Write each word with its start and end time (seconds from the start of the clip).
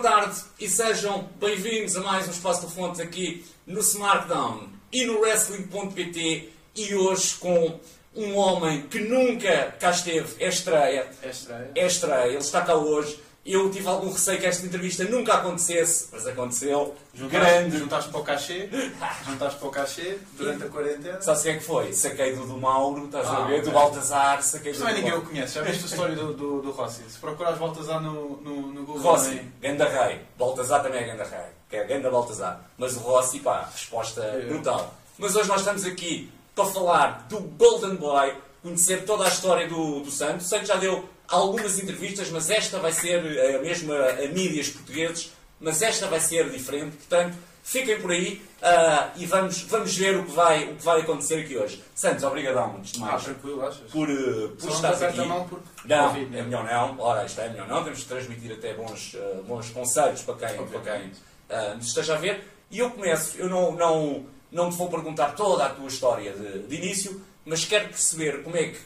Boa 0.00 0.12
tarde 0.12 0.40
e 0.58 0.66
sejam 0.66 1.28
bem-vindos 1.38 1.94
a 1.94 2.00
mais 2.00 2.26
um 2.26 2.30
Espaço 2.30 2.66
de 2.66 2.72
Fontes 2.72 3.00
aqui 3.00 3.44
no 3.66 3.80
SmackDown 3.80 4.70
e 4.90 5.04
no 5.04 5.20
Wrestling.pt 5.20 6.48
e 6.74 6.94
hoje 6.94 7.34
com 7.34 7.78
um 8.16 8.34
homem 8.34 8.86
que 8.86 8.98
nunca 8.98 9.74
cá 9.78 9.90
esteve, 9.90 10.42
é 10.42 10.48
estreia. 10.48 11.06
É 11.22 11.28
estreia. 11.28 11.70
É 11.74 11.86
estreia, 11.86 12.28
ele 12.28 12.38
está 12.38 12.62
cá 12.62 12.76
hoje. 12.76 13.20
Eu 13.44 13.70
tive 13.70 13.88
algum 13.88 14.12
receio 14.12 14.38
que 14.38 14.44
esta 14.46 14.66
entrevista 14.66 15.02
nunca 15.04 15.32
acontecesse, 15.34 16.08
mas 16.12 16.26
aconteceu. 16.26 16.94
Juntaste, 17.14 17.46
Grande. 17.46 17.78
juntaste 17.78 18.10
para 18.10 18.20
o 18.20 18.22
cachê, 18.22 18.68
juntaste 19.26 19.58
para 19.58 19.68
o 19.68 19.70
cachê 19.70 20.18
durante 20.36 20.64
a 20.64 20.68
quarentena. 20.68 21.20
Sabe 21.22 21.38
o 21.38 21.42
que 21.42 21.48
é 21.48 21.54
que 21.56 21.64
foi? 21.64 21.92
Saquei 21.94 22.36
do, 22.36 22.46
do 22.46 22.58
Mauro, 22.58 23.06
estás 23.06 23.26
a 23.26 23.38
Ah, 23.38 23.44
ver? 23.46 23.62
Do. 23.62 23.70
Baltazar, 23.70 24.42
saquei 24.42 24.72
do 24.74 24.78
Também 24.78 24.94
ninguém 24.96 25.14
o 25.14 25.22
conhece, 25.22 25.54
já 25.54 25.62
viste 25.62 25.84
a 25.84 25.86
história 25.86 26.14
do, 26.14 26.34
do, 26.34 26.60
do 26.62 26.70
Rossi. 26.70 27.02
Se 27.08 27.18
procurares 27.18 27.58
lá 27.58 27.98
no, 28.00 28.36
no, 28.42 28.60
no 28.74 28.84
Google. 28.84 29.02
Rossi, 29.02 29.30
também- 29.30 29.52
Ganda 29.62 29.88
Rei. 29.88 30.20
Baltazar 30.38 30.82
também 30.82 31.02
é 31.02 31.06
Ganda 31.06 31.24
Rei. 31.24 31.46
Que 31.70 31.76
é 31.76 31.84
Ganda 31.84 32.10
Baltazar. 32.10 32.60
Mas 32.76 32.94
o 32.96 33.00
Rossi, 33.00 33.40
pá, 33.40 33.70
resposta 33.72 34.20
É. 34.22 34.40
brutal. 34.46 34.94
Mas 35.18 35.34
hoje 35.34 35.48
nós 35.48 35.60
estamos 35.60 35.84
aqui 35.86 36.30
para 36.54 36.66
falar 36.66 37.26
do 37.28 37.40
Golden 37.40 37.94
Boy, 37.96 38.34
conhecer 38.62 39.04
toda 39.06 39.24
a 39.24 39.28
história 39.28 39.66
do, 39.66 40.00
do 40.00 40.10
Santos. 40.10 40.44
O 40.46 40.48
Santos 40.50 40.68
já 40.68 40.76
deu 40.76 41.08
algumas 41.30 41.78
entrevistas, 41.78 42.28
mas 42.30 42.50
esta 42.50 42.78
vai 42.78 42.92
ser 42.92 43.20
a 43.56 43.58
mesma 43.60 43.94
a 43.94 44.28
mídias 44.28 44.68
portugueses, 44.68 45.32
mas 45.60 45.80
esta 45.82 46.06
vai 46.06 46.20
ser 46.20 46.50
diferente. 46.50 46.96
Portanto, 46.96 47.36
fiquem 47.62 48.00
por 48.00 48.10
aí 48.10 48.42
ah, 48.62 49.10
e 49.16 49.26
vamos, 49.26 49.62
vamos 49.62 49.96
ver 49.96 50.16
o 50.16 50.24
que, 50.24 50.32
vai, 50.32 50.64
o 50.64 50.76
que 50.76 50.84
vai 50.84 51.00
acontecer 51.00 51.40
aqui 51.40 51.56
hoje. 51.56 51.82
Santos, 51.94 52.24
obrigadão, 52.24 52.76
antes 52.76 52.92
de 52.92 53.02
Ah, 53.02 53.06
mais, 53.06 53.24
tranquilo, 53.24 53.66
achas? 53.66 53.90
por, 53.90 54.08
eh, 54.10 54.48
por 54.58 54.86
aperta 54.86 55.06
aqui. 55.06 55.20
mão 55.20 55.48
porque. 55.48 55.64
Não, 55.84 56.08
Covid, 56.08 56.36
é 56.36 56.42
melhor 56.42 56.64
não. 56.64 57.00
Ora, 57.00 57.24
isto 57.24 57.40
é 57.40 57.48
melhor 57.48 57.68
não. 57.68 57.84
Temos 57.84 58.00
de 58.00 58.04
transmitir 58.06 58.52
até 58.52 58.74
bons, 58.74 59.14
eh, 59.14 59.40
bons 59.46 59.70
conselhos 59.70 60.22
para 60.22 60.34
quem, 60.48 60.66
para 60.66 60.80
quem 60.80 61.12
eh, 61.48 61.74
nos 61.74 61.86
esteja 61.86 62.14
a 62.14 62.18
ver. 62.18 62.44
E 62.70 62.78
eu 62.78 62.90
começo, 62.90 63.36
eu 63.36 63.48
não, 63.48 63.72
não, 63.72 64.26
não 64.50 64.70
te 64.70 64.76
vou 64.76 64.88
perguntar 64.88 65.34
toda 65.34 65.66
a 65.66 65.70
tua 65.70 65.88
história 65.88 66.32
de, 66.32 66.60
de 66.60 66.76
início, 66.76 67.20
mas 67.44 67.64
quero 67.64 67.88
perceber 67.88 68.42
como 68.42 68.56
é 68.56 68.68
que 68.68 68.78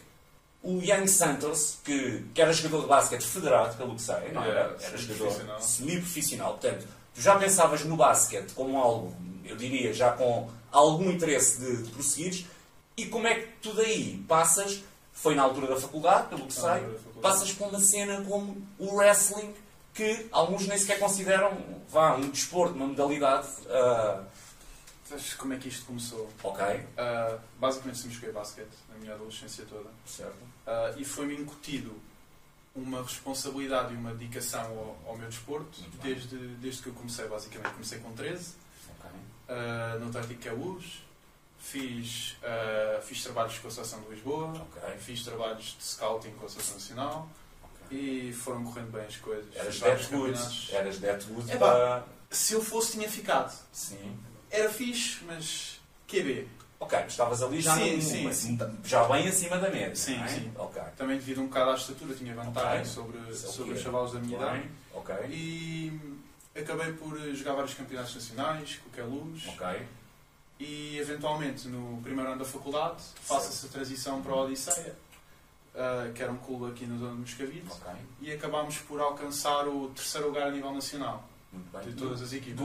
o 0.65 0.81
Young 0.83 1.07
Santos, 1.07 1.77
que, 1.84 2.25
que 2.34 2.41
era 2.41 2.53
jogador 2.53 2.83
de 2.83 2.89
basquete 2.89 3.23
federado, 3.23 3.77
pelo 3.77 3.95
que 3.95 4.03
sei, 4.03 4.33
não 4.33 4.43
era? 4.43 4.75
Era 4.81 4.97
jogador 4.97 5.61
semi-profissional. 5.61 6.53
Portanto, 6.53 6.87
tu 7.15 7.21
já 7.21 7.37
pensavas 7.37 7.84
no 7.84 7.97
basquete 7.97 8.53
como 8.55 8.79
algo, 8.79 9.15
eu 9.45 9.56
diria, 9.56 9.93
já 9.93 10.12
com 10.12 10.48
algum 10.73 11.11
interesse 11.11 11.61
de, 11.61 11.83
de 11.83 11.91
prosseguires. 11.91 12.47
E 12.97 13.06
como 13.06 13.27
é 13.27 13.34
que 13.34 13.48
tu 13.61 13.75
daí 13.75 14.25
passas, 14.27 14.83
foi 15.12 15.34
na 15.34 15.43
altura 15.43 15.67
da 15.67 15.77
faculdade, 15.77 16.29
pelo 16.29 16.47
que 16.47 16.55
sei, 16.55 16.83
passas 17.21 17.53
por 17.53 17.69
uma 17.69 17.81
cena 17.81 18.25
como 18.27 18.56
o 18.78 18.97
wrestling, 18.97 19.53
que 19.93 20.27
alguns 20.33 20.67
nem 20.67 20.78
sequer 20.78 20.99
consideram 20.99 21.53
vá, 21.91 22.17
um 22.17 22.31
desporto, 22.31 22.75
uma 22.75 22.87
modalidade. 22.87 23.49
ah, 23.69 24.23
Sabes 25.15 25.34
como 25.34 25.53
é 25.55 25.57
que 25.59 25.69
isto 25.69 25.87
começou? 25.87 26.29
ok, 26.43 26.65
Ah, 26.97 27.39
basicamente 27.59 27.98
sempre 27.98 28.15
joguei 28.17 28.33
basquete 28.33 28.73
na 28.89 28.97
minha 28.98 29.15
adolescência 29.15 29.65
toda. 29.69 29.89
certo. 30.06 30.37
Ah, 30.67 30.93
e 30.97 31.05
foi-me 31.05 31.34
incutido 31.37 31.95
uma 32.75 33.01
responsabilidade 33.03 33.95
e 33.95 33.97
uma 33.97 34.12
dedicação 34.12 34.62
ao, 35.05 35.11
ao 35.12 35.17
meu 35.17 35.29
desporto 35.29 35.81
desde, 36.03 36.37
desde 36.56 36.83
que 36.83 36.89
eu 36.89 36.93
comecei, 36.95 37.29
basicamente. 37.29 37.73
Comecei 37.73 37.98
com 38.01 38.12
13, 38.12 38.55
ok. 38.98 39.11
ah, 39.51 39.97
no 40.00 40.09
Atlético 40.09 40.43
Caús, 40.43 41.03
fiz, 41.61 42.37
ah, 42.43 43.00
fiz 43.03 43.22
trabalhos 43.22 43.56
com 43.59 43.69
a 43.69 43.71
Associação 43.71 44.00
de 44.03 44.15
Lisboa, 44.17 44.49
Ok. 44.49 44.99
fiz 44.99 45.22
trabalhos 45.22 45.77
de 45.78 45.84
scouting 45.84 46.33
com 46.33 46.43
a 46.43 46.47
Associação 46.47 46.75
Nacional 46.75 47.28
ok. 47.87 47.97
e 47.99 48.33
foram 48.33 48.65
correndo 48.65 48.91
bem 48.91 49.05
as 49.06 49.17
coisas. 49.17 49.55
Eras 49.55 49.78
Deadwood, 49.78 50.75
eras 50.75 50.99
Deadwood. 50.99 51.53
Se 52.31 52.55
eu 52.55 52.61
fosse, 52.65 52.93
tinha 52.93 53.09
ficado. 53.09 53.56
Sim. 53.72 54.19
Era 54.54 54.70
fixe, 54.70 55.19
mas 55.26 55.81
QB. 56.06 56.47
Ok, 56.78 56.98
estavas 57.09 57.42
ali 57.42 57.60
já, 57.60 57.75
Sim, 57.75 57.97
no- 57.97 58.03
sim, 58.03 58.28
assim, 58.28 58.59
já 58.84 59.04
bem 59.09 59.26
acima 59.26 59.56
da 59.59 59.69
média, 59.70 59.97
Sim, 59.97 60.20
é? 60.22 60.28
sim. 60.28 60.53
Ok. 60.56 60.81
Também 60.97 61.16
devido 61.16 61.41
um 61.41 61.47
bocado 61.48 61.70
à 61.70 61.75
estatura, 61.75 62.15
tinha 62.15 62.34
vantagem 62.34 62.81
Ok. 62.81 62.84
sobre, 62.84 63.19
é 63.31 63.32
sobre 63.34 63.75
os 63.75 63.81
chavalos 63.81 64.12
da 64.12 64.20
minha 64.20 64.37
idade. 64.37 64.70
Ok, 64.93 65.14
E 65.28 66.00
acabei 66.54 66.93
por 66.93 67.19
jogar 67.34 67.54
vários 67.54 67.75
campeonatos 67.75 68.14
nacionais, 68.14 68.76
com 68.76 68.88
o 68.91 68.93
Queluz, 68.93 69.48
ok. 69.48 69.87
e 70.60 70.98
eventualmente 70.98 71.66
no 71.66 72.00
primeiro 72.03 72.31
ano 72.31 72.38
da 72.38 72.44
faculdade 72.44 73.03
faço-se 73.22 73.66
a 73.66 73.69
transição 73.70 74.22
para 74.22 74.32
o 74.34 74.44
Odisseia, 74.44 74.94
ah, 75.75 76.10
que 76.14 76.22
era 76.22 76.31
um 76.31 76.37
clube 76.38 76.70
aqui 76.70 76.87
na 76.87 76.97
zona 76.98 77.12
de 77.14 77.20
Moscavide, 77.22 77.66
Ok, 77.70 77.93
e 78.20 78.31
acabámos 78.32 78.78
por 78.78 79.00
alcançar 79.00 79.66
o 79.66 79.88
terceiro 79.88 80.28
lugar 80.28 80.47
a 80.47 80.50
nível 80.50 80.72
nacional 80.72 81.28
muito 81.54 81.72
bem. 81.72 81.82
de 81.82 81.94
todas 81.94 82.22
as 82.22 82.31
Do, 82.31 82.37
equipas. 82.37 82.59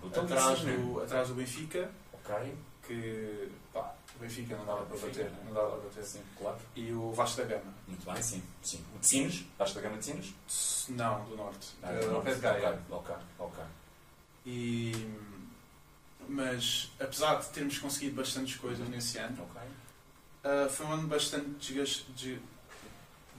brutalíssimo 0.00 0.24
Atrás 0.24 0.60
do, 0.60 1.02
atrás 1.02 1.28
do 1.28 1.34
Benfica, 1.34 1.90
Ok, 2.12 2.54
que 2.86 3.50
pá, 3.72 3.94
o 4.16 4.18
Benfica 4.20 4.56
não 4.56 4.64
dava 4.64 4.84
para 4.86 4.96
bater, 4.98 5.30
não 5.44 5.52
dava 5.52 5.70
para 5.70 5.88
bater. 5.88 6.04
sim, 6.04 6.20
claro. 6.38 6.58
E 6.76 6.92
o 6.92 7.12
Vasco 7.12 7.38
da 7.38 7.44
Gama, 7.48 7.74
Muito 7.88 8.04
bem, 8.10 8.22
sim. 8.22 8.42
sim. 8.62 8.84
O 8.94 8.98
de 8.98 9.06
Sines, 9.06 9.44
vais 9.58 9.72
da 9.74 9.80
gama 9.80 9.98
de 9.98 10.04
Sines? 10.04 10.34
não, 10.90 11.24
do 11.24 11.36
Norte, 11.36 11.68
não, 11.82 12.16
ao 12.16 12.22
pé 12.22 12.34
de 12.34 12.40
Gaia. 12.40 12.78
Ok, 12.90 13.14
ok. 13.38 13.64
E, 14.46 14.92
mas 16.28 16.90
apesar 17.00 17.36
de 17.40 17.48
termos 17.48 17.78
conseguido 17.78 18.16
bastantes 18.16 18.56
coisas 18.56 18.88
nesse 18.88 19.18
ano, 19.18 19.42
Ok. 19.42 19.60
uh, 20.44 20.68
foi 20.70 20.86
um 20.86 20.92
ano 20.92 21.08
bastante 21.08 21.48
desgaste, 21.58 22.06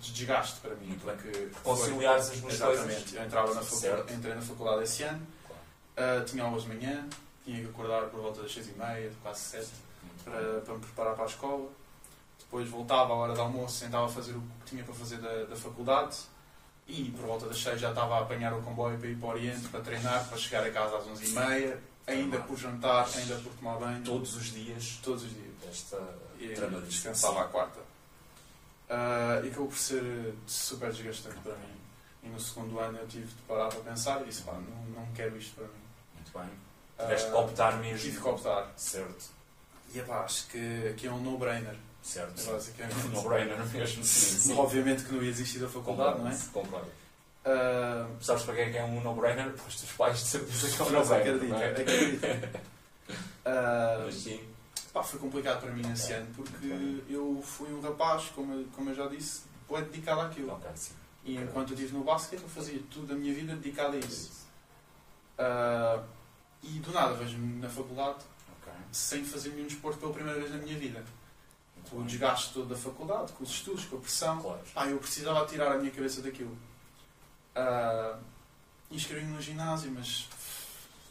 de, 0.04 0.08
de 0.08 0.12
desgaste 0.14 0.60
para 0.60 0.76
mim. 0.76 0.98
Porque 1.02 1.50
Conciliares 1.64 2.30
as 2.30 2.40
duas 2.40 2.54
Exatamente. 2.54 2.88
coisas. 2.88 3.14
Eu 3.14 3.24
entrava 3.24 3.54
na 3.54 3.62
faculdade, 3.62 4.14
entrei 4.14 4.36
na 4.36 4.42
faculdade 4.42 4.84
esse 4.84 5.04
ano, 5.04 5.28
uh, 5.98 6.26
tinha 6.26 6.44
aulas 6.44 6.64
de 6.64 6.70
manhã, 6.70 7.08
tinha 7.46 7.60
que 7.62 7.70
acordar 7.70 8.04
por 8.10 8.22
volta 8.22 8.42
das 8.42 8.54
seis 8.54 8.68
e 8.70 8.74
meia, 8.74 9.12
quase 9.22 9.40
sete, 9.42 9.72
para, 10.24 10.62
para 10.62 10.74
me 10.74 10.80
preparar 10.82 11.16
para 11.16 11.24
a 11.24 11.28
escola. 11.28 11.70
Depois 12.40 12.70
voltava 12.70 13.14
à 13.14 13.16
hora 13.16 13.34
do 13.34 13.42
almoço, 13.42 13.84
tentava 13.84 14.08
fazer 14.10 14.34
o 14.34 14.42
que 14.42 14.72
tinha 14.72 14.84
para 14.84 14.94
fazer 14.94 15.18
da, 15.18 15.46
da 15.46 15.56
faculdade. 15.56 16.18
E 16.88 17.10
por 17.12 17.26
volta 17.26 17.48
das 17.48 17.64
6 17.64 17.80
já 17.80 17.90
estava 17.90 18.18
a 18.18 18.22
apanhar 18.24 18.54
o 18.54 18.62
comboio 18.62 18.98
para 19.00 19.08
ir 19.08 19.18
para 19.18 19.28
o 19.28 19.32
Oriente, 19.32 19.70
para 19.70 19.80
treinar, 19.80 20.28
para 20.28 20.38
chegar 20.38 20.66
a 20.66 20.70
casa 20.70 20.98
às 20.98 21.06
11h30, 21.06 21.78
ainda 22.06 22.40
por 22.40 22.58
jantar, 22.58 23.08
ainda 23.16 23.36
por 23.38 23.54
tomar 23.54 23.78
banho, 23.78 24.04
Todos 24.04 24.36
os 24.36 24.52
dias, 24.52 25.00
todos 25.02 25.24
os 25.24 25.30
dias. 25.30 25.54
esta 25.70 25.98
E 26.38 26.54
descansava 26.86 27.42
à 27.42 27.46
quarta. 27.46 27.80
Ah, 28.96 29.42
e 29.44 29.48
acabou 29.48 29.68
por 29.68 29.78
ser 29.78 30.04
eh, 30.04 30.34
super 30.46 30.92
desgastante 30.92 31.38
para 31.40 31.54
mim. 31.56 31.74
E 32.24 32.28
no 32.30 32.40
segundo 32.40 32.80
ano 32.80 33.00
eu 33.00 33.08
tive 33.08 33.26
de 33.26 33.42
parar 33.48 33.68
para 33.70 33.80
pensar 33.80 34.22
e 34.22 34.26
disse, 34.26 34.44
pá, 34.44 34.54
não, 34.54 34.86
não 35.02 35.06
quero 35.14 35.36
isto 35.38 35.56
para 35.56 35.64
mim. 35.66 35.82
Muito 36.14 36.32
bem. 36.38 36.50
Tiveste 37.00 37.30
que 37.32 37.36
Ah, 37.36 37.40
optar 37.40 37.78
mesmo. 37.80 37.98
Tive 38.00 38.22
que 38.22 38.28
optar. 38.28 38.72
Certo, 38.78 39.26
E 39.94 40.00
epá, 40.00 40.20
acho 40.22 40.48
que 40.48 40.88
aqui 40.90 41.08
é 41.08 41.12
um 41.12 41.20
no-brainer. 41.20 41.76
certo. 42.04 42.44
Basicamente. 42.52 43.08
No-brainer 43.08 43.66
mesmo, 43.68 44.04
sim. 44.04 44.38
sim. 44.54 44.58
Obviamente 44.58 45.04
que 45.04 45.14
não 45.14 45.24
ia 45.24 45.32
desistir 45.32 45.60
da 45.60 45.68
faculdade, 45.68 46.20
não 46.20 46.30
é? 46.30 46.38
Concordo. 46.54 46.88
Ah, 47.46 48.08
Sabes 48.22 48.44
para 48.44 48.56
quem 48.56 48.64
é 48.66 48.70
que 48.72 48.78
é 48.78 48.84
um 48.84 49.02
no-brainer? 49.02 49.50
Para 49.54 49.68
os 49.68 49.76
teus 49.82 49.92
pais, 49.94 50.20
de 50.20 50.26
certeza 50.26 50.70
que 50.78 50.82
é 50.82 50.86
um 50.86 50.90
no-brainer. 50.92 51.36
acredito, 51.36 51.56
é? 51.56 51.70
acredito. 51.70 52.60
Mas 54.06 54.16
sim. 54.16 54.40
Pá, 54.94 55.02
foi 55.04 55.20
complicado 55.20 55.60
para 55.62 55.72
mim 55.72 55.82
nesse 55.82 56.14
ano 56.14 56.28
porque 56.36 57.02
eu 57.10 57.42
fui 57.44 57.74
um 57.74 57.82
rapaz, 57.82 58.26
como 58.36 58.54
eu, 58.54 58.68
como 58.76 58.90
eu 58.92 58.96
já 58.96 59.08
disse, 59.08 59.42
bué 59.68 59.82
dedicado 59.82 60.22
àquilo. 60.22 60.60
E 61.26 61.36
enquanto 61.38 61.70
eu 61.72 61.74
estive 61.76 61.94
no 61.98 62.04
basquete, 62.04 62.42
eu 62.44 62.50
fazia 62.50 62.82
tudo 62.92 63.14
a 63.14 63.16
minha 63.16 63.34
vida 63.34 63.56
dedicado 63.56 63.96
a 63.96 64.00
isso. 64.00 64.32
Ah, 65.38 66.04
e 66.62 66.80
do 66.80 66.92
nada 66.92 67.14
vejo-me 67.16 67.60
na 67.62 67.70
faculdade 67.70 68.24
sem 68.92 69.26
fazer 69.26 69.50
nenhum 69.50 69.66
desporto 69.68 70.00
pela 70.00 70.14
primeira 70.14 70.40
vez 70.40 70.52
na 70.52 70.58
minha 70.58 70.78
vida. 70.78 71.04
Com 71.90 71.96
o 71.98 72.00
bem. 72.00 72.08
desgaste 72.08 72.54
todo 72.54 72.68
da 72.70 72.76
faculdade, 72.78 73.32
com 73.34 73.44
os 73.44 73.50
estudos, 73.50 73.86
com 73.86 73.98
a 73.98 74.00
pressão. 74.00 74.40
Claro. 74.42 74.60
Pá, 74.74 74.86
eu 74.88 74.98
precisava 75.00 75.46
tirar 75.48 75.72
a 75.72 75.78
minha 75.80 75.92
cabeça 75.92 76.22
daquilo. 76.22 76.56
Ah, 77.56 78.18
Inscrevi-me 78.92 79.34
no 79.34 79.42
ginásio, 79.42 79.92
mas 79.92 80.30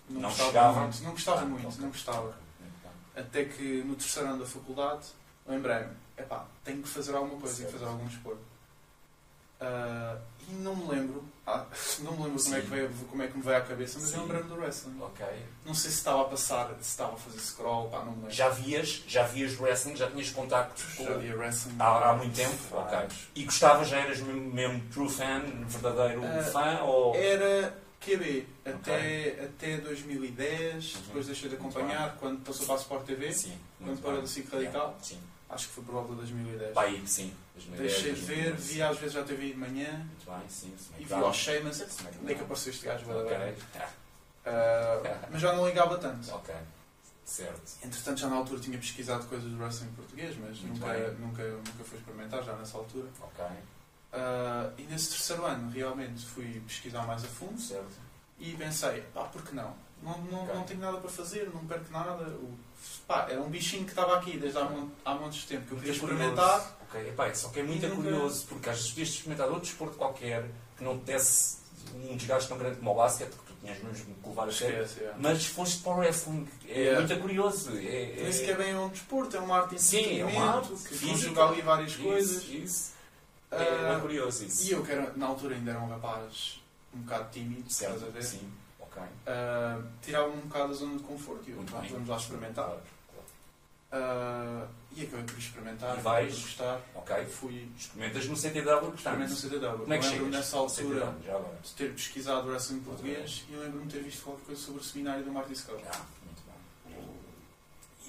não, 0.09 0.21
Não 0.21 0.29
gostava 0.29 0.49
chegava? 0.51 0.81
muito. 0.83 1.03
Não 1.03 1.11
gostava 1.11 1.41
Ah, 1.41 1.45
muito, 1.47 1.67
ok. 1.69 1.81
não 1.81 1.89
gostava. 1.89 2.39
Até 3.15 3.45
que 3.45 3.83
no 3.85 3.95
terceiro 3.95 4.29
ano 4.29 4.39
da 4.41 4.47
faculdade 4.47 5.07
lembrei-me, 5.47 5.93
epá, 6.17 6.47
tenho 6.65 6.83
que 6.83 6.89
fazer 6.89 7.15
alguma 7.15 7.41
coisa, 7.41 7.57
tenho 7.57 7.69
que 7.69 7.73
fazer 7.75 7.87
algum 7.87 8.07
desporto. 8.07 8.53
Ah, 9.61 10.17
e 10.49 10.55
não 10.55 10.75
me 10.75 10.89
lembro, 10.89 11.25
ah, 11.47 11.65
não 12.01 12.13
me 12.13 12.25
lembro 12.25 12.43
como 12.43 12.57
é, 12.57 12.61
que 12.61 12.67
veio, 12.67 12.91
como 13.09 13.23
é 13.23 13.29
que 13.29 13.37
me 13.37 13.43
veio 13.45 13.57
à 13.57 13.61
cabeça, 13.61 13.99
mas 14.01 14.13
lembrei-me 14.13 14.49
do 14.49 14.57
wrestling. 14.57 15.01
Ok. 15.01 15.25
Não 15.65 15.73
sei 15.75 15.91
se 15.91 15.99
estava 15.99 16.23
a 16.23 16.25
passar, 16.25 16.69
se 16.81 16.91
estava 16.91 17.13
a 17.15 17.17
fazer 17.17 17.39
scroll, 17.39 17.89
pá, 17.89 17.99
não 17.99 18.13
me 18.13 18.17
lembro. 18.17 18.31
Já 18.31 18.49
vias, 18.49 19.05
já 19.07 19.23
vias 19.25 19.59
wrestling, 19.61 19.95
já 19.95 20.11
tinhas 20.11 20.31
contactos 20.31 20.83
com... 20.97 21.05
Já 21.05 21.15
via 21.15 21.37
wrestling. 21.37 21.77
Há, 21.79 22.11
há 22.11 22.15
muito 22.15 22.35
tempo? 22.35 22.57
Ok. 22.73 22.91
Vários. 22.91 23.29
E 23.37 23.45
gostavas, 23.45 23.89
já 23.89 23.99
eras 23.99 24.19
mesmo, 24.21 24.53
mesmo 24.53 24.83
true 24.93 25.09
fan, 25.09 25.43
verdadeiro 25.67 26.23
Ah, 26.25 26.43
fã? 26.43 26.83
Ou... 26.83 27.15
Era 27.15 27.82
QB 28.05 28.47
até, 28.65 29.45
até 29.45 29.77
2010, 29.79 30.95
Uhum. 30.95 31.01
depois 31.03 31.27
deixei 31.27 31.49
de 31.49 31.57
Muito 31.57 31.79
acompanhar 31.79 32.17
quando 32.19 32.45
passou 32.45 32.67
para 32.67 32.75
a 32.75 32.79
Sport 32.79 33.05
TV, 33.07 33.33
Sim. 33.33 33.59
quando 33.79 34.03
parou 34.03 34.21
do 34.21 34.27
SIC 34.29 34.49
Radical, 34.53 34.99
Sim. 35.03 35.21
acho 35.51 35.69
que 35.69 35.75
foi 35.75 35.85
por 35.85 35.93
volta 35.93 36.11
de 36.11 36.17
2010. 36.17 36.75
Pá, 36.75 36.83
aí, 36.83 37.03
sim. 37.07 37.33
Deixei 37.77 38.15
de 38.15 38.21
ver, 38.21 38.55
vi 38.57 38.83
às 38.83 38.97
vezes 38.99 39.13
já 39.15 39.23
TV 39.23 39.49
de 39.53 39.57
manhã 39.59 39.99
Muito 40.07 40.25
bem, 40.27 40.49
sim. 40.49 40.75
e 40.99 41.05
vi 41.05 41.13
ao 41.15 41.33
Sheamus. 41.33 41.81
Onde 42.21 42.33
é 42.33 42.35
que 42.35 42.43
apareceu 42.43 42.73
este 42.73 42.85
gajo? 42.87 43.05
Ok. 43.11 43.37
Okay. 43.37 43.83
mas 45.31 45.41
já 45.41 45.53
não 45.55 45.67
ligava 45.67 45.97
tanto. 45.99 46.31
Ok. 46.35 46.55
Certo. 47.25 47.73
Entretanto, 47.85 48.19
já 48.21 48.29
na 48.29 48.37
altura 48.37 48.61
tinha 48.61 48.77
pesquisado 48.79 49.25
coisas 49.27 49.49
do 49.51 49.57
wrestling 49.63 49.93
português, 49.93 50.37
mas 50.39 50.59
Muito 50.61 50.81
nunca, 50.81 50.93
bem. 50.93 51.11
nunca, 51.19 51.43
nunca 51.49 51.85
fui 51.85 51.99
experimentar, 51.99 52.43
já 52.43 52.55
nessa 52.57 52.77
altura. 52.77 53.09
Ok. 53.21 53.45
Ah, 54.13 54.71
e 54.77 54.83
nesse 54.83 55.11
terceiro 55.11 55.45
ano, 55.47 55.71
realmente, 55.71 56.25
fui 56.27 56.61
pesquisar 56.67 57.07
mais 57.07 57.25
a 57.25 57.29
fundo 57.29 57.61
Certo. 57.61 57.87
e 58.39 58.53
pensei, 58.53 59.01
pá, 59.15 59.25
por 59.25 59.43
que 59.43 59.55
não? 59.55 59.75
Não, 60.03 60.19
não, 60.19 60.43
Ok. 60.43 60.55
não 60.55 60.63
tenho 60.65 60.81
nada 60.81 60.99
para 60.99 61.09
fazer, 61.11 61.49
não 61.55 61.65
perco 61.65 61.91
nada. 61.93 62.25
O, 62.25 62.59
pá, 63.07 63.27
era 63.31 63.41
um 63.41 63.49
bichinho 63.49 63.85
que 63.85 63.91
estava 63.91 64.17
aqui 64.17 64.37
desde 64.37 64.59
há, 64.59 64.65
mon- 64.65 64.89
há 65.05 65.15
montes 65.15 65.43
de 65.43 65.47
tempo 65.47 65.67
que 65.67 65.73
eu 65.73 65.79
queria 65.79 65.93
experimentar. 65.93 66.59
curioso. 66.61 66.75
Ok. 66.91 67.09
Epá, 67.09 67.35
só 67.35 67.49
que 67.49 67.61
é 67.61 67.63
muito 67.63 67.87
nunca- 67.89 68.03
curioso, 68.03 68.47
porque 68.49 68.69
às 68.69 68.77
vezes 68.77 68.91
podias 68.91 69.09
experimentar 69.11 69.47
outro 69.49 69.63
desporto 69.63 69.97
qualquer 69.97 70.45
que 70.77 70.85
não 70.85 70.99
te 70.99 71.05
desse 71.05 71.63
um 71.95 72.17
desgaste 72.17 72.49
tão 72.49 72.59
grande 72.59 72.77
como 72.77 72.91
o 72.91 72.95
basquete, 72.95 73.31
que 73.31 73.37
tu 73.47 73.55
tinhas 73.61 73.79
mesmo 73.83 74.15
que 74.15 74.29
levar 74.29 74.49
a 74.49 74.53
sério. 74.53 74.83
Esquece, 74.83 75.05
é. 75.05 75.15
Mas 75.19 75.47
foste 75.47 75.79
para 75.83 75.93
o 75.93 75.97
wrestling. 75.99 76.49
É 76.69 76.79
Yeah. 76.81 77.01
muito 77.07 77.21
curioso. 77.23 77.71
É, 77.77 78.07
Por 78.19 78.29
isso 78.29 78.45
que 78.45 78.51
é 78.51 78.55
bem 78.57 78.77
um 78.77 78.89
desporto, 78.89 79.37
é 79.37 79.41
uma 79.41 79.59
arte 79.61 79.75
de 79.77 79.83
Sim, 79.83 80.21
é 80.21 80.25
uma 80.25 80.57
arte 80.57 80.69
que 80.69 80.77
física. 80.97 81.09
conjuga 81.13 81.45
ali 81.45 81.63
várias 81.63 81.93
Isso, 81.93 82.03
coisas. 82.03 82.43
Isso. 82.49 82.92
Ah, 83.53 83.63
É 83.63 83.91
bem 83.93 84.01
curioso 84.01 84.45
isso. 84.45 84.65
E 84.69 84.73
eu, 84.73 84.85
que 84.85 84.93
era, 84.93 85.13
na 85.15 85.27
altura 85.27 85.55
ainda 85.55 85.71
era 85.73 85.81
um 85.81 85.89
rapaz 85.89 86.61
um 86.95 87.01
bocado 87.03 87.31
tímido, 87.31 87.69
estás 87.69 87.95
a 87.97 87.99
Certo. 87.99 88.13
ver? 88.13 88.23
Sim. 88.25 88.53
Ok. 88.81 89.03
Ah, 89.27 89.81
Tirava-me 90.03 90.37
um 90.37 90.47
bocado 90.47 90.69
da 90.69 90.75
zona 90.75 90.97
de 90.97 91.03
conforto 91.05 91.45
e 91.49 91.53
eu, 91.53 91.63
pronto, 91.65 91.89
vamos 91.93 92.09
lá 92.09 92.17
experimentar. 92.17 92.65
Claro, 92.67 92.81
claro. 93.11 93.27
Ah, 93.93 94.67
e 94.95 95.05
acabei 95.05 95.25
por 95.25 95.39
experimentar, 95.39 95.99
E 95.99 96.01
vais? 96.03 96.39
gostar. 96.39 96.81
Ok. 96.95 97.25
Fui 97.27 97.69
Experimentas 97.79 98.27
no 98.27 98.37
CTW, 98.37 98.95
experimento 98.95 99.31
no 99.31 99.37
CTW. 99.37 99.79
Como 99.79 99.93
é 99.95 99.99
que 99.99 100.05
chegas? 100.05 100.29
nessa 100.29 100.57
altura 100.59 101.07
CTW, 101.07 101.45
de 101.63 101.71
ter 101.73 101.93
pesquisado 101.95 102.49
wrestling 102.49 102.81
português 102.81 103.45
e 103.49 103.55
eu 103.55 103.61
lembro-me 103.61 103.87
de 103.87 103.93
ter 103.95 104.03
visto 104.03 104.23
qualquer 104.23 104.45
coisa 104.47 104.61
sobre 104.61 104.81
o 104.81 104.85
seminário 104.85 105.25
do 105.25 105.33
Marty 105.33 105.53
Skull. 105.55 105.81
Ah, 105.91 106.01
muito 106.25 106.43
bem. 106.47 107.09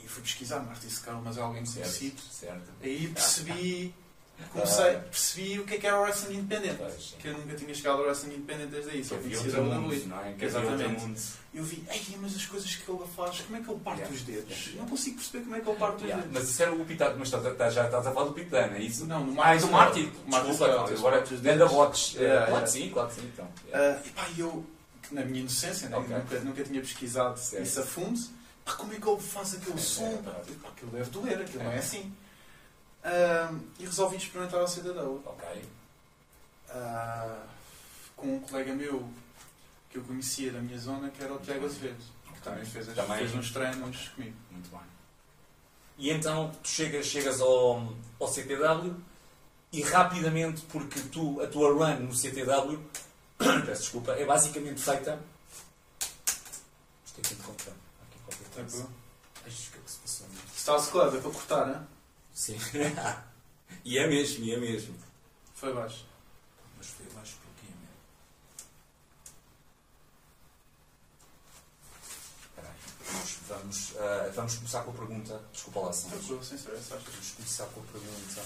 E 0.03 0.07
fui 0.07 0.21
pesquisar 0.23 0.59
Marty 0.59 0.87
Skull, 0.87 1.21
mas 1.23 1.37
é 1.37 1.41
alguém 1.41 1.63
conhecido. 1.65 2.19
Certo. 2.19 2.33
certo. 2.33 2.71
Aí 2.81 3.07
percebi, 3.07 3.95
comecei, 4.51 4.93
percebi 4.97 5.59
o 5.59 5.65
que 5.65 5.75
é 5.75 5.77
que 5.77 5.87
era 5.87 5.97
o 5.99 6.01
wrestling 6.01 6.35
independente. 6.37 6.75
Pois. 6.77 7.15
Que 7.19 7.27
eu 7.27 7.37
nunca 7.37 7.55
tinha 7.55 7.73
chegado 7.73 7.97
ao 7.99 8.03
wrestling 8.05 8.35
independente 8.35 8.69
desde 8.71 8.89
aí, 8.91 9.03
só 9.03 9.15
conhecia 9.17 9.51
da 9.51 9.59
WWE. 9.61 9.95
é? 10.21 10.29
Havia 10.29 10.45
outro 10.45 10.45
Exatamente. 10.45 11.21
E 11.53 11.57
eu 11.59 11.63
vi, 11.63 11.83
ei, 11.91 12.17
mas 12.19 12.35
as 12.35 12.45
coisas 12.47 12.75
que 12.75 12.91
ele 12.91 12.99
faz, 13.15 13.41
como 13.41 13.57
é 13.57 13.61
que 13.61 13.69
ele 13.69 13.79
parte 13.81 13.99
Yeah. 13.99 14.15
os 14.15 14.21
dedos? 14.23 14.65
Yeah. 14.65 14.81
Não 14.81 14.89
consigo 14.89 15.15
perceber 15.17 15.43
como 15.43 15.55
é 15.55 15.59
que 15.59 15.69
ele 15.69 15.77
parte 15.77 15.95
os 15.97 16.01
Yeah, 16.01 16.23
dedos. 16.23 16.39
Mas 16.39 16.49
isso 16.49 16.63
era 16.63 16.73
o 16.73 16.85
Pitano, 16.85 17.15
mas 17.19 17.27
estás, 17.27 17.45
estás- 17.45 17.73
já 17.75 17.85
estás 17.85 18.07
a 18.07 18.11
falar 18.11 18.25
do 18.27 18.33
Pitano, 18.33 18.75
é 18.75 18.81
isso? 18.81 19.05
Não, 19.05 19.23
no 19.23 19.39
Ah, 19.41 19.55
é 19.55 19.57
do 19.59 19.67
Marty 20.27 20.49
Desculpa, 20.49 20.65
agora 20.65 20.93
os. 21.65 21.71
Box. 21.71 22.13
Yeah, 22.15 22.47
Claro 22.47 22.63
que 22.65 22.71
sim, 22.71 22.89
claro 22.89 23.07
que 23.09 23.15
sim. 23.15 23.29
Então. 23.33 23.47
Ah, 23.71 23.99
e 24.03 24.09
pá, 24.09 24.27
eu, 24.35 24.65
na 25.11 25.23
minha 25.25 25.41
inocência, 25.41 25.89
né, 25.89 25.97
nunca, 25.99 26.39
nunca 26.39 26.63
tinha 26.63 26.81
pesquisado 26.81 27.39
isso 27.39 27.79
a 27.79 27.83
fundo, 27.83 28.19
pá, 28.65 28.73
como 28.73 28.91
é 28.93 28.95
que 28.99 29.07
ele 29.07 29.21
faz 29.21 29.53
aquele 29.53 29.77
É, 29.77 29.81
som? 29.81 30.07
é, 30.07 30.17
Pá, 30.23 30.31
é. 30.31 30.53
pá, 30.63 30.69
aquilo 30.69 30.91
deve 30.91 31.09
doer, 31.11 31.39
aquilo 31.39 31.63
não 31.63 31.71
é 31.71 31.77
assim. 31.77 32.11
Ah, 33.03 33.53
e 33.79 33.85
resolvi 33.85 34.17
experimentar 34.17 34.61
a 34.61 34.67
CDW. 34.67 35.21
Ok. 35.25 35.65
Ah, 36.69 37.43
com 38.15 38.35
um 38.35 38.39
colega 38.39 38.73
meu 38.73 39.07
que 39.89 39.97
eu 39.97 40.03
conhecia 40.03 40.51
da 40.51 40.59
minha 40.59 40.77
zona, 40.79 41.09
que 41.09 41.23
era 41.23 41.33
o 41.33 41.39
Tiago 41.39 41.65
Azevedo, 41.65 42.01
que 42.33 42.41
também 42.41 42.65
fez, 42.65 42.89
as- 42.89 42.95
Também. 42.95 43.17
fez 43.19 43.35
uns 43.35 43.51
treinos 43.51 44.07
comigo. 44.09 44.35
Muito 44.51 44.69
bem. 44.69 44.79
E 45.97 46.09
então 46.09 46.51
tu 46.63 46.67
chegas, 46.67 47.05
chegas 47.05 47.39
ao, 47.41 47.93
ao 48.19 48.27
CTW 48.27 48.95
e 49.71 49.81
rapidamente, 49.83 50.61
porque 50.63 50.99
tu, 51.11 51.39
a 51.41 51.47
tua 51.47 51.71
run 51.73 51.99
no 52.05 52.13
CTW, 52.15 52.79
peço 53.65 53.81
desculpa, 53.83 54.13
é 54.13 54.25
basicamente 54.25 54.81
feita. 54.81 55.19
Isto 57.05 57.17
é 57.17 57.21
aqui 57.21 57.35
de. 57.35 57.41
Aqui 57.41 58.19
qualquer 58.25 58.49
coisa. 58.55 58.87
Que 59.43 59.49
é 59.49 59.51
que 59.51 59.91
se 59.91 59.97
passou? 59.99 60.27
Stars 60.55 60.87
Club, 60.87 61.15
é 61.15 61.19
para 61.21 61.31
cortar, 61.31 61.65
né? 61.67 61.85
Sim. 62.33 62.57
e 63.85 63.97
é 63.97 64.07
mesmo, 64.07 64.43
e 64.43 64.53
é 64.53 64.57
mesmo. 64.57 64.95
Foi 65.53 65.73
baixo. 65.73 66.05
Mas 66.77 66.87
foi 66.87 67.05
mais 67.13 67.29
por 67.29 67.47
aqui, 67.51 67.67
né? 67.67 67.87
Espera. 72.41 72.75
Vamos, 73.05 73.37
vamos, 73.47 73.93
ah, 73.97 74.31
vamos 74.33 74.55
começar 74.55 74.83
com 74.83 74.91
a 74.91 74.93
pergunta. 74.93 75.41
Desculpa 75.53 75.79
lá, 75.81 75.93
sem 75.93 76.09
stress, 76.17 76.93
acho. 76.93 77.11
Vamos 77.11 77.31
começar 77.31 77.65
com 77.67 77.79
a 77.79 77.83
pergunta 77.83 78.41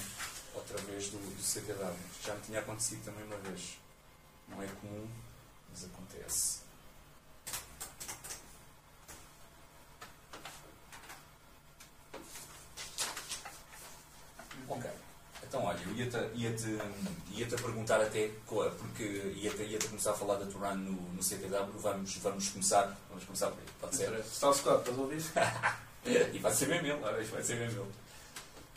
outra 0.54 0.78
vez 0.80 1.10
do, 1.10 1.18
do 1.18 1.42
CTW. 1.42 1.96
Já 2.24 2.36
me 2.36 2.42
tinha 2.42 2.60
acontecido 2.60 3.06
também 3.06 3.24
uma 3.24 3.38
vez. 3.38 3.78
Não 4.50 4.62
é 4.62 4.68
comum, 4.68 5.08
mas 5.70 5.86
acontece. 5.86 6.68
Ok. 14.68 14.92
Ia-te 15.98 16.18
ia-te, 16.36 16.78
ia-te 17.32 17.56
a 17.56 17.58
perguntar 17.58 18.00
até, 18.00 18.30
porque 18.46 19.04
ia-te, 19.36 19.64
ia-te 19.64 19.88
começar 19.88 20.12
a 20.12 20.14
falar 20.14 20.36
da 20.36 20.46
Turan 20.46 20.76
no, 20.76 20.92
no 20.92 21.24
CTW. 21.24 21.72
Vamos, 21.80 22.16
vamos 22.18 22.50
começar. 22.50 22.96
Vamos 23.10 23.24
começar 23.24 23.48
por 23.48 23.58
aí. 23.60 23.66
Pode 23.82 23.96
ser? 23.96 24.14
Stars 24.32 24.62
Club, 24.62 24.80
estás 24.80 24.98
a 24.98 25.02
ouvir? 25.02 25.24
E 26.34 26.40
vai 26.40 26.54
ser 26.54 26.68
bem 26.68 26.80
isto 27.22 27.34
vai 27.34 27.44
ser 27.44 27.58
bem 27.58 27.70
meu. 27.70 27.86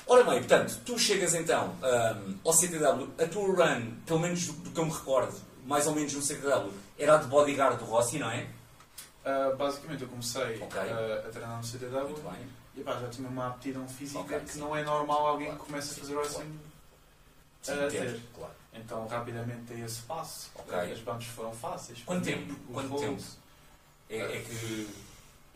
Ora 0.07 0.25
bem, 0.25 0.41
portanto, 0.41 0.81
tu 0.85 0.99
chegas 0.99 1.33
então 1.35 1.77
ahm, 1.81 2.35
ao 2.45 2.53
CTW, 2.53 3.09
a 3.23 3.27
tua 3.29 3.47
run, 3.55 3.93
pelo 4.05 4.19
menos 4.19 4.47
do, 4.47 4.53
do 4.55 4.71
que 4.73 4.81
eu 4.81 4.87
me 4.87 4.91
recordo, 4.93 5.39
mais 5.65 5.87
ou 5.87 5.95
menos 5.95 6.13
no 6.13 6.23
CTW, 6.23 6.73
era 6.99 7.15
a 7.15 7.19
de 7.19 7.29
bodyguard 7.29 7.79
do 7.79 7.85
Rossi, 7.85 8.19
não 8.19 8.29
é? 8.29 8.49
Ah, 9.25 9.55
basicamente, 9.57 10.03
eu 10.03 10.09
comecei 10.09 10.61
Ok. 10.61 10.81
ah, 10.81 11.25
a 11.25 11.31
treinar 11.31 11.59
no 11.59 11.65
CTW 11.65 12.17
e 12.75 12.83
pá, 12.83 12.99
já 12.99 13.09
tinha 13.09 13.29
uma 13.29 13.47
aptidão 13.49 13.87
física 13.87 14.19
Ok, 14.21 14.41
que 14.41 14.53
sim. 14.55 14.59
não 14.61 14.75
é 14.75 14.83
normal 14.83 15.27
alguém 15.29 15.47
Claro. 15.49 15.61
que 15.61 15.67
comece 15.67 15.93
a 15.93 16.01
fazer 16.01 16.17
wrestling 16.17 16.59
Sim, 17.63 17.73
a 17.73 17.89
ter, 17.89 18.21
claro. 18.35 18.55
Então, 18.73 19.07
rapidamente 19.07 19.63
dei 19.73 19.85
esse 19.85 20.03
passo. 20.03 20.51
Ok. 20.55 20.75
As 20.93 21.01
bandas 21.01 21.25
foram 21.27 21.53
fáceis. 21.53 22.03
Quanto 22.05 22.25
tempo? 22.25 22.55
Quanto 22.73 22.89
voos- 22.89 23.01
tempo? 23.01 23.23
É, 24.09 24.19
é 24.39 24.41
que. 24.43 24.89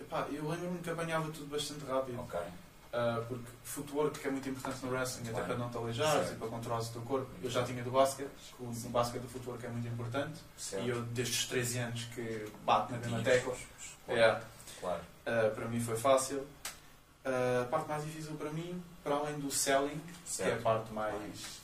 Epá, 0.00 0.26
eu 0.30 0.48
lembro-me 0.48 0.78
que 0.80 0.90
apanhava 0.90 1.30
tudo 1.30 1.46
bastante 1.46 1.84
rápido. 1.84 2.20
Ok. 2.20 2.38
Ah, 2.92 3.24
porque 3.28 3.44
footwork 3.64 4.18
que 4.20 4.28
é 4.28 4.30
muito 4.30 4.48
importante 4.48 4.84
no 4.86 4.92
wrestling, 4.92 5.24
Claro. 5.24 5.38
até 5.38 5.46
para 5.46 5.56
não 5.56 5.68
te 5.70 5.76
aleijares 5.76 6.12
Certo. 6.28 6.32
e 6.34 6.36
para 6.38 6.48
controlar 6.48 6.80
o 6.80 6.84
teu 6.86 7.02
corpo. 7.02 7.28
Eu 7.42 7.50
já 7.50 7.64
tinha 7.64 7.82
do 7.82 7.90
basquete, 7.90 8.28
que 8.56 8.62
o 8.62 8.66
o 8.68 8.88
basquete 8.90 9.22
do 9.22 9.28
footwork 9.28 9.66
é 9.66 9.68
muito 9.68 9.88
importante. 9.88 10.38
Certo. 10.56 10.84
E 10.84 10.90
eu, 10.90 11.02
desde 11.06 11.34
os 11.34 11.46
13 11.46 11.78
anos, 11.78 12.04
que 12.14 12.52
bato 12.64 12.92
na 12.92 12.98
mesma 12.98 13.20
tecla. 13.22 13.56
Claro. 14.06 14.20
É. 14.20 14.40
Claro. 14.80 15.02
Ah, 15.26 15.50
para 15.54 15.66
mim 15.66 15.80
foi 15.80 15.96
fácil. 15.96 16.46
Ah, 17.24 17.62
a 17.62 17.64
parte 17.68 17.88
mais 17.88 18.04
difícil 18.04 18.34
para 18.36 18.50
mim, 18.50 18.80
para 19.02 19.14
além 19.16 19.38
do 19.40 19.50
selling, 19.50 19.98
que 19.98 20.42
é 20.42 20.46
a 20.46 20.48
Certo. 20.50 20.62
parte 20.62 20.92
mais 20.92 21.60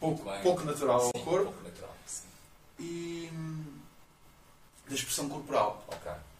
pouco, 0.00 0.24
Bem. 0.30 0.42
pouco 0.42 0.64
natural 0.64 1.00
ao 1.00 1.06
Sim, 1.16 1.24
corpo, 1.24 1.44
pouco 1.52 1.62
natural. 1.64 1.94
Sim. 2.06 2.26
e 2.78 3.30
hum, 3.32 3.64
da 4.88 4.94
expressão 4.94 5.28
corporal, 5.28 5.84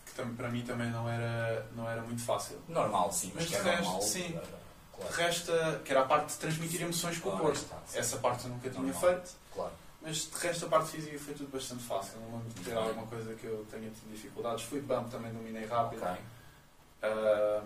que 0.06 0.12
tam- 0.14 0.34
para 0.34 0.48
mim 0.48 0.62
também 0.64 0.90
não 0.90 1.08
era, 1.08 1.66
não 1.76 1.88
era 1.88 2.02
muito 2.02 2.22
fácil. 2.22 2.58
Normal, 2.68 3.10
sim, 3.12 3.32
mas, 3.34 3.44
Mas 3.44 3.50
que 3.50 3.54
é 3.56 3.60
de 3.62 3.68
resto, 3.68 3.82
normal. 3.84 4.02
sim. 4.02 4.32
Claro. 4.32 4.48
claro. 4.96 5.14
Resta, 5.14 5.82
que 5.84 5.90
era 5.90 6.02
a 6.02 6.06
parte 6.06 6.26
de 6.32 6.34
transmitir 6.38 6.82
emoções 6.82 7.18
com 7.18 7.30
o 7.30 7.38
corpo. 7.38 7.52
está. 7.52 7.76
Essa 7.94 8.16
parte 8.18 8.44
eu 8.44 8.50
nunca 8.50 8.68
tinha 8.70 8.82
Normal. 8.82 9.00
feito, 9.00 9.30
Claro. 9.54 9.72
mas 10.02 10.16
de 10.30 10.36
resto 10.38 10.66
a 10.66 10.68
parte 10.68 10.90
física 10.90 11.18
foi 11.18 11.34
tudo 11.34 11.50
bastante 11.50 11.82
fácil. 11.84 12.18
Não 12.20 12.38
lembro 12.38 12.48
de 12.50 12.60
ter 12.64 12.74
bem. 12.74 12.82
alguma 12.82 13.06
coisa 13.06 13.34
que 13.34 13.46
eu 13.46 13.66
tenha 13.70 13.88
tido 13.90 14.10
dificuldades. 14.12 14.64
Fui 14.64 14.80
de 14.80 14.86
bump 14.86 15.10
também 15.10 15.32
dominei 15.32 15.64
rápido. 15.66 16.02
Ok. 16.02 16.16
Ah, 17.02 17.62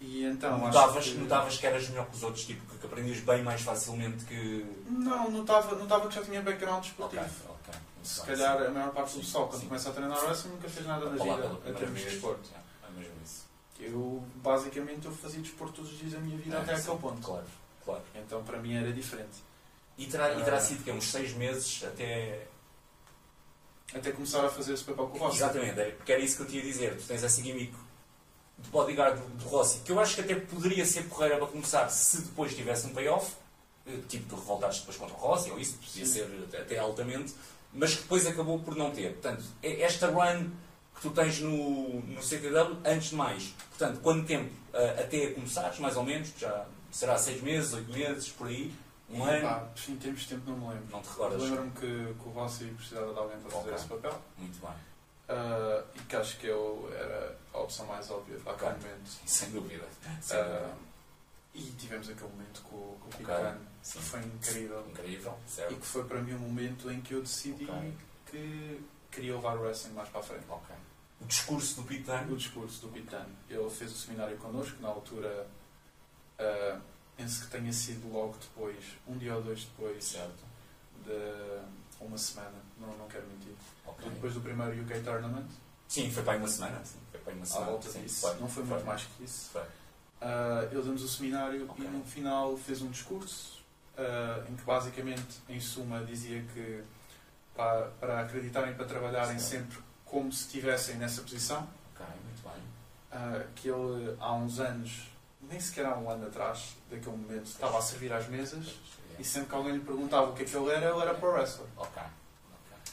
e 0.00 0.24
então 0.24 0.58
notavas, 0.58 0.96
acho 0.98 1.12
que... 1.12 1.18
notavas 1.18 1.56
que 1.56 1.66
eras 1.66 1.88
melhor 1.88 2.06
que 2.06 2.16
os 2.16 2.22
outros, 2.22 2.44
tipo, 2.44 2.74
que, 2.78 2.86
aprendias 2.86 3.18
bem 3.20 3.42
mais 3.42 3.62
facilmente 3.62 4.24
que. 4.24 4.66
Não, 4.88 5.30
notava, 5.30 5.74
notava 5.74 6.08
que 6.08 6.14
já 6.14 6.22
tinha 6.22 6.42
background 6.42 6.84
Ok, 6.84 6.90
desportivo. 7.18 7.24
ok. 7.50 7.74
Muito 7.96 8.08
Se 8.08 8.22
calhar 8.22 8.58
sim. 8.58 8.66
a 8.66 8.70
maior 8.70 8.90
parte 8.92 9.14
do 9.14 9.20
pessoal, 9.20 9.48
quando 9.48 9.60
sim. 9.62 9.68
começa 9.68 9.88
a 9.90 9.92
treinar 9.92 10.24
wrestling, 10.24 10.50
nunca 10.52 10.68
fez 10.68 10.86
nada 10.86 11.04
na 11.06 11.10
vida 11.12 11.34
primeira 11.34 11.78
termos 11.78 11.98
de 12.00 12.04
desporto. 12.06 12.50
É, 12.54 12.86
é 12.86 12.90
mesmo 12.98 13.14
isso. 13.24 13.46
Eu, 13.80 14.24
basicamente, 14.36 15.06
eu 15.06 15.12
fazia 15.12 15.40
desporto 15.40 15.74
todos 15.74 15.92
os 15.92 15.98
dias 15.98 16.12
da 16.12 16.18
minha 16.20 16.36
vida 16.38 16.56
É, 16.56 16.60
até 16.60 16.76
sim, 16.76 16.82
aquele 16.82 16.98
ponto. 16.98 17.20
Claro, 17.22 17.46
claro. 17.84 18.02
Então, 18.14 18.42
para 18.44 18.58
mim, 18.58 18.74
era 18.74 18.92
diferente. 18.92 19.44
E 19.98 20.06
terá, 20.06 20.34
e 20.34 20.44
terá 20.44 20.58
Ah. 20.58 20.60
sido 20.60 20.84
que 20.84 20.90
uns 20.90 21.04
seis 21.10 21.32
meses 21.34 21.82
até. 21.84 22.46
Até 23.94 24.12
começar 24.12 24.44
a 24.44 24.48
fazer 24.50 24.74
esse 24.74 24.84
papel 24.84 25.06
com 25.06 25.16
o 25.16 25.20
Rossi. 25.22 25.36
Exatamente, 25.36 25.80
é, 25.80 25.90
porque 25.92 26.12
era 26.12 26.20
isso 26.20 26.36
que 26.36 26.42
eu 26.42 26.46
tinha 26.46 26.60
a 26.60 26.64
dizer. 26.64 26.96
Tu 26.98 27.04
tens 27.04 27.22
essa 27.22 27.40
gimmick 27.42 27.72
de 28.58 28.68
bodyguard 28.70 29.18
do, 29.18 29.26
do 29.44 29.48
Rossi, 29.48 29.80
que 29.84 29.92
eu 29.92 30.00
acho 30.00 30.14
que 30.14 30.20
até 30.22 30.34
poderia 30.34 30.84
ser 30.86 31.04
porreira 31.04 31.36
para 31.36 31.46
começar 31.46 31.88
se 31.88 32.22
depois 32.22 32.54
tivesse 32.54 32.86
um 32.86 32.90
payoff, 32.94 33.34
eh, 33.86 33.98
tipo 34.08 34.28
tu 34.28 34.36
revoltaste 34.36 34.80
depois 34.80 34.96
contra 34.96 35.14
o 35.14 35.18
Rossi, 35.18 35.50
ou 35.50 35.58
isso 35.58 35.76
podia 35.76 36.06
ser 36.06 36.26
até, 36.58 36.78
altamente, 36.78 37.34
mas 37.72 37.94
que 37.94 38.02
depois 38.02 38.26
acabou 38.26 38.58
por 38.60 38.74
não 38.74 38.90
ter. 38.90 39.12
Portanto, 39.12 39.44
é 39.62 39.82
esta 39.82 40.06
run 40.08 40.50
que 40.94 41.02
tu 41.02 41.10
tens 41.10 41.40
no, 41.40 42.00
no 42.00 42.22
CTW, 42.22 42.78
antes 42.84 43.10
de 43.10 43.14
mais, 43.16 43.54
portanto, 43.70 44.00
quanto 44.00 44.26
tempo 44.26 44.50
eh, 44.72 45.02
até 45.04 45.26
começares, 45.32 45.78
mais 45.78 45.96
ou 45.96 46.02
menos, 46.02 46.30
já 46.38 46.66
será 46.90 47.18
seis 47.18 47.42
meses, 47.42 47.74
oito 47.74 47.92
meses, 47.92 48.28
por 48.30 48.46
aí, 48.46 48.72
Um 49.10 49.22
ano? 49.22 49.42
pá, 49.42 49.68
em 49.88 49.96
termos 49.96 50.22
de 50.22 50.28
tempo 50.28 50.50
não 50.50 50.56
me 50.58 50.68
lembro. 50.68 50.86
Não 50.90 51.02
te 51.02 51.08
recordas? 51.10 51.42
Lembro-me 51.42 51.70
que, 51.72 51.80
que 52.20 52.28
o 52.28 52.30
Rossi 52.32 52.64
precisava 52.64 53.12
de 53.12 53.18
alguém 53.18 53.38
para 53.40 53.50
fazer 53.50 53.62
Ok. 53.64 53.74
esse 53.74 53.84
papel 53.86 54.18
Muito 54.38 54.58
bem. 54.60 54.74
Ah, 55.28 55.84
e 55.94 55.98
que 56.00 56.16
acho 56.16 56.38
que 56.38 56.46
eu 56.46 56.88
era 56.94 57.36
a 57.52 57.58
opção 57.58 57.86
mais 57.86 58.10
óbvia 58.10 58.38
para 58.40 58.52
Ok. 58.52 58.68
aquele 58.68 58.88
momento. 58.88 59.10
Sem 59.26 59.50
dúvida. 59.50 59.84
Sem 60.20 60.36
dúvida. 60.42 60.74
e 61.54 61.62
tivemos 61.78 62.08
aquele 62.10 62.28
momento 62.30 62.60
com, 62.62 62.76
com 62.76 62.84
o 62.84 63.08
Ok. 63.08 63.16
Picano, 63.18 63.60
Sim. 63.82 63.98
que 63.98 64.04
foi 64.04 64.20
incrível. 64.20 64.86
Incrível, 64.90 65.38
E 65.46 65.50
certo? 65.50 65.76
que 65.76 65.86
foi 65.86 66.04
para 66.04 66.20
mim 66.20 66.34
um 66.34 66.38
momento 66.40 66.90
em 66.90 67.00
que 67.00 67.14
eu 67.14 67.22
decidi 67.22 67.64
Ok. 67.64 67.94
que 68.26 68.84
queria 69.10 69.34
levar 69.34 69.56
o 69.56 69.62
wrestling 69.62 69.92
mais 69.94 70.08
para 70.10 70.20
a 70.20 70.22
frente. 70.22 70.44
Ok. 70.48 70.76
O 71.20 71.24
discurso 71.24 71.76
do 71.76 71.82
Pitano. 71.84 72.34
O 72.34 72.36
discurso 72.36 72.82
do 72.82 72.88
Pitano. 72.92 73.34
Ele 73.48 73.70
fez 73.70 73.90
o 73.90 73.96
seminário 73.96 74.36
connosco, 74.36 74.76
na 74.82 74.88
altura, 74.88 75.46
ah, 76.38 76.78
penso 77.16 77.44
que 77.46 77.50
tenha 77.50 77.72
sido 77.72 78.12
logo 78.12 78.36
depois, 78.38 78.84
um 79.08 79.16
dia 79.16 79.34
ou 79.34 79.40
dois 79.42 79.64
depois 79.64 80.04
Certo. 80.04 80.44
de 81.06 81.62
uma 82.00 82.18
semana, 82.18 82.52
não, 82.78 82.88
não 82.96 83.08
quero 83.08 83.26
mentir. 83.26 83.52
Ok. 83.86 84.08
Depois 84.10 84.34
do 84.34 84.40
primeiro 84.40 84.82
UK 84.82 85.00
Tournament, 85.00 85.46
Sim, 85.88 86.10
foi 86.10 86.22
para 86.24 86.32
aí 86.34 86.38
uma 86.38 86.48
semana. 86.48 86.80
Sim, 86.84 86.98
foi 87.12 87.20
para 87.20 87.32
uma 87.32 87.42
à 87.42 87.46
semana. 87.46 87.70
volta 87.70 87.88
sim, 87.90 88.02
disso, 88.02 88.20
foi. 88.22 88.40
não 88.40 88.48
foi 88.48 88.64
muito 88.64 88.84
mais 88.84 89.02
que 89.04 89.24
isso. 89.24 89.50
Foi. 89.52 89.62
Ah, 90.20 90.62
ele 90.70 90.82
deu-nos 90.82 91.02
o 91.02 91.08
seminário 91.08 91.64
Ok. 91.70 91.84
e 91.84 91.88
no 91.88 92.04
final 92.04 92.56
fez 92.56 92.82
um 92.82 92.90
discurso 92.90 93.62
ah, 93.96 94.44
em 94.50 94.56
que 94.56 94.62
basicamente, 94.64 95.38
em 95.48 95.60
suma, 95.60 96.04
dizia 96.04 96.42
que 96.54 96.82
para, 97.54 97.86
para 98.00 98.20
acreditarem, 98.22 98.74
para 98.74 98.84
trabalharem 98.86 99.38
Certo. 99.38 99.64
sempre 99.64 99.78
como 100.04 100.30
se 100.32 100.42
estivessem 100.46 100.96
nessa 100.96 101.22
posição, 101.22 101.68
Ok, 101.94 102.06
muito 102.24 102.42
bem. 102.42 102.62
ah, 103.12 103.44
que 103.54 103.68
ele 103.68 104.16
há 104.20 104.34
uns 104.34 104.58
anos, 104.60 105.08
nem 105.42 105.58
sequer 105.60 105.86
há 105.86 105.96
um 105.96 106.10
ano 106.10 106.26
atrás, 106.26 106.74
daquele 106.90 107.16
momento, 107.16 107.46
estava 107.46 107.78
a 107.78 107.82
servir 107.82 108.12
às 108.12 108.26
mesas 108.28 108.74
e 109.18 109.24
sempre 109.24 109.48
que 109.48 109.54
alguém 109.54 109.72
lhe 109.74 109.80
perguntava 109.80 110.30
o 110.30 110.34
que 110.34 110.42
é 110.42 110.46
que 110.46 110.56
ele 110.56 110.70
era, 110.70 110.90
ele 110.90 111.00
era 111.00 111.14
pro 111.14 111.30
wrestler. 111.32 111.66
Ok. 111.76 112.02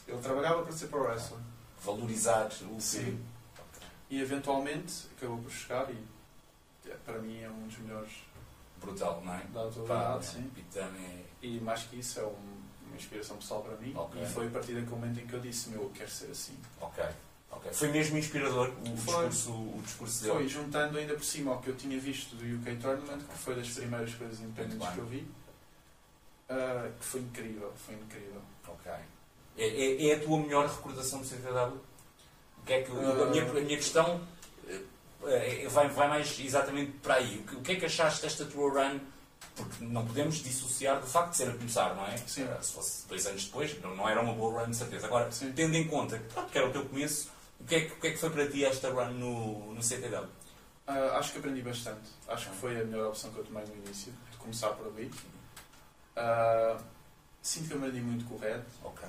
Ele 0.08 0.18
trabalhava 0.22 0.64
para 0.64 0.72
ser 0.74 0.88
pro 0.88 1.04
wrestler. 1.04 1.40
Valorizar 1.84 2.48
o. 2.72 2.80
Sim. 2.80 3.24
Ok. 3.58 3.88
E 4.10 4.22
eventualmente 4.22 5.08
acabou 5.18 5.38
por 5.40 5.52
chegar 5.52 5.90
e 5.90 5.98
é, 6.90 6.96
para 7.06 7.20
mim 7.20 7.42
é 7.42 7.50
um 7.50 7.68
dos 7.68 7.78
melhores 7.80 8.12
Brutal, 8.82 9.22
não 9.24 9.34
é? 9.34 9.44
da 9.54 9.64
atualidade, 9.64 10.26
sim. 10.26 10.52
É. 10.76 11.22
E 11.42 11.60
mais 11.60 11.84
que 11.84 12.00
isso 12.00 12.20
é 12.20 12.24
um- 12.26 12.64
uma 12.88 12.96
inspiração 12.98 13.38
pessoal 13.38 13.62
para 13.64 13.76
mim. 13.78 13.94
Ok. 13.96 14.22
E 14.22 14.26
foi 14.26 14.48
a 14.48 14.50
partir 14.52 14.74
daquele 14.74 14.92
momento 14.92 15.20
em 15.20 15.26
que 15.26 15.34
eu 15.34 15.40
disse, 15.40 15.70
meu, 15.70 15.84
eu 15.84 15.90
quero 15.92 16.12
ser 16.12 16.30
assim. 16.32 16.58
Ok. 16.82 17.04
ok. 17.52 17.72
Foi 17.74 17.88
mesmo 17.92 18.18
inspirador 18.18 18.70
o 18.70 18.98
Foi. 18.98 19.30
discurso, 19.30 19.52
o 19.54 19.82
discurso 19.84 20.26
Foi 20.28 20.38
dele. 20.38 20.50
juntando 20.50 20.98
ainda 20.98 21.14
por 21.16 21.24
cima 21.24 21.54
o 21.54 21.62
que 21.62 21.70
eu 21.70 21.76
tinha 21.78 21.98
visto 22.00 22.36
do 22.36 22.44
UK 22.44 22.76
Tournament, 22.76 23.20
que 23.20 23.38
foi 23.38 23.56
das 23.56 23.70
primeiras 23.70 24.14
coisas 24.16 24.40
independentes 24.42 24.90
que 24.90 24.98
eu 24.98 25.06
vi, 25.06 25.28
ah, 26.50 26.90
que 27.00 27.06
foi 27.06 27.22
incrível, 27.22 27.72
foi 27.76 27.96
incrível. 27.96 28.42
Ok. 28.68 28.92
É, 29.58 29.68
é, 29.68 30.08
é 30.10 30.16
a 30.16 30.20
tua 30.20 30.40
melhor 30.40 30.68
recordação 30.68 31.20
do 31.20 31.26
CTW? 31.28 31.78
O 32.62 32.66
que 32.66 32.74
é 32.74 32.82
que, 32.84 32.92
Ah. 32.92 33.24
a, 33.24 33.26
minha, 33.30 33.44
a 33.44 33.54
minha 33.54 33.78
questão 33.78 34.22
eh, 34.68 34.82
eh, 35.26 35.68
vai, 35.70 35.88
vai 35.90 36.08
mais 36.08 36.40
exatamente 36.40 36.92
para 37.04 37.16
aí. 37.16 37.38
O 37.40 37.44
que, 37.44 37.56
o 37.56 37.62
que 37.62 37.72
é 37.74 37.76
que 37.76 37.86
achaste 37.86 38.22
desta 38.22 38.46
tua 38.46 38.72
run? 38.72 39.00
Porque 39.56 39.84
não 39.86 40.06
podemos 40.08 40.38
dissociar 40.38 41.00
do 41.00 41.06
facto 41.06 41.32
de 41.32 41.38
ser 41.38 41.50
a 41.50 41.54
começar, 41.54 41.94
não 41.96 42.06
é? 42.08 42.18
Sim. 42.18 42.44
Eh, 42.44 42.58
Se 42.62 42.72
fosse 42.74 43.08
dois 43.08 43.26
anos 43.28 43.46
depois, 43.46 43.80
não, 43.82 43.96
não 43.96 44.10
era 44.10 44.22
uma 44.22 44.34
boa 44.34 44.64
run, 44.64 44.72
de 44.72 44.78
certeza. 44.78 45.06
Agora, 45.08 45.32
Sim. 45.32 45.52
tendo 45.54 45.76
em 45.76 45.88
conta 45.88 46.20
pronto, 46.34 46.50
que 46.52 46.58
era 46.58 46.68
o 46.68 46.72
teu 46.72 46.86
começo, 46.86 47.30
o 47.60 47.64
que, 47.66 47.76
é 47.76 47.82
que, 47.82 47.94
o 47.94 47.96
que 47.98 48.08
é 48.08 48.12
que 48.12 48.18
foi 48.18 48.30
para 48.32 48.48
ti 48.50 48.66
esta 48.66 48.90
run 48.90 49.12
no, 49.12 49.74
no 49.76 49.84
CTW? 49.84 50.28
Ah, 50.88 51.18
acho 51.20 51.32
que 51.34 51.38
aprendi 51.40 51.62
bastante. 51.62 52.10
Acho 52.28 52.50
que 52.50 52.56
foi 52.58 52.82
a 52.82 52.84
melhor 52.84 53.10
opção 53.10 53.32
que 53.32 53.38
eu 53.40 53.44
tomei 53.46 53.64
no 53.66 53.76
início, 53.86 54.12
de 54.32 54.38
começar 54.38 54.70
por 54.72 54.88
ali. 54.88 55.12
Ah, 56.16 56.78
sinto 57.42 57.68
que 57.70 57.74
aprendi 57.74 58.02
muito 58.02 58.26
com 58.26 58.36
o 58.36 58.38
Red, 58.40 58.62
Ok. 58.84 59.08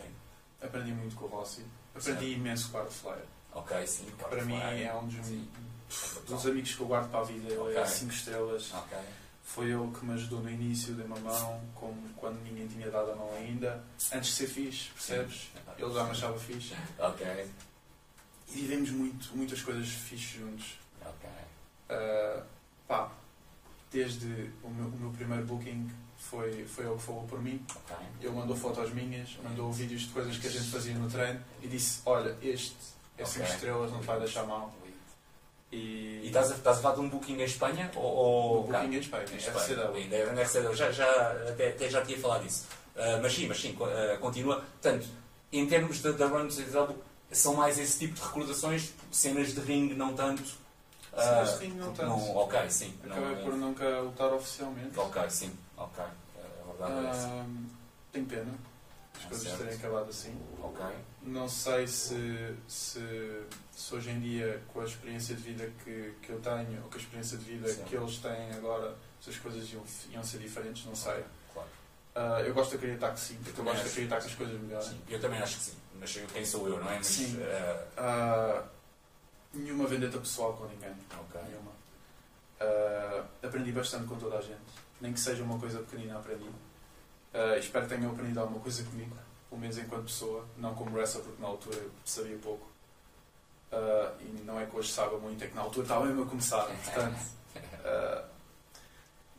aprendi 0.63 0.93
muito 0.93 1.15
com 1.17 1.27
o 1.27 1.29
Rossi, 1.29 1.65
aprendi 1.95 2.33
imenso 2.33 2.71
com 2.71 2.79
o 2.79 2.81
Art 2.81 2.91
Flyer. 2.91 3.25
Ok, 3.53 3.87
sim. 3.87 4.05
que 4.07 4.25
para 4.25 4.45
mim 4.45 4.57
é 4.61 4.93
um 4.95 5.07
dos, 5.07 6.25
dos 6.27 6.47
amigos 6.47 6.75
que 6.75 6.81
eu 6.81 6.87
guardo 6.89 7.09
para 7.11 7.21
a 7.21 7.25
vida. 7.25 7.47
Ele 7.49 7.59
Ok. 7.61 7.77
é 7.77 7.87
5 7.87 8.13
estrelas. 8.13 8.73
Ok. 8.75 8.99
Foi 9.45 9.67
ele 9.71 9.93
que 9.93 10.05
me 10.05 10.15
ajudou 10.15 10.41
no 10.41 10.51
início, 10.51 10.95
deu-me 10.95 11.17
a 11.17 11.21
mão, 11.21 11.61
como 11.75 12.09
quando 12.15 12.41
ninguém 12.43 12.67
tinha 12.67 12.91
dado 12.91 13.13
a 13.13 13.15
mão 13.15 13.31
ainda. 13.37 13.85
Antes 14.13 14.31
de 14.31 14.37
ser 14.37 14.47
fixe, 14.49 14.91
percebes? 14.91 15.51
Ele 15.79 15.93
já 15.93 16.03
me 16.05 16.11
achava 16.11 16.39
fixe. 16.39 16.75
Ok. 16.99 17.27
E 18.49 18.53
vivemos 18.53 18.91
muito, 18.91 19.37
muitas 19.37 19.61
coisas 19.63 19.87
fixes 19.87 20.41
juntos. 20.41 20.79
Ok. 21.05 21.29
Ah, 21.91 22.43
pá, 22.89 23.13
desde 23.93 24.51
o 24.63 24.69
meu, 24.71 24.87
o 24.89 24.97
meu 24.99 25.11
primeiro 25.13 25.45
booking 25.45 25.89
foi, 26.19 26.65
foi 26.67 26.85
ele 26.87 26.95
que 26.97 27.03
falou 27.03 27.23
por 27.25 27.43
mim. 27.43 27.65
Ok. 27.75 27.97
Ele 28.21 28.33
mandou 28.33 28.57
fotos 28.57 28.93
minhas, 28.93 29.29
mandou 29.43 29.73
vídeos 29.73 30.03
de 30.03 30.09
coisas 30.09 30.37
que 30.39 30.47
a 30.47 30.51
gente 30.51 30.71
fazia 30.71 30.95
no 30.95 31.09
treino 31.11 31.41
e 31.63 31.69
disse: 31.69 32.01
Olha, 32.07 32.37
este 32.43 32.77
é 33.19 33.25
5 33.25 33.45
Ok. 33.45 33.55
estrelas, 33.55 33.91
não 33.93 34.01
te 34.01 34.07
vai 34.07 34.19
deixar 34.19 34.45
mal. 34.45 34.73
E 35.73 36.21
E, 36.23 36.27
estás 36.27 36.53
a, 36.53 36.55
estás 36.55 36.79
a 36.79 36.81
falar 36.83 36.95
de 36.95 37.01
um 37.01 37.09
booking 37.09 37.35
em 37.41 37.45
Espanha 37.45 37.91
ou, 37.97 38.03
ou 38.03 38.63
booking 38.65 38.95
em 38.95 38.99
Espanha, 39.01 39.25
Em 39.25 39.37
RCW. 39.37 39.99
Espanha. 39.99 40.17
É 40.17 40.33
na 40.33 40.43
RCW. 40.43 40.75
Já, 40.75 40.91
já, 40.93 41.07
até, 41.49 41.69
até 41.71 41.91
já 41.91 42.03
tinha 42.05 42.19
falado 42.19 42.45
disso. 42.45 42.67
Ah, 42.97 43.19
mas 43.21 43.33
sim, 43.35 43.49
mas 43.49 43.61
sim, 43.61 43.77
ah, 43.81 44.17
continua. 44.19 44.57
Portanto, 44.81 45.07
em 45.53 45.67
termos 45.67 46.01
da, 46.01 46.13
da 46.13 46.27
run 46.27 46.47
do 46.47 46.53
CTW, 46.53 46.97
são 47.33 47.55
mais 47.55 47.79
esse 47.79 47.99
tipo 47.99 48.15
de 48.15 48.21
recordações, 48.23 48.93
cenas 49.11 49.53
de 49.53 49.61
ringue 49.61 49.95
não 49.95 50.15
tanto. 50.15 50.45
Ah, 51.13 51.23
Cenas 51.23 51.59
de 51.59 51.67
ringue 51.67 51.79
não 51.79 51.93
tanto. 51.93 52.37
ok, 52.37 52.71
sim. 52.71 52.95
não- 53.05 53.17
Acabei 53.17 53.37
por 53.45 53.55
nunca 53.57 54.01
lutar 54.01 54.33
oficialmente. 54.33 54.97
Ok, 54.99 55.23
sim. 55.31 55.53
Ok. 55.77 56.05
A 56.05 56.73
verdade 56.73 57.07
é 57.07 57.11
essa. 57.11 57.47
Tenho 58.13 58.27
pena 58.27 58.55
as 59.17 59.25
Ah, 59.25 59.29
coisas 59.29 59.47
certo. 59.49 59.59
terem 59.63 59.75
acabado 59.79 60.09
assim. 60.11 60.37
Ok. 60.63 60.85
Não 61.23 61.49
sei 61.49 61.87
se, 61.87 62.55
se, 62.69 63.43
se 63.73 63.95
hoje 63.95 64.11
em 64.11 64.21
dia, 64.21 64.63
com 64.73 64.81
a 64.81 64.85
experiência 64.85 65.35
de 65.35 65.43
vida 65.43 65.71
que, 65.85 66.15
que 66.23 66.31
eu 66.31 66.41
tenho, 66.41 66.83
ou 66.83 66.89
com 66.89 66.95
a 66.97 66.99
experiência 66.99 67.39
de 67.39 67.45
vida 67.45 67.69
Sim. 67.69 67.85
que 67.85 67.97
eles 67.97 68.19
têm 68.19 68.53
agora, 68.53 68.97
se 69.21 69.31
as 69.31 69.37
coisas 69.37 69.73
iam, 69.73 69.83
iam 70.11 70.23
ser 70.25 70.39
diferentes, 70.39 70.85
não 70.85 70.95
sei. 70.95 71.25
Claro. 71.53 71.69
Ah, 72.15 72.41
eu 72.43 72.53
gosto 72.55 72.71
de 72.71 72.77
acreditar 72.77 73.13
que 73.13 73.21
sim, 73.21 73.35
porque 73.37 73.51
eu 73.51 73.55
também 73.55 73.73
gosto 73.73 73.85
de 73.85 73.91
acreditar 73.91 74.21
que 74.21 74.27
as 74.27 74.35
coisas 74.35 74.61
melhorem. 74.61 74.89
Sim, 74.89 75.01
eu 75.09 75.21
também 75.21 75.39
acho 75.41 75.57
que 75.57 75.63
sim. 75.63 75.77
Mas 75.99 76.17
eu- 76.17 76.27
quem 76.27 76.45
sou 76.45 76.69
eu, 76.69 76.79
não 76.79 76.91
é? 76.91 76.97
Mas, 76.97 77.07
Sim. 77.07 77.39
ah, 77.43 77.85
Ah, 77.97 78.65
nenhuma 79.55 79.87
vendetta 79.87 80.19
pessoal 80.19 80.53
com 80.55 80.67
ninguém. 80.67 80.91
ok. 81.21 81.41
Nenhuma. 81.49 81.73
Aprendi 83.43 83.73
bastante 83.73 84.07
com 84.07 84.17
toda 84.17 84.39
a 84.39 84.41
gente. 84.43 84.61
Nem 85.05 85.13
que 85.13 85.21
seja 85.21 85.43
uma 85.43 85.59
coisa 85.59 85.81
pequenina, 85.81 86.17
aprendi. 86.19 86.49
Ah, 87.35 87.59
espero 87.59 87.87
que 87.87 87.95
tenham 87.95 88.11
aprendido 88.11 88.41
alguma 88.41 88.59
coisa 88.59 88.83
comigo, 88.85 89.15
pelo 89.51 89.61
menos 89.61 89.77
enquanto 89.77 90.05
pessoa, 90.05 90.47
não 90.57 90.75
como 90.75 90.97
wrestler, 90.97 91.23
porque 91.25 91.43
na 91.43 91.49
altura 91.49 91.77
eu 91.77 91.91
sabia 92.07 92.39
pouco. 92.39 92.67
Ah, 93.71 94.15
e 94.19 94.43
não 94.47 94.59
é 94.59 94.65
que 94.65 94.75
hoje 94.75 94.91
saiba 94.91 95.19
muito, 95.19 95.45
é 95.45 95.47
que 95.47 95.55
na 95.55 95.61
altura 95.61 95.85
estava 95.85 96.07
mesmo 96.07 96.23
a 96.23 96.27
começar. 96.27 96.65
Portanto, 96.65 97.21
ah, 97.85 98.25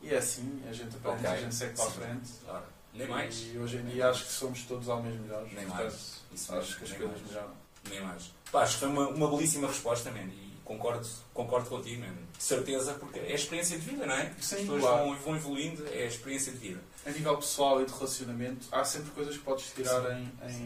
e 0.04 0.14
é 0.14 0.18
assim, 0.20 0.64
a 0.70 0.72
gente 0.72 0.96
aprende, 0.98 1.26
Ok. 1.26 1.30
a 1.32 1.38
gente 1.42 1.56
segue 1.56 1.76
para 1.76 1.86
a 1.86 1.92
frente. 1.92 2.32
Ora, 2.48 2.66
nem 2.94 3.08
mais. 3.08 3.36
E 3.52 3.58
hoje 3.58 3.78
em 3.78 3.86
dia 3.86 4.10
acho 4.10 4.24
que 4.24 4.32
somos 4.34 4.62
todos 4.66 4.88
ao 4.88 5.02
mesmo 5.02 5.24
melhores. 5.24 5.52
Nem 5.52 5.66
Portanto, 5.66 5.82
mais. 5.82 6.22
Isso 6.32 6.56
acho 6.56 6.62
mesmo, 6.62 6.78
que 6.78 6.84
as 6.84 6.98
coisas 7.12 7.22
melhoram. 7.28 7.54
Nem 7.90 8.02
mais. 8.02 8.32
Pá, 8.52 8.62
acho 8.62 8.74
que 8.76 8.80
foi 8.82 8.90
uma, 8.90 9.08
uma 9.08 9.28
belíssima 9.32 9.68
resposta, 9.68 10.12
man, 10.12 10.30
concordo, 10.66 11.08
concordo 11.34 11.70
contigo, 11.70 12.02
man. 12.02 12.14
de 12.38 12.44
certeza, 12.44 12.94
porque 12.96 13.20
é 13.20 13.32
a 13.32 13.36
experiência 13.36 13.78
de 13.80 13.86
vida, 13.90 14.06
não 14.06 14.14
é? 14.16 14.34
Sim, 14.42 14.56
As 14.56 14.62
pessoas 14.62 14.82
claro. 14.82 15.06
vão, 15.06 15.16
vão 15.20 15.36
evoluindo, 15.38 15.88
é 15.94 16.04
a 16.04 16.08
experiência 16.08 16.52
de 16.52 16.58
vida. 16.58 16.82
A 17.06 17.12
nível 17.12 17.38
pessoal 17.38 17.82
e 17.82 17.86
de 17.86 17.94
relacionamento, 17.94 18.68
há 18.72 18.84
sempre 18.84 19.12
coisas 19.12 19.38
que 19.38 19.44
podes 19.44 19.72
tirar 19.74 20.20
em, 20.20 20.32
Sem 20.50 20.62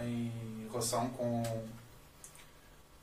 em, 0.00 0.32
em 0.64 0.68
relação 0.70 1.08
com, 1.10 1.42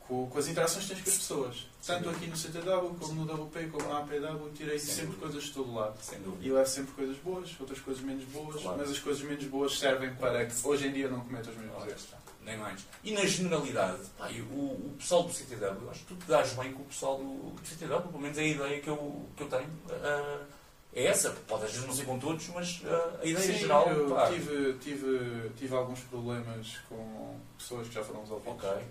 com, 0.02 0.28
com 0.30 0.38
as 0.38 0.48
interações 0.48 0.86
que 0.86 0.94
tens 0.94 1.04
com 1.04 1.10
as 1.10 1.18
pessoas. 1.18 1.68
Tanto 1.86 2.10
aqui 2.10 2.28
no 2.28 2.36
CTW, 2.36 2.96
como 3.00 3.26
no 3.26 3.44
WP, 3.46 3.68
como 3.72 3.88
na 3.90 4.00
APW, 4.00 4.50
tirei 4.56 4.78
Sem 4.80 4.88
sempre 4.90 5.06
dúvida. 5.16 5.22
coisas 5.28 5.44
de 5.44 5.52
todo 5.54 5.74
lado. 5.74 5.98
Sem 6.02 6.18
E 6.20 6.22
dúvida. 6.22 6.54
levo 6.56 6.70
sempre 6.70 6.92
coisas 6.94 7.18
boas, 7.18 7.50
outras 7.60 7.80
coisas 7.80 8.04
menos 8.04 8.24
boas, 8.26 8.62
Claro. 8.62 8.78
mas 8.80 8.90
as 8.92 9.00
coisas 9.00 9.24
menos 9.24 9.46
boas 9.46 9.78
servem 9.80 10.14
para 10.16 10.46
que 10.46 10.54
hoje 10.68 10.88
em 10.88 10.92
dia 10.94 11.08
não 11.08 11.22
cometa 11.22 11.50
os 11.50 11.58
mesmos 11.58 11.88
erros. 11.88 12.08
Nem 12.46 12.58
mais. 12.58 12.86
E 13.04 13.12
na 13.12 13.26
generalidade, 13.26 14.04
pá, 14.18 14.30
o, 14.52 14.54
o 14.54 14.96
pessoal 15.00 15.24
do 15.24 15.34
CTW, 15.34 15.90
acho 15.90 16.02
que 16.02 16.14
tu 16.14 16.16
te 16.16 16.28
dás 16.28 16.54
bem 16.54 16.72
com 16.72 16.84
o 16.84 16.86
pessoal 16.86 17.18
do, 17.18 17.50
do 17.50 17.68
CTW, 17.68 18.08
pelo 18.08 18.20
menos 18.20 18.38
é 18.38 18.42
a 18.42 18.48
ideia 18.48 18.82
que 18.82 18.88
eu, 18.88 19.26
que 19.36 19.44
eu 19.44 19.50
tenho. 19.50 19.70
ah, 19.92 20.46
é 20.94 21.08
essa, 21.08 21.32
pode 21.46 21.66
às 21.66 21.72
vezes 21.72 21.86
não 21.86 21.94
ser 21.94 22.06
com 22.06 22.18
todos, 22.20 22.48
mas 22.50 22.82
ah, 22.86 23.20
a 23.22 23.26
ideia 23.26 23.54
Sim, 23.54 23.58
geral. 23.58 23.90
eu 23.90 24.10
pá, 24.10 24.32
tive, 24.32 24.74
tive, 24.76 25.50
tive 25.58 25.76
alguns 25.76 26.00
problemas 26.02 26.78
com 26.88 27.38
pessoas 27.58 27.88
que 27.88 27.96
já 27.96 28.04
foram 28.04 28.22
resolvidos. 28.22 28.64
Ok. 28.64 28.84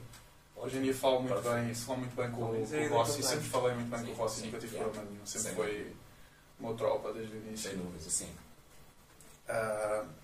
Hoje 0.57 0.79
em 0.79 0.83
dia 0.83 0.95
falo 0.95 1.21
muito 1.21 1.35
Perfeito. 1.35 1.65
bem, 1.65 1.75
falo 1.75 1.99
muito 1.99 2.17
bem 2.17 2.31
com, 2.31 2.37
com 2.37 2.95
o 2.95 2.99
Rossi, 2.99 3.23
sempre 3.23 3.45
falei 3.45 3.75
muito 3.75 3.91
bem 3.91 4.01
Sim, 4.01 4.07
com 4.07 4.13
o 4.13 4.15
Rossi, 4.17 4.41
sim, 4.41 4.47
nunca 4.47 4.59
tive 4.59 4.75
yeah. 4.75 4.93
problema 4.93 5.13
nenhum, 5.13 5.27
sempre 5.27 5.49
Sem 5.49 5.55
foi 5.55 5.97
meu 6.59 6.75
tropa 6.75 7.13
desde 7.13 7.37
o 7.37 7.39
início. 7.39 7.71
Sem 7.71 7.79
dúvida, 7.79 8.11
sim. 8.11 8.29
Ah, 9.49 10.05
se 10.05 10.24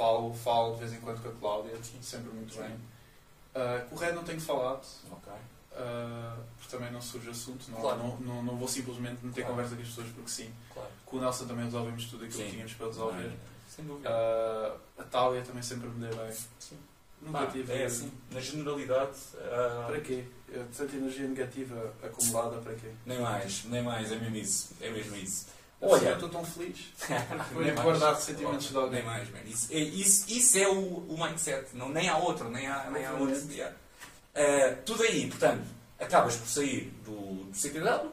falo, 0.00 0.32
falo 0.34 0.72
de 0.74 0.80
vez 0.80 0.92
em 0.94 1.00
quando 1.00 1.22
com 1.22 1.28
a 1.28 1.32
Cláudia, 1.32 1.76
sempre 2.00 2.30
muito 2.32 2.54
Sim. 2.54 2.60
bem. 2.62 2.76
Ah, 3.54 3.84
com 3.88 3.94
o 3.94 3.98
Red 3.98 4.12
não 4.12 4.24
tenho 4.24 4.40
falado, 4.40 4.86
Ok. 5.10 5.32
Uh, 5.72 6.42
porque 6.58 6.76
também 6.76 6.90
não 6.92 7.00
surge 7.00 7.30
assunto, 7.30 7.70
não, 7.70 7.80
Claro. 7.80 7.98
não, 7.98 8.16
não, 8.20 8.42
não 8.42 8.56
vou 8.56 8.66
simplesmente 8.66 9.24
meter 9.24 9.42
Claro. 9.42 9.54
conversa 9.54 9.76
com 9.76 9.82
as 9.82 9.88
pessoas 9.88 10.08
porque 10.08 10.30
sim. 10.30 10.52
Claro. 10.74 10.88
Com 11.06 11.16
o 11.16 11.20
Nelson 11.20 11.46
também 11.46 11.64
resolvemos 11.64 12.04
tudo 12.06 12.24
aquilo 12.24 12.38
Sim. 12.40 12.44
que 12.46 12.50
tínhamos 12.52 12.72
para 12.74 12.86
resolver. 12.86 13.32
Sem 13.68 13.84
dúvida. 13.86 14.10
Uh, 14.10 15.00
a 15.00 15.04
Tália 15.04 15.42
também 15.42 15.62
sempre 15.62 15.88
me 15.88 16.06
deu 16.08 16.16
bem. 16.16 16.36
Sim. 16.58 16.78
Nunca 17.22 17.38
Pá, 17.38 17.46
tive. 17.46 17.72
é 17.72 17.84
assim, 17.84 18.10
na 18.32 18.40
generalidade, 18.40 19.16
ah, 19.38 19.84
Para 19.86 20.00
quê? 20.00 20.24
Tanta 20.76 20.96
energia 20.96 21.28
negativa 21.28 21.92
acumulada, 22.02 22.56
para 22.58 22.74
quê? 22.74 22.90
nem 23.06 23.20
mais, 23.20 23.64
nem 23.66 23.82
mais, 23.82 24.10
é 24.10 24.16
mesmo 24.16 24.36
isso. 24.36 24.74
É 24.80 24.90
mesmo 24.90 25.14
isso. 25.16 25.46
Olha, 25.82 26.08
eu 26.08 26.14
estou 26.14 26.28
tão 26.28 26.44
feliz. 26.44 26.92
Nem 27.56 27.74
guardar 27.74 28.14
sentimentos 28.16 28.68
de 28.68 28.76
alguém. 28.76 29.02
Nem 29.02 29.04
mais, 29.04 29.30
man. 29.30 29.40
Isso, 29.46 29.72
é, 29.72 29.78
isso, 29.78 30.24
isso 30.28 30.58
é 30.58 30.68
o, 30.68 30.78
o 30.78 31.16
mindset. 31.18 31.74
Não, 31.74 31.88
nem 31.88 32.08
há 32.08 32.18
outro, 32.18 32.50
nem 32.50 32.66
há, 32.66 32.90
nem 32.90 33.06
há 33.06 33.12
outro. 33.12 33.50
Yeah. 33.50 33.74
Ah, 34.34 34.76
tudo 34.84 35.02
aí, 35.02 35.28
portanto, 35.28 35.64
acabas 35.98 36.36
por 36.36 36.46
sair 36.46 36.92
do, 37.04 37.44
do 37.44 37.56
CTW 37.56 38.10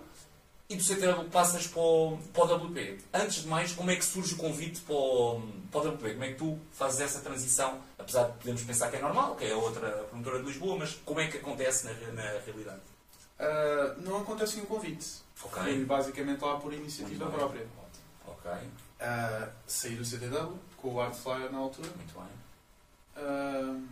e 0.70 0.76
do 0.76 0.84
CTW 0.84 1.30
passas 1.30 1.68
para 1.68 1.82
o, 1.82 2.18
para 2.34 2.44
o 2.44 2.56
WP. 2.56 3.00
Antes 3.14 3.44
de 3.44 3.48
mais, 3.48 3.72
como 3.72 3.92
é 3.92 3.96
que 3.96 4.04
surge 4.04 4.34
o 4.34 4.38
convite 4.38 4.82
para 4.82 4.96
o, 4.96 5.42
para 5.72 5.82
o 5.82 5.90
WP? 5.90 6.12
Como 6.12 6.24
é 6.24 6.28
que 6.30 6.36
tu 6.36 6.60
fazes 6.72 7.02
essa 7.02 7.20
transição? 7.22 7.82
Apesar 7.98 8.26
de 8.26 8.34
podermos 8.34 8.64
pensar 8.64 8.90
que 8.90 8.98
é 8.98 9.02
normal, 9.02 9.36
que 9.36 9.46
é 9.46 9.56
outra 9.56 9.90
promotora 10.10 10.40
de 10.40 10.46
Lisboa, 10.46 10.78
mas 10.78 10.94
como 11.06 11.20
é 11.20 11.28
que 11.28 11.38
acontece 11.38 11.86
na, 11.86 11.94
na 12.12 12.40
realidade? 12.46 12.82
Uh, 13.40 14.02
não 14.02 14.18
acontece 14.18 14.56
nenhum 14.56 14.68
convite. 14.68 15.27
Ok. 15.44 15.63
Fui 15.63 15.86
basicamente 15.86 16.41
lá 16.44 16.58
por 16.60 16.74
iniciativa 16.74 17.25
Muito 17.25 17.38
bem. 17.38 17.39
própria. 17.39 17.67
Ok, 18.27 18.51
Uh, 19.00 19.51
saí 19.67 19.96
do 19.96 20.03
CTW 20.03 20.58
com 20.77 20.96
o 20.96 21.00
Art 21.00 21.13
Flyer 21.13 21.51
na 21.51 21.60
altura 21.60 21.88
muito 21.96 22.13
bem. 22.20 23.24
uh, 23.24 23.88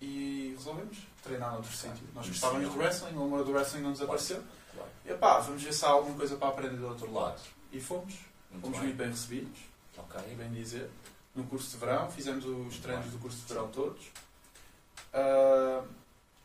e 0.00 0.52
resolvemos 0.58 0.98
treinar 1.22 1.52
noutro 1.52 1.70
Ok. 1.70 1.90
sítio. 1.90 2.08
Nós 2.12 2.28
gostávamos 2.28 2.68
do 2.72 2.76
wrestling, 2.78 3.14
o 3.16 3.22
amor 3.22 3.44
do 3.44 3.52
wrestling 3.52 3.82
não 3.82 3.92
desapareceu. 3.92 4.42
Claro. 4.74 4.90
E 5.04 5.14
pá, 5.14 5.38
vamos 5.38 5.62
ver 5.62 5.72
se 5.72 5.84
há 5.84 5.88
alguma 5.90 6.16
coisa 6.16 6.36
para 6.36 6.48
aprender 6.48 6.76
do 6.76 6.88
outro 6.88 7.12
lado. 7.12 7.40
E 7.72 7.80
fomos. 7.80 8.14
Muito 8.50 8.62
Fomos 8.62 8.78
bem. 8.78 8.86
muito 8.88 8.96
bem 8.98 9.08
recebidos, 9.10 9.58
Ok. 9.96 10.20
bem 10.34 10.50
dizer. 10.52 10.90
No 11.34 11.44
curso 11.44 11.70
de 11.70 11.76
verão, 11.76 12.10
fizemos 12.10 12.44
os 12.44 12.78
treinos 12.78 13.06
do 13.12 13.18
curso 13.18 13.38
de 13.38 13.52
verão 13.54 13.68
todos. 13.68 14.06
Uh, 15.14 15.86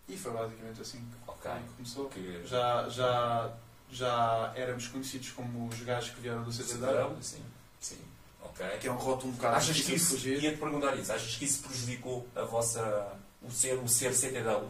e 0.08 0.16
foi 0.18 0.32
basicamente 0.32 0.82
assim 0.82 1.00
que 1.00 1.30
Ok. 1.32 1.52
que 1.52 1.74
começou. 1.76 2.10
Que- 2.10 2.46
Já, 2.46 2.88
já, 2.90 3.52
já 3.92 4.52
éramos 4.56 4.88
conhecidos 4.88 5.30
como 5.32 5.68
os 5.68 5.80
gajos 5.82 6.12
que 6.12 6.22
vieram 6.22 6.44
do 6.44 6.52
CTW, 6.52 7.16
sim. 7.22 7.42
Sim. 7.80 7.98
Ok. 8.44 8.66
que 8.80 8.88
é 8.88 8.92
um 8.92 8.96
rótulo 8.96 9.32
um 9.32 9.36
bocado 9.36 9.56
Achas 9.58 9.80
que 9.82 9.94
isso, 9.96 10.10
de 10.16 10.22
fugir. 10.22 10.44
ia-te 10.44 10.58
perguntar 10.58 10.96
isso, 10.98 11.12
achas 11.12 11.36
que 11.36 11.46
isso 11.46 11.64
prejudicou 11.64 12.28
a 12.36 12.44
vossa, 12.44 13.14
o 13.42 13.52
ser, 13.52 13.74
o 13.78 13.88
ser 13.88 14.14
CTW? 14.14 14.70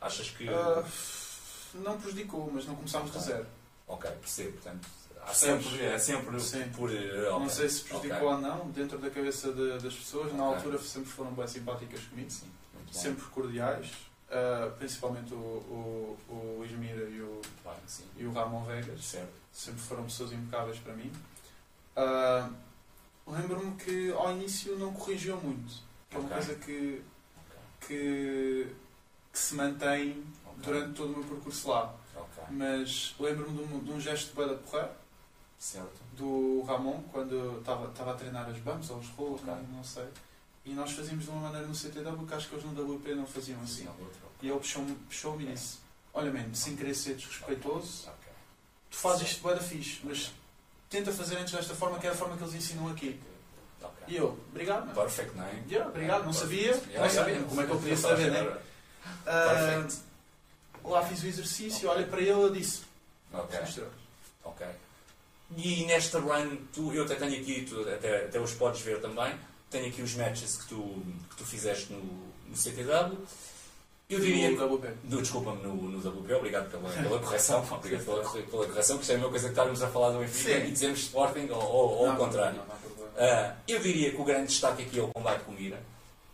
Achas 0.00 0.30
que... 0.30 0.48
Ah, 0.48 0.84
não 1.74 2.00
prejudicou, 2.00 2.50
mas 2.52 2.66
não 2.66 2.74
começámos 2.74 3.10
de 3.12 3.18
Ok. 3.18 3.28
zero. 3.30 3.46
ok, 3.86 4.10
percebo, 4.12 4.52
portanto, 4.52 4.88
há 5.26 5.34
sempre, 5.34 5.82
é 5.84 5.98
sempre 5.98 6.40
Sim. 6.40 6.68
por... 6.70 6.90
eh, 6.94 7.22
Não 7.30 7.36
ok. 7.44 7.48
sei 7.50 7.68
se 7.68 7.82
prejudicou 7.84 8.28
ou 8.32 8.38
não, 8.38 8.70
dentro 8.70 8.98
da 8.98 9.10
cabeça 9.10 9.52
de- 9.52 9.78
das 9.78 9.94
pessoas, 9.94 10.32
na 10.32 10.42
altura 10.44 10.78
sempre 10.78 11.10
foram 11.10 11.32
bem 11.32 11.46
simpáticas 11.46 12.00
comigo, 12.04 12.30
Sim, 12.30 12.50
sempre 12.92 13.24
cordiais, 13.26 13.88
ah, 14.30 14.70
principalmente 14.78 15.32
o, 15.34 15.36
o, 15.36 16.18
o 16.60 16.64
Ismira 16.64 17.04
e 17.08 17.20
o, 17.20 17.40
sim. 17.86 18.04
e 18.16 18.24
o 18.24 18.32
Ramon 18.32 18.64
Vegas. 18.64 19.04
Certo. 19.04 19.32
sempre 19.52 19.80
foram 19.80 20.04
pessoas 20.04 20.32
impecáveis 20.32 20.78
para 20.78 20.92
mim. 20.94 21.12
Ah, 21.96 22.50
Lembro-me 23.26 23.76
que 23.76 24.10
ao 24.12 24.32
início 24.32 24.76
não 24.76 24.92
corrigiu 24.92 25.36
muito, 25.40 25.72
que 26.08 26.16
é 26.16 26.18
uma 26.18 26.28
coisa 26.30 26.54
que, 26.56 27.00
que, 27.86 28.74
que 29.32 29.38
se 29.38 29.54
mantém 29.54 30.24
Ok. 30.46 30.58
durante 30.64 30.94
todo 30.96 31.12
o 31.12 31.18
meu 31.18 31.24
percurso 31.28 31.68
lá. 31.68 31.94
Mas 32.50 33.14
lembro-me 33.20 33.56
de, 33.56 33.62
um- 33.74 33.78
de 33.84 33.92
um 33.92 34.00
gesto 34.00 34.28
de 34.30 34.32
bué 34.34 34.46
da 34.48 34.54
porra 34.54 34.90
do 36.16 36.62
Ramon 36.62 37.02
quando 37.12 37.58
estava 37.60 38.10
a 38.10 38.14
treinar 38.14 38.48
as 38.48 38.56
bumps 38.58 38.90
ou 38.90 38.98
os 38.98 39.08
rolos, 39.10 39.42
não 39.44 39.84
sei. 39.84 40.08
E 40.70 40.72
nós 40.72 40.92
fazíamos 40.92 41.24
de 41.24 41.30
uma 41.32 41.40
maneira 41.40 41.66
no 41.66 41.74
CTW 41.74 42.24
que 42.28 42.32
acho 42.34 42.48
que 42.48 42.54
eles 42.54 42.64
no 42.64 42.94
WP 42.94 43.12
não 43.16 43.26
faziam 43.26 43.60
assim. 43.60 43.88
E 44.40 44.48
ele 44.48 44.56
puxou-me 44.56 44.94
puxou 44.94 45.40
e 45.40 45.46
disse: 45.46 45.78
Olha, 46.14 46.30
man, 46.32 46.54
sem 46.54 46.76
querer 46.76 46.94
ser 46.94 47.16
desrespeitoso, 47.16 48.08
tu 48.88 48.96
fazes 48.96 49.28
isto 49.28 49.42
bué 49.42 49.52
da 49.52 49.60
fixe, 49.60 49.98
mas 50.04 50.30
tenta 50.88 51.10
fazer 51.10 51.38
antes 51.38 51.52
desta 51.52 51.74
forma, 51.74 51.98
que 51.98 52.06
é 52.06 52.10
a 52.10 52.14
forma 52.14 52.36
que 52.36 52.44
eles 52.44 52.54
ensinam 52.54 52.88
aqui. 52.88 53.20
E 54.06 54.14
eu, 54.14 54.38
obrigado, 54.48 54.86
mano. 54.86 54.94
Perfect, 54.94 55.36
não 55.36 55.44
é? 55.44 55.60
Yeah, 55.68 55.90
obrigado, 55.90 56.24
não 56.24 56.32
sabia, 56.32 56.70
Yeah, 56.70 57.00
não 57.00 57.10
sabia, 57.10 57.42
como 57.42 57.60
é 57.60 57.66
que 57.66 57.72
eu 57.72 57.76
podia 57.76 57.96
saber, 57.96 58.30
né? 58.30 58.58
Perfect. 59.24 60.02
lá 60.84 61.04
fiz 61.04 61.22
o 61.24 61.26
exercício, 61.26 61.88
olha 61.88 62.06
para 62.06 62.20
ele 62.20 62.46
e 62.46 62.60
disse: 62.60 62.82
Ok. 63.32 63.58
Ok. 64.44 64.66
E 65.56 65.84
nesta 65.86 66.20
run, 66.20 66.58
tu, 66.72 66.94
eu 66.94 67.02
até 67.02 67.16
tenho 67.16 67.40
aqui, 67.42 67.66
tu 67.68 67.80
até, 67.80 68.26
até 68.26 68.38
os 68.38 68.52
podes 68.52 68.82
ver 68.82 69.00
também, 69.00 69.36
tenho 69.70 69.86
aqui 69.86 70.02
os 70.02 70.14
matches 70.14 70.56
que 70.56 70.68
tu, 70.68 71.02
que 71.30 71.36
tu 71.36 71.44
fizeste 71.46 71.92
no, 71.92 72.00
no 72.48 72.56
CTW. 72.56 73.16
Eu 74.08 74.18
diria 74.18 74.50
No. 74.50 74.74
WP. 74.74 74.88
No, 75.04 75.22
Desculpa-me, 75.22 75.62
no, 75.62 75.72
no 75.74 75.98
WP, 75.98 76.32
obrigado 76.34 76.68
pela, 76.68 76.90
pela 76.90 77.18
correção, 77.20 77.64
obrigado 77.70 78.04
pela, 78.04 78.28
pela 78.28 78.66
correção, 78.66 78.96
que 78.96 79.02
isto 79.02 79.12
é 79.12 79.14
a 79.14 79.18
mesma 79.18 79.30
coisa 79.30 79.46
que 79.46 79.52
estarmos 79.52 79.82
a 79.82 79.88
falar 79.88 80.10
do 80.10 80.18
Benfica 80.18 80.58
e 80.58 80.72
dizemos 80.72 80.98
Sporting 81.00 81.48
ou, 81.50 81.62
ou, 81.62 81.90
ou 81.98 82.06
Não, 82.08 82.14
o 82.14 82.18
contrário. 82.18 82.58
não, 82.58 82.66
não. 82.66 82.80
Ah, 83.16 83.54
eu 83.68 83.78
diria 83.80 84.10
que 84.10 84.20
o 84.20 84.24
grande 84.24 84.48
destaque 84.48 84.82
aqui 84.82 84.98
é 84.98 85.02
o 85.02 85.08
combate 85.08 85.44
com 85.44 85.52
o 85.52 85.54
Mira, 85.54 85.80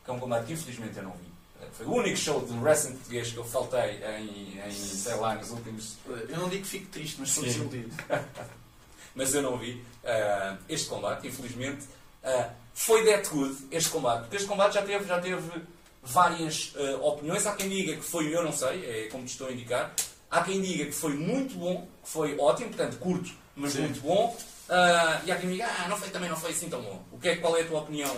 que 0.05 0.11
é 0.11 0.15
um 0.15 0.19
combate 0.19 0.47
que 0.47 0.53
infelizmente 0.55 0.97
eu 0.97 1.03
não 1.03 1.11
vi. 1.13 1.27
Ah, 1.61 1.67
Foi 1.73 1.85
o 1.87 1.93
único 1.97 2.17
show 2.17 2.41
de 2.47 2.53
wrestling 2.59 2.95
português 2.95 3.31
que 3.33 3.37
eu 3.37 3.45
faltei 3.45 4.01
em, 4.03 4.59
em 4.67 4.73
sei 4.73 5.15
lá, 5.17 5.35
nos 5.35 5.51
últimos 5.51 5.97
Eu 6.07 6.39
não 6.39 6.49
digo 6.49 6.63
que 6.63 6.69
fico 6.69 6.87
triste, 6.87 7.17
mas 7.21 7.31
Sim. 7.31 7.43
desiludido. 7.43 7.91
mas 9.15 9.35
eu 9.35 9.43
não 9.43 9.59
vi 9.59 9.85
ah, 10.03 10.57
este 10.67 10.89
combate, 10.89 11.27
infelizmente. 11.29 11.85
Ah, 12.25 12.51
foi 12.77 13.07
that 13.07 13.27
good 13.31 13.57
este 13.71 13.89
combate, 13.89 14.21
porque 14.21 14.37
este 14.37 14.47
combate 14.47 14.75
já 14.75 14.83
teve, 14.83 15.05
já 15.07 15.19
teve 15.19 15.63
várias 16.03 16.75
ah, 16.77 16.97
opiniões. 17.07 17.47
Há 17.47 17.57
quem 17.57 17.71
diga 17.71 17.97
que 17.97 18.03
foi, 18.03 18.35
eu 18.35 18.45
não 18.45 18.53
sei, 18.53 18.85
é 18.85 19.09
como 19.09 19.25
te 19.25 19.31
estou 19.31 19.49
a 19.49 19.53
indicar. 19.53 19.95
Há 20.31 20.43
quem 20.43 20.61
diga 20.61 20.85
que 20.85 20.93
foi 20.93 21.15
muito 21.15 21.55
bom, 21.55 21.89
que 22.05 22.11
foi 22.11 22.39
ótimo, 22.39 22.69
portanto 22.69 22.99
curto, 22.99 23.31
mas 23.57 23.73
Sim. 23.73 23.81
muito 23.83 24.01
bom. 24.03 24.37
Ah, 24.69 25.23
e 25.25 25.33
há 25.33 25.37
quem 25.37 25.51
diga, 25.51 25.67
ah, 25.67 25.89
não 25.89 25.97
foi, 25.97 26.11
também 26.11 26.29
não 26.29 26.37
foi 26.37 26.51
assim 26.51 26.69
tão 26.69 26.83
bom. 26.83 27.03
O 27.11 27.19
que 27.19 27.29
é, 27.31 27.37
qual 27.37 27.57
é 27.57 27.63
a 27.63 27.67
tua 27.67 27.81
opinião? 27.81 28.15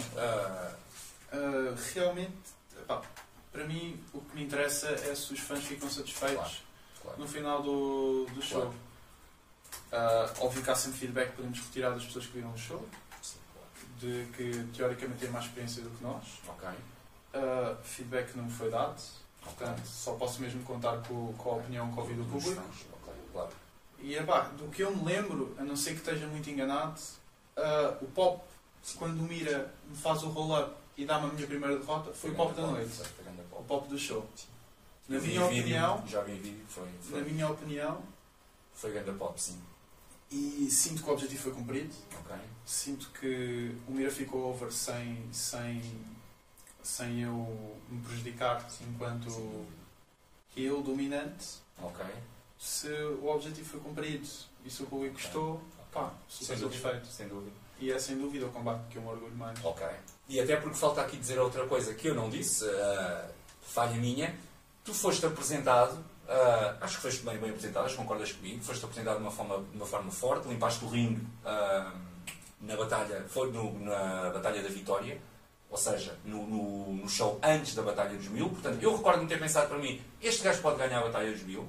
Uh, 1.32 1.74
realmente, 1.94 2.32
pá, 2.86 3.00
para 3.52 3.64
mim, 3.64 4.02
o 4.12 4.20
que 4.20 4.34
me 4.34 4.42
interessa 4.42 4.88
é 4.88 5.14
se 5.14 5.32
os 5.32 5.40
fãs 5.40 5.62
ficam 5.62 5.88
satisfeitos 5.88 6.36
Claro, 6.36 6.52
claro. 7.02 7.18
no 7.20 7.28
final 7.28 7.62
do, 7.62 8.26
do 8.34 8.42
show. 8.42 8.74
Uh, 9.92 10.44
óbvio 10.44 10.62
que 10.62 10.70
há 10.70 10.74
sempre 10.74 10.98
feedback 10.98 11.30
que 11.30 11.36
podemos 11.36 11.60
retirar 11.60 11.90
das 11.90 12.04
pessoas 12.04 12.26
que 12.26 12.32
viram 12.32 12.52
o 12.52 12.58
show, 12.58 12.78
claro. 12.78 13.07
De 13.98 14.26
que 14.36 14.64
teoricamente 14.76 15.20
têm 15.20 15.30
mais 15.30 15.44
experiência 15.46 15.82
do 15.82 15.90
que 15.90 16.02
nós. 16.02 16.24
Ok. 16.48 16.68
Uh, 16.68 17.76
feedback 17.82 18.34
não 18.36 18.44
me 18.44 18.50
foi 18.50 18.70
dado, 18.70 19.00
Ok. 19.42 19.54
portanto, 19.56 19.84
só 19.86 20.14
posso 20.14 20.40
mesmo 20.40 20.62
contar 20.64 20.98
com, 21.06 21.32
com 21.34 21.50
a 21.50 21.54
opinião 21.56 21.92
que 21.92 22.00
ouvi 22.00 22.14
do 22.14 22.24
público. 22.24 22.54
fãs, 22.62 22.86
ok, 22.92 23.14
claro. 23.32 23.50
E 24.00 24.14
epá, 24.14 24.42
do 24.56 24.68
que 24.68 24.82
eu 24.82 24.94
me 24.96 25.04
lembro, 25.04 25.54
a 25.58 25.62
não 25.64 25.76
ser 25.76 25.90
que 25.90 25.98
esteja 25.98 26.26
muito 26.26 26.48
enganado, 26.48 26.98
uh, 27.56 28.04
o 28.04 28.08
pop, 28.08 28.42
quando 28.96 29.22
Mira 29.22 29.72
me 29.88 29.96
faz 29.96 30.22
o 30.22 30.28
roll-up 30.28 30.74
e 30.96 31.04
dá-me 31.04 31.26
a 31.26 31.32
minha 31.32 31.46
primeira 31.46 31.76
derrota, 31.78 32.12
foi 32.12 32.30
o 32.30 32.34
pop 32.34 32.54
da 32.54 32.66
noite. 32.66 33.02
O 33.52 33.62
pop. 33.64 33.88
do 33.88 33.98
show. 33.98 34.26
Na 35.08 35.18
minha 35.18 35.44
opinião, 35.44 36.04
Já 36.06 36.22
vi 36.22 36.32
vídeo, 36.34 36.64
foi, 36.68 36.88
na 37.10 37.20
minha 37.20 37.48
opinião, 37.48 38.02
foi 38.74 38.92
grande 38.92 39.12
pop, 39.12 39.40
sim. 39.40 39.58
E 40.30 40.68
sinto 40.70 41.02
que 41.02 41.08
o 41.08 41.12
objetivo 41.12 41.42
foi 41.42 41.52
cumprido. 41.52 41.94
Ok. 42.20 42.36
Sinto 42.66 43.10
que 43.18 43.74
o 43.86 43.92
Mira 43.92 44.10
ficou 44.10 44.50
over 44.50 44.70
sem, 44.70 45.22
sem, 45.32 45.82
sem 46.82 47.22
eu 47.22 47.76
me 47.88 48.00
prejudicar 48.02 48.66
enquanto 48.82 49.30
Sim. 49.30 49.66
eu 50.56 50.82
dominante. 50.82 51.58
Ok. 51.82 52.04
Se 52.58 52.88
o 52.88 53.28
objetivo 53.28 53.68
foi 53.68 53.80
cumprido 53.80 54.28
e 54.64 54.70
se 54.70 54.82
o 54.82 54.86
público 54.86 55.14
gostou, 55.14 55.62
pá, 55.92 56.12
super 56.28 56.56
Sem 56.56 56.68
satisfeito. 56.68 57.06
Sem 57.06 57.28
dúvida. 57.28 57.56
E 57.80 57.92
é 57.92 57.98
sem 57.98 58.18
dúvida 58.18 58.46
o 58.46 58.50
combate 58.50 58.88
que 58.90 58.96
eu 58.96 59.02
me 59.02 59.08
orgulho 59.08 59.34
mais. 59.36 59.64
Ok. 59.64 59.86
E 60.28 60.40
até 60.40 60.56
porque 60.56 60.76
falta 60.76 61.00
aqui 61.00 61.16
dizer 61.16 61.38
outra 61.38 61.66
coisa 61.66 61.94
que 61.94 62.08
eu 62.08 62.14
não 62.14 62.28
disse, 62.28 62.68
ah, 62.68 63.30
falha 63.62 63.94
minha. 63.94 64.36
Tu 64.84 64.92
foste 64.92 65.24
apresentado, 65.24 66.04
ah, 66.28 66.76
acho 66.82 66.96
que 66.96 67.02
foste 67.02 67.22
bem, 67.24 67.38
bem 67.38 67.52
que 67.52 67.94
concordas 67.96 68.32
comigo, 68.32 68.62
foste 68.62 68.84
apresentado 68.84 69.16
de 69.16 69.22
uma 69.22 69.30
forma, 69.30 69.58
de 69.70 69.76
uma 69.76 69.86
forma 69.86 70.10
forte, 70.10 70.46
limpaste 70.48 70.84
o 70.84 70.88
ringue 70.88 71.26
ah, 71.44 71.92
na 72.60 72.76
batalha, 72.76 73.24
foi 73.28 73.50
no- 73.52 73.78
na 73.80 74.30
Batalha 74.30 74.62
da 74.62 74.68
Vitória, 74.68 75.20
ou 75.70 75.76
seja, 75.78 76.18
no, 76.24 76.46
no- 76.46 76.92
no 76.94 77.08
show 77.08 77.38
antes 77.42 77.74
da 77.74 77.82
Batalha 77.82 78.16
dos 78.16 78.28
Mil. 78.28 78.48
Portanto, 78.50 78.82
eu 78.82 78.96
recordo-me 78.96 79.28
ter 79.28 79.38
pensado 79.38 79.68
para 79.68 79.78
mim, 79.78 80.00
este 80.20 80.42
gajo 80.42 80.60
pode 80.60 80.76
ganhar 80.78 80.98
a 80.98 81.02
Batalha 81.04 81.30
dos 81.30 81.42
Mil. 81.42 81.68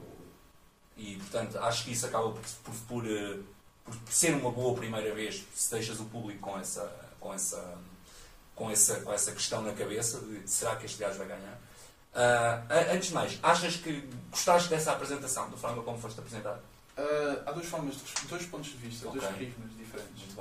E, 0.97 1.15
portanto, 1.15 1.57
acho 1.59 1.85
que 1.85 1.91
isso 1.91 2.05
acaba 2.07 2.29
por, 2.31 2.41
por, 2.63 2.73
por, 2.87 3.03
por 3.85 4.11
ser 4.13 4.33
uma 4.33 4.51
boa 4.51 4.75
primeira 4.75 5.13
vez 5.15 5.45
se 5.55 5.71
deixas 5.71 5.99
o 5.99 6.05
público 6.05 6.39
com 6.41 6.59
essa, 6.59 6.91
com 7.19 7.33
essa, 7.33 7.77
com 8.55 8.69
essa, 8.69 8.99
com 9.01 9.13
essa 9.13 9.31
questão 9.31 9.61
na 9.61 9.71
cabeça 9.73 10.19
de 10.19 10.45
será 10.49 10.75
que 10.75 10.85
este 10.85 10.97
gajo 10.99 11.17
vai 11.17 11.27
ganhar? 11.27 11.57
A- 12.13 12.93
antes 12.93 13.09
de 13.09 13.13
mais, 13.13 13.39
achas 13.43 13.75
que 13.77 14.07
gostaste 14.31 14.69
dessa 14.69 14.91
apresentação, 14.93 15.49
da 15.49 15.57
forma 15.57 15.81
como 15.83 15.97
foste 15.99 16.19
apresentado? 16.19 16.59
Ah, 16.97 17.43
há 17.45 17.51
duas 17.51 17.67
formas, 17.67 17.95
dois 18.27 18.45
pontos 18.47 18.71
de 18.71 18.77
vista, 18.77 19.07
Ok. 19.07 19.19
dois 19.21 19.35
prismas 19.35 19.71
diferentes. 19.77 20.35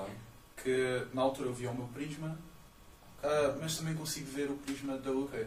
Que 0.56 1.06
na 1.14 1.22
altura 1.22 1.48
eu 1.50 1.54
via 1.54 1.70
o 1.70 1.74
meu 1.74 1.86
prisma, 1.88 2.36
ah, 3.22 3.56
mas 3.60 3.76
também 3.76 3.94
consigo 3.94 4.30
ver 4.30 4.50
o 4.50 4.56
prisma 4.56 4.96
da 4.98 5.10
UP. 5.10 5.46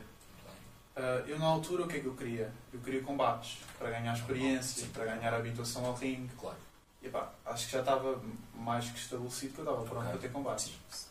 Ah, 0.95 1.23
eu 1.27 1.37
na 1.39 1.45
altura 1.45 1.83
o 1.83 1.87
que 1.87 1.97
é 1.97 1.99
que 1.99 2.05
eu 2.05 2.15
queria? 2.15 2.51
Eu 2.71 2.79
queria 2.79 3.01
combates, 3.01 3.57
para 3.79 3.89
ganhar 3.89 4.13
experiência, 4.15 4.87
para 4.93 5.05
ganhar 5.05 5.33
habituação 5.33 5.85
ao 5.85 5.93
ringue. 5.95 6.31
Claro. 6.39 6.57
E 7.01 7.09
pá, 7.09 7.31
acho 7.45 7.65
que 7.65 7.71
já 7.73 7.79
estava 7.79 8.21
mais 8.53 8.87
que 8.89 8.99
estabelecido 8.99 9.53
que 9.53 9.59
eu 9.59 9.65
estava 9.65 9.81
pronto 9.83 10.01
Ok. 10.01 10.11
para 10.11 10.19
ter 10.21 10.31
combates. 10.31 10.65
Sim. 10.91 11.05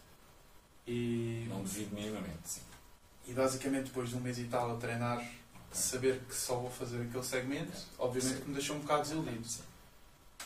E, 0.87 1.47
Não 1.49 1.63
devido 1.63 1.93
minimamente, 1.95 2.39
sim. 2.45 2.61
E 3.31 3.33
basicamente 3.33 3.85
depois 3.85 4.09
de 4.11 4.17
um 4.17 4.21
mês 4.21 4.39
e 4.39 4.45
tal 4.45 4.73
a 4.73 4.77
treinar, 4.77 5.25
saber 5.73 6.21
que 6.29 6.35
só 6.35 6.57
vou 6.57 6.71
fazer 6.71 7.01
aquele 7.03 7.23
segmento, 7.23 7.73
obviamente 7.99 8.35
Sim. 8.37 8.43
que 8.43 8.49
me 8.49 8.55
deixou 8.55 8.77
um 8.77 8.81
bocado 8.81 9.03
desiludido. 9.03 9.49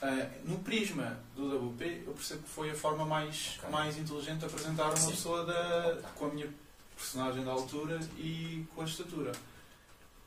Ah, 0.03 0.29
no 0.45 0.59
prisma 0.59 1.19
do 1.35 1.69
WP, 1.71 2.03
eu 2.07 2.13
percebo 2.13 2.43
que 2.43 2.49
foi 2.51 2.71
a 2.71 2.75
forma 2.75 3.07
mais, 3.07 3.55
Ok. 3.59 3.71
mais 3.71 3.97
inteligente 3.97 4.41
de 4.41 4.45
apresentar 4.45 4.85
uma 4.89 4.97
Sim. 4.97 5.11
pessoa 5.13 5.47
da, 5.47 5.99
com 6.15 6.27
a 6.27 6.29
minha 6.29 6.49
personagem 6.95 7.43
da 7.45 7.53
altura 7.53 7.99
e 8.19 8.67
com 8.75 8.83
a 8.83 8.85
estatura. 8.85 9.33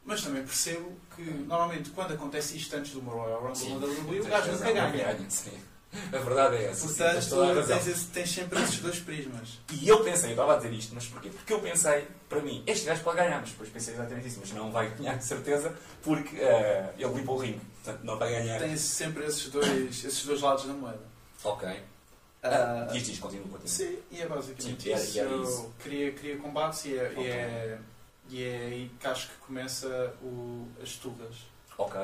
Mas 0.04 0.24
também 0.24 0.42
percebo 0.42 0.98
que, 1.16 1.22
normalmente, 1.22 1.90
quando 1.92 2.14
acontece 2.14 2.58
isto 2.58 2.74
antes 2.76 2.94
do 2.94 3.02
Royal 3.02 3.42
Rumble 3.46 3.70
na 3.70 3.86
WWE, 3.86 4.22
o 4.22 4.26
gajo 4.26 4.52
nunca 4.54 4.72
ganha. 4.72 5.18
A 6.14 6.18
verdade 6.18 6.56
é 6.58 6.64
essa. 6.66 6.88
tens 6.88 7.28
Portanto, 7.28 7.68
tens, 7.68 7.88
esse- 7.88 8.06
tens 8.08 8.30
sempre 8.32 8.62
esses 8.62 8.80
dois 8.80 9.00
prismas. 9.00 9.60
E 9.72 9.88
eu 9.88 10.04
pensei, 10.04 10.30
eu 10.30 10.32
estava 10.32 10.54
a 10.54 10.58
dizer 10.58 10.74
isto, 10.74 10.94
mas 10.96 11.06
porquê? 11.08 11.30
Porque 11.30 11.54
eu 11.54 11.60
pensei, 11.60 12.08
para 12.30 12.42
mim, 12.42 12.64
este 12.68 12.86
gajo 12.86 13.04
pode 13.04 13.18
ganhar, 13.18 13.40
mas 13.40 13.50
depois 13.52 13.70
pensei 13.70 13.94
exatamente 13.94 14.28
isso, 14.28 14.40
mas 14.40 14.52
não 14.52 14.72
vai 14.72 14.90
ganhar 14.96 15.16
de 15.18 15.26
certeza, 15.26 15.76
porque 16.02 16.36
eh, 16.38 16.94
ele 16.98 17.14
limpou 17.14 17.36
o 17.38 17.40
ringue, 17.40 17.62
portanto 17.84 18.04
não 18.04 18.18
vai 18.18 18.30
ganhar. 18.32 18.60
Tem 18.60 18.76
sempre 18.78 19.26
esses 19.26 19.50
dois, 19.50 20.04
esses 20.06 20.24
dois 20.26 20.42
lados 20.42 20.66
da 20.66 20.74
moeda. 20.74 21.00
Ok. 21.44 21.68
Ah, 22.44 22.88
diz, 22.92 23.04
diz, 23.06 23.20
continua, 23.20 23.48
continua. 23.48 23.68
Sim, 23.68 23.98
e 24.12 24.22
é 24.22 24.28
basicamente 24.28 24.84
Sim, 24.84 24.92
era- 24.92 25.02
isso. 25.04 25.20
era 25.20 25.30
eu 25.30 25.44
isso. 25.44 25.74
Combates 26.42 26.86
e 26.86 26.98
é, 26.98 27.10
Ok. 27.12 27.24
e, 27.24 27.28
é, 27.28 27.78
e 28.30 28.44
é 28.44 28.58
aí 28.68 28.92
que 29.00 29.08
acho 29.08 29.28
que 29.30 29.36
começa 29.46 30.14
o, 30.22 30.68
as 30.82 30.92
turras 30.94 31.36
Ok, 31.78 32.00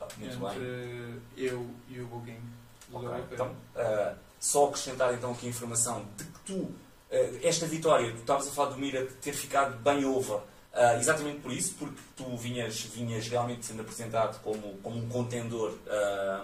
Ah, 0.00 0.06
muito 0.18 0.38
bem. 0.38 0.48
entre 0.50 1.20
eu 1.36 1.66
e 1.88 2.00
o 2.00 2.06
Buguinho. 2.06 2.57
Do 2.90 2.96
Ok, 2.96 3.08
WP. 3.08 3.34
Então, 3.34 3.56
ah, 3.76 4.14
só 4.38 4.66
acrescentar 4.66 5.14
então 5.14 5.32
aqui 5.32 5.46
a 5.46 5.50
informação 5.50 6.06
de 6.16 6.24
que 6.24 6.40
tu, 6.40 6.72
ah, 7.10 7.16
esta 7.42 7.66
vitória, 7.66 8.10
tu 8.12 8.18
estavas 8.18 8.48
a 8.48 8.50
falar 8.50 8.70
do 8.70 8.78
Mira 8.78 9.04
de 9.04 9.14
ter 9.14 9.32
ficado 9.32 9.76
bem 9.78 10.04
over, 10.04 10.40
ah, 10.72 10.96
exatamente 10.96 11.40
por 11.40 11.52
isso, 11.52 11.74
porque 11.78 12.00
tu 12.16 12.36
vinhas, 12.36 12.80
vinhas 12.82 13.26
realmente 13.28 13.66
sendo 13.66 13.82
apresentado 13.82 14.40
como, 14.42 14.78
como 14.78 14.98
um 14.98 15.08
contendor 15.08 15.74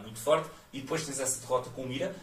muito 0.02 0.18
forte, 0.18 0.48
e 0.72 0.80
depois 0.80 1.04
tens 1.04 1.20
essa 1.20 1.40
derrota 1.40 1.70
com 1.70 1.82
o 1.82 1.88
Mira, 1.88 2.14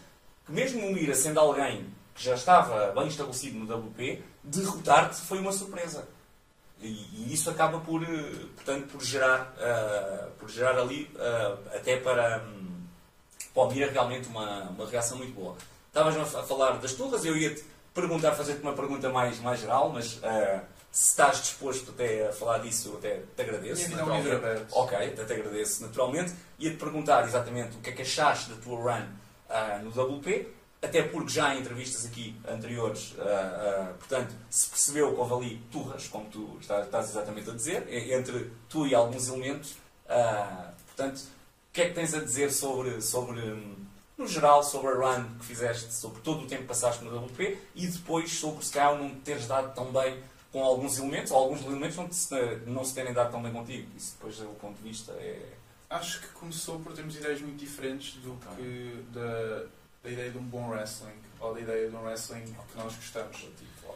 que 0.44 0.52
mesmo 0.52 0.86
o 0.86 0.92
Mira 0.92 1.14
sendo 1.14 1.40
alguém 1.40 1.86
que 2.14 2.24
já 2.24 2.34
estava 2.34 2.92
bem 2.92 3.08
estabelecido 3.08 3.58
no 3.58 3.74
WP, 3.74 4.22
derrotar-te 4.44 5.16
foi 5.22 5.38
uma 5.38 5.52
surpresa. 5.52 6.06
E, 6.80 6.88
e 7.14 7.32
isso 7.32 7.48
acaba 7.48 7.78
por, 7.80 8.02
eh, 8.02 8.46
portanto, 8.56 8.88
por 8.88 9.02
gerar, 9.02 9.54
ah, 9.58 10.28
por 10.38 10.50
gerar 10.50 10.76
ali, 10.78 11.08
ah, 11.16 11.56
até 11.74 11.96
para, 11.96 12.42
hum, 12.44 12.71
para 13.54 13.62
o 13.62 13.70
Mira, 13.72 13.90
realmente 13.90 14.28
uma, 14.28 14.62
uma 14.70 14.86
reação 14.86 15.18
muito 15.18 15.34
boa. 15.34 15.56
Estavas 15.88 16.34
a 16.34 16.42
falar 16.42 16.78
das 16.78 16.94
turras, 16.94 17.24
eu 17.24 17.36
ia-te 17.36 17.64
perguntar, 17.94 18.32
fazer-te 18.32 18.62
uma 18.62 18.72
pergunta 18.72 19.08
mais, 19.10 19.38
mais 19.40 19.60
geral, 19.60 19.90
mas 19.90 20.18
ah, 20.22 20.62
se 20.90 21.10
estás 21.10 21.42
disposto 21.42 21.90
até 21.90 22.28
a 22.28 22.32
falar 22.32 22.58
disso, 22.58 22.94
até 22.98 23.22
te 23.36 23.42
agradeço. 23.42 23.88
Minha 23.88 24.04
naturalmente. 24.04 24.66
Ok, 24.72 24.96
até 24.96 25.24
te 25.24 25.32
agradeço 25.32 25.82
naturalmente. 25.82 26.32
Ia-te 26.58 26.76
perguntar 26.76 27.24
exatamente 27.24 27.76
o 27.76 27.80
que 27.80 27.90
é 27.90 27.92
que 27.92 28.02
achaste 28.02 28.50
da 28.50 28.56
tua 28.56 28.76
run 28.76 29.06
ah, 29.48 29.80
no 29.82 29.90
WP, 29.90 30.48
até 30.80 31.02
porque 31.02 31.30
já 31.30 31.54
em 31.54 31.60
entrevistas 31.60 32.06
aqui 32.06 32.34
anteriores, 32.48 33.14
ah, 33.18 33.92
portanto, 33.98 34.34
se 34.50 34.70
percebeu 34.70 35.12
que 35.12 35.20
houve 35.20 35.34
ali 35.34 35.56
turras, 35.70 36.08
como 36.08 36.26
tu 36.28 36.56
estás, 36.60 36.86
estás 36.86 37.10
exatamente 37.10 37.50
a 37.50 37.54
dizer, 37.54 37.86
entre 38.12 38.50
tu 38.68 38.86
e 38.86 38.94
alguns 38.94 39.28
elementos. 39.28 39.76
Portanto, 40.86 41.22
que 41.72 41.80
é 41.82 41.88
que 41.88 41.94
tens 41.94 42.12
a 42.14 42.20
dizer 42.20 42.50
sobre, 42.52 43.00
sobre, 43.00 43.40
no 44.18 44.26
geral, 44.26 44.62
sobre 44.62 44.88
a 44.92 44.94
run 44.94 45.24
que 45.38 45.44
fizeste, 45.46 45.92
sobre 45.92 46.20
todo 46.20 46.44
o 46.44 46.46
tempo 46.46 46.62
que 46.62 46.68
passaste 46.68 47.02
no 47.04 47.16
WP 47.26 47.58
e 47.74 47.86
depois 47.86 48.30
sobre 48.38 48.64
se 48.64 48.72
calhar 48.72 48.96
não 48.98 49.10
teres 49.20 49.46
dado 49.46 49.74
tão 49.74 49.90
bem 49.92 50.22
com 50.52 50.62
alguns 50.62 50.98
elementos, 50.98 51.32
ou 51.32 51.38
alguns 51.38 51.62
elementos 51.62 51.96
não, 51.96 52.12
se- 52.12 52.56
não 52.66 52.84
se 52.84 52.92
terem 52.94 53.14
dado 53.14 53.30
tão 53.30 53.42
bem 53.42 53.52
contigo. 53.52 53.88
Isso 53.96 54.12
depois 54.16 54.36
do 54.36 54.48
ponto 54.60 54.76
de 54.76 54.82
vista 54.82 55.12
é. 55.12 55.54
Acho 55.88 56.20
que 56.20 56.28
começou 56.28 56.78
por 56.80 56.92
termos 56.92 57.16
ideias 57.16 57.40
muito 57.40 57.58
diferentes 57.58 58.14
do 58.22 58.38
que 58.56 59.04
da, 59.12 59.64
da 60.02 60.10
ideia 60.10 60.30
de 60.30 60.38
um 60.38 60.42
bom 60.42 60.68
wrestling 60.70 61.12
ou 61.40 61.54
da 61.54 61.60
ideia 61.60 61.88
de 61.88 61.96
um 61.96 62.02
wrestling 62.02 62.44
que 62.44 62.76
nós 62.78 62.94
gostamos. 62.94 63.36
Tipo, 63.38 63.94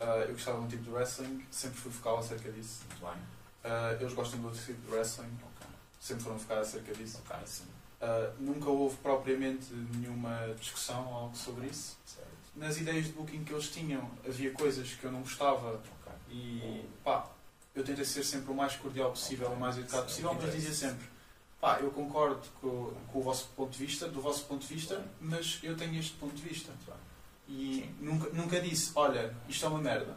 Ah, 0.00 0.24
eu 0.26 0.32
gostava 0.32 0.58
de 0.58 0.64
um 0.64 0.68
tipo 0.68 0.82
de 0.84 0.90
wrestling, 0.90 1.44
sempre 1.50 1.78
fui 1.78 1.90
focal 1.92 2.18
acerca 2.18 2.50
disso. 2.52 2.80
muito 2.88 3.00
bem. 3.00 3.22
Ah, 3.64 3.96
eles 4.00 4.12
gostam 4.14 4.40
de 4.40 4.46
outro 4.46 4.60
tipo 4.62 4.80
de 4.86 4.94
wrestling, 4.94 5.26
Ok, 5.42 5.66
sempre 6.00 6.24
foram 6.24 6.38
focar 6.38 6.58
acerca 6.58 6.94
disso. 6.94 7.20
ok, 7.26 7.36
sim. 7.46 7.64
Ah, 8.00 8.32
nunca 8.38 8.68
houve 8.70 8.96
propriamente 8.98 9.66
nenhuma 9.72 10.54
discussão 10.58 11.06
ou 11.08 11.14
algo 11.14 11.36
sobre 11.36 11.66
isso. 11.66 11.96
Certo. 12.06 12.28
Nas 12.56 12.76
ideias 12.76 13.06
de 13.06 13.12
booking 13.12 13.44
que 13.44 13.52
eles 13.52 13.68
tinham, 13.70 14.08
havia 14.26 14.52
coisas 14.52 14.88
que 14.94 15.04
eu 15.04 15.12
não 15.12 15.20
gostava 15.20 15.74
Ok. 15.74 16.12
e 16.30 16.84
pá, 17.04 17.26
eu 17.74 17.84
tentei 17.84 18.04
ser 18.04 18.24
sempre 18.24 18.50
o 18.50 18.54
mais 18.54 18.74
cordial 18.76 19.10
possível, 19.10 19.48
o 19.50 19.56
mais 19.58 19.78
educado 19.78 20.04
possível, 20.04 20.34
mas 20.40 20.52
dizia 20.52 20.72
sempre, 20.72 21.06
pá, 21.60 21.78
eu 21.80 21.90
concordo 21.90 22.40
com, 22.60 22.92
com 23.12 23.18
o 23.18 23.22
vosso 23.22 23.48
ponto 23.56 23.70
de 23.70 23.84
vista, 23.84 24.08
do 24.08 24.20
vosso 24.20 24.44
ponto 24.44 24.66
de 24.66 24.74
vista, 24.74 25.04
mas 25.20 25.58
eu 25.62 25.76
tenho 25.76 25.98
este 25.98 26.14
ponto 26.14 26.34
de 26.34 26.42
vista. 26.42 26.72
E 27.48 27.88
nunca, 28.00 28.28
nunca 28.30 28.60
disse, 28.60 28.92
olha, 28.94 29.34
isto 29.48 29.64
é 29.64 29.68
uma 29.68 29.78
merda. 29.80 30.16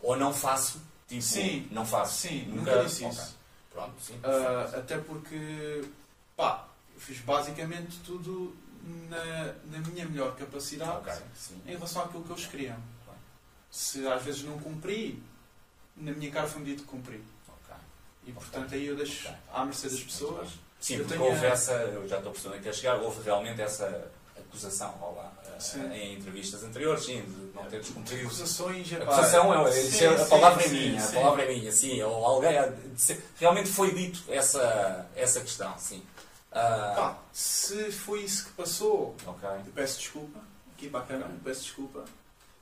Ou 0.00 0.16
não 0.16 0.32
faço, 0.32 0.80
tipo, 1.06 1.20
Sim. 1.22 1.68
não 1.70 1.84
faço. 1.84 2.20
Sim, 2.28 2.46
Nunca- 2.46 2.76
nunca, 2.76 2.84
disse 2.84 3.04
isso. 3.06 3.35
Pronto, 3.76 4.00
sim. 4.00 4.18
Ah, 4.24 4.70
até 4.78 4.96
porque, 4.96 5.84
pá, 6.34 6.66
fiz 6.96 7.20
basicamente 7.20 7.98
tudo 8.06 8.56
na, 9.10 9.54
na 9.70 9.78
minha 9.86 10.06
melhor 10.06 10.34
capacidade 10.34 10.90
ok, 10.92 11.12
sim. 11.34 11.60
em 11.66 11.74
relação 11.74 12.02
àquilo 12.02 12.24
que 12.24 12.32
eles 12.32 12.46
queriam. 12.46 12.78
Claro. 13.04 13.20
Se 13.70 14.06
às 14.08 14.22
vezes 14.22 14.44
não 14.44 14.58
cumpri, 14.58 15.22
na 15.94 16.12
minha 16.12 16.30
cara 16.30 16.48
foi-me 16.48 16.64
dito 16.64 16.84
que 16.84 16.88
cumpri. 16.88 17.22
Ok. 17.46 17.74
E 18.26 18.32
portanto 18.32 18.74
aí 18.74 18.86
eu 18.86 18.96
deixo 18.96 19.28
à 19.52 19.62
mercê 19.62 19.90
das 19.90 20.02
pessoas. 20.02 20.48
Sim, 20.80 20.94
Eu 20.94 21.00
porque 21.00 21.18
tenho 21.18 21.30
houve 21.30 21.44
essa, 21.46 21.72
eu 21.72 22.08
já 22.08 22.16
estou 22.16 22.32
percebendo 22.32 22.62
que 22.62 22.68
a 22.70 22.72
chegar, 22.72 22.96
houve 22.96 23.22
realmente 23.22 23.60
essa 23.60 24.10
acusação 24.56 25.14
lá, 25.14 25.32
eh, 25.44 25.96
em 25.98 26.14
entrevistas 26.14 26.64
anteriores, 26.64 27.04
sim, 27.04 27.22
de 27.22 27.54
não 27.54 27.64
teres 27.66 27.88
cumprido. 27.90 28.26
Acusações, 28.26 28.90
epá, 28.92 29.04
Acusação, 29.04 29.66
é, 29.66 29.72
sim, 29.72 30.04
é- 30.04 30.08
a 30.08 30.18
sim, 30.24 30.30
palavra 30.30 30.64
é 30.64 30.68
sim, 30.68 30.74
minha, 30.88 31.00
sim. 31.00 31.16
a 31.16 31.20
palavra 31.20 31.42
é 31.44 31.54
minha, 31.54 31.72
sim, 31.72 32.02
ou 32.02 32.24
alguém, 32.24 32.52
realmente 33.38 33.68
foi 33.70 33.92
dito 33.94 34.22
essa, 34.28 35.06
essa 35.14 35.40
questão, 35.40 35.78
sim. 35.78 36.02
Ah, 36.52 37.16
se 37.32 37.92
foi 37.92 38.22
isso 38.22 38.46
que 38.46 38.52
passou, 38.52 39.14
ok, 39.26 39.48
eu 39.66 39.72
peço 39.74 39.98
desculpa. 39.98 40.40
Aqui 40.74 40.88
para 40.88 41.00
a 41.00 41.06
câmera, 41.06 41.30
peço 41.44 41.62
desculpa. 41.62 42.04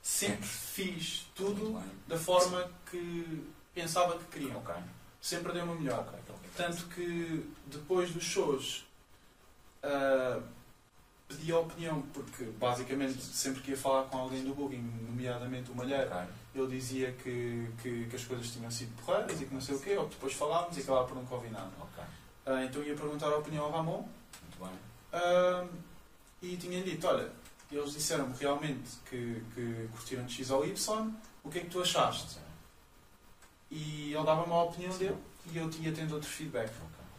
Sempre 0.01 0.47
fiz 0.47 1.25
tudo 1.33 1.81
da 2.07 2.17
forma 2.17 2.69
que 2.91 3.43
pensava 3.73 4.17
que 4.17 4.25
queriam. 4.25 4.57
Ok, 4.57 4.73
Sempre 5.21 5.53
dei 5.53 5.61
uma 5.61 5.75
melhor. 5.75 5.99
ok. 5.99 6.19
Tanto 6.55 6.85
que 6.87 7.49
depois 7.65 8.11
dos 8.11 8.23
shows 8.23 8.85
ah, 9.83 10.39
pedi 11.27 11.51
a 11.51 11.59
opinião, 11.59 12.01
porque 12.13 12.43
basicamente 12.59 13.21
sempre 13.21 13.61
que 13.61 13.71
ia 13.71 13.77
falar 13.77 14.03
com 14.03 14.17
alguém 14.17 14.43
do 14.43 14.53
booking, 14.53 14.81
nomeadamente 15.07 15.71
o 15.71 15.75
Malheiro, 15.75 16.07
Ok, 16.07 16.25
ele 16.55 16.67
dizia 16.67 17.11
que, 17.13 17.67
que, 17.81 18.05
que 18.05 18.15
as 18.15 18.23
coisas 18.23 18.51
tinham 18.51 18.69
sido 18.71 18.95
porreiras 19.03 19.41
e 19.41 19.45
que 19.45 19.53
não 19.53 19.61
sei 19.61 19.75
o 19.75 19.79
quê, 19.79 19.97
ou 19.97 20.05
que 20.07 20.15
depois 20.15 20.33
falávamos 20.33 20.77
e 20.77 20.81
acabava 20.81 21.07
por 21.07 21.15
não 21.15 21.27
ouvir 21.29 21.51
nada. 21.51 21.69
ok, 21.79 22.03
Ah, 22.45 22.63
então 22.63 22.83
ia 22.83 22.95
perguntar 22.95 23.27
a 23.27 23.37
opinião 23.37 23.65
ao 23.65 23.71
Ramon. 23.71 24.07
Ah, 25.11 25.65
e 26.41 26.57
tinha 26.57 26.81
dito, 26.83 27.07
olha, 27.07 27.29
eles 27.71 27.93
disseram-me 27.93 28.35
realmente 28.37 28.97
que, 29.09 29.43
que 29.53 29.87
curtiram 29.91 30.25
de 30.25 30.33
X 30.33 30.49
ou 30.51 30.65
Y, 30.65 31.11
o 31.43 31.49
que 31.49 31.57
é 31.59 31.61
que 31.61 31.69
tu 31.69 31.81
achaste? 31.81 32.37
E 33.71 34.13
ele 34.13 34.23
dava-me 34.23 34.53
a 34.53 34.63
opinião 34.63 34.95
dele 34.97 35.17
e 35.51 35.57
eu 35.57 35.69
tinha 35.69 35.91
tendo 35.91 36.13
outro 36.13 36.29
feedback. 36.29 36.71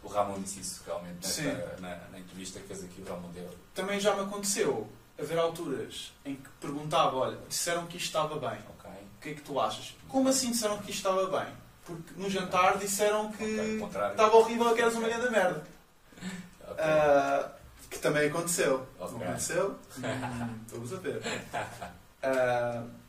O 0.07 0.09
Ramon 0.09 0.39
disse 0.39 0.61
isso 0.61 0.81
realmente 0.85 1.17
nesta, 1.21 1.75
na, 1.81 1.97
na 2.13 2.19
entrevista 2.19 2.61
que 2.61 2.67
fez 2.67 2.81
aqui, 2.81 3.01
o 3.01 3.05
Ramon 3.09 3.29
deu. 3.31 3.49
Também 3.75 3.99
já 3.99 4.15
me 4.15 4.21
aconteceu 4.21 4.87
haver 5.19 5.37
alturas 5.37 6.13
em 6.23 6.35
que 6.35 6.49
perguntava, 6.61 7.17
olha, 7.17 7.37
disseram 7.49 7.85
que 7.87 7.97
isto 7.97 8.05
estava 8.07 8.39
bem, 8.39 8.57
Ok, 8.77 8.89
o 8.89 9.21
que 9.21 9.29
é 9.29 9.33
que 9.33 9.41
tu 9.41 9.59
achas? 9.59 9.93
Como 10.07 10.29
assim 10.29 10.51
disseram 10.51 10.77
que 10.77 10.91
isto 10.91 11.05
estava 11.09 11.25
bem? 11.43 11.53
Porque 11.85 12.13
no 12.15 12.29
jantar 12.29 12.77
disseram 12.77 13.29
que 13.33 13.43
ok, 13.43 13.79
contrário. 13.79 14.11
estava 14.11 14.35
horrível, 14.37 14.73
que 14.73 14.81
eras 14.81 14.95
uma 14.95 15.07
grande 15.09 15.29
merda. 15.29 15.63
Ok. 16.69 16.83
Ah, 16.83 17.49
que 17.89 17.97
também 17.99 18.27
aconteceu. 18.29 18.85
Não 18.99 19.05
aconteceu? 19.07 19.77
Hum, 19.97 20.59
Vamos 20.67 20.93
a 20.93 20.97
ver. 20.97 21.21
Ah, 22.23 22.83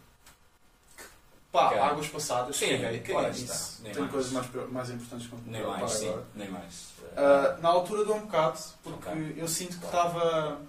Pá, 1.51 1.71
águas 1.89 2.09
passadas, 2.09 2.57
Sim, 2.57 2.79
caguei, 2.81 2.99
caguei 3.01 3.15
ora 3.17 3.29
nisso. 3.31 3.45
está, 3.45 3.83
nem 3.83 3.93
Tenho 3.93 4.01
mais. 4.05 4.13
coisas 4.13 4.33
mais, 4.33 4.71
mais 4.71 4.91
importantes 4.91 5.27
que 5.29 5.37
Nem 5.51 5.63
mais, 5.67 5.91
sim, 5.93 6.09
agora. 6.09 6.25
nem 6.35 6.49
mais. 6.51 6.89
Ah, 7.17 7.57
na 7.63 7.69
altura 7.71 8.05
dou 8.05 8.17
um 8.17 8.21
bocado, 8.27 8.59
porque 8.83 9.09
Ok. 9.09 9.35
eu 9.37 9.49
sinto 9.49 9.79
que 9.79 9.87
Claro. 9.87 10.09
estava 10.09 10.61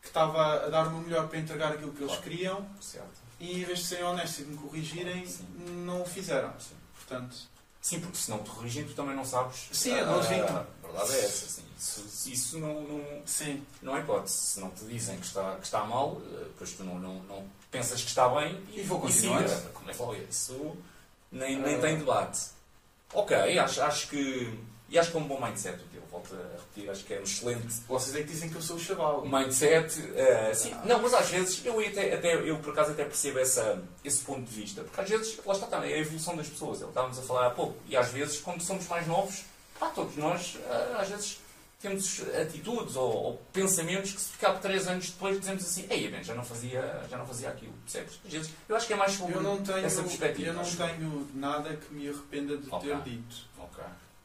que 0.00 0.08
estava 0.08 0.64
a 0.66 0.68
dar 0.68 0.86
o 0.86 0.90
meu 0.92 1.00
melhor 1.00 1.26
para 1.28 1.38
entregar 1.38 1.72
aquilo 1.72 1.90
que 1.92 1.98
eles 1.98 2.12
Claro. 2.12 2.22
queriam 2.22 2.66
certo. 2.80 3.10
e 3.40 3.60
em 3.60 3.64
vez 3.64 3.80
de 3.80 3.84
serem 3.86 4.04
honestos 4.04 4.38
e 4.38 4.44
de 4.44 4.50
me 4.52 4.56
corrigirem, 4.56 5.26
Sim. 5.26 5.44
não 5.84 6.00
o 6.02 6.06
fizeram. 6.06 6.52
Sim. 6.60 6.76
Portanto, 6.94 7.36
Sim, 7.86 8.00
porque 8.00 8.16
se 8.16 8.28
não 8.32 8.38
te 8.42 8.50
corrigem, 8.50 8.84
tu 8.84 8.94
também 8.94 9.14
não 9.14 9.24
sabes. 9.24 9.68
Sim, 9.70 9.92
Ah, 9.92 10.04
não 10.06 10.18
adivinham. 10.18 10.48
A 10.48 10.66
verdade 10.88 11.12
é 11.12 11.24
essa. 11.24 11.46
Sim. 11.46 11.62
Isso, 11.78 12.28
isso 12.28 12.58
não, 12.58 12.82
não, 12.82 13.22
sim. 13.24 13.64
não 13.80 13.96
é 13.96 14.00
hipótese. 14.00 14.34
Se 14.38 14.58
não 14.58 14.70
te 14.70 14.84
dizem 14.86 15.16
que 15.20 15.26
está, 15.26 15.54
que 15.54 15.64
está 15.66 15.84
mal, 15.84 16.20
eh, 16.32 16.44
depois 16.46 16.72
tu 16.72 16.82
não, 16.82 16.98
não, 16.98 17.22
não 17.22 17.44
pensas 17.70 18.02
que 18.02 18.08
está 18.08 18.28
bem 18.28 18.60
E 18.72 18.82
vou 18.82 19.00
continuar. 19.00 19.46
siga. 19.48 19.70
Como 19.72 19.88
é 19.88 19.92
que 19.92 19.98
foi? 19.98 20.18
Isso 20.28 20.76
nem, 21.30 21.60
nem 21.60 21.76
Ah. 21.76 21.80
tem 21.80 21.96
debate. 21.98 22.40
Ok, 23.14 23.36
acho, 23.56 23.80
acho 23.80 24.08
que. 24.08 24.58
E 24.88 24.98
acho 24.98 25.10
que 25.10 25.16
é 25.16 25.20
um 25.20 25.24
bom 25.26 25.40
mindset 25.44 25.76
o 25.82 25.86
teu. 25.88 26.02
Volto 26.10 26.34
a 26.34 26.58
repetir, 26.60 26.88
acho 26.88 27.04
que 27.04 27.14
é 27.14 27.18
um 27.18 27.22
excelente 27.24 27.66
Vocês 27.88 28.14
é 28.14 28.20
que 28.20 28.28
dizem 28.28 28.48
que 28.48 28.54
eu 28.56 28.62
sou 28.62 28.76
o 28.76 28.80
chaval. 28.80 29.26
mindset. 29.26 30.00
eh, 30.14 30.54
sim, 30.54 30.74
não, 30.84 31.02
mas 31.02 31.12
às 31.12 31.28
vezes 31.28 31.60
eu 31.64 31.78
até, 31.80 32.14
até 32.14 32.34
eu 32.48 32.58
por 32.58 32.72
acaso 32.72 32.92
até 32.92 33.04
percebo 33.04 33.38
essa, 33.40 33.82
esse 34.04 34.22
ponto 34.22 34.42
de 34.48 34.54
vista. 34.54 34.82
Porque 34.82 35.00
às 35.00 35.08
vezes, 35.10 35.38
lá 35.44 35.54
está, 35.54 35.66
também, 35.66 35.90
é 35.92 35.96
a 35.96 35.98
evolução 35.98 36.36
das 36.36 36.48
pessoas. 36.48 36.80
É 36.82 36.86
estávamos 36.86 37.18
a 37.18 37.22
falar 37.22 37.46
há 37.48 37.50
pouco. 37.50 37.76
E 37.88 37.96
às 37.96 38.08
vezes, 38.10 38.38
quando 38.38 38.62
somos 38.62 38.86
mais 38.86 39.06
novos, 39.08 39.44
pá, 39.78 39.88
todos 39.88 40.16
nós, 40.16 40.56
eh, 40.70 40.94
às 40.98 41.08
vezes, 41.08 41.40
temos 41.80 42.22
atitudes 42.40 42.96
ou, 42.96 43.12
ou 43.12 43.42
pensamentos 43.52 44.12
que 44.12 44.20
se 44.20 44.30
ficar 44.30 44.52
por 44.52 44.60
3 44.62 44.86
anos 44.88 45.10
depois 45.10 45.38
dizemos 45.38 45.62
assim, 45.64 45.84
ei, 45.90 46.08
bem, 46.10 46.24
já 46.24 46.34
não 46.34 46.42
fazia, 46.44 47.02
já 47.10 47.18
não 47.18 47.26
fazia 47.26 47.50
aquilo, 47.50 47.72
percebes? 47.84 48.18
Às 48.24 48.32
vezes, 48.32 48.50
eu 48.68 48.74
acho 48.76 48.86
que 48.86 48.92
é 48.94 48.96
mais 48.96 49.12
sobre 49.12 49.34
Eu 49.34 49.42
não 49.42 49.62
tenho, 49.62 49.84
essa 49.84 50.02
perspectiva. 50.02 50.48
eu 50.48 50.54
não 50.54 50.64
tenho 50.64 51.28
nada 51.34 51.76
que 51.76 51.92
me 51.92 52.08
arrependa 52.08 52.56
de 52.56 52.68
Ok. 52.70 52.88
ter 52.88 53.00
dito. 53.02 53.36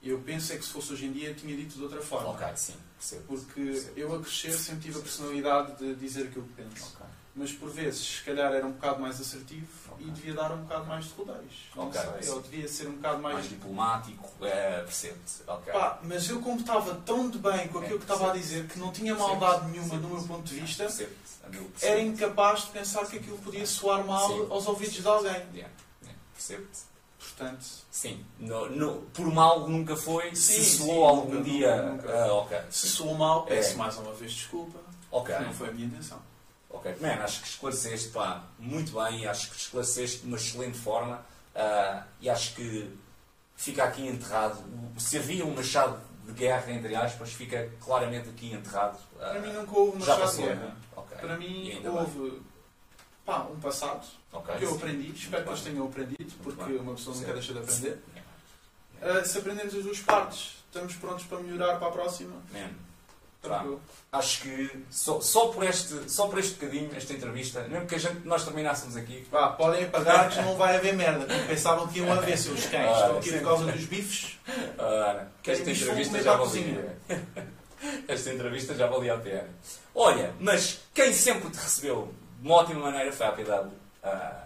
Eu 0.03 0.19
penso 0.19 0.51
é 0.53 0.57
que 0.57 0.65
se 0.65 0.71
fosse 0.71 0.93
hoje 0.93 1.05
em 1.05 1.11
dia 1.11 1.33
tinha 1.33 1.55
dito 1.55 1.75
de 1.75 1.83
outra 1.83 2.01
forma. 2.01 2.29
ok, 2.29 2.47
sim, 2.55 2.75
percebo. 2.97 3.23
Porque 3.27 3.61
Percebo. 3.61 3.99
eu 3.99 4.15
a 4.15 4.19
crescer 4.19 4.51
sempre 4.53 4.81
tive 4.83 4.99
a 4.99 5.01
personalidade 5.01 5.75
de 5.77 5.95
dizer 5.95 6.27
aquilo 6.27 6.45
que 6.45 6.63
penso. 6.63 6.93
Ok. 6.95 7.05
Mas 7.33 7.53
por 7.53 7.69
vezes, 7.69 8.17
se 8.17 8.21
calhar 8.23 8.51
era 8.51 8.65
um 8.67 8.73
bocado 8.73 8.99
mais 8.99 9.21
assertivo 9.21 9.65
Ok. 9.93 10.05
e 10.05 10.11
devia 10.11 10.33
dar 10.33 10.51
um 10.51 10.63
bocado 10.63 10.85
mais 10.87 11.05
de 11.05 11.11
rodeios. 11.13 11.69
Não 11.75 11.87
Ok, 11.87 12.01
sei, 12.01 12.23
sim. 12.23 12.29
ou 12.31 12.41
devia 12.41 12.67
ser 12.67 12.87
um 12.87 12.95
bocado 12.95 13.21
mais. 13.21 13.35
Mais 13.35 13.49
diplomático, 13.49 14.29
é, 14.45 14.81
percebo-te. 14.81 15.33
Ok. 15.47 15.71
Pá, 15.71 15.99
mas 16.03 16.29
eu 16.29 16.41
como 16.41 16.59
estava 16.59 16.95
tão 17.05 17.29
de 17.29 17.37
bem 17.37 17.67
com 17.69 17.79
aquilo 17.79 17.99
que 17.99 18.03
estava 18.03 18.31
a 18.31 18.33
dizer 18.35 18.67
que 18.67 18.77
não 18.79 18.91
tinha 18.91 19.15
maldade 19.15 19.71
nenhuma 19.71 19.97
do 19.97 20.07
meu 20.09 20.21
ponto 20.23 20.43
de 20.43 20.59
vista, 20.59 20.83
Percebo-te, 20.85 21.31
a 21.45 21.49
meu 21.49 21.71
era 21.81 22.01
incapaz 22.01 22.63
de 22.65 22.71
pensar 22.71 23.05
que 23.05 23.17
aquilo 23.17 23.37
podia 23.37 23.65
soar 23.65 24.05
mal 24.05 24.27
Sim. 24.27 24.47
aos 24.49 24.67
ouvidos 24.67 24.95
de 24.95 25.07
alguém. 25.07 25.31
Yeah, 25.53 25.69
yeah, 26.03 26.19
Percebo-te. 26.33 26.90
Sim, 27.89 28.25
no, 28.39 28.69
no- 28.69 29.01
por 29.13 29.25
mal 29.33 29.67
nunca 29.67 29.95
foi, 29.95 30.35
Sim, 30.35 30.61
se 30.63 30.77
soou 30.77 31.05
algum 31.07 31.33
nunca, 31.35 31.43
dia. 31.49 31.81
nunca, 31.83 32.09
ah, 32.25 32.33
ok, 32.33 32.57
se 32.69 32.87
soou 32.87 33.15
mal, 33.15 33.43
peço 33.45 33.73
É. 33.73 33.75
mais 33.75 33.97
uma 33.97 34.13
vez 34.13 34.31
desculpa. 34.33 34.79
ok, 35.11 35.37
Não 35.39 35.53
foi 35.53 35.69
a 35.69 35.71
minha 35.71 35.87
intenção. 35.87 36.19
ok. 36.69 36.95
Man, 37.01 37.13
acho 37.23 37.41
que 37.41 37.47
esclareceste 37.47 38.09
pá, 38.09 38.43
muito 38.59 38.93
bem, 38.93 39.25
acho 39.27 39.49
que 39.51 39.57
esclareceste 39.57 40.19
de 40.19 40.27
uma 40.27 40.37
excelente 40.37 40.77
forma 40.77 41.23
ah, 41.55 42.03
e 42.19 42.29
acho 42.29 42.55
que 42.55 42.95
fica 43.55 43.83
aqui 43.83 44.07
enterrado. 44.07 44.57
Se 44.97 45.17
havia 45.17 45.45
um 45.45 45.53
machado 45.53 45.99
de 46.25 46.31
guerra, 46.33 46.71
entre 46.71 46.95
aspas, 46.95 47.31
fica 47.33 47.69
claramente 47.83 48.29
aqui 48.29 48.53
enterrado. 48.53 48.97
ah, 49.19 49.29
Para 49.31 49.39
mim 49.41 49.51
nunca 49.53 49.77
houve 49.77 50.01
chave 50.03 50.21
passou, 50.21 50.41
de 50.43 50.47
guerra. 50.47 50.65
né? 50.65 50.75
Ok. 50.95 51.17
Para 51.17 51.37
mim 51.37 51.79
bem. 51.81 51.87
houve 51.89 52.41
pá, 53.25 53.39
um 53.51 53.59
passado 53.59 54.05
Ok, 54.33 54.55
que 54.55 54.63
eu 54.63 54.69
sim. 54.69 54.75
aprendi, 54.77 55.11
espero 55.11 55.43
que 55.43 55.49
eles 55.49 55.61
tenham 55.61 55.85
aprendido, 55.85 56.33
porque 56.43 56.63
bem. 56.63 56.77
uma 56.79 56.93
pessoa 56.93 57.15
nunca 57.15 57.33
deixa 57.33 57.53
de 57.53 57.59
aprender. 57.59 58.01
Ah, 59.01 59.23
se 59.25 59.37
aprendemos 59.37 59.75
as 59.75 59.83
duas 59.83 59.99
partes, 59.99 60.57
estamos 60.67 60.95
prontos 60.95 61.25
para 61.25 61.39
melhorar 61.39 61.77
para 61.79 61.87
a 61.87 61.91
próxima. 61.91 62.35
Tranquilo. 63.41 63.81
acho 64.11 64.41
que 64.43 64.85
só, 64.91 65.19
só, 65.19 65.47
por 65.47 65.63
este, 65.63 66.07
só 66.11 66.27
por 66.27 66.37
este 66.37 66.53
bocadinho, 66.53 66.91
esta 66.95 67.11
entrevista, 67.13 67.61
mesmo 67.67 67.87
que 67.87 67.95
a 67.95 67.97
gente, 67.97 68.19
nós 68.23 68.45
terminássemos 68.45 68.95
aqui, 68.95 69.25
Vá, 69.31 69.49
podem 69.49 69.85
apagar 69.85 70.29
que 70.29 70.39
não 70.43 70.55
vai 70.55 70.75
haver 70.75 70.95
merda. 70.95 71.25
Porque 71.25 71.45
pensavam 71.47 71.87
que 71.87 71.97
iam 71.99 72.13
haver 72.13 72.37
seus 72.37 72.67
cães. 72.67 72.85
Ah, 72.87 72.99
Estão 73.01 73.17
aqui 73.17 73.31
por 73.31 73.41
causa 73.41 73.71
dos 73.71 73.85
bifes. 73.85 74.37
Ah, 74.77 75.25
que 75.41 75.49
esta 75.51 75.71
entrevista 75.71 76.21
já 76.21 76.35
valia. 76.35 76.97
Esta 78.07 78.29
entrevista 78.31 78.75
já 78.75 78.85
valia 78.85 79.15
a 79.15 79.17
pena. 79.17 79.49
Olha, 79.95 80.35
mas 80.39 80.81
quem 80.93 81.11
sempre 81.11 81.49
te 81.49 81.57
recebeu 81.57 82.13
de 82.39 82.47
uma 82.47 82.57
ótima 82.57 82.79
maneira 82.79 83.11
foi 83.11 83.25
a 83.25 83.29
APW. 83.29 83.71
Ah, 84.03 84.45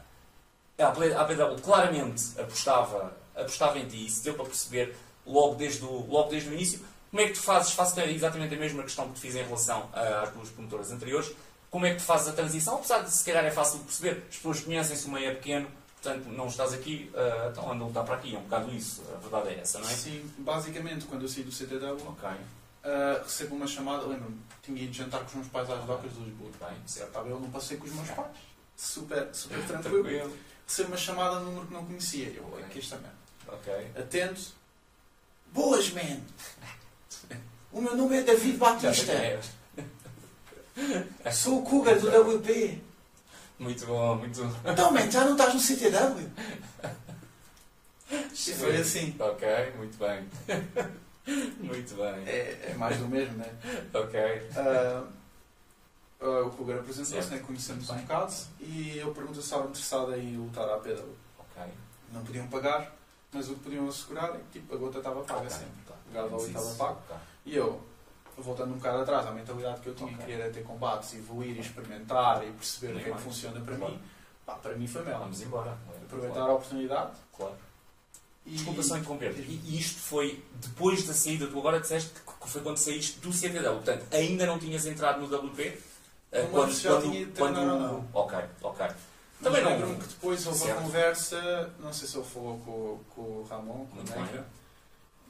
a 0.78 0.88
APW 0.88 1.62
claramente 1.64 2.40
apostava, 2.40 3.16
apostava 3.36 3.80
em 3.80 3.88
ti, 3.88 4.06
isso 4.06 4.24
deu 4.24 4.34
para 4.34 4.46
perceber 4.46 4.96
logo 5.26 5.56
desde 5.56 5.84
o, 5.86 6.06
logo 6.08 6.30
desde 6.30 6.50
o 6.50 6.54
início. 6.54 6.86
Como 7.10 7.22
é 7.22 7.28
que 7.28 7.34
tu 7.34 7.42
fazes, 7.42 7.72
faço 7.72 8.00
exatamente 8.02 8.54
a 8.54 8.58
mesma 8.58 8.84
questão 8.84 9.08
que 9.08 9.14
te 9.14 9.22
fiz 9.22 9.36
em 9.36 9.44
relação 9.44 9.90
às 9.94 10.30
duas 10.32 10.50
promotoras 10.50 10.92
anteriores, 10.92 11.32
como 11.72 11.86
é 11.86 11.92
que 11.92 11.98
tu 11.98 12.04
fazes 12.04 12.28
a 12.28 12.34
transição, 12.34 12.76
apesar 12.76 13.00
de 13.00 13.12
se 13.12 13.24
calhar 13.24 13.46
é 13.46 13.52
fácil 13.52 13.80
de 13.80 13.86
perceber, 13.86 14.26
as 14.30 14.36
pessoas 14.36 14.60
conhecem-se, 14.60 15.08
o 15.08 15.12
meio 15.12 15.30
é 15.30 15.34
pequeno, 15.34 15.68
portanto 16.02 16.26
não 16.28 16.48
estás 16.48 16.74
aqui, 16.74 17.10
ah, 17.16 17.50
então 17.52 17.72
anda 17.72 17.84
a 17.84 17.88
lutar 17.88 18.04
para 18.04 18.16
aqui, 18.16 18.36
é 18.36 18.38
um 18.38 18.44
bocado 18.44 18.70
isso, 18.74 19.02
a 19.14 19.18
verdade 19.20 19.50
é 19.50 19.60
essa, 19.62 19.80
não 19.80 19.88
é? 19.88 19.94
Sim, 19.94 20.30
basicamente, 20.40 21.06
quando 21.06 21.22
eu 21.22 21.30
saí 21.30 21.44
do 21.44 21.52
CTW, 21.52 22.06
Ok, 22.06 22.30
ah, 22.86 23.22
recebo 23.24 23.56
uma 23.56 23.66
chamada. 23.68 24.06
Lembro-me, 24.06 24.38
tinha 24.62 24.84
ido 24.84 24.94
jantar 24.94 25.20
com 25.22 25.26
os 25.26 25.34
meus 25.34 25.48
pais 25.48 25.70
às 25.70 25.84
docas 25.86 26.14
de 26.14 26.20
Lisboa. 26.20 26.52
bem, 26.60 26.78
certo. 26.86 27.18
Eu 27.18 27.40
num 27.40 27.50
passeio 27.50 27.80
com 27.80 27.88
os 27.88 27.94
meus 27.94 28.10
pais. 28.12 28.38
Super, 28.76 29.30
super 29.34 29.62
tranquilo. 29.68 30.04
Tranquilo. 30.04 30.38
Recebo 30.68 30.88
uma 30.90 30.98
chamada 30.98 31.40
de 31.40 31.46
número 31.46 31.68
que 31.68 31.74
não 31.74 31.86
conhecia. 31.86 32.28
Eu, 32.30 32.44
Ok. 32.46 32.64
é 32.64 32.68
que 32.68 32.80
esta 32.80 32.98
merda. 32.98 33.16
Ok. 33.48 33.74
Atento. 33.98 34.42
Boas, 35.54 35.90
man! 35.92 36.20
O 37.72 37.82
meu 37.82 37.96
nome 37.96 38.18
é 38.18 38.22
David 38.24 38.58
Batista. 38.58 39.14
quem 41.24 41.32
Sou 41.32 41.60
o 41.60 41.64
Cougar 41.64 42.00
do 42.00 42.08
WP. 42.10 42.52
é. 42.52 42.78
Muito 43.58 43.86
bom, 43.86 44.16
muito 44.18 44.42
Então, 44.66 44.92
man, 44.92 45.10
já 45.10 45.24
não 45.24 45.32
estás 45.34 45.54
no 45.54 45.60
CTW? 45.60 46.30
E 48.12 48.54
foi 48.54 48.76
assim. 48.78 49.16
Ok, 49.20 49.48
muito 49.78 49.98
bem. 49.98 50.28
muito 51.60 51.96
bem. 51.96 52.28
É, 52.28 52.72
é 52.72 52.76
mais 52.78 52.98
do 52.98 53.08
mesmo, 53.08 53.38
né? 53.38 53.50
Ok. 53.94 54.20
Ah, 54.56 55.04
ah, 56.22 56.42
o 56.46 56.52
Cougar 56.52 56.80
apresentou-se, 56.80 57.30
né? 57.30 57.40
conhecemos 57.40 57.90
um 57.90 57.98
bocado, 57.98 58.34
e 58.60 58.98
eu 58.98 59.14
pergunto 59.14 59.36
se 59.36 59.42
estava 59.42 59.64
interessado 59.68 60.16
em 60.16 60.38
lutar 60.38 60.68
à. 60.70 60.76
Ok. 60.78 60.94
Não 62.12 62.24
podiam 62.24 62.48
pagar, 62.48 62.96
mas 63.32 63.50
o 63.50 63.56
que 63.56 63.60
podiam 63.62 63.88
assegurar 63.90 64.30
é 64.36 64.38
que 64.52 64.60
tipo, 64.60 64.74
a 64.74 64.78
gota 64.78 65.00
estava 65.00 65.22
paga 65.24 65.40
Ok, 65.40 65.50
sempre. 65.50 65.84
tá. 65.88 65.94
O 66.10 66.14
gado 66.14 66.36
ali 66.36 66.46
estava 66.48 66.76
pago. 66.76 67.02
E 67.46 67.56
eu, 67.56 67.82
voltando 68.38 68.74
um 68.74 68.78
bocado 68.78 69.00
atrás, 69.02 69.28
à 69.28 69.32
mentalidade 69.32 69.82
que 69.82 69.88
eu 69.88 69.96
tinha, 69.96 70.08
Ok. 70.14 70.20
que 70.26 70.32
queria 70.32 70.50
ter 70.52 70.64
combates, 70.64 71.14
evoluir, 71.14 71.60
experimentar 71.60 72.44
e 72.48 72.52
perceber 72.52 72.96
o 72.96 73.04
que 73.04 73.10
é 73.10 73.14
que 73.14 73.22
funciona 73.22 73.60
para 73.62 73.76
Claro. 73.76 73.94
mim, 73.94 74.02
pá, 74.46 74.54
para 74.56 74.76
mim 74.76 74.88
foi 74.88 75.04
mel. 75.04 75.20
Vamos 75.20 75.42
embora. 75.42 75.78
Aproveitar 76.06 76.36
Claro. 76.36 76.52
a 76.52 76.56
oportunidade 76.56 77.12
claro. 77.36 77.56
e. 78.46 78.52
Desculpa 78.52 78.84
só 78.84 78.98
interromper. 78.98 79.32
E 79.40 79.62
e 79.66 79.80
isto 79.80 80.00
foi 80.00 80.44
depois 80.62 81.06
da 81.06 81.14
saída, 81.14 81.48
tu 81.48 81.60
agora 81.60 81.80
disseste 81.82 82.12
que 82.12 82.50
foi 82.50 82.62
quando 82.62 82.78
saíste 82.78 83.20
do 83.20 83.34
CTW. 83.34 83.74
Portanto, 83.76 84.06
ainda 84.14 84.46
não 84.46 84.58
tinhas 84.60 84.86
entrado 84.86 85.20
no 85.20 85.28
WP? 85.50 85.78
Não 86.44 86.60
lembro 86.60 86.74
se 86.74 86.82
já 86.84 87.02
tinha 87.02 87.28
ou 87.40 87.52
não. 87.80 88.08
Ok, 88.14 88.40
ok. 88.62 88.86
Mas 88.88 88.96
Também 89.44 89.64
não- 89.64 89.72
lembro-me 89.72 89.96
que 89.98 90.08
depois 90.08 90.46
houve 90.48 90.60
Certo. 90.60 90.74
uma 90.78 90.82
conversa, 90.84 91.70
não 91.80 91.92
sei 91.94 92.08
se 92.08 92.18
ele 92.18 92.26
falou 92.26 92.58
com, 92.66 93.00
com 93.14 93.22
o 93.22 93.48
Ramon, 93.50 93.86
com 93.88 94.00
o 94.00 94.04
Negra, 94.04 94.46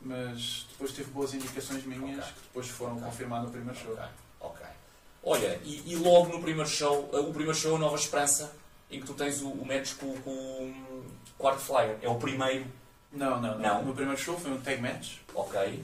mas 0.01 0.67
depois 0.71 0.91
teve 0.91 1.09
boas 1.11 1.33
indicações 1.33 1.83
minhas 1.85 2.19
Ok. 2.19 2.33
que 2.33 2.41
depois 2.47 2.67
foram 2.67 2.93
Ok. 2.97 3.05
confirmar 3.05 3.41
no 3.43 3.49
primeiro 3.49 3.77
show. 3.79 3.93
Ok, 3.93 4.03
ok. 4.41 4.65
Olha, 5.23 5.59
e, 5.63 5.91
e 5.91 5.95
logo 5.95 6.31
no 6.31 6.41
primeiro 6.41 6.69
show, 6.69 7.09
eh, 7.13 7.17
o 7.17 7.31
primeiro 7.33 7.55
show 7.55 7.75
é 7.75 7.79
Nova 7.79 7.95
Esperança, 7.95 8.51
em 8.91 8.99
que 8.99 9.07
tu 9.07 9.13
tens 9.15 9.41
o, 9.41 9.49
o 9.49 9.65
match 9.65 9.95
com, 9.95 10.13
com 10.21 10.31
o 10.31 11.03
Quarto 11.37 11.61
Flyer. 11.61 11.97
É 12.01 12.07
o 12.07 12.15
primeiro, 12.15 12.65
Não, 13.11 13.41
não, 13.41 13.53
não, 13.53 13.59
Não. 13.59 13.81
O 13.81 13.85
meu 13.85 13.93
primeiro 13.95 14.19
show 14.21 14.37
foi 14.37 14.51
um 14.51 14.61
tag 14.61 14.79
match, 14.81 15.13
ok, 15.33 15.83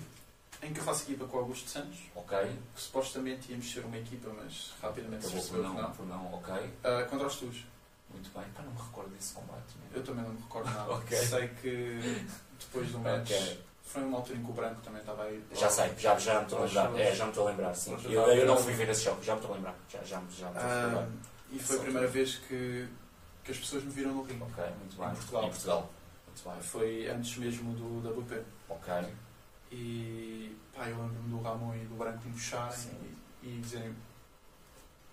em 0.61 0.73
que 0.73 0.79
eu 0.79 0.83
faço 0.83 1.03
equipa 1.03 1.25
com 1.25 1.37
o 1.37 1.39
Augusto 1.39 1.69
Santos, 1.69 1.97
ok. 2.15 2.37
que 2.75 2.81
supostamente 2.81 3.51
íamos 3.51 3.71
ser 3.71 3.83
uma 3.85 3.97
equipa, 3.97 4.29
mas 4.35 4.73
rapidamente 4.81 5.23
se 5.25 5.29
Acabou 5.29 5.43
por 5.47 5.51
percebeu 5.51 5.75
que 5.75 5.81
não, 5.81 5.91
por 5.91 6.05
não, 6.07 6.33
ok. 6.35 6.73
Ah, 6.83 7.07
contra 7.09 7.27
os 7.27 7.35
Tus. 7.35 7.65
Muito 8.09 8.29
bem. 8.37 8.43
Pá, 8.53 8.61
não 8.63 8.71
me 8.73 8.77
recordo 8.81 9.09
desse 9.11 9.33
combate. 9.33 9.73
mesmo. 9.81 9.95
Eu 9.95 10.03
também 10.03 10.23
não 10.23 10.31
me 10.33 10.41
recordo 10.41 10.69
nada. 10.69 10.91
Ok. 10.93 11.17
Sei 11.17 11.47
que 11.47 12.25
depois 12.59 12.91
do 12.91 12.99
match 12.99 13.31
Ok. 13.31 13.63
foi 13.85 14.03
uma 14.03 14.17
altura 14.17 14.37
em 14.37 14.43
que 14.43 14.51
o 14.51 14.53
Branco 14.53 14.81
também 14.81 14.99
estava 14.99 15.23
aí. 15.23 15.43
Já 15.53 15.69
sei, 15.69 15.93
já, 15.97 16.17
já 16.19 16.39
me 16.39 16.43
estou 16.43 16.59
a 16.59 16.65
lembrar. 16.65 16.99
É, 16.99 17.15
já 17.15 17.23
me 17.23 17.29
estou 17.31 17.47
a 17.47 17.51
lembrar, 17.51 17.73
sim. 17.73 17.97
Eu, 18.03 18.21
eu 18.23 18.45
não 18.45 18.57
fui 18.57 18.73
ver 18.73 18.89
esse 18.89 19.03
show, 19.03 19.17
já 19.23 19.33
me 19.33 19.39
estou 19.39 19.53
a 19.53 19.55
lembrar. 19.57 19.75
Já, 19.89 19.99
já, 19.99 20.05
já 20.05 20.19
me 20.19 20.27
estou 20.29 20.49
a 20.49 21.03
Ah, 21.03 21.07
e 21.51 21.59
foi 21.59 21.77
a 21.77 21.79
primeira 21.79 22.07
vez 22.07 22.35
que, 22.35 22.87
que 23.43 23.51
as 23.51 23.57
pessoas 23.57 23.83
me 23.83 23.91
viram 23.91 24.11
no 24.11 24.23
ringue. 24.23 24.43
Ok, 24.43 24.63
muito 24.79 24.97
bem. 24.97 25.07
Em 25.09 25.15
Portugal. 25.15 25.43
Em 25.45 25.49
Portugal. 25.49 25.89
Muito 26.27 26.49
bem. 26.49 26.61
Foi 26.61 27.07
antes 27.09 27.37
mesmo 27.37 27.73
do 27.73 28.09
WP. 28.21 28.41
Ok. 28.69 28.93
E 29.71 30.55
pá, 30.73 30.87
eu 30.89 30.97
lembro-me 31.01 31.29
do 31.29 31.41
Ramon 31.41 31.75
e 31.75 31.85
do 31.85 31.95
Branco 31.95 32.27
me 32.27 32.33
puxarem 32.33 32.77
e, 33.43 33.47
e 33.47 33.61
dizerem 33.61 33.95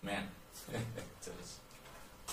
Man. 0.03 0.27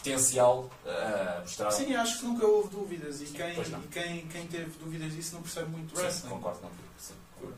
potencial 0.06 0.70
a 0.86 1.42
mostrar. 1.42 1.72
Sim, 1.72 1.96
acho 1.96 2.20
que 2.20 2.26
nunca 2.26 2.46
houve 2.46 2.70
dúvidas 2.70 3.22
e 3.22 3.26
quem, 3.26 3.70
não. 3.70 3.80
e 3.82 3.88
quem, 3.88 4.28
quem 4.28 4.48
teve 4.48 4.72
dúvidas 4.78 5.14
disso 5.14 5.36
não 5.36 5.42
percebe 5.42 5.70
muito 5.70 5.96
Sim, 5.96 6.04
wrestling. 6.04 6.30
concordo 6.30 6.60
contigo. 6.60 6.84
Sim, 7.00 7.14
concordo. 7.34 7.56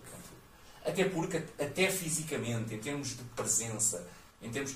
Até 0.86 1.04
porque, 1.10 1.38
até 1.38 1.92
fisicamente, 1.92 2.74
em 2.74 2.80
termos 2.80 3.10
de 3.10 3.24
presença, 3.36 4.08
em 4.42 4.50
termos. 4.50 4.76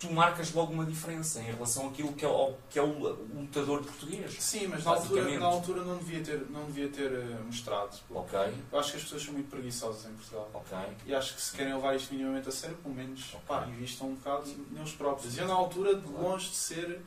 Tu 0.00 0.10
marcas 0.10 0.50
logo 0.54 0.72
uma 0.72 0.86
diferença 0.86 1.40
em 1.40 1.52
relação 1.52 1.88
àquilo 1.88 2.14
que 2.14 2.24
é 2.24 2.28
o, 2.28 2.54
que 2.70 2.78
é 2.78 2.82
o 2.82 2.88
lutador 3.34 3.82
português. 3.82 4.34
Sim, 4.42 4.66
mas 4.68 4.82
na 4.82 4.92
altura, 4.92 5.38
na 5.38 5.44
altura 5.44 5.84
não 5.84 5.98
devia 5.98 6.24
ter, 6.24 6.40
não 6.48 6.64
devia 6.64 6.88
ter 6.88 7.12
eh, 7.12 7.38
mostrado. 7.44 7.94
Ok, 8.08 8.38
Eu 8.72 8.78
acho 8.80 8.92
que 8.92 8.96
as 8.96 9.02
pessoas 9.02 9.22
são 9.22 9.34
muito 9.34 9.50
preguiçosas 9.50 10.10
em 10.10 10.14
Portugal. 10.14 10.48
ok. 10.54 10.78
E 11.04 11.14
acho 11.14 11.34
que 11.34 11.42
se 11.42 11.54
querem 11.54 11.74
levar 11.74 11.94
isto 11.94 12.14
minimamente 12.14 12.48
a 12.48 12.52
sério, 12.52 12.76
pelo 12.78 12.94
menos 12.94 13.20
Ok. 13.34 13.40
pá, 13.46 13.66
invistam 13.66 14.08
um 14.08 14.14
bocado 14.14 14.46
neles 14.70 14.92
próprios. 14.92 15.36
Eu 15.36 15.46
na 15.46 15.52
altura, 15.52 15.94
de 15.94 16.08
longe 16.08 16.48
de 16.48 16.56
ser 16.56 17.02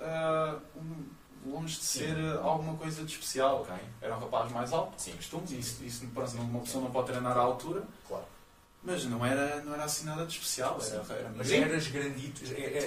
ah, 0.00 0.58
um- 0.76 1.50
longe 1.50 1.76
de 1.76 1.84
Sim. 1.84 1.98
ser 2.06 2.16
ah, 2.18 2.40
alguma 2.44 2.76
coisa 2.76 3.02
de 3.04 3.10
especial. 3.10 3.62
Ok, 3.62 3.74
Era 4.00 4.16
um 4.16 4.20
rapaz 4.20 4.52
mais 4.52 4.72
alto, 4.72 4.92
Sim. 4.96 5.10
costume, 5.16 5.58
isso, 5.58 5.82
isso 5.84 6.04
não- 6.14 6.44
uma 6.44 6.60
pessoa 6.60 6.84
não 6.84 6.90
pode 6.92 7.08
treinar 7.08 7.36
à 7.36 7.40
altura, 7.40 7.82
claro. 8.06 8.24
Mas 8.82 9.04
não 9.04 9.24
era, 9.24 9.62
não 9.62 9.74
era 9.74 9.84
assim 9.84 10.04
nada 10.04 10.26
de 10.26 10.32
especial. 10.34 10.78
Era, 10.84 10.96
era 11.14 11.32
Mas 11.36 11.48
miúdo. 11.48 11.64
eras 11.70 11.86
grandito, 11.88 12.40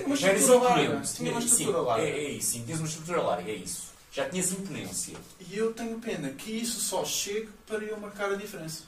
uma 0.06 0.16
já 0.16 0.28
eras 0.30 0.42
estrutura 0.42 0.70
larga, 0.70 0.84
imponente. 0.84 1.14
tinha 1.16 1.32
uma 1.32 1.42
Sim, 1.42 1.48
estrutura 1.48 1.82
larga. 1.82 2.04
É, 2.06 2.10
é 2.10 2.30
isso, 2.32 2.52
sim, 2.52 2.64
tinhas 2.66 2.80
uma 2.80 2.88
estrutura 2.88 3.22
larga, 3.22 3.52
é 3.52 3.56
isso. 3.56 3.96
Já 4.12 4.30
tinhas 4.30 4.52
imponência. 4.52 5.18
E 5.40 5.58
eu 5.58 5.74
tenho 5.74 6.00
pena 6.00 6.30
que 6.30 6.52
isso 6.52 6.80
só 6.80 7.04
chegue 7.04 7.50
para 7.68 7.84
eu 7.84 7.98
marcar 8.00 8.32
a 8.32 8.36
diferença. 8.36 8.84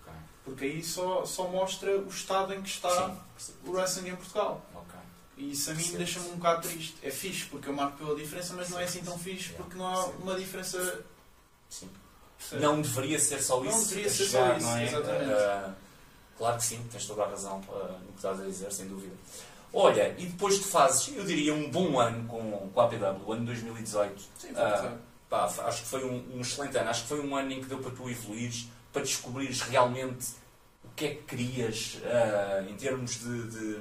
Ok. 0.00 0.12
Porque 0.44 0.64
aí 0.64 0.82
só, 0.82 1.24
só 1.26 1.46
mostra 1.48 1.96
o 1.98 2.08
estado 2.08 2.54
em 2.54 2.62
que 2.62 2.68
está 2.70 3.14
Sim, 3.38 3.52
o 3.66 3.72
wrestling 3.72 4.08
em 4.10 4.16
Portugal. 4.16 4.64
Ok. 4.74 4.98
E 5.36 5.52
isso 5.52 5.70
a 5.70 5.74
mim 5.74 5.92
deixa-me 5.96 6.28
um 6.30 6.36
bocado 6.36 6.68
triste. 6.68 6.96
É 7.02 7.10
fixe 7.10 7.44
porque 7.46 7.68
eu 7.68 7.72
marco 7.74 7.98
pela 7.98 8.14
diferença, 8.14 8.54
mas 8.54 8.70
não 8.70 8.78
é 8.80 8.84
assim 8.84 9.02
tão 9.02 9.18
fixe 9.18 9.50
porque 9.54 9.76
não 9.76 9.86
há 9.86 10.06
uma 10.06 10.34
diferença. 10.38 11.02
Sim. 11.68 11.88
Não 12.52 12.80
deveria 12.82 13.18
ser 13.18 13.42
só 13.42 13.62
Não 13.62 13.70
isso. 13.70 13.88
deveria 13.90 14.10
a 14.10 14.14
ser 14.14 14.24
chegar, 14.24 14.50
só 14.50 14.56
isso, 14.56 14.66
não 14.66 14.76
é? 14.76 14.84
exatamente. 14.86 15.32
Ah, 15.32 15.74
claro 16.42 16.56
que 16.56 16.64
sim, 16.64 16.84
tens 16.90 17.06
toda 17.06 17.22
a 17.22 17.28
razão 17.28 17.60
ah, 17.68 17.98
no 18.00 18.08
que 18.08 18.16
estás 18.16 18.40
a 18.40 18.44
dizer, 18.44 18.72
sem 18.72 18.88
dúvida. 18.88 19.14
Olha, 19.72 20.12
e 20.18 20.26
depois 20.26 20.58
tu 20.58 20.64
fazes, 20.64 21.16
eu 21.16 21.24
diria, 21.24 21.54
um 21.54 21.70
bom 21.70 22.00
ano 22.00 22.26
com, 22.26 22.68
com 22.74 22.80
a 22.80 22.84
APW, 22.84 23.22
o 23.24 23.32
ano 23.32 23.46
2018. 23.46 24.20
Sim, 24.38 24.48
foi, 24.54 24.90
Pá, 25.30 25.44
acho 25.44 25.82
que 25.82 25.88
foi 25.88 26.04
um, 26.04 26.36
um 26.36 26.40
excelente 26.40 26.76
ano. 26.76 26.90
Acho 26.90 27.02
que 27.02 27.08
foi 27.08 27.20
um 27.24 27.36
ano 27.36 27.52
em 27.52 27.60
que 27.60 27.66
deu 27.66 27.78
para 27.78 27.92
tu 27.92 28.10
evoluires, 28.10 28.66
para 28.92 29.02
descobrires 29.02 29.60
realmente 29.62 30.32
o 30.84 30.88
que 30.96 31.04
é 31.06 31.08
que 31.14 31.22
querias 31.22 31.98
ah, 32.04 32.64
em 32.68 32.74
termos 32.74 33.20
de, 33.20 33.42
de- 33.50 33.80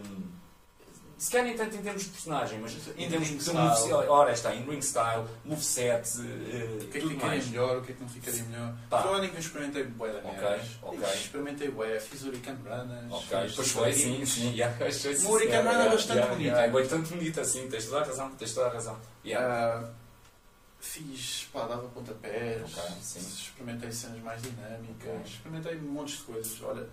Se 1.21 1.29
calhar 1.29 1.45
nem 1.45 1.55
tanto 1.55 1.75
em 1.75 1.83
termos 1.83 2.01
de 2.03 2.09
personagem, 2.09 2.59
mas 2.59 2.73
em 2.97 3.05
In 3.05 3.09
termos 3.09 3.27
de 3.29 3.39
style. 3.39 3.57
moveset. 3.59 3.93
Ora, 4.09 4.31
está, 4.31 4.55
em 4.55 4.63
ring 4.67 4.81
style, 4.81 5.23
moveset, 5.45 5.85
eh, 6.19 6.79
o 6.81 6.87
que 6.87 6.97
é 6.97 7.01
que 7.01 7.07
ficaria 7.09 7.17
mais. 7.27 7.47
melhor, 7.47 7.77
o 7.77 7.81
que 7.83 7.91
é 7.91 7.95
que 7.95 8.01
não 8.01 8.09
ficaria 8.09 8.43
melhor. 8.45 8.73
Pá. 8.89 9.03
Foi 9.03 9.13
ano 9.15 9.25
em 9.25 9.29
que 9.29 9.35
eu 9.35 9.39
experimentei 9.39 9.83
bué 9.83 10.11
da 10.13 10.17
Ok, 10.17 10.31
merdas. 10.41 10.67
ok. 10.81 10.99
Ixi, 10.99 11.17
Experimentei 11.19 11.69
bué, 11.69 11.99
fiz 11.99 12.23
Hurricane 12.23 12.57
Branas. 12.57 13.11
Ok, 13.13 13.37
pois 13.55 13.67
foi, 13.71 13.93
sim, 13.93 14.25
sim. 14.25 14.51
Yeah, 14.55 14.75
Uma. 15.23 15.39
Run 15.39 15.81
é 15.81 15.89
bastante 15.89 16.17
Yeah, 16.17 16.33
bonita. 16.33 16.49
yeah, 16.49 16.63
É 16.63 16.69
bastante 16.71 17.09
bonita, 17.13 17.45
sim, 17.45 17.69
tens 17.69 17.85
toda 17.85 17.99
a 18.01 18.03
razão, 18.03 18.31
tens 18.31 18.53
toda 18.55 18.65
a 18.67 18.73
razão. 18.73 18.99
Yeah. 19.23 19.85
Ah, 19.85 19.89
fiz, 20.79 21.47
pá, 21.53 21.67
dava 21.67 21.87
pontapés, 21.89 22.63
Ok, 22.63 22.83
sim. 23.03 23.19
experimentei 23.19 23.91
cenas 23.91 24.19
mais 24.23 24.41
dinâmicas, 24.41 25.27
experimentei 25.29 25.75
montes 25.75 26.17
de 26.17 26.23
coisas. 26.23 26.61
Olha, 26.63 26.89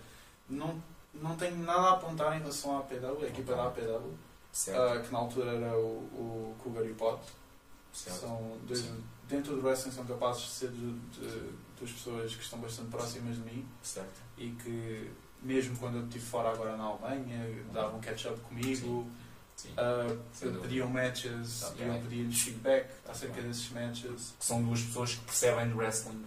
não, 0.47 0.79
não 1.13 1.35
tenho 1.35 1.57
nada 1.57 1.81
a 1.81 1.93
apontar 1.93 2.35
em 2.35 2.39
relação 2.39 2.77
à 2.77 2.79
APW, 2.79 3.23
a 3.23 3.27
equipa 3.27 3.55
da 3.55 3.65
APW, 3.67 4.11
certo, 4.51 4.79
ah, 4.81 4.99
que 5.01 5.11
na 5.11 5.19
altura 5.19 5.51
era 5.51 5.77
o, 5.77 5.97
o 6.13 6.55
Cougar 6.63 6.85
e 6.85 6.91
o 6.91 6.95
Pot. 6.95 7.21
certo. 7.93 8.19
São 8.21 8.57
dois, 8.67 8.79
Sim. 8.79 9.03
dentro 9.27 9.55
do 9.55 9.65
wrestling 9.65 9.91
são 9.91 10.05
capazes 10.05 10.43
de 10.43 10.49
ser 10.49 10.69
de, 10.71 10.91
de- 10.93 11.53
duas 11.77 11.91
pessoas 11.91 12.35
que 12.35 12.43
estão 12.43 12.59
bastante 12.59 12.89
próximas 12.89 13.35
de 13.35 13.41
mim 13.41 13.65
certo. 13.81 14.19
e 14.37 14.49
que 14.51 15.11
mesmo 15.41 15.77
quando 15.77 15.95
eu 15.99 16.03
estive 16.03 16.25
fora 16.25 16.51
agora 16.51 16.75
na 16.75 16.83
Alemanha 16.83 17.63
davam 17.71 17.99
catch-up 18.01 18.37
comigo, 18.41 18.75
Sim. 18.75 19.11
Dúvida. 20.41 20.59
pediam 20.61 20.89
matches, 20.89 21.63
Ok. 21.63 21.77
pediam, 21.77 22.01
pediam 22.03 22.31
feedback 22.31 22.89
acerca 23.07 23.35
Bem. 23.35 23.43
desses 23.49 23.69
matches. 23.71 24.33
São 24.39 24.63
duas 24.63 24.81
pessoas 24.81 25.15
que 25.15 25.21
percebem 25.25 25.67
de 25.67 25.73
wrestling 25.73 26.25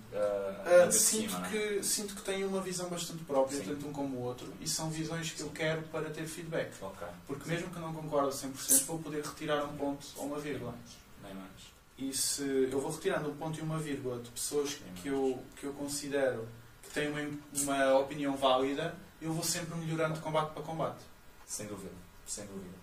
ainda 0.64 0.86
de 0.88 0.94
sinto, 0.94 1.30
cima, 1.32 1.46
é? 1.46 1.50
que, 1.50 1.82
sinto 1.82 2.14
que 2.14 2.22
têm 2.22 2.44
uma 2.44 2.60
visão 2.60 2.88
bastante 2.88 3.24
própria, 3.24 3.58
Sim. 3.58 3.64
tanto 3.64 3.86
um 3.88 3.92
como 3.92 4.16
o 4.18 4.20
outro, 4.22 4.52
e 4.60 4.68
são 4.68 4.90
visões 4.90 5.30
que 5.30 5.40
eu 5.40 5.50
quero 5.50 5.82
para 5.82 6.10
ter 6.10 6.26
feedback. 6.26 6.72
Ok. 6.82 7.06
Porque 7.26 7.48
mesmo 7.48 7.70
que 7.70 7.76
eu 7.76 7.82
não 7.82 7.92
concordo 7.92 8.28
a 8.28 8.32
100%, 8.32 8.84
vou 8.86 8.98
poder 8.98 9.22
retirar 9.24 9.64
um 9.64 9.76
ponto 9.76 10.06
ou 10.16 10.26
uma 10.26 10.38
vírgula. 10.38 10.74
Nem 11.22 11.34
mais. 11.34 11.72
E 11.98 12.12
se 12.12 12.68
eu 12.70 12.80
vou 12.80 12.90
retirando 12.90 13.30
um 13.30 13.36
ponto 13.36 13.58
e 13.58 13.62
uma 13.62 13.78
vírgula 13.78 14.18
de 14.20 14.30
pessoas 14.30 14.78
que 15.00 15.08
eu, 15.08 15.42
que 15.56 15.64
eu 15.66 15.72
considero 15.74 16.48
que 16.82 16.90
têm 16.90 17.08
uma, 17.08 17.20
uma 17.62 17.98
opinião 17.98 18.36
válida, 18.36 18.94
eu 19.20 19.32
vou 19.32 19.44
sempre 19.44 19.76
melhorando 19.76 20.14
de 20.14 20.20
combate 20.20 20.52
para 20.52 20.62
combate. 20.62 20.98
Sem 21.46 21.66
dúvida, 21.66 21.92
sem 22.26 22.44
dúvida. 22.46 22.74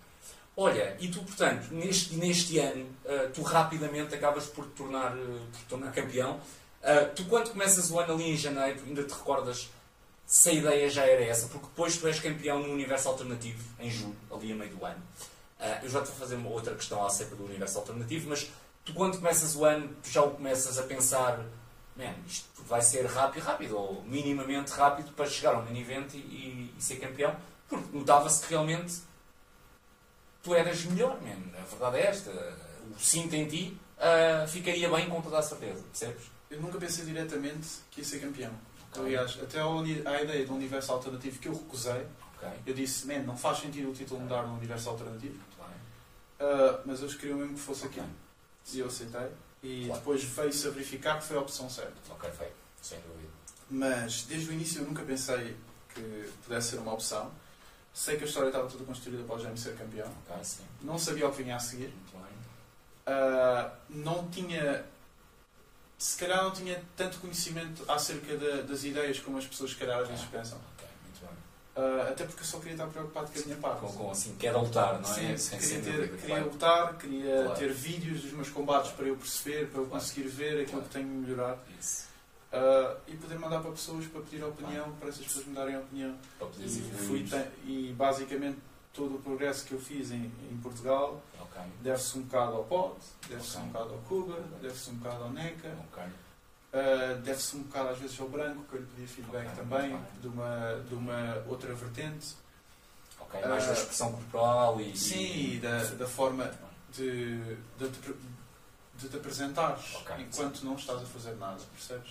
Olha, 0.56 0.96
e 1.00 1.08
tu, 1.08 1.22
portanto, 1.22 1.68
neste, 1.72 2.14
neste 2.16 2.58
ano, 2.58 2.86
ah, 3.06 3.30
tu 3.32 3.42
rapidamente 3.42 4.14
acabas 4.14 4.46
por 4.46 4.64
te 4.66 4.72
tornar, 4.72 5.12
ah, 5.12 5.46
por 5.50 5.58
te 5.58 5.64
tornar 5.66 5.92
campeão. 5.92 6.40
Ah, 6.82 7.08
tu, 7.14 7.24
quando 7.26 7.50
começas 7.50 7.90
o 7.90 7.98
ano 7.98 8.14
ali 8.14 8.30
em 8.32 8.36
janeiro, 8.36 8.80
ainda 8.86 9.02
te 9.04 9.12
recordas 9.12 9.70
se 10.26 10.50
a 10.50 10.52
ideia 10.52 10.88
já 10.90 11.04
era 11.06 11.24
essa? 11.24 11.46
Porque 11.48 11.66
depois 11.66 11.96
tu 11.96 12.06
és 12.06 12.20
campeão 12.20 12.60
no 12.62 12.72
Universo 12.72 13.08
Alternativo, 13.08 13.62
em 13.78 13.90
julho, 13.90 14.16
ali 14.30 14.52
a 14.52 14.54
meio 14.56 14.70
do 14.76 14.84
ano. 14.84 15.02
Eu 15.82 15.90
já 15.90 16.00
te 16.02 16.06
vou 16.06 16.16
fazer 16.16 16.36
uma 16.36 16.48
outra 16.50 16.74
questão 16.74 17.04
acerca 17.04 17.34
do 17.36 17.44
Universo 17.44 17.78
Alternativo, 17.78 18.28
mas 18.30 18.48
tu, 18.84 18.94
quando 18.94 19.16
começas 19.18 19.54
o 19.56 19.64
ano, 19.64 19.94
tu 20.02 20.08
já 20.08 20.22
o 20.22 20.30
começas 20.30 20.78
a 20.78 20.84
pensar, 20.84 21.38
man, 21.96 22.14
isto 22.26 22.48
vai 22.66 22.80
ser 22.80 23.04
rápido, 23.06 23.42
rápido, 23.42 23.76
ou 23.76 24.02
minimamente 24.04 24.70
rápido 24.72 25.12
para 25.12 25.26
chegar 25.26 25.54
ao 25.54 25.62
main 25.62 25.78
event 25.80 26.14
e, 26.14 26.18
e- 26.18 26.74
e 26.78 26.82
ser 26.82 26.96
campeão, 26.96 27.34
porque 27.68 27.94
notava-se 27.96 28.42
que 28.42 28.50
realmente 28.50 29.00
tu 30.42 30.54
eras 30.54 30.84
melhor, 30.84 31.20
man. 31.22 31.58
A 31.58 31.64
verdade 31.64 31.98
é 31.98 32.06
esta. 32.06 32.30
O 32.94 32.98
cinto 32.98 33.34
em 33.34 33.46
ti 33.46 33.78
ah, 33.98 34.46
ficaria 34.48 34.88
bem 34.90 35.08
com 35.08 35.20
toda 35.20 35.38
a 35.38 35.42
certeza, 35.42 35.82
percebes? 35.82 36.22
Eu 36.50 36.60
nunca 36.60 36.78
pensei 36.78 37.04
diretamente 37.04 37.68
que 37.90 38.00
ia 38.00 38.04
ser 38.04 38.20
campeão. 38.20 38.52
Ok. 38.90 39.04
Aliás, 39.04 39.38
até 39.40 39.60
a, 39.60 40.22
ideia 40.22 40.46
do 40.46 40.54
universo 40.54 40.92
alternativo 40.92 41.38
que 41.38 41.48
eu 41.48 41.52
recusei, 41.54 42.06
Ok, 42.36 42.48
eu 42.66 42.74
disse, 42.74 43.06
man, 43.06 43.20
não 43.20 43.36
faz 43.36 43.58
sentido 43.58 43.90
o 43.90 43.92
título 43.92 44.20
mudar 44.20 44.42
no 44.44 44.56
universo 44.56 44.88
alternativo. 44.88 45.38
Ah, 46.40 46.80
mas 46.86 47.00
eles 47.00 47.14
queriam 47.14 47.38
mesmo 47.38 47.54
que 47.54 47.60
fosse 47.60 47.86
Ok. 47.86 48.00
aquilo. 48.00 48.16
E 48.72 48.78
eu 48.78 48.86
aceitei. 48.86 49.28
E 49.62 49.84
Claro. 49.86 50.00
depois 50.00 50.24
veio-se 50.24 50.66
a 50.66 50.70
verificar 50.70 51.18
que 51.18 51.26
foi 51.26 51.36
a 51.36 51.40
opção 51.40 51.68
certa. 51.68 51.92
Ok, 52.08 52.30
feito, 52.30 52.54
sem 52.80 52.98
dúvida. 53.00 53.28
Mas 53.68 54.22
desde 54.22 54.48
o 54.48 54.52
início 54.52 54.80
eu 54.80 54.86
nunca 54.86 55.02
pensei 55.02 55.54
que 55.94 56.30
pudesse 56.44 56.70
ser 56.70 56.78
uma 56.78 56.94
opção. 56.94 57.30
Sei 57.92 58.16
que 58.16 58.24
a 58.24 58.26
história 58.26 58.48
estava 58.48 58.68
toda 58.68 58.84
construída 58.84 59.22
para 59.24 59.36
o 59.36 59.38
Jaime 59.38 59.58
ser 59.58 59.76
campeão. 59.76 60.08
Ok, 60.28 60.44
sim, 60.44 60.62
Não 60.82 60.98
sabia 60.98 61.28
o 61.28 61.32
que 61.32 61.42
vinha 61.42 61.56
a 61.56 61.58
seguir. 61.58 61.92
Ah, 63.06 63.72
não 63.88 64.28
tinha. 64.28 64.84
Se 65.98 66.16
calhar 66.18 66.42
não 66.44 66.50
tinha 66.50 66.82
tanto 66.96 67.18
conhecimento 67.18 67.84
acerca 67.90 68.36
da- 68.36 68.62
das 68.62 68.84
ideias 68.84 69.18
como 69.20 69.36
as 69.36 69.46
pessoas, 69.46 69.70
se 69.72 69.76
calhar, 69.76 70.00
às 70.00 70.08
vezes 70.08 70.24
pensam. 70.26 70.58
Ok, 70.74 70.86
muito 71.04 71.20
bem. 71.20 71.30
Ah, 71.76 72.08
até 72.10 72.24
porque 72.24 72.40
eu 72.40 72.46
só 72.46 72.58
queria 72.58 72.72
estar 72.72 72.86
preocupado 72.86 73.30
com 73.30 73.38
a 73.38 73.42
minha 73.42 73.56
parte. 73.56 73.80
Com, 73.80 73.92
com 73.92 74.10
assim, 74.10 74.34
quer 74.36 74.52
lutar, 74.52 74.98
não 75.00 75.12
é? 75.14 75.36
Sim, 75.36 75.58
queria, 75.58 75.80
ter, 75.82 75.92
dúvida, 75.92 76.16
queria 76.16 76.36
claro. 76.36 76.50
lutar, 76.52 76.96
queria 76.98 77.42
Claro. 77.44 77.58
ter 77.58 77.72
vídeos 77.72 78.22
dos 78.22 78.32
meus 78.32 78.48
combates 78.48 78.92
para 78.92 79.06
eu 79.06 79.16
perceber, 79.16 79.66
para 79.68 79.80
eu 79.80 79.86
Claro. 79.86 79.90
conseguir 80.02 80.28
ver 80.28 80.62
aquilo 80.62 80.82
que 80.82 80.88
tenho 80.88 81.06
de 81.06 81.12
melhorar 81.28 81.58
Isso, 81.78 82.04
ah, 82.52 82.96
e 83.06 83.16
poder 83.16 83.38
mandar 83.38 83.60
para 83.60 83.70
pessoas 83.72 84.06
para 84.06 84.20
pedir 84.22 84.42
opinião, 84.44 84.92
para 84.92 85.08
essas 85.08 85.24
pessoas 85.24 85.46
me 85.46 85.54
darem 85.54 85.78
opinião. 85.78 86.16
E, 86.58 86.68
fui 87.06 87.26
e 87.64 87.94
basicamente 87.96 88.58
todo 88.92 89.16
o 89.16 89.22
progresso 89.22 89.64
que 89.66 89.72
eu 89.72 89.80
fiz 89.80 90.10
em, 90.10 90.24
em 90.50 90.58
Portugal 90.62 91.22
Ok, 91.40 91.62
deve-se 91.80 92.18
um 92.18 92.22
bocado 92.22 92.56
ao 92.56 92.64
Pod, 92.64 92.96
deve-se 93.28 93.56
Ok. 93.56 93.62
um 93.62 93.66
bocado 93.68 93.90
ao 93.94 93.98
Cougar, 94.00 94.40
deve-se 94.60 94.90
um 94.90 94.94
bocado 94.94 95.24
ao 95.24 95.30
NECA, 95.30 95.76
ok. 95.92 96.02
ah, 96.72 97.14
deve-se 97.22 97.56
um 97.56 97.62
bocado 97.62 97.88
às 97.90 97.98
vezes 97.98 98.20
ao 98.20 98.28
Branco, 98.28 98.64
que 98.64 98.74
eu 98.74 98.80
lhe 98.80 98.86
pedi 98.86 99.06
feedback 99.06 99.54
também, 99.54 99.96
de 100.20 100.26
uma, 100.26 100.84
de 100.88 100.94
uma 100.94 101.44
outra 101.48 101.72
vertente. 101.74 102.34
Ok, 103.20 103.40
mais 103.46 103.64
da 103.64 103.70
Ah, 103.70 103.74
expressão 103.74 104.12
corporal 104.12 104.80
e... 104.80 104.96
Sim, 104.96 105.54
e- 105.54 105.60
da, 105.60 105.84
da 105.84 106.06
forma 106.08 106.50
de, 106.92 107.38
de, 107.78 107.88
te, 107.88 107.98
pre- 108.00 108.16
de 108.96 109.08
te 109.08 109.16
apresentares 109.16 109.94
enquanto 110.18 110.62
não 110.64 110.74
estás 110.74 111.00
a 111.02 111.06
fazer 111.06 111.36
nada, 111.36 111.60
percebes? 111.72 112.10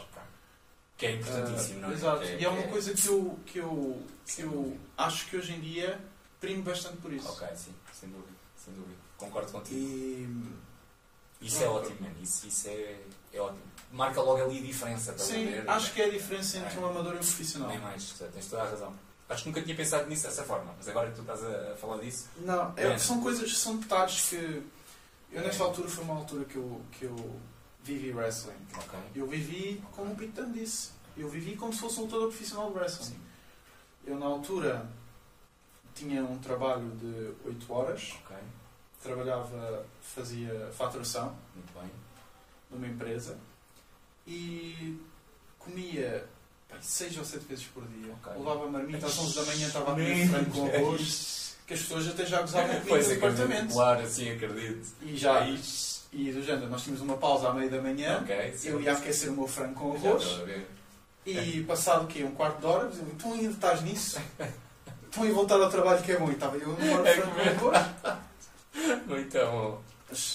Que 0.99 1.05
é 1.07 1.11
importantíssimo, 1.15 1.79
Ah, 1.79 1.81
não 1.83 1.89
é? 1.89 1.93
Exato, 1.93 2.19
Que 2.19 2.27
e 2.35 2.45
é 2.45 2.49
uma 2.49 2.61
que 2.61 2.67
coisa 2.67 2.93
que 2.93 3.07
eu, 3.07 3.39
que 3.45 3.57
eu, 3.59 4.03
que 4.27 4.41
eu 4.41 4.77
acho 4.97 5.25
que 5.27 5.37
hoje 5.37 5.53
em 5.53 5.59
dia 5.61 5.99
primo 6.41 6.61
bastante 6.61 6.97
por 6.97 7.11
isso. 7.13 7.27
Ok, 7.29 7.47
sim, 7.55 7.73
sem 7.93 8.09
dúvida, 8.09 8.27
sem 8.63 8.73
dúvida. 8.73 8.95
Concordo 9.17 9.51
contigo. 9.51 9.79
E 11.41 11.47
Isso 11.47 11.63
é 11.63 11.67
ótimo, 11.69 11.95
man. 12.01 12.11
Isso, 12.21 12.45
isso 12.47 12.67
é, 12.67 12.99
é 13.33 13.39
ótimo. 13.39 13.61
Marca 13.93 14.21
logo 14.21 14.43
ali 14.43 14.59
a 14.59 14.61
diferença, 14.61 15.11
estás 15.11 15.29
a 15.31 15.33
sim, 15.33 15.45
ver? 15.45 15.69
acho 15.69 15.93
que 15.93 16.01
é 16.01 16.05
a 16.05 16.09
diferença 16.09 16.57
entre 16.57 16.77
um 16.79 16.85
amador 16.89 17.13
e 17.13 17.15
um 17.15 17.19
profissional. 17.19 17.69
Nem 17.69 17.79
mais, 17.79 18.11
tens 18.33 18.45
toda 18.47 18.61
a 18.63 18.69
razão. 18.69 18.93
Acho 19.29 19.43
que 19.43 19.49
nunca 19.49 19.61
tinha 19.61 19.75
pensado 19.75 20.07
nisso 20.09 20.23
dessa 20.23 20.43
forma, 20.43 20.73
mas 20.77 20.87
agora 20.89 21.09
que 21.09 21.15
tu 21.15 21.21
estás 21.21 21.41
a, 21.43 21.75
falar 21.77 21.97
disso. 21.99 22.27
Não, 22.39 22.73
é, 22.75 22.87
É. 22.87 22.97
são 22.97 23.21
coisas, 23.21 23.57
são 23.57 23.77
detalhes 23.77 24.21
que. 24.29 24.35
Eu 25.31 25.41
É. 25.41 25.43
nesta 25.45 25.63
altura 25.63 25.87
foi 25.87 26.03
uma 26.03 26.15
altura 26.15 26.43
que 26.45 26.55
eu, 26.57 26.81
que 26.91 27.05
eu 27.05 27.39
vivi 27.83 28.11
wrestling. 28.11 28.57
Ok. 28.75 28.99
Eu 29.15 29.27
vivi 29.27 29.81
como 29.95 30.13
o 30.13 30.15
Pitan 30.15 30.51
disse. 30.51 30.89
Eu 31.17 31.27
vivi 31.29 31.55
como 31.55 31.73
se 31.73 31.79
fosse 31.79 31.99
um 31.99 32.03
lutador 32.03 32.27
profissional 32.29 32.71
de 32.71 32.77
wrestling. 32.77 33.05
Sim. 33.05 33.19
Eu 34.05 34.17
na 34.17 34.25
altura 34.25 34.89
tinha 35.93 36.23
um 36.23 36.37
trabalho 36.39 36.89
de 36.91 37.33
8 37.47 37.73
horas, 37.73 38.13
Ok. 38.23 38.37
trabalhava, 39.03 39.85
fazia 40.01 40.69
faturação 40.77 41.35
Muito 41.53 41.73
bem. 41.73 41.91
numa 42.71 42.87
empresa 42.87 43.37
e 44.25 44.97
comia 45.57 46.25
6 46.81 47.17
ou 47.17 47.25
7 47.25 47.45
vezes 47.45 47.65
por 47.65 47.85
dia. 47.87 48.13
Ok. 48.13 48.33
Levava 48.37 48.69
marmita 48.69 49.07
às 49.07 49.17
11 49.17 49.35
da 49.35 49.43
manhã, 49.45 49.67
estava 49.67 49.91
a 49.91 49.93
comer 49.95 50.29
frango 50.29 50.51
com 50.51 50.65
arroz, 50.67 51.57
que 51.67 51.73
as 51.73 51.81
pessoas 51.81 52.07
até 52.07 52.25
já 52.25 52.41
gozavam 52.41 52.79
comigo 52.81 52.95
no 52.97 53.03
departamento. 53.09 53.73
Claro, 53.73 54.01
assim 54.01 54.29
acredito. 54.31 54.87
E 55.01 55.17
já, 55.17 55.45
Ixi. 55.47 55.98
E 56.11 56.31
do 56.31 56.41
género, 56.43 56.69
nós 56.69 56.81
tínhamos 56.83 57.01
uma 57.01 57.17
pausa 57.17 57.49
à 57.49 57.53
meia 57.53 57.69
da 57.69 57.81
manhã, 57.81 58.19
Ok. 58.21 58.53
sim. 58.57 58.69
eu 58.69 58.81
ia 58.81 58.93
aquecer 58.93 59.29
o 59.29 59.33
meu 59.33 59.47
frango 59.47 59.73
com 59.75 59.95
arroz, 59.95 60.41
e 61.25 61.63
passado 61.63 62.05
o 62.05 62.07
quê? 62.07 62.23
Um 62.23 62.31
quarto 62.31 62.59
de 62.59 62.65
hora, 62.65 62.87
diziam, 62.89 63.07
tu 63.17 63.33
ainda 63.33 63.51
estás 63.51 63.81
nisso? 63.81 64.19
Estão 65.05 65.23
a 65.23 65.31
voltar 65.31 65.55
ao 65.61 65.69
trabalho 65.69 66.01
que 66.03 66.11
é 66.11 66.17
bom. 66.17 66.29
E 66.29 66.33
estava 66.33 66.57
eu 66.57 66.69
hora 66.71 67.09
É 67.09 67.15
frango 67.15 67.59
com 67.59 67.69
arroz. 67.69 69.05
Muito 69.07 69.37
bom. 69.37 69.81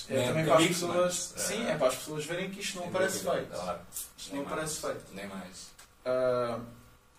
Nem 0.09 0.19
é 0.23 0.29
também 0.29 0.45
para 0.47 0.57
as 0.59 0.67
pessoas. 0.67 1.33
mas, 1.35 1.43
Sim, 1.47 1.67
ah, 1.67 1.71
é 1.71 1.77
para 1.79 1.89
as 1.89 1.95
pessoas 1.97 2.25
verem 2.27 2.51
que 2.51 2.61
isto 2.61 2.79
não 2.81 2.91
parece 2.91 3.21
feito. 3.29 3.51
Claro. 3.51 3.81
Isto 4.17 4.37
não 4.37 4.45
parece 4.45 4.81
feito. 4.81 5.05
Nem 5.13 5.27
mais. 5.27 5.71
Ah, 6.05 6.61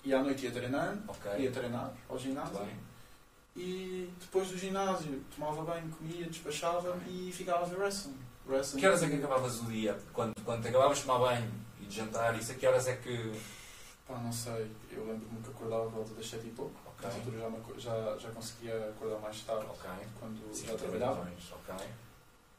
e 0.03 0.13
à 0.13 0.21
noite 0.23 0.45
ia 0.45 0.51
treinar, 0.51 0.95
Ok. 1.07 1.31
ia 1.37 1.51
treinar 1.51 1.91
ao 2.07 2.17
ginásio. 2.17 2.59
E 3.57 4.09
depois 4.19 4.49
do 4.49 4.57
ginásio 4.57 5.23
tomava 5.35 5.63
banho, 5.63 5.89
comia, 5.97 6.25
despachava 6.27 6.97
e 7.07 7.31
ficava 7.33 7.63
a 7.63 7.67
ver 7.67 7.79
wrestling. 7.79 8.17
Wrestling. 8.47 8.79
Que 8.79 8.87
horas 8.87 9.03
é 9.03 9.09
que 9.09 9.15
acabavas 9.15 9.59
o 9.59 9.65
dia? 9.65 9.97
Quando, 10.13 10.33
quando 10.43 10.65
acabavas 10.67 10.97
de 10.97 11.03
tomar 11.05 11.19
banho 11.19 11.51
e 11.79 11.85
de 11.85 11.95
jantar, 11.95 12.37
isso 12.37 12.51
a 12.51 12.55
que 12.55 12.67
horas 12.67 12.87
é 12.87 12.95
que. 12.95 13.41
Pá, 14.07 14.15
não 14.17 14.31
sei. 14.31 14.71
Eu 14.91 15.05
lembro-me 15.07 15.41
que 15.41 15.49
acordava 15.49 15.85
à 15.85 15.87
volta 15.87 16.13
das 16.13 16.29
7 16.29 16.47
e 16.47 16.51
pouco. 16.51 16.73
Ok. 16.85 17.05
Nessa 17.07 17.17
altura 17.17 17.39
já, 17.39 17.49
me 17.49 17.79
já, 17.79 18.17
já 18.17 18.29
conseguia 18.31 18.89
acordar 18.89 19.19
mais 19.19 19.39
tarde 19.41 19.65
Ok. 19.65 19.89
quando 20.19 20.53
Sim, 20.55 20.67
já 20.67 20.75
trabalhava. 20.75 21.21
Ok. 21.51 21.85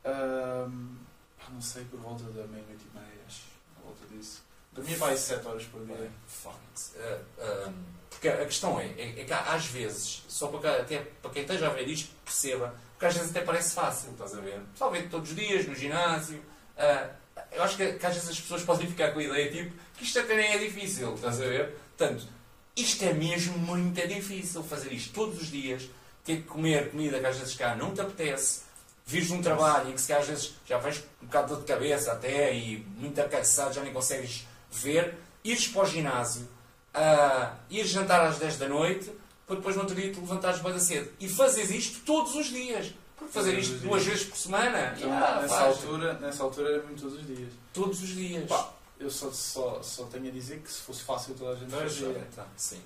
Ahm, 0.05 0.97
pá, 1.39 1.47
não 1.51 1.61
sei, 1.61 1.85
por 1.85 2.01
volta 2.01 2.25
da 2.25 2.47
meia-noite 2.47 2.85
e 2.93 2.99
meia, 2.99 3.23
acho. 3.27 3.45
Por 3.77 3.85
volta 3.85 4.07
disso. 4.15 4.43
Dormia 4.73 4.99
para 4.99 5.09
aí 5.09 5.19
7 5.19 5.47
horas 5.47 5.65
por 5.65 5.87
dia. 5.87 5.97
Bem, 5.97 6.11
fónix. 6.27 6.95
Ah, 6.99 7.19
ah, 7.39 7.73
porque 8.11 8.29
a 8.29 8.45
questão 8.45 8.79
é, 8.81 8.87
é, 8.87 9.21
é 9.21 9.25
que 9.25 9.33
às 9.33 9.67
vezes, 9.67 10.25
só 10.29 10.49
para, 10.49 10.81
até 10.83 10.99
para 10.99 11.31
quem 11.31 11.43
esteja 11.43 11.67
a 11.67 11.71
ver 11.71 11.87
isto, 11.89 12.15
perceba, 12.25 12.75
porque 12.97 13.07
às 13.07 13.15
vezes 13.15 13.31
até 13.31 13.43
parece 13.43 13.75
fácil, 13.75 14.13
estás 14.13 14.35
a 14.35 14.41
ver? 14.41 14.59
Talvez 14.79 15.11
todos 15.11 15.31
os 15.31 15.37
dias, 15.37 15.67
no 15.67 15.75
ginásio. 15.75 16.43
ah, 16.79 17.11
eu 17.53 17.63
acho 17.63 17.77
que, 17.77 17.93
que 17.93 18.07
às 18.07 18.15
vezes 18.15 18.31
as 18.31 18.41
pessoas 18.41 18.63
podem 18.63 18.87
ficar 18.87 19.13
com 19.13 19.19
a 19.19 19.23
ideia 19.23 19.53
tipo 19.53 19.77
que 19.95 20.05
isto 20.05 20.19
até 20.19 20.35
nem 20.35 20.55
é 20.55 20.59
difícil, 20.59 21.15
estás 21.15 21.41
a 21.41 21.45
ver? 21.45 21.77
Portanto, 21.97 22.27
isto 22.75 23.05
é 23.05 23.13
mesmo 23.13 23.59
muito 23.59 24.07
difícil 24.07 24.63
fazer 24.63 24.93
isto 24.93 25.13
todos 25.13 25.43
os 25.43 25.51
dias, 25.51 25.89
ter 26.25 26.37
que 26.39 26.43
comer 26.45 26.91
comida 26.91 27.21
que 27.21 27.27
às 27.27 27.37
vezes 27.37 27.55
cá 27.55 27.75
não 27.77 27.93
te 27.93 28.01
apetece, 28.01 28.63
vires 29.05 29.29
de 29.29 29.35
um 29.35 29.43
trabalho 29.43 29.91
em 29.91 29.93
que 29.93 30.01
se 30.01 30.13
às 30.13 30.27
vezes 30.27 30.55
já 30.65 30.79
vais 30.79 31.05
um 31.23 31.27
bocado 31.27 31.49
de 31.49 31.53
dor 31.55 31.61
de 31.61 31.67
cabeça 31.67 32.13
até 32.13 32.55
e 32.55 32.79
muito 32.97 33.23
cansado, 33.29 33.75
já 33.75 33.83
nem 33.83 33.93
consegues 33.93 34.47
ver, 34.71 35.15
ires 35.45 35.69
para 35.69 35.83
o 35.83 35.87
ginásio, 35.87 36.49
ah, 36.95 37.55
ires 37.69 37.91
jantar 37.91 38.21
às 38.23 38.39
10 38.39 38.57
da 38.57 38.69
noite, 38.69 39.13
para 39.47 39.57
depois 39.57 39.77
no 39.77 39.83
outro 39.83 39.95
dia 39.97 40.13
te 40.13 40.19
levantares 40.21 40.61
bem 40.61 40.79
cedo. 40.79 41.11
E 41.21 41.29
fazes 41.29 41.71
isto 41.71 42.01
todos 42.05 42.35
os 42.35 42.47
dias. 42.47 42.93
Porque 43.17 43.33
fazer 43.33 43.53
Todos 43.53 43.69
isto 43.69 43.79
duas 43.87 44.05
vezes 44.05 44.25
por 44.25 44.37
semana, 44.37 44.93
Então, 44.97 45.09
yeah, 45.09 45.41
nessa, 45.41 45.55
faz. 45.55 45.77
altura, 45.85 46.15
nessa 46.19 46.43
altura 46.43 46.69
era 46.71 46.83
mesmo 46.83 46.99
todos 47.01 47.19
os 47.19 47.27
dias. 47.27 47.53
todos 47.73 48.03
os 48.03 48.09
dias. 48.11 48.49
Pá, 48.49 48.73
eu 49.01 49.11
só, 49.11 49.31
só, 49.31 49.83
só 49.83 50.05
tenho 50.05 50.29
a 50.29 50.31
dizer 50.31 50.61
que 50.61 50.71
se 50.71 50.81
fosse 50.81 51.03
fácil 51.03 51.35
toda 51.35 51.53
a 51.53 51.55
gente 51.57 51.71
fazia. 51.71 52.29
tá, 52.35 52.47
sim. 52.57 52.81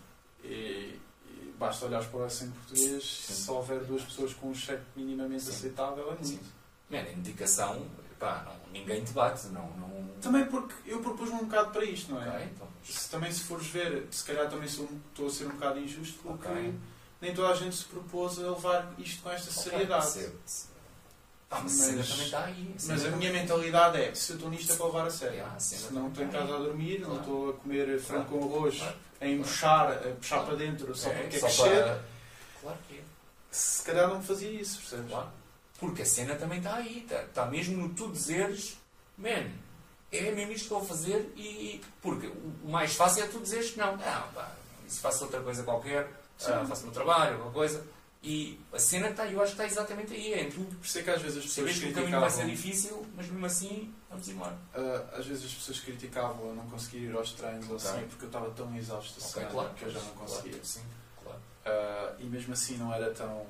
E, 0.44 0.98
e 1.26 1.54
basta 1.58 1.86
olhar 1.86 2.04
para 2.04 2.16
o 2.18 2.22
wrestling 2.22 2.50
português, 2.50 3.02
Sim. 3.26 3.32
se 3.34 3.50
houver 3.50 3.80
duas 3.84 4.02
pessoas 4.02 4.32
com 4.34 4.50
um 4.50 4.54
cheque 4.54 4.82
minimamente 4.94 5.42
Sim. 5.44 5.50
aceitável, 5.50 6.04
é 6.04 6.14
muito. 6.14 6.26
Sim. 6.26 6.40
Man, 6.88 6.98
em 7.02 7.16
dedicação, 7.16 7.86
pá, 8.20 8.44
não, 8.46 8.72
ninguém 8.72 9.02
te 9.02 9.12
bate, 9.12 9.46
não. 9.48 9.68
não... 9.70 9.90
Também 10.20 10.44
porque 10.44 10.74
eu 10.86 11.00
propus-me 11.00 11.34
um 11.36 11.44
bocado 11.46 11.70
para 11.72 11.84
isto, 11.84 12.12
não 12.12 12.22
é? 12.22 12.28
Ok, 12.28 12.48
então, 12.54 12.68
Se, 12.84 13.10
também 13.10 13.32
se 13.32 13.40
fores 13.40 13.66
ver, 13.66 14.06
se 14.10 14.22
calhar 14.24 14.48
também 14.48 14.68
sou, 14.68 14.88
estou 15.10 15.26
a 15.26 15.30
ser 15.30 15.46
um 15.46 15.50
bocado 15.50 15.80
injusto 15.80 16.18
porque 16.22 16.46
Ok. 16.46 16.74
nem 17.20 17.34
toda 17.34 17.48
a 17.48 17.54
gente 17.56 17.74
se 17.74 17.84
propôs 17.86 18.38
a 18.38 18.42
levar 18.50 18.92
isto 18.98 19.22
com 19.22 19.30
esta 19.30 19.50
ok, 19.50 19.62
seriedade. 19.62 20.12
percebo-te. 20.12 20.70
Pá, 21.48 21.60
mas 21.62 21.88
a 21.88 21.92
Mas- 21.92 22.34
aí. 22.34 22.76
Mas 22.86 23.04
a 23.06 23.10
minha 23.10 23.32
mentalidade 23.32 23.96
é, 24.00 24.14
se 24.14 24.30
eu 24.32 24.36
estou 24.36 24.50
nisto 24.50 24.72
é 24.72 24.76
para 24.76 24.86
levar 24.86 25.06
a 25.06 25.10
sério. 25.10 25.44
Ah, 25.44 25.58
cena 25.58 25.80
se 25.88 25.92
não 25.92 26.06
estou 26.08 26.24
em 26.24 26.28
também 26.28 26.46
casa 26.46 26.54
a 26.54 26.58
dormir, 26.60 26.98
não 27.00 27.06
Claro. 27.08 27.20
estou 27.22 27.50
a 27.50 27.52
comer 27.54 28.00
frango 28.00 28.24
Claro. 28.28 28.48
com 28.48 28.54
arroz, 28.56 28.76
Claro. 28.78 28.96
a 29.20 29.26
embuchar, 29.26 29.92
a 29.92 30.14
puxar 30.14 30.44
para 30.44 30.54
dentro 30.56 30.94
só 30.94 31.10
É, 31.10 31.22
porque 31.22 31.36
é 31.36 31.40
só 31.40 31.46
crescer, 31.46 31.82
para- 31.82 32.04
Claro 32.60 32.78
que 32.88 32.98
é. 32.98 33.02
se 33.50 33.82
calhar 33.84 34.08
não 34.08 34.22
fazia 34.22 34.50
isso, 34.50 34.78
percebes? 34.78 35.10
Claro. 35.10 35.28
Porque 35.80 36.02
a 36.02 36.06
cena 36.06 36.34
também 36.36 36.58
está 36.58 36.74
aí, 36.76 36.98
está, 37.04 37.22
está 37.22 37.46
mesmo 37.46 37.76
no 37.78 37.88
tu 37.94 38.12
dizeres, 38.12 38.76
man, 39.16 39.48
é 40.12 40.30
mesmo 40.30 40.52
isto 40.52 40.64
que 40.64 40.70
vou 40.74 40.84
fazer 40.84 41.32
e. 41.36 41.80
Porque 42.02 42.26
o 42.26 42.68
mais 42.68 42.94
fácil 42.94 43.24
é 43.24 43.26
tu 43.26 43.40
dizeres 43.40 43.70
que 43.70 43.78
não, 43.78 43.92
não, 43.96 44.28
pá, 44.34 44.52
isso 44.86 45.00
faço 45.00 45.24
outra 45.24 45.40
coisa 45.40 45.62
qualquer, 45.62 46.06
ah, 46.46 46.64
faço 46.68 46.82
meu 46.84 46.92
trabalho, 46.92 47.34
alguma 47.34 47.52
coisa. 47.52 47.84
E 48.22 48.60
a 48.70 48.78
cena 48.78 49.08
está, 49.08 49.24
eu 49.26 49.40
acho 49.40 49.56
que 49.56 49.62
está 49.62 49.64
exatamente 49.64 50.12
aí, 50.12 50.34
é 50.34 50.42
em 50.42 50.50
tu 50.50 50.60
Por 50.62 50.84
isso 50.84 50.98
é 50.98 51.02
que 51.02 51.08
às 51.08 51.22
vezes 51.22 51.38
as 51.38 51.44
pessoas 51.44 51.68
sabes 51.70 51.82
que 51.82 51.90
o 51.90 51.94
caminho 51.94 52.20
vai 52.20 52.28
ser 52.30 52.44
difícil, 52.44 53.06
mas 53.16 53.26
mesmo 53.28 53.46
assim, 53.46 53.94
vamos 54.10 54.28
embora. 54.28 54.58
ah, 54.74 55.04
às 55.16 55.24
vezes 55.24 55.46
as 55.46 55.54
pessoas 55.54 55.80
criticavam 55.80 56.48
eu 56.48 56.54
não 56.54 56.68
conseguir 56.68 56.98
ir 56.98 57.16
aos 57.16 57.32
treinos 57.32 57.66
ou 57.70 57.76
Ok. 57.76 57.88
assim, 57.90 58.06
porque 58.08 58.24
eu 58.24 58.28
estava 58.28 58.50
tão 58.50 58.76
exausto 58.76 59.14
a 59.18 59.22
Ok, 59.22 59.32
semana 59.32 59.50
claro. 59.50 59.70
que 59.74 59.84
eu 59.86 59.90
já 59.90 60.00
não 60.00 60.10
Claro, 60.12 60.30
conseguia. 60.32 60.60
sim, 60.62 60.82
claro. 61.24 61.38
Ah, 61.64 62.12
e 62.18 62.24
mesmo 62.24 62.52
assim 62.52 62.76
não 62.76 62.92
era 62.92 63.10
tão, 63.14 63.46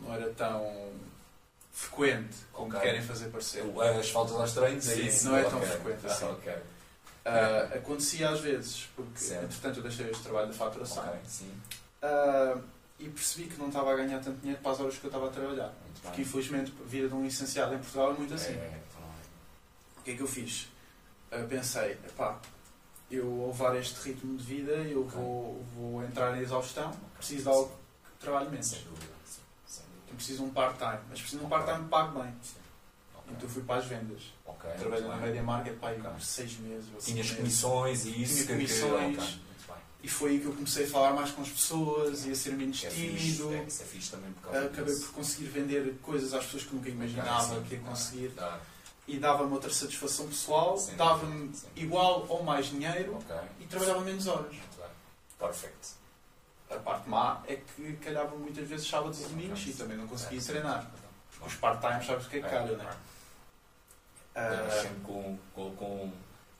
não 0.00 0.14
era 0.14 0.30
tão 0.34 0.92
frequente 1.74 2.36
como 2.52 2.68
Ok. 2.68 2.80
querem 2.80 3.02
fazer 3.02 3.28
parecer. 3.30 3.64
As 4.00 4.08
faltas 4.08 4.36
aos 4.36 4.52
treinos 4.52 4.88
é 4.88 4.94
Sim, 4.94 5.06
isso. 5.06 5.28
não 5.28 5.36
é 5.36 5.42
tão 5.42 5.58
ok. 5.58 5.68
frequente 5.68 6.06
assim. 6.06 6.24
Ah, 6.24 6.30
ok. 6.30 6.54
Ah, 7.26 7.68
acontecia 7.76 8.30
às 8.30 8.40
vezes, 8.40 8.88
porque 8.94 9.18
Certo. 9.18 9.44
entretanto 9.44 9.76
eu 9.78 9.82
deixei 9.82 10.08
este 10.10 10.22
trabalho 10.22 10.50
de 10.52 10.56
faturação. 10.56 11.04
Ah, 12.00 12.58
e 12.98 13.08
percebi 13.08 13.48
que 13.48 13.58
não 13.58 13.66
estava 13.68 13.92
a 13.92 13.96
ganhar 13.96 14.20
tanto 14.22 14.38
dinheiro 14.40 14.60
para 14.62 14.70
as 14.72 14.80
horas 14.80 14.96
que 14.96 15.04
eu 15.04 15.08
estava 15.08 15.26
a 15.26 15.30
trabalhar. 15.30 15.72
Muito 15.82 16.00
Porque 16.00 16.16
bem. 16.18 16.24
infelizmente 16.24 16.72
a 16.80 16.88
vida 16.88 17.08
de 17.08 17.14
um 17.14 17.24
licenciado 17.24 17.74
em 17.74 17.78
Portugal 17.78 18.10
é 18.12 18.14
muito 18.14 18.34
assim. 18.34 18.52
É, 18.52 18.80
então, 18.88 19.02
O 19.98 20.02
que 20.02 20.10
é 20.12 20.14
que 20.16 20.20
eu 20.22 20.28
fiz? 20.28 20.68
Ah, 21.32 21.44
pensei, 21.48 21.92
epá, 21.92 22.38
eu 23.10 23.48
levar 23.48 23.74
este 23.76 24.00
ritmo 24.00 24.36
de 24.36 24.44
vida 24.44 24.72
eu 24.72 25.04
vou, 25.04 25.64
vou 25.74 26.04
entrar 26.04 26.36
em 26.38 26.40
exaustão, 26.42 26.92
preciso 27.16 27.42
de 27.42 27.48
algo 27.48 27.68
que 27.70 28.24
trabalhe 28.24 28.48
menos. 28.50 28.68
Sem 28.68 28.82
dúvida. 28.82 29.13
Eu 30.14 30.16
preciso 30.16 30.44
de 30.44 30.48
um 30.48 30.52
part-time, 30.52 30.98
mas 31.10 31.20
preciso 31.20 31.38
de 31.40 31.44
um 31.44 31.48
part-time 31.48 31.82
que 31.84 31.88
pague 31.90 32.18
bem. 32.18 32.34
Sim. 32.40 32.54
Ok. 33.16 33.34
Então 33.36 33.48
fui 33.48 33.62
para 33.64 33.76
as 33.80 33.86
vendas. 33.86 34.22
Ok, 34.46 34.70
Trabalhei 34.78 35.08
na. 35.08 35.16
Media 35.16 35.42
Market 35.42 35.74
para 35.78 35.88
aí 35.88 35.98
Ok. 36.00 36.10
uns 36.12 36.26
6 36.28 36.56
meses 36.58 36.88
Tinhas 37.04 37.26
meses. 37.26 37.36
comissões 37.36 38.04
e 38.04 38.22
isso. 38.22 38.34
Tinha 38.34 38.58
que- 38.58 38.66
que- 38.66 38.80
comissões. 38.80 39.16
bem. 39.16 39.40
E 40.04 40.08
foi 40.08 40.30
aí 40.32 40.38
que 40.40 40.44
eu 40.46 40.52
comecei 40.52 40.84
a 40.84 40.88
falar 40.88 41.12
mais 41.14 41.30
com 41.32 41.40
as 41.42 41.48
pessoas 41.48 42.26
e 42.26 42.30
a 42.30 42.34
ser 42.34 42.52
menos 42.52 42.78
Que 42.78 42.86
é 42.86 42.90
tímido. 42.90 43.52
é, 43.54 43.64
isso 43.64 43.82
é 43.82 43.86
fixe 43.86 44.10
também 44.10 44.30
por 44.34 44.42
causa 44.42 44.66
Acabei 44.66 44.84
disso. 44.94 45.06
por 45.06 45.14
conseguir 45.14 45.46
vender 45.46 45.98
coisas 46.02 46.32
às 46.34 46.44
pessoas 46.44 46.62
que 46.64 46.74
nunca 46.76 46.88
imaginava 46.90 47.60
que 47.62 47.74
ia 47.74 47.80
conseguir. 47.80 48.28
Dá, 48.28 48.60
E 49.08 49.18
dava-me 49.18 49.52
outra 49.52 49.70
satisfação 49.70 50.26
pessoal, 50.28 50.78
dava-me 50.96 51.52
igual 51.76 52.24
ou 52.28 52.42
mais 52.42 52.66
dinheiro 52.66 53.18
e 53.60 53.66
trabalhava 53.66 54.00
menos 54.02 54.26
horas. 54.26 54.54
Perfect. 55.38 55.93
A 56.74 56.78
parte 56.78 57.08
má 57.08 57.42
é 57.46 57.56
que 57.56 57.96
calhava 57.96 58.36
muitas 58.36 58.66
vezes 58.68 58.88
sábados 58.88 59.20
e 59.20 59.24
domingos 59.24 59.66
e 59.66 59.72
também 59.72 59.96
não 59.96 60.06
conseguia 60.06 60.38
É, 60.40 60.42
treinar. 60.42 60.90
Os 61.44 61.54
part-times 61.54 62.06
sabes 62.06 62.26
o 62.26 62.30
que 62.30 62.38
é 62.38 62.42
que 62.42 62.48
calham, 62.48 62.76
não 62.76 62.84
é? 62.84 62.94
Ah, 64.34 64.68
sempre 64.82 65.00
com, 65.04 65.38
com, 65.54 65.76
com, 65.76 66.12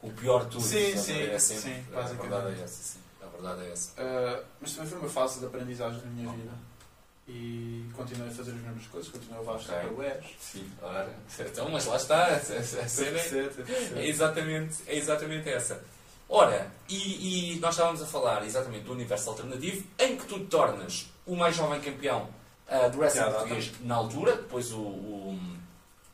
o 0.02 0.12
pior 0.12 0.44
de 0.44 0.50
tudo. 0.50 0.62
Sim, 0.64 0.96
sim, 0.96 1.22
é 1.22 1.38
sempre, 1.38 1.62
sim, 1.62 1.84
a 1.96 2.00
verdade 2.02 2.60
é 2.60 2.62
essa, 2.62 2.82
sim. 2.82 2.98
A 3.20 3.26
verdade 3.26 3.62
é 3.62 3.72
essa. 3.72 3.92
ah, 3.98 4.44
mas 4.60 4.72
também 4.72 4.90
foi 4.90 4.98
uma 5.00 5.08
fase 5.08 5.40
de 5.40 5.46
aprendizagem 5.46 6.00
na 6.04 6.10
minha 6.10 6.32
vida. 6.32 6.52
E 7.26 7.88
continuei 7.96 8.28
a 8.28 8.34
fazer 8.34 8.50
as 8.50 8.58
mesmas 8.58 8.86
coisas, 8.86 9.10
continuei 9.10 9.38
a 9.38 9.40
levar 9.40 9.54
as 9.56 9.68
Ok. 9.68 9.80
Tupperwares. 9.80 10.26
Sim, 10.38 10.70
ora. 10.82 11.14
Então, 11.40 11.70
mas 11.70 11.86
lá 11.86 11.96
está. 11.96 12.26
A, 12.26 12.38
cena 12.40 13.18
é- 13.18 14.00
É 14.02 14.06
exatamente, 14.06 14.76
é 14.86 14.96
exatamente 14.96 15.48
essa. 15.48 15.82
Ora, 16.36 16.68
e, 16.88 17.54
e 17.54 17.60
nós 17.60 17.76
estávamos 17.76 18.02
a 18.02 18.06
falar 18.06 18.44
exatamente 18.44 18.82
do 18.82 18.92
universo 18.92 19.30
alternativo, 19.30 19.86
em 19.96 20.16
que 20.16 20.26
tu 20.26 20.40
te 20.40 20.46
tornas 20.46 21.06
o 21.24 21.36
mais 21.36 21.54
jovem 21.54 21.80
campeão 21.80 22.28
ah, 22.66 22.88
do 22.88 22.98
wrestling 22.98 23.30
português 23.30 23.72
na 23.82 23.94
altura, 23.94 24.34
depois 24.34 24.72
o, 24.72 24.80
o, 24.80 25.38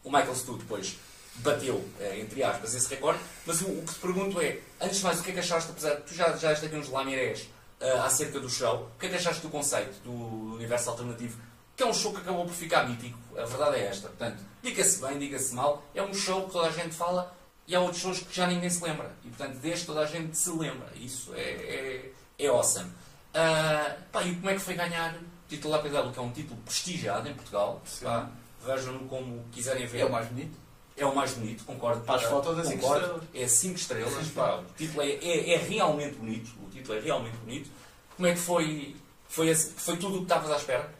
o 0.04 0.12
Michael 0.12 0.34
Stu 0.34 0.58
depois 0.58 0.98
bateu, 1.36 1.82
eh, 1.98 2.20
entre 2.20 2.42
aspas, 2.42 2.74
esse 2.74 2.94
recorde, 2.94 3.18
mas 3.46 3.62
o, 3.62 3.70
o 3.70 3.82
que 3.82 3.94
te 3.94 3.98
pergunto 3.98 4.38
é, 4.42 4.58
antes 4.78 4.98
de 4.98 5.04
mais, 5.04 5.20
o 5.20 5.22
que 5.22 5.30
é 5.30 5.32
que 5.32 5.40
achaste, 5.40 5.70
apesar 5.70 5.94
de 5.94 6.02
tu 6.02 6.12
já, 6.12 6.36
já 6.36 6.50
és 6.50 6.62
aqui 6.62 6.76
uns 6.76 6.90
lamirés 6.90 7.48
uh, 7.80 8.02
acerca 8.02 8.38
do 8.38 8.50
show. 8.50 8.90
O 8.94 8.98
que 8.98 9.06
é 9.06 9.08
que 9.08 9.16
achaste 9.16 9.40
do 9.40 9.48
conceito 9.48 10.02
do 10.04 10.12
universo 10.54 10.90
alternativo? 10.90 11.40
Que 11.74 11.82
é 11.82 11.86
um 11.86 11.94
show 11.94 12.12
que 12.12 12.20
acabou 12.20 12.44
por 12.44 12.52
ficar 12.52 12.86
mítico. 12.86 13.18
A 13.38 13.46
verdade 13.46 13.76
é 13.76 13.86
esta. 13.86 14.08
Portanto, 14.08 14.44
diga-se 14.62 15.00
bem, 15.00 15.18
diga-se 15.18 15.54
mal. 15.54 15.82
É 15.94 16.02
um 16.02 16.12
show 16.12 16.44
que 16.44 16.52
toda 16.52 16.68
a 16.68 16.70
gente 16.70 16.94
fala 16.94 17.34
e 17.70 17.76
há 17.76 17.80
outros 17.80 18.02
shows 18.02 18.18
que 18.18 18.34
já 18.34 18.48
ninguém 18.48 18.68
se 18.68 18.82
lembra. 18.82 19.12
E 19.24 19.28
portanto, 19.28 19.58
deste 19.58 19.86
toda 19.86 20.00
a 20.00 20.06
gente 20.06 20.36
se 20.36 20.50
lembra. 20.50 20.88
Isso 20.96 21.32
é, 21.36 21.40
é, 21.40 22.12
é 22.36 22.46
awesome. 22.48 22.90
Uh, 22.90 24.02
pá, 24.10 24.24
e 24.24 24.34
como 24.34 24.50
é 24.50 24.54
que 24.54 24.58
foi 24.58 24.74
ganhar 24.74 25.14
o 25.14 25.20
título 25.48 25.74
da 25.74 25.78
PW, 25.78 26.10
que 26.12 26.18
é 26.18 26.22
um 26.22 26.32
título 26.32 26.60
prestigiado 26.62 27.28
em 27.28 27.34
Portugal? 27.34 27.80
Pá, 28.02 28.28
Vejam-no 28.66 29.06
como 29.08 29.44
quiserem 29.52 29.86
ver. 29.86 30.00
É 30.00 30.04
o 30.04 30.10
mais 30.10 30.26
bonito. 30.26 30.58
É 30.96 31.06
o 31.06 31.14
mais 31.14 31.32
bonito, 31.32 31.64
concordo. 31.64 32.00
Para 32.02 32.16
as 32.16 32.24
fotos 32.24 32.58
é 32.58 32.64
5 32.64 32.82
estrelas. 32.82 33.22
É 33.32 33.46
5 33.46 33.76
estrelas. 33.76 34.28
pá, 34.30 34.56
o 34.56 34.64
título 34.76 35.02
é, 35.02 35.10
é, 35.10 35.54
é, 35.54 35.56
realmente 35.56 36.16
bonito. 36.16 36.50
O 36.66 36.68
título 36.68 36.98
é 36.98 37.00
realmente 37.00 37.36
bonito. 37.36 37.70
Como 38.16 38.26
é 38.26 38.32
que 38.32 38.40
foi? 38.40 38.96
Foi, 39.28 39.48
esse, 39.48 39.70
foi 39.74 39.96
tudo 39.96 40.16
o 40.16 40.18
que 40.18 40.24
estavas 40.24 40.50
à 40.50 40.56
espera? 40.56 40.92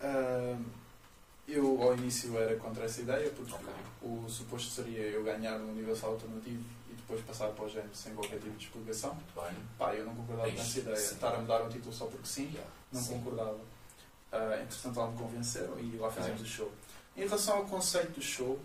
Uh, 0.00 0.64
eu 1.52 1.82
ao 1.82 1.94
início 1.94 2.36
era 2.38 2.56
contra 2.56 2.84
essa 2.84 3.00
ideia, 3.00 3.30
porque 3.30 3.52
okay. 3.52 3.74
o 4.02 4.28
suposto 4.28 4.70
seria 4.70 5.02
eu 5.02 5.24
ganhar 5.24 5.56
um 5.58 5.70
universal 5.70 6.12
alternativo 6.12 6.62
e 6.90 6.94
depois 6.94 7.20
passar 7.22 7.48
para 7.48 7.64
o 7.64 7.68
género 7.68 7.94
sem 7.94 8.14
qualquer 8.14 8.38
tipo 8.38 8.56
de 8.56 8.64
explicação. 8.64 9.16
Bem. 9.34 9.56
Pá, 9.78 9.94
eu 9.94 10.04
não 10.04 10.14
concordava 10.14 10.50
com 10.50 10.60
essa 10.60 10.78
ideia. 10.78 10.96
Sim. 10.96 11.14
Estar 11.14 11.34
a 11.34 11.38
mudar 11.38 11.62
um 11.62 11.68
título 11.68 11.92
só 11.92 12.06
porque 12.06 12.26
sim, 12.26 12.50
yeah. 12.52 12.70
não 12.92 13.00
sim. 13.00 13.14
concordava. 13.14 13.58
Uh, 14.32 14.62
entretanto 14.62 14.96
lá 14.96 15.10
me 15.10 15.18
convenceram 15.18 15.80
e 15.80 15.96
lá 15.96 16.10
fizemos 16.10 16.40
o 16.40 16.46
show. 16.46 16.72
Em 17.16 17.22
relação 17.22 17.56
ao 17.56 17.64
conceito 17.64 18.12
do 18.12 18.22
show, 18.22 18.58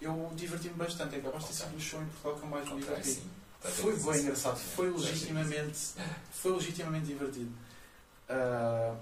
eu 0.00 0.32
diverti-me 0.34 0.74
bastante. 0.74 1.16
É 1.16 1.20
capaz 1.20 1.44
de 1.44 1.50
ter 1.50 1.56
sido 1.56 1.76
o 1.76 1.80
show 1.80 2.00
em 2.00 2.06
Portugal 2.06 2.36
que 2.36 2.42
eu 2.42 2.48
mais 2.48 2.68
me 2.70 2.80
diverti. 2.80 3.22
Okay, 3.62 3.70
foi 3.72 3.96
bem 3.96 4.22
engraçado, 4.22 4.56
foi 4.56 4.90
legitimamente, 4.90 5.94
foi 6.32 6.52
legitimamente 6.52 7.06
divertido. 7.06 7.52
Uh, 8.30 8.96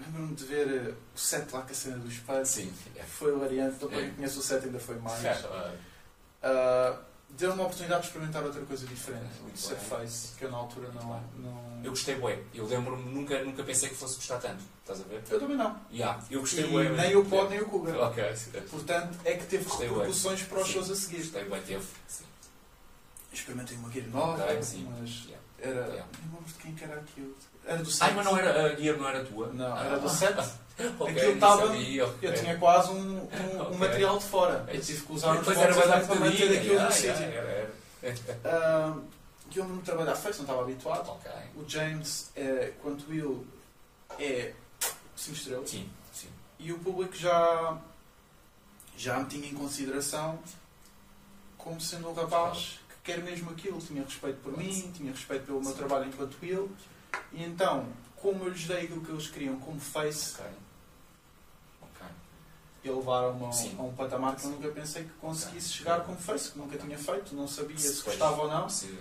Lembro-me 0.00 0.34
de 0.34 0.44
ver 0.44 0.68
eh, 0.68 0.94
o 1.14 1.18
set 1.18 1.52
lá 1.52 1.62
com 1.62 1.70
a 1.70 1.74
cena 1.74 1.98
do 1.98 2.08
espelho. 2.08 2.46
Sim. 2.46 2.72
Foi 3.06 3.32
hilariante. 3.32 3.76
Então, 3.76 3.88
para 3.88 4.00
quem 4.00 4.14
conhece 4.14 4.38
o 4.38 4.42
set, 4.42 4.64
ainda 4.64 4.78
foi 4.78 4.96
mais. 4.98 5.44
Uh, 5.44 7.08
Deu 7.30 7.52
uma 7.52 7.64
oportunidade 7.64 8.02
de 8.02 8.06
experimentar 8.08 8.42
outra 8.42 8.62
coisa 8.62 8.86
diferente. 8.86 9.40
Muito 9.42 9.58
set 9.58 9.78
face, 9.78 10.34
que 10.36 10.44
eu 10.44 10.50
na 10.50 10.56
altura 10.56 10.88
não, 10.94 11.22
não. 11.36 11.80
Eu 11.84 11.90
gostei 11.90 12.14
bem. 12.14 12.42
Eu 12.54 12.66
lembro-me, 12.66 13.12
nunca, 13.12 13.44
nunca 13.44 13.62
pensei 13.62 13.90
que 13.90 13.96
fosse 13.96 14.16
gostar 14.16 14.38
tanto. 14.38 14.62
Estás 14.80 15.00
a 15.02 15.04
ver? 15.04 15.22
Eu 15.28 15.38
também 15.38 15.56
não. 15.56 15.78
Yeah, 15.92 16.24
eu 16.30 16.40
gostei 16.40 16.64
bem. 16.64 16.90
Nem 16.96 17.16
o 17.16 17.24
Pod, 17.24 17.50
nem 17.50 17.60
o 17.60 17.66
Cougar. 17.66 17.96
Ok. 17.96 18.24
Portanto, 18.70 19.18
é 19.24 19.34
que 19.34 19.46
teve 19.46 19.64
gostei 19.64 19.88
repercussões 19.88 20.42
para 20.44 20.60
os 20.60 20.68
shows 20.68 20.90
a 20.90 20.96
seguir. 20.96 21.18
Gostei 21.18 21.44
bem, 21.44 21.62
teve. 21.62 21.86
Sim. 22.08 22.24
Experimentei 23.30 23.76
uma 23.76 23.92
Gear 23.92 24.08
nova, 24.08 24.42
okay, 24.44 24.86
mas 24.98 25.28
era. 25.58 25.86
Yeah. 25.86 26.06
Não 26.24 26.38
lembro 26.38 26.52
de 26.52 26.54
quem 26.54 26.74
que 26.74 26.84
era 26.84 26.98
aquilo. 26.98 27.36
Era 27.68 27.82
do 27.82 27.90
7. 27.90 28.02
Ai, 28.02 28.16
mas 28.16 28.24
não 28.24 28.38
era, 28.38 28.72
a 28.72 28.76
Gear 28.76 28.96
não 28.96 29.08
era 29.08 29.22
tua? 29.22 29.48
Não, 29.48 29.78
era 29.78 29.96
ah. 29.96 29.98
do 29.98 30.08
7. 30.08 30.40
okay, 30.98 31.16
Aquilo 31.16 31.34
estava. 31.34 31.76
Eu 31.76 32.34
tinha 32.34 32.56
quase 32.56 32.90
um, 32.90 32.94
um, 32.94 33.24
okay. 33.24 33.74
um, 33.74 33.78
material 33.78 34.18
de 34.18 34.24
fora. 34.24 34.64
Eu 34.72 34.80
tive 34.80 35.04
que 35.04 35.12
usar 35.12 35.32
uns 35.32 35.44
boxes 35.44 36.06
para 36.06 36.14
manter 36.16 36.58
aquilo 36.58 36.80
no 36.80 36.90
sítio. 36.90 37.26
Uh, 38.42 39.02
eu 39.54 39.64
me 39.66 39.82
trabalhar 39.82 40.14
feito, 40.14 40.36
não 40.36 40.44
estava 40.44 40.62
habituado. 40.62 41.10
Okay. 41.10 41.32
O 41.56 41.68
James, 41.68 42.30
é, 42.34 42.72
quanto 42.80 43.12
ele, 43.12 43.46
é 44.18 44.54
5 45.14 45.36
estrelas. 45.36 45.68
Sim, 45.68 45.90
sim. 46.10 46.28
E 46.58 46.72
o 46.72 46.78
público 46.78 47.14
já, 47.14 47.76
já 48.96 49.18
me 49.18 49.26
tinha 49.26 49.46
em 49.46 49.54
consideração 49.54 50.38
como 51.58 51.78
sendo 51.80 52.08
um 52.08 52.14
rapaz 52.14 52.80
que 52.88 53.12
quer 53.12 53.22
mesmo 53.22 53.50
aquilo. 53.50 53.78
Tinha 53.78 54.02
respeito 54.02 54.38
por 54.38 54.56
mim, 54.56 54.90
tinha 54.96 55.12
respeito 55.12 55.44
pelo 55.44 55.60
meu 55.60 55.74
trabalho 55.74 56.06
enquanto 56.06 56.36
ele. 56.42 56.70
E 57.32 57.44
então, 57.44 57.86
como 58.16 58.44
eu 58.44 58.50
lhes 58.50 58.66
dei 58.66 58.84
aquilo 58.84 59.00
que 59.00 59.10
eles 59.10 59.28
queriam 59.28 59.58
como 59.60 59.78
face, 59.78 60.34
okay. 60.34 60.52
Okay. 61.82 62.90
elevaram-me 62.90 63.44
a, 63.44 63.48
a, 63.48 63.82
um 63.84 63.94
patamar 63.94 64.36
que 64.36 64.44
eu 64.44 64.50
nunca 64.50 64.68
pensei 64.68 65.04
que 65.04 65.12
conseguisse 65.20 65.68
okay. 65.68 65.78
chegar 65.78 66.04
como 66.04 66.18
face, 66.18 66.52
que 66.52 66.58
nunca 66.58 66.76
tinha 66.76 66.98
feito, 66.98 67.34
não 67.34 67.46
sabia 67.46 67.78
se, 67.78 67.94
se 67.94 68.02
gostava 68.02 68.42
ou 68.42 68.48
não. 68.48 68.68
Sim. 68.68 68.98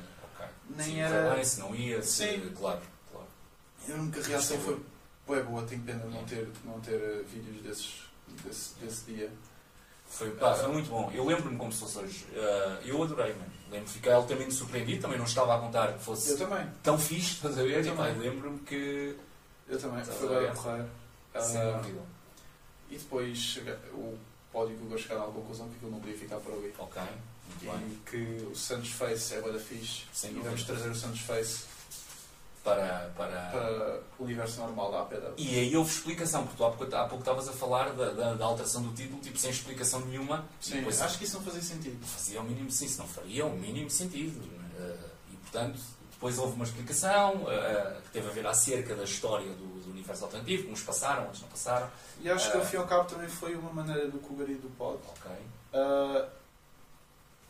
Nem 0.70 0.86
Sim, 0.86 1.00
era. 1.00 1.46
Se 1.46 1.60
não 1.60 1.74
ia, 1.74 2.02
se... 2.02 2.28
Sim. 2.28 2.54
claro, 2.54 2.82
claro. 3.10 3.28
A 3.90 3.94
única 3.94 4.22
reação 4.22 4.60
foi 4.60 4.78
Ué, 5.30 5.44
boa, 5.44 5.62
tenho 5.64 5.82
pena 5.82 6.00
de 6.00 6.16
não 6.16 6.24
ter, 6.24 6.48
não 6.64 6.80
ter 6.80 6.96
uh, 6.96 7.24
vídeos 7.26 7.62
desses, 7.62 7.96
desse, 8.46 8.76
desse 8.76 9.12
dia. 9.12 9.30
Foi, 10.08 10.32
pá, 10.32 10.56
foi 10.56 10.72
muito 10.72 10.90
bom. 10.90 11.12
Eu 11.14 11.26
lembro-me 11.26 11.58
como 11.58 11.72
se 11.72 11.82
fosse 11.82 11.98
hoje. 11.98 12.26
Uh, 12.32 12.88
eu 12.88 13.04
adorei, 13.04 13.34
mano. 13.34 13.52
Lembro-me, 13.70 13.88
fiquei 13.88 14.12
altamente 14.12 14.54
surpreendido. 14.54 15.02
Também 15.02 15.18
não 15.18 15.26
estava 15.26 15.56
a 15.56 15.60
contar 15.60 15.94
que 15.94 16.04
fosse 16.04 16.32
eu 16.32 16.38
também. 16.38 16.68
tão 16.82 16.98
fixe, 16.98 17.34
estás 17.36 17.58
a 17.58 17.64
ver? 17.64 17.86
E, 17.86 17.92
pá, 17.92 18.06
lembro-me 18.08 18.60
que. 18.60 19.16
Eu 19.68 19.80
também, 19.80 20.04
foi 20.04 20.30
bem 20.30 20.48
a 20.48 20.54
correr. 20.54 20.86
Uh, 21.36 22.02
e 22.90 22.98
depois 22.98 23.60
o 23.94 24.18
pódio 24.52 24.78
que 24.78 24.94
eu 24.94 24.98
chegaram 24.98 25.24
à 25.24 25.32
conclusão 25.32 25.68
que 25.70 25.76
aquilo 25.76 25.92
não 25.92 26.00
podia 26.00 26.18
ficar 26.18 26.38
por 26.38 26.54
ali. 26.54 26.74
Ok. 26.78 27.02
Muito 27.02 27.64
e 27.64 27.68
bem. 27.68 28.00
que 28.06 28.46
o 28.46 28.56
Santos 28.56 28.92
Face 28.92 29.34
é 29.34 29.42
da 29.42 29.60
fixe. 29.60 30.06
Sem 30.14 30.32
e 30.32 30.40
vamos 30.40 30.64
trazer 30.64 30.90
o 30.90 30.96
Santos 30.96 31.20
Face 31.22 31.66
para, 32.68 33.12
para... 33.16 33.42
para 33.50 34.00
o 34.20 34.24
universo 34.24 34.60
normal 34.60 34.92
da 34.92 35.02
APW. 35.02 35.34
E 35.38 35.60
aí 35.60 35.76
houve 35.76 35.92
explicação, 35.92 36.44
porque 36.44 36.58
tu 36.58 36.66
há 36.66 36.72
pouco, 36.72 36.96
há 36.96 37.06
pouco 37.06 37.20
estavas 37.20 37.48
a 37.48 37.54
falar 37.54 37.92
da, 37.92 38.12
da, 38.12 38.34
da, 38.34 38.46
alteração 38.46 38.82
do 38.84 38.94
título, 38.94 39.20
tipo, 39.22 39.38
sem 39.38 39.50
explicação 39.50 40.02
nenhuma. 40.02 40.46
Sim, 40.60 40.78
depois, 40.78 41.02
acho 41.02 41.18
que 41.18 41.24
isso 41.24 41.38
não 41.38 41.44
fazia 41.44 41.62
sentido. 41.62 42.06
Fazia 42.06 42.42
o 42.42 42.44
mínimo, 42.44 42.70
sim, 42.72 42.86
isso 42.86 43.00
não 43.00 43.08
faria 43.08 43.46
o 43.46 43.58
mínimo 43.58 43.90
sentido. 43.90 44.40
Uh, 44.40 45.10
e, 45.32 45.36
portanto, 45.38 45.80
depois 46.12 46.38
houve 46.38 46.56
uma 46.56 46.66
explicação 46.66 47.36
uh, 47.44 48.02
que 48.04 48.10
teve 48.12 48.28
a 48.28 48.32
ver 48.32 48.46
acerca 48.48 48.96
da 48.96 49.04
história 49.04 49.52
do, 49.54 49.82
do 49.82 49.92
universo 49.92 50.26
alternativo, 50.26 50.64
como 50.64 50.74
uns 50.74 50.84
passaram, 50.84 51.24
outros 51.24 51.42
não 51.42 51.50
passaram. 51.50 51.90
E 52.22 52.30
acho 52.30 52.50
uh, 52.50 52.52
que, 52.52 52.58
ao 52.58 52.66
fim 52.66 52.76
e 52.76 52.80
ao 52.80 52.88
cabo, 52.88 53.06
também 53.06 53.30
foi 53.30 53.56
uma 53.56 53.72
maneira 53.72 54.08
do 54.10 54.20
Cougar 54.20 54.50
e 54.50 54.56
do 54.56 54.70
Pod. 54.78 55.00
Ok 55.08 55.32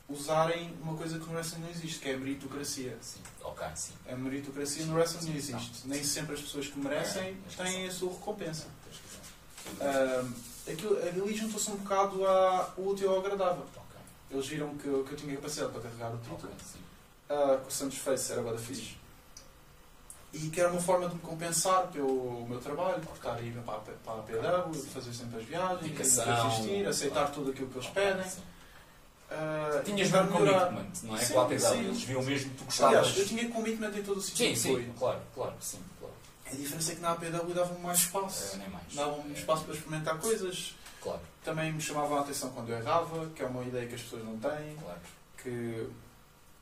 usarem 0.09 0.73
uma 0.81 0.95
coisa 0.95 1.19
que 1.19 1.25
no 1.25 1.33
wrestling 1.33 1.61
não 1.61 1.69
existe, 1.69 1.99
que 1.99 2.09
é 2.09 2.13
a 2.13 2.17
meritocracia. 2.17 2.97
Sim. 3.01 3.19
Ok, 3.43 3.67
sim. 3.75 3.93
A 4.09 4.15
meritocracia 4.15 4.85
no 4.85 4.95
wrestling 4.95 5.29
não 5.29 5.35
existe. 5.35 5.87
Nem 5.87 6.03
sempre 6.03 6.35
as 6.35 6.41
pessoas 6.41 6.67
que 6.67 6.79
merecem 6.79 7.37
é, 7.59 7.63
têm 7.63 7.87
a 7.87 7.91
sua 7.91 8.11
recompensa. 8.11 8.67
Uh, 9.81 10.33
aquilo, 10.71 10.97
ali 10.97 11.35
juntou-se 11.35 11.69
um 11.69 11.75
bocado 11.75 12.25
ao 12.25 12.73
útil 12.77 13.11
ao 13.11 13.19
agradável. 13.19 13.63
Okay. 13.63 14.01
Eles 14.31 14.47
viram 14.47 14.75
que, 14.77 14.83
que 14.83 15.11
eu 15.11 15.15
tinha 15.17 15.35
capacidade 15.35 15.73
para 15.73 15.81
carregar 15.81 16.13
o 16.13 16.17
título. 16.17 16.37
Okay, 16.37 16.81
uh, 17.29 17.61
que 17.61 17.67
o 17.67 17.71
Santos 17.71 17.97
Face 17.97 18.31
era 18.31 18.41
bada 18.41 18.57
fixe. 18.57 18.95
E 20.33 20.49
que 20.49 20.59
era 20.59 20.69
uma 20.69 20.81
forma 20.81 21.07
de 21.07 21.15
me 21.15 21.21
compensar 21.21 21.87
pelo 21.87 22.45
meu 22.47 22.59
trabalho, 22.59 23.01
por 23.01 23.15
estar 23.15 23.33
a 23.33 23.41
ir 23.41 23.53
para 23.65 23.75
a, 23.75 23.79
para 23.79 24.19
a 24.19 24.23
PW, 24.23 24.73
fazer 24.93 25.13
sempre 25.13 25.39
as 25.39 25.45
viagens, 25.45 26.19
assistir, 26.19 26.85
aceitar 26.85 27.31
tudo 27.31 27.51
aquilo 27.51 27.69
que 27.69 27.77
eles 27.77 27.89
pedem. 27.89 28.25
Uh, 29.29 29.83
Tinhas 29.83 30.09
mesmo 30.09 30.31
commitment, 30.31 30.87
não 31.03 31.17
é? 31.17 31.19
Sim, 31.19 31.33
com 31.33 31.39
a 31.41 31.43
APW. 31.43 31.83
Eles 31.83 32.03
viam 32.03 32.23
mesmo 32.23 32.49
que 32.51 32.57
tu 32.57 32.65
gostavas. 32.65 32.97
Aliás, 32.97 33.17
eu 33.17 33.25
tinha 33.25 33.49
commitment 33.49 33.91
em 33.97 34.03
todo 34.03 34.17
o 34.17 34.21
sítio. 34.21 34.47
Sim, 34.47 34.55
sim, 34.55 34.93
claro, 34.97 35.19
claro, 35.35 35.53
sim, 35.59 35.79
claro. 35.99 36.13
A 36.45 36.55
diferença 36.55 36.91
é 36.93 36.95
que 36.95 37.01
na 37.01 37.11
APW 37.11 37.53
davam 37.53 37.77
mais 37.79 37.99
espaço. 37.99 38.55
É, 38.55 38.59
nem 38.59 38.69
mais. 38.69 38.93
Davam 38.93 39.25
é. 39.29 39.33
espaço 39.33 39.65
para 39.65 39.73
experimentar 39.73 40.17
coisas. 40.17 40.75
Claro. 41.01 41.19
Também 41.43 41.73
me 41.73 41.81
chamavam 41.81 42.17
a 42.17 42.21
atenção 42.21 42.51
quando 42.51 42.69
eu 42.69 42.77
errava, 42.77 43.29
que 43.35 43.43
é 43.43 43.45
uma 43.45 43.63
ideia 43.63 43.85
que 43.85 43.95
as 43.95 44.01
pessoas 44.01 44.23
não 44.23 44.37
têm. 44.39 44.77
Claro. 44.77 44.99
Que, 45.43 45.89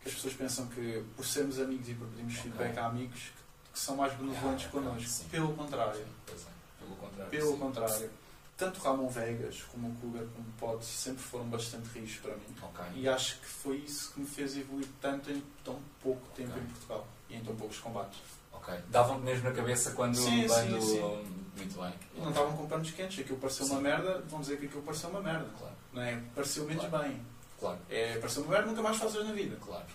que 0.02 0.10
as 0.10 0.16
pessoas 0.16 0.34
pensam 0.34 0.66
que 0.68 1.04
por 1.16 1.24
sermos 1.24 1.60
amigos 1.60 1.88
e 1.88 1.94
por 1.94 2.08
pedirmos 2.08 2.34
okay. 2.40 2.52
feedback 2.52 2.78
a 2.80 2.88
amigos 2.88 3.20
que, 3.20 3.74
que 3.74 3.80
são 3.80 3.96
mais 3.96 4.12
benevolentes 4.14 4.66
ah, 4.66 4.72
connosco. 4.72 5.08
Sim. 5.08 5.26
Pelo 5.30 5.54
contrário. 5.54 5.96
Sim, 5.96 6.02
é. 6.02 6.84
Pelo 6.84 6.96
contrário. 6.96 7.30
Pelo 7.30 7.52
sim. 7.52 7.58
contrário 7.60 8.10
tanto 8.58 8.80
Ramon 8.80 9.10
Vegas 9.10 9.64
como 9.64 9.90
o 9.90 9.96
Cougar 9.96 10.24
como 10.34 10.48
o 10.48 10.52
Pod 10.54 10.86
sempre 10.86 11.22
foram 11.22 11.46
bastante 11.46 11.88
ricos 11.90 12.18
para 12.18 12.36
mim. 12.36 12.56
Okay. 12.62 13.02
E 13.02 13.10
acho 13.10 13.40
que 13.40 13.46
foi 13.46 13.78
isso 13.78 14.14
que 14.14 14.22
me 14.22 14.26
fez 14.26 14.58
evoluir 14.58 14.88
tanto 15.02 15.32
em 15.32 15.44
tão 15.64 15.80
pouco 16.02 16.26
tempo 16.36 16.52
okay. 16.52 16.64
em 16.64 16.66
Portugal 16.68 17.08
e 17.30 17.36
em 17.36 17.44
tão 17.44 17.56
poucos 17.56 17.80
combates. 17.80 18.20
Ok. 18.54 18.74
Davam-te 18.90 19.24
mesmo 19.24 19.50
na 19.50 19.56
cabeça 19.56 19.92
quando. 19.92 20.16
Sim, 20.16 20.48
quando... 20.48 20.82
sim, 20.82 20.96
sim. 20.96 21.46
Muito 21.58 21.80
bem. 21.80 21.94
E 22.16 22.20
não 22.20 22.30
estavam 22.30 22.58
com 22.58 22.68
panos 22.68 22.92
quentes. 22.92 23.20
Aquilo 23.20 23.38
pareceu 23.38 23.66
sim. 23.66 23.72
uma 23.74 23.82
merda, 23.82 24.24
vão 24.28 24.42
dizer 24.42 24.58
que 24.58 24.66
aquilo 24.66 24.82
pareceu 24.82 25.10
uma 25.10 25.22
merda. 25.22 25.50
Claro. 25.58 25.76
Não 25.94 26.02
é? 26.02 26.22
Pareceu 26.34 26.66
menos 26.66 26.86
claro. 26.86 27.08
bem. 27.08 27.22
Claro. 27.60 27.80
É, 27.90 28.18
pareceu 28.18 28.44
uma 28.44 28.52
merda, 28.52 28.68
nunca 28.68 28.82
mais 28.82 28.98
fazes 28.98 29.24
na 29.24 29.34
vida. 29.34 29.58
Claro. 29.58 29.86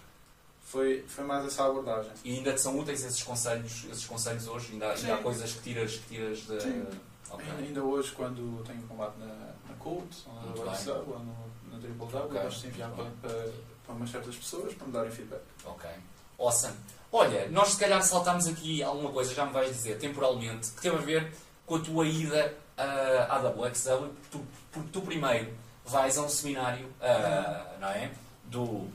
Foi, 0.63 1.05
foi 1.09 1.25
mais 1.25 1.45
essa 1.45 1.65
abordagem. 1.67 2.13
E 2.25 2.37
ainda 2.37 2.53
te 2.53 2.61
são 2.61 2.79
úteis 2.79 3.03
esses 3.05 3.23
conselhos, 3.23 3.87
esses 3.91 4.07
conselhos 4.07 4.47
hoje? 4.47 4.73
Ainda, 4.73 4.93
ainda 4.93 5.15
há 5.15 5.19
coisas 5.19 5.53
que 5.53 5.63
tiras, 5.63 5.97
que 5.97 6.09
tiras 6.09 6.39
de. 6.47 6.87
Okay. 7.31 7.51
Ainda 7.59 7.83
hoje, 7.83 8.13
quando 8.13 8.63
tenho 8.65 8.83
combate 8.83 9.19
na, 9.19 9.27
na 9.27 9.75
Cult, 9.79 10.27
ou 10.27 10.35
na 10.35 10.65
WhatsApp, 10.65 11.05
ou 11.09 11.19
no, 11.19 11.37
no 11.71 11.81
Triple 11.81 12.07
W, 12.07 12.25
okay. 12.25 12.43
gosto 12.43 12.61
de 12.61 12.67
enviar 12.69 12.91
para, 12.91 13.05
para, 13.23 13.53
para 13.87 13.95
umas 13.95 14.11
certas 14.11 14.37
pessoas 14.37 14.75
para 14.75 14.87
me 14.87 14.93
darem 14.93 15.11
feedback. 15.11 15.43
Ok. 15.65 15.91
Awesome. 16.39 16.75
Olha, 17.13 17.49
nós 17.49 17.71
se 17.71 17.79
calhar 17.79 18.03
saltámos 18.03 18.47
aqui 18.47 18.83
alguma 18.83 19.11
coisa, 19.11 19.35
já 19.35 19.45
me 19.45 19.53
vais 19.53 19.69
dizer, 19.69 19.99
temporalmente, 19.99 20.71
que 20.71 20.81
teve 20.81 20.97
a 20.97 21.01
ver 21.01 21.33
com 21.67 21.77
a 21.77 21.81
tua 21.81 22.07
ida 22.07 22.55
uh, 22.79 23.33
à 23.33 23.39
WXW, 23.39 24.09
porque 24.09 24.29
tu, 24.31 24.47
porque 24.73 24.89
tu 24.93 25.01
primeiro 25.03 25.53
vais 25.85 26.17
a 26.17 26.23
um 26.23 26.29
seminário, 26.29 26.87
uh, 26.87 27.81
não 27.81 27.89
é? 27.89 28.11
Do. 28.51 28.89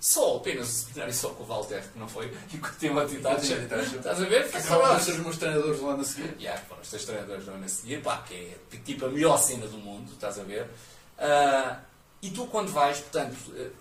Só 0.00 0.36
apenas 0.38 0.68
o 0.68 0.72
seminário 0.72 1.12
só 1.14 1.28
com 1.30 1.42
o 1.42 1.46
Walter, 1.46 1.82
que 1.92 1.98
não 1.98 2.08
foi, 2.08 2.26
e 2.52 2.56
o 2.56 2.60
Timothy 2.78 3.18
Thatcher. 3.18 3.56
Timothy 3.56 3.68
Thatcher. 3.68 3.98
Estás 3.98 4.22
a 4.22 4.24
ver? 4.24 4.50
Que 4.50 4.56
acabaram 4.56 4.92
lá. 4.92 4.98
de 4.98 5.04
ser 5.04 5.10
os 5.12 5.18
meus 5.18 5.36
treinadores 5.36 5.78
do 5.80 5.88
ano 5.88 6.00
a 6.00 6.04
seguir. 6.04 6.34
Yeah, 6.40 6.60
foram 6.62 6.80
os 6.82 6.88
teus 6.90 7.04
treinadores 7.04 7.44
do 7.44 7.50
ano 7.52 7.64
a 7.64 7.68
seguir, 7.68 8.02
pá, 8.02 8.18
que 8.26 8.34
é 8.34 8.76
tipo 8.84 9.04
a 9.06 9.08
melhor 9.08 9.36
cena 9.38 9.66
do 9.66 9.78
mundo, 9.78 10.10
estás 10.12 10.38
a 10.38 10.42
ver? 10.42 10.68
Ah, 11.18 11.80
e 12.22 12.30
tu 12.30 12.46
quando 12.46 12.72
vais, 12.72 13.00
portanto, 13.00 13.36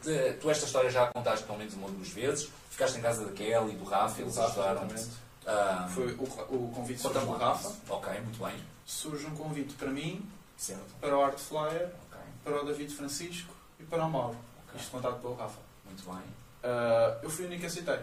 eh, 0.05 0.33
tu 0.39 0.49
esta 0.49 0.65
história 0.65 0.89
já 0.89 1.03
a 1.03 1.07
contaste 1.07 1.45
pelo 1.45 1.57
menos 1.59 1.73
uma 1.75 1.87
ou 1.87 1.91
duas 1.93 2.09
vezes, 2.09 2.49
ficaste 2.69 2.97
em 2.97 3.01
casa 3.01 3.25
da 3.25 3.31
Kelly 3.31 3.73
e 3.73 3.75
do 3.77 3.83
Rafa, 3.85 4.21
eles 4.21 4.35
Rafa, 4.35 4.49
ajudaram 4.49 4.85
exatamente. 4.87 5.09
Ah, 5.45 5.89
Foi 5.93 6.05
o, 6.13 6.23
o 6.23 6.71
convite 6.75 7.01
surge 7.01 7.19
do. 7.19 7.31
Rafa. 7.31 7.71
Ok, 7.89 8.13
muito 8.21 8.43
bem. 8.43 8.55
Surge 8.85 9.25
um 9.25 9.35
convite 9.35 9.73
para 9.75 9.89
mim, 9.89 10.27
Certo. 10.57 10.81
para 10.99 11.17
o 11.17 11.21
Art 11.23 11.37
Flyer, 11.39 11.89
Ok, 12.11 12.19
para 12.43 12.61
o 12.61 12.65
David 12.65 12.93
Francisco 12.93 13.53
e 13.79 13.83
para 13.83 14.05
o 14.05 14.09
Mauro. 14.09 14.37
Isto 14.75 14.91
contado 14.91 15.19
pelo 15.21 15.35
Rafa. 15.35 15.59
Muito 15.85 16.03
bem, 16.09 16.23
Ah, 16.63 17.19
eu 17.23 17.29
fui 17.29 17.45
o 17.45 17.47
único 17.47 17.61
que 17.61 17.67
aceitei. 17.67 17.99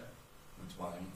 muito 0.58 0.74
bem. 0.82 1.06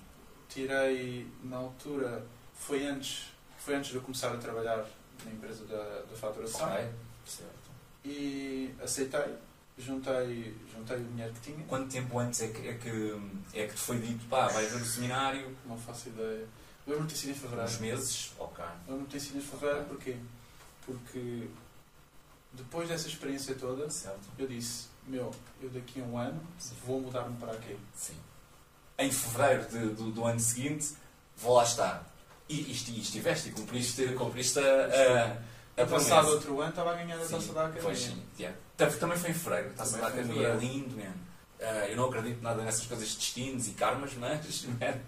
Tirei, 0.49 1.27
na 1.45 1.57
altura, 1.57 2.25
foi 2.55 2.87
antes, 2.87 3.31
foi 3.59 3.75
antes 3.75 3.91
de 3.91 3.97
eu 3.97 4.03
começar 4.03 4.33
a 4.33 4.37
trabalhar 4.37 4.85
na 5.25 5.31
empresa 5.31 5.65
da, 5.65 6.03
da 6.03 6.17
faturação 6.17 6.67
Ok, 6.71 6.91
certo. 7.27 7.71
e 8.05 8.75
aceitei, 8.83 9.35
juntei, 9.79 10.55
juntei 10.73 10.97
o 10.99 11.05
dinheiro 11.05 11.33
que 11.35 11.41
tinha. 11.41 11.65
Quanto 11.67 11.91
tempo 11.91 12.19
antes 12.19 12.43
é 12.43 12.49
que, 12.49 12.69
é 12.69 12.75
que, 12.75 13.21
é 13.55 13.67
que 13.67 13.75
te 13.75 13.81
foi 13.81 13.99
dito, 13.99 14.25
pá, 14.29 14.49
vais 14.49 14.71
ver 14.71 14.83
o 14.83 14.85
seminário? 14.85 15.57
Não 15.67 15.77
faço 15.79 16.09
ideia. 16.11 16.47
Lembro-me 16.87 17.09
de 17.09 17.15
ter 17.15 17.21
sido 17.21 17.31
em 17.31 17.35
fevereiro. 17.35 17.71
Uns 17.71 17.79
meses? 17.79 18.33
Ok. 18.39 18.65
Lembro-me 18.87 19.07
de 19.07 19.13
ter 19.13 19.21
sido 19.21 19.39
em 19.39 19.41
fevereiro 19.41 19.85
porquê? 19.87 20.17
Porque 20.85 21.49
depois 22.53 22.89
dessa 22.89 23.09
experiência 23.09 23.55
toda, 23.55 23.89
Certo. 23.89 24.21
eu 24.39 24.47
disse, 24.47 24.89
meu, 25.07 25.31
eu 25.61 25.69
daqui 25.71 26.01
a 26.01 26.05
um 26.05 26.17
ano 26.19 26.41
vou 26.87 27.01
mudar-me 27.01 27.37
para 27.37 27.53
aqui. 27.53 27.77
Sim. 27.95 28.15
Em 28.99 29.11
fevereiro 29.11 29.65
de- 29.69 29.95
do, 29.95 30.11
do 30.11 30.25
ano 30.25 30.41
seguinte, 30.41 30.95
vou 31.37 31.55
lá 31.57 31.65
estar. 31.65 32.07
E, 32.49 32.61
e, 32.61 32.73
esti- 32.73 33.01
estiveste 33.01 33.49
e 33.49 33.53
cumpriste, 33.53 34.07
cumpriste 34.15 34.59
a, 34.59 34.63
a, 35.79 35.83
a 35.83 35.87
Passado 35.87 36.29
outro 36.29 36.61
ano 36.61 36.71
estava 36.71 36.93
a 36.93 36.95
ganhar 36.95 37.17
a 37.17 37.25
Sim, 37.25 37.35
taça 37.35 37.53
da 37.53 37.61
academia. 37.63 37.83
Pois 37.83 37.99
sim, 37.99 38.23
yeah. 38.39 38.57
Também- 38.77 39.17
foi 39.17 39.31
em 39.31 39.35
fevereiro, 39.35 39.71
a 39.71 39.73
taça 39.73 39.93
da 39.99 40.11
foi 40.11 40.21
academia, 40.21 40.49
é 40.49 40.57
lindo, 40.57 40.97
man. 40.97 41.13
Ah, 41.61 41.87
eu 41.89 41.97
não 41.97 42.07
acredito 42.07 42.43
nada 42.43 42.63
nessas 42.63 42.85
coisas 42.87 43.09
de 43.09 43.17
destinos 43.17 43.69
e 43.69 43.71
karmas, 43.73 44.13
mas. 44.15 44.65
man, 44.67 45.01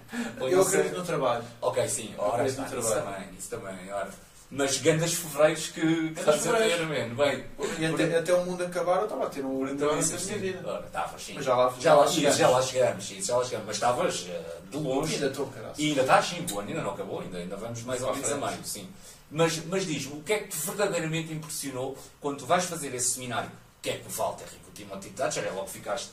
Eu 0.49 0.63
acredito 0.63 0.97
no 0.97 1.05
trabalho. 1.05 1.45
Ok, 1.61 1.89
sim, 1.89 2.15
ora, 2.17 2.47
está, 2.47 2.63
no 2.63 2.79
isso 2.79 2.89
trabalho. 2.91 3.05
também, 3.17 3.35
isso 3.39 3.51
também, 3.51 3.93
ora. 3.93 4.11
Mas 4.51 4.77
grandes 4.79 5.15
fevereiros 5.15 5.69
que, 5.69 5.81
estás 6.17 6.29
a 6.29 6.33
ter, 6.33 6.39
fevereiros. 6.77 6.89
man. 6.89 7.25
Bem, 7.25 7.45
E 7.79 7.87
até, 7.87 8.19
até 8.19 8.35
o 8.35 8.45
mundo 8.45 8.63
acabar 8.65 8.99
eu 8.99 9.05
estava 9.05 9.27
a 9.27 9.31
ter 9.31 9.45
um 9.45 9.59
por 9.59 9.69
então, 9.69 9.89
ano 9.91 10.01
da 10.01 10.07
minha 10.07 10.19
sim. 10.19 10.39
vida. 10.39 10.61
Ora, 10.69 10.87
estavas 10.87 11.23
sim. 11.23 11.33
Mas 11.35 11.45
já 11.45 11.57
lá, 11.57 11.75
Já 11.81 11.95
lá, 11.95 12.07
chegamos. 12.07 12.37
já 12.39 12.49
lá 12.49 12.63
chegamos, 12.63 13.05
sim, 13.05 13.23
já 13.23 13.37
lá 13.37 13.45
chegamos. 13.45 13.67
Mas 13.67 13.77
estavas 13.77 14.27
eh, 14.29 14.59
de 14.71 14.77
E 14.77 14.81
longe. 14.81 15.15
ainda 15.15 15.27
estou, 15.27 15.47
caralho. 15.47 15.75
E 15.77 15.89
ainda 15.89 16.01
está 16.03 16.19
assim, 16.19 16.47
o 16.53 16.59
ano 16.61 16.69
ainda 16.69 16.83
não 16.83 16.91
acabou, 16.93 17.21
ainda, 17.21 17.39
ainda 17.39 17.57
vamos 17.57 17.83
mais 17.83 18.03
ou 18.03 18.15
menos 18.15 18.31
a 18.33 18.37
frente. 18.39 18.51
meio, 18.53 18.65
sim. 18.65 18.89
Mas, 19.31 19.65
mas 19.67 19.87
diz-me, 19.87 20.19
o 20.19 20.23
que 20.23 20.33
é 20.33 20.39
que 20.41 20.49
te 20.49 20.67
verdadeiramente 20.67 21.33
impressionou 21.33 21.99
quando 22.21 22.39
tu 22.39 22.47
vais 22.47 22.65
fazer 22.65 22.95
esse 22.95 23.15
seminário? 23.15 23.49
O 23.51 23.83
que 23.83 23.91
é 23.91 23.97
que 23.99 24.07
o 24.07 24.11
Walter 24.11 24.47
e 24.53 24.69
o 24.69 24.73
Timothy 24.73 25.11
Thatcher, 25.11 25.45
é 25.45 25.51
logo 25.51 25.65
que 25.65 25.73
ficaste, 25.73 26.11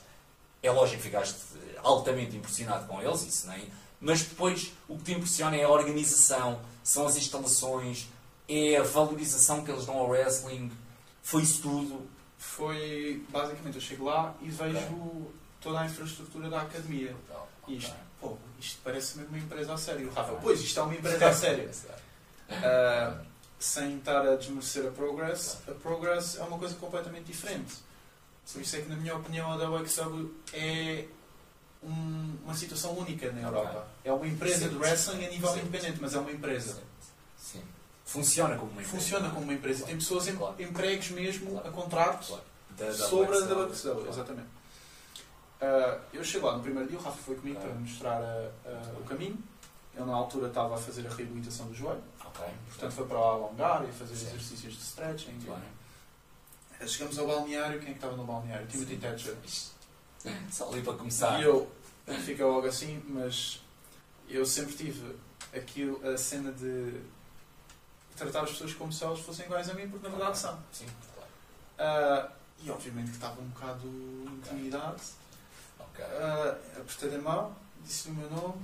é 0.64 0.72
lógico 0.72 0.98
que 0.98 1.04
ficaste 1.04 1.36
eh, 1.56 1.80
altamente 1.84 2.36
impressionado 2.36 2.88
com 2.88 3.00
eles, 3.02 3.22
isso 3.24 3.48
nem. 3.48 3.68
Mas 4.00 4.22
depois 4.24 4.72
o 4.88 4.98
que 4.98 5.04
te 5.04 5.12
impressiona 5.14 5.56
é 5.56 5.64
a 5.64 5.70
organização, 5.70 6.60
são 6.84 7.06
as 7.06 7.16
instalações, 7.18 8.08
é 8.52 8.78
a 8.78 8.84
valorização 8.84 9.64
que 9.64 9.72
eles 9.72 9.86
dão 9.86 9.98
ao 9.98 10.10
wrestling, 10.10 10.72
foi 11.24 11.44
isso 11.44 11.62
tudo. 11.62 12.08
Foi, 12.38 13.24
basicamente, 13.30 13.76
eu 13.76 13.82
chego 13.82 14.06
lá 14.06 14.36
e 14.42 14.50
vejo 14.50 15.28
toda 15.62 15.80
a 15.82 15.86
infraestrutura 15.86 16.50
da 16.50 16.62
academia. 16.64 17.16
E 17.68 17.78
isto, 17.78 17.94
pô, 18.20 18.36
isto 18.60 18.80
parece 18.84 19.18
mesmo 19.20 19.36
uma 19.36 19.44
empresa 19.44 19.74
a 19.74 19.78
sério. 19.78 20.08
O 20.10 20.14
Rafa, 20.14 20.34
pois, 20.42 20.60
isto 20.60 20.80
é 20.80 20.84
uma 20.84 20.96
empresa 20.96 21.28
a 21.28 21.34
sério. 21.34 21.70
Ah, 22.54 23.22
sem 23.58 23.98
estar 23.98 24.28
a 24.28 24.36
desmerecer 24.36 24.86
a 24.86 24.92
Progress, 24.92 25.60
a 25.70 25.72
Progress 25.72 26.38
é 26.38 26.44
uma 26.44 26.58
coisa 26.60 26.76
completamente 26.76 27.26
diferente. 27.28 27.76
Por 28.52 28.62
isso 28.62 28.76
é 28.76 28.82
que, 28.82 28.90
na 28.90 28.98
minha 28.98 29.16
opinião, 29.16 29.50
a 29.54 29.56
WXW 29.56 30.30
é 30.52 31.06
um- 31.82 32.36
uma 32.44 32.54
situação 32.54 32.92
única 32.98 33.32
na 33.32 33.42
Europa. 33.42 33.88
É 34.04 34.12
uma 34.12 34.28
empresa 34.28 34.68
de 34.68 34.74
Sim. 34.76 34.80
wrestling 34.82 35.26
a 35.26 35.30
nível 35.30 35.54
Sim. 35.54 35.60
independente, 35.62 36.00
mas 36.02 36.14
é 36.14 36.20
uma 36.20 36.32
empresa. 36.32 36.82
Sim. 37.38 37.64
Funciona 38.12 38.56
como 38.58 38.72
uma 38.72 38.82
empresa. 38.82 38.98
Funciona 38.98 39.30
como 39.30 39.42
uma 39.44 39.54
empresa. 39.54 39.86
Tem 39.86 39.96
pessoas 39.96 40.28
em 40.28 40.36
Claro. 40.36 40.56
empregos 40.62 41.10
mesmo 41.12 41.52
Claro. 41.52 41.68
a 41.68 41.72
contrato 41.72 42.28
Claro. 42.28 42.44
Da- 42.78 42.94
sobre 42.94 43.38
a 43.38 43.40
WXW. 43.42 43.94
Claro. 43.96 44.10
Exatamente. 44.10 44.48
Ah, 45.62 46.00
eu 46.14 46.24
chego 46.24 46.48
lá 46.48 46.58
no 46.58 46.64
primeiro 46.64 46.90
dia, 46.90 46.98
o 46.98 47.02
Rafa 47.02 47.18
foi 47.24 47.36
comigo 47.36 47.56
Claro. 47.58 47.72
para 47.72 47.80
me 47.82 47.88
mostrar 47.90 48.22
ah, 48.22 48.52
ah, 48.66 48.94
o 49.00 49.04
caminho. 49.04 49.38
Ele, 49.96 50.06
na 50.06 50.14
altura, 50.16 50.48
estava 50.48 50.76
a 50.76 50.78
fazer 50.78 51.06
a 51.06 51.10
reabilitação 51.14 51.68
do 51.68 51.74
joelho. 51.76 52.02
Ok. 52.26 52.46
Portanto, 52.70 52.92
foi 52.94 53.06
para 53.08 53.20
lá 53.20 53.28
alongar 53.34 53.88
e 53.88 53.92
fazer 53.92 54.16
Sim. 54.16 54.28
exercícios 54.28 54.74
de 54.76 54.82
stretching. 54.82 55.38
Bem. 55.40 55.56
Eh, 56.80 56.88
Chegamos 56.88 57.18
ao 57.20 57.28
balneário. 57.28 57.80
Quem 57.80 57.90
é 57.90 57.92
que 57.92 57.98
estava 57.98 58.16
no 58.16 58.24
balneário? 58.24 58.66
Timothy 58.68 58.98
Thatcher. 58.98 59.36
Só 60.52 60.70
ali 60.72 60.82
para 60.82 60.94
começar. 60.94 61.40
E 61.42 61.44
eu 61.44 61.70
fiquei 62.26 62.44
logo 62.46 62.66
assim, 62.68 63.02
mas 63.10 63.62
eu 64.30 64.46
sempre 64.46 64.74
tive 64.76 65.16
aquilo, 65.54 66.02
a 66.08 66.18
cena 66.18 66.52
de 66.54 67.02
tratar 68.16 68.44
as 68.44 68.52
pessoas 68.52 68.74
como 68.74 68.92
se 68.92 69.04
elas 69.04 69.20
fossem 69.20 69.46
iguais 69.46 69.70
a 69.70 69.74
mim, 69.74 69.88
porque 69.90 70.08
na 70.08 70.16
verdade 70.16 70.38
são. 70.38 70.58
Sim, 70.72 70.86
claro. 71.16 71.30
Ah, 71.80 72.30
e 72.64 72.70
obviamente 72.70 73.10
que 73.10 73.16
estava 73.16 73.40
um 73.42 73.46
bocado 73.50 73.88
intimidado. 73.88 75.02
Ok. 75.80 76.04
Ah, 76.06 76.56
apertei 76.78 77.16
a 77.16 77.22
mão, 77.22 77.56
disse-lhe 77.84 78.14
o 78.16 78.18
meu 78.18 78.30
nome 78.30 78.62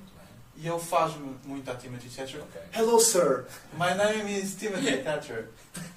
e 0.56 0.68
ele 0.68 0.80
faz-me 0.80 1.36
muito 1.46 1.70
a 1.70 1.76
Timothy 1.76 2.10
Thatcher. 2.10 2.42
Ok. 2.42 2.62
Hello, 2.74 3.00
sir. 3.00 3.46
My 3.74 3.94
name 3.96 4.40
is 4.40 4.56
Timothy 4.56 5.04
Thatcher. 5.04 5.50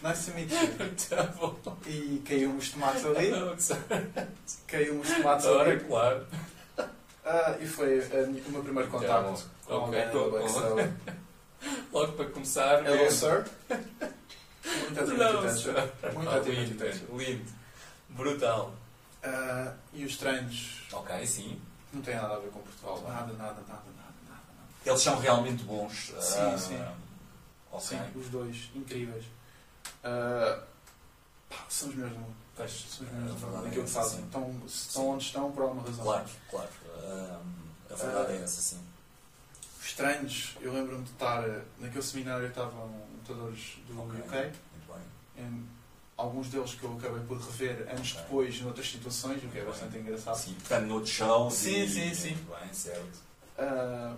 Nice 0.00 0.30
to 0.30 0.36
meet 0.36 0.48
you. 0.52 1.28
Bom. 1.64 1.76
E 1.84 2.22
caiu 2.24 2.50
uns 2.50 2.70
tomates 2.70 3.04
ali. 3.04 3.32
Só- 3.60 3.74
Caiu 4.68 5.00
uns 5.00 5.08
tomates 5.12 5.44
Ora, 5.46 5.70
ali. 5.72 5.80
claro. 5.80 6.24
Ah, 7.24 7.56
e 7.60 7.66
foi 7.66 7.96
minha- 8.28 8.44
o 8.46 8.50
meu 8.52 8.62
primeiro 8.62 8.88
contacto 8.88 9.44
com 9.66 9.74
Ok, 9.74 10.00
alguém 10.00 10.06
da. 10.06 11.12
Logo 11.92 12.12
para 12.12 12.30
começar. 12.30 12.84
Hello, 12.86 12.96
mesmo. 12.98 13.18
sir. 13.18 13.44
Muito 13.70 15.58
sir. 15.58 15.72
Muito 16.14 16.30
Ah, 16.30 16.38
lindo, 16.38 17.16
lindo. 17.16 17.52
Brutal. 18.10 18.72
Ah, 19.22 19.74
e 19.92 20.04
os 20.04 20.16
treinos 20.16 20.86
Ok, 20.92 21.26
sim. 21.26 21.60
não 21.92 22.00
têm 22.02 22.14
nada 22.16 22.34
a 22.34 22.38
ver 22.38 22.50
com 22.50 22.60
Portugal. 22.60 23.02
Nada, 23.02 23.32
nada, 23.32 23.36
nada, 23.36 23.62
nada, 23.66 23.82
nada. 24.28 24.42
Eles 24.84 25.00
são 25.00 25.18
realmente 25.18 25.62
bons. 25.64 26.12
Sim, 26.20 26.38
Ah, 26.40 26.58
sim. 26.58 26.84
Ok. 27.72 27.86
Sim, 27.98 28.18
os 28.18 28.28
dois, 28.28 28.70
incríveis. 28.74 29.24
Ah, 30.04 30.62
pá, 31.48 31.56
são 31.68 31.88
os 31.88 31.94
melhores 31.94 32.14
do 32.16 32.20
mundo. 32.22 32.36
Pois, 32.56 32.70
São 32.88 33.06
os 33.06 33.12
melhores 33.12 33.40
do 33.40 33.46
mundo. 33.46 33.64
é 33.64 33.68
Aquilo 33.68 33.84
que 33.84 33.90
fazem. 33.90 34.18
sim. 34.20 34.24
Estão, 34.26 34.62
estão 34.66 35.08
onde 35.10 35.24
estão 35.24 35.52
por 35.52 35.62
alguma 35.62 35.82
razão. 35.82 36.04
Claro, 36.04 36.28
claro. 36.50 36.68
Ah, 37.02 37.40
a 37.90 37.94
verdade 37.94 38.32
é 38.32 38.42
essa, 38.42 38.60
sim. 38.60 38.80
Os 39.88 39.94
treinos, 39.94 40.54
eu 40.60 40.70
lembro-me 40.70 41.02
de 41.02 41.10
estar 41.12 41.42
eh, 41.48 41.62
naquele 41.78 42.02
seminário 42.02 42.46
estavam 42.46 42.94
lutadores 43.16 43.78
do 43.88 44.02
Ok. 44.02 44.20
UK. 44.20 44.36
Muito 44.36 44.92
bem. 44.92 45.44
em 45.46 45.66
alguns 46.14 46.48
deles 46.50 46.74
que 46.74 46.84
eu 46.84 46.92
acabei 46.92 47.22
por 47.24 47.38
rever 47.40 47.88
anos 47.88 48.12
Ok. 48.12 48.20
depois, 48.22 48.60
noutras 48.60 48.86
situações, 48.90 49.42
o 49.42 49.48
que 49.48 49.58
é 49.58 49.64
bastante 49.64 49.96
engraçado. 49.96 50.36
Sim, 50.36 50.52
portanto, 50.56 50.84
noutros 50.88 51.10
shows. 51.14 51.54
Sim, 51.54 51.84
e- 51.84 51.88
sim, 51.88 52.14
sim. 52.14 52.34
Muito 52.34 52.54
bem, 52.60 52.74
certo. 52.74 53.18
Ah, 53.56 54.14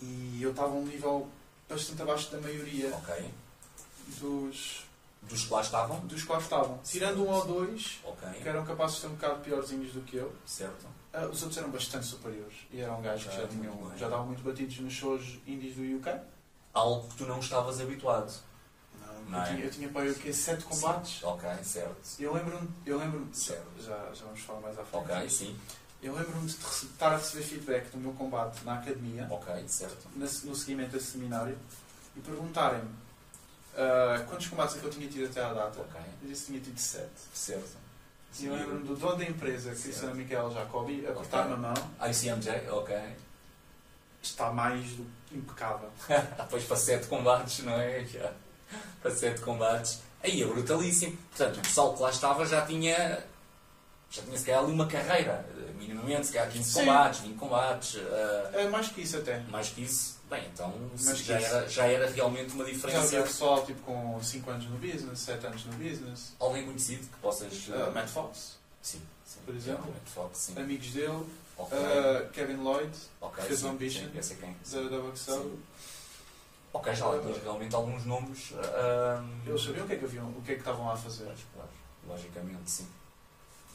e 0.00 0.38
eu 0.40 0.50
estava 0.52 0.68
a 0.68 0.74
um 0.76 0.86
nível 0.86 1.28
bastante 1.68 2.00
abaixo 2.00 2.30
da 2.30 2.40
maioria 2.40 2.94
Ok. 2.94 3.28
dos, 4.20 4.84
Dos 5.22 5.46
que 5.46 5.52
lá 5.52 5.62
estavam? 5.62 5.98
dos 6.06 6.22
quais 6.22 6.44
estavam. 6.44 6.78
Tirando 6.84 7.24
um 7.26 7.28
ou 7.28 7.44
dois 7.44 7.98
Ok. 8.04 8.28
que 8.40 8.48
eram 8.48 8.64
capazes 8.64 8.94
de 8.96 9.00
ser 9.02 9.06
um 9.08 9.14
bocado 9.16 9.40
piorzinhos 9.40 9.92
do 9.92 10.00
que 10.02 10.14
eu, 10.16 10.32
Certo. 10.46 10.86
Ah, 11.16 11.26
os 11.26 11.40
outros 11.42 11.56
eram 11.58 11.70
bastante 11.70 12.06
superiores. 12.06 12.54
E 12.70 12.80
eram 12.80 13.00
gajos 13.02 13.26
que 13.28 13.36
já, 13.36 13.46
tinham, 13.48 13.90
já 13.96 14.06
estavam 14.06 14.26
muito 14.26 14.42
batidos 14.42 14.78
nos 14.80 14.92
shows 14.92 15.38
indies 15.46 15.74
do 15.76 15.82
UK. 15.98 16.20
Algo 16.74 17.08
que 17.08 17.16
tu 17.16 17.26
não 17.26 17.38
estavas 17.40 17.80
habituado. 17.80 18.32
Não, 19.00 19.22
Não 19.30 19.38
eu, 19.38 19.42
é? 19.44 19.46
tinha, 19.54 19.64
eu 19.64 19.70
tinha 19.70 19.88
para 19.88 20.10
o 20.10 20.14
quê? 20.14 20.32
Sete 20.32 20.64
combates. 20.64 21.22
Ok, 21.24 21.48
certo. 21.64 21.96
Eu 22.20 22.34
lembro-me, 22.34 22.68
eu 22.84 22.98
lembro 22.98 23.28
já, 23.34 23.54
já 24.14 24.24
vamos 24.24 24.40
falar 24.40 24.60
mais 24.60 24.78
à 24.78 24.84
frente. 24.84 25.10
Ok, 25.10 25.30
sim. 25.30 25.58
Eu 26.02 26.14
lembro-me 26.14 26.46
de 26.46 26.52
estar 26.54 27.12
a 27.12 27.16
receber 27.16 27.42
feedback 27.42 27.90
do 27.90 27.96
meu 27.98 28.12
combate 28.12 28.62
na 28.64 28.74
academia, 28.74 29.26
Ok, 29.30 29.66
certo. 29.66 30.06
na- 30.14 30.26
no 30.26 30.54
seguimento 30.54 30.90
desse 30.92 31.12
seminário, 31.12 31.58
e 32.14 32.20
perguntarem-me 32.20 32.90
ah, 33.76 34.24
quantos 34.28 34.46
combates 34.48 34.76
é 34.76 34.78
que 34.80 34.84
eu 34.86 34.90
tinha 34.90 35.08
tido 35.08 35.26
até 35.26 35.42
à 35.42 35.52
data. 35.52 35.80
Ok, 35.80 36.00
Eu 36.22 36.28
disse 36.28 36.42
que 36.42 36.52
tinha 36.52 36.60
tido 36.60 36.78
sete. 36.78 37.10
certo. 37.34 37.85
E 38.38 38.46
eu 38.46 38.54
lembro-me 38.54 38.86
do 38.86 38.94
dono 38.96 39.16
da 39.16 39.24
empresa, 39.24 39.70
que 39.70 39.76
Certo. 39.76 39.92
disse 39.94 40.06
a 40.06 40.14
Michael 40.14 40.50
Jacobi, 40.52 41.06
a 41.06 41.10
apertar-me 41.10 41.54
a 41.54 41.56
mão, 41.56 41.74
ICMJ, 42.10 42.68
ok. 42.70 42.96
está 44.22 44.52
mais 44.52 44.84
do 44.90 45.06
que 45.26 45.36
impecável. 45.36 45.88
Depois 46.36 46.64
para 46.64 46.76
sete 46.76 47.06
combates, 47.06 47.60
não 47.60 47.72
é? 47.74 48.04
Já. 48.04 48.32
Para 49.00 49.10
sete 49.12 49.40
combates. 49.40 50.00
Aí 50.22 50.42
é 50.42 50.46
brutalíssimo. 50.46 51.16
Portanto, 51.30 51.58
o 51.58 51.60
pessoal 51.62 51.94
que 51.94 52.02
lá 52.02 52.10
estava 52.10 52.44
já 52.44 52.66
tinha 52.66 53.22
já 54.10 54.22
tinha 54.22 54.38
se 54.38 54.44
calhar 54.44 54.62
ali 54.62 54.72
uma 54.72 54.86
carreira, 54.86 55.44
eh, 55.56 55.72
minimamente, 55.78 56.26
se 56.28 56.32
calhar 56.32 56.50
15 56.50 56.70
Sim. 56.70 56.80
combates, 56.80 57.20
20 57.20 57.36
combates, 57.36 57.96
eh, 57.96 58.50
É 58.54 58.68
mais 58.68 58.88
que 58.88 59.00
isso 59.02 59.16
até. 59.18 59.40
mais 59.48 59.68
que 59.68 59.82
isso. 59.82 60.15
Bem, 60.28 60.44
então 60.52 60.72
que 60.96 61.14
já, 61.22 61.38
isso. 61.38 61.46
era, 61.54 61.68
já 61.68 61.86
era 61.86 62.10
realmente 62.10 62.52
uma 62.54 62.64
Já 62.64 62.70
diferença. 62.72 62.98
havia 63.00 63.22
pessoal 63.22 63.64
tipo, 63.64 63.80
com 63.82 64.20
5 64.20 64.50
anos 64.50 64.66
no 64.68 64.76
business, 64.78 65.20
7 65.20 65.46
anos 65.46 65.64
no 65.66 65.72
business. 65.74 66.32
Alguém 66.40 66.64
conhecido 66.64 67.02
que 67.06 67.16
possas. 67.18 67.68
Uh, 67.68 67.92
Matt 67.94 68.08
Fox, 68.08 68.58
Sim, 68.82 69.00
sim. 69.24 69.38
por 69.46 69.54
exemplo. 69.54 69.86
Matt 69.86 70.08
Fox, 70.12 70.38
sim. 70.38 70.58
amigos 70.60 70.88
dele. 70.88 71.24
Ok. 71.56 71.78
Uh, 71.78 72.28
Kevin 72.32 72.56
Lloyd, 72.56 72.90
ok, 73.20 73.44
fez 73.44 73.60
sim, 73.60 73.68
Ambition. 73.68 74.02
sim, 74.12 74.22
sei 74.22 74.36
quem. 74.36 74.56
da, 74.82 74.88
da 74.90 74.98
Boxel. 75.02 75.58
Ok, 76.72 76.94
já 76.94 77.06
lá 77.06 77.18
tinhas 77.22 77.42
realmente 77.42 77.74
alguns 77.74 78.04
nomes. 78.04 78.52
ahm, 78.52 79.40
Eles 79.46 79.62
sabiam 79.62 79.84
o 79.84 79.88
que 79.88 79.94
é 79.94 79.96
que 79.96 80.04
haviam, 80.04 80.28
o 80.28 80.42
que 80.42 80.50
é 80.52 80.54
que 80.54 80.60
estavam 80.60 80.86
lá 80.86 80.92
a 80.92 80.96
fazer. 80.96 81.32
Claro, 81.54 81.70
logicamente, 82.06 82.70
sim. 82.70 82.86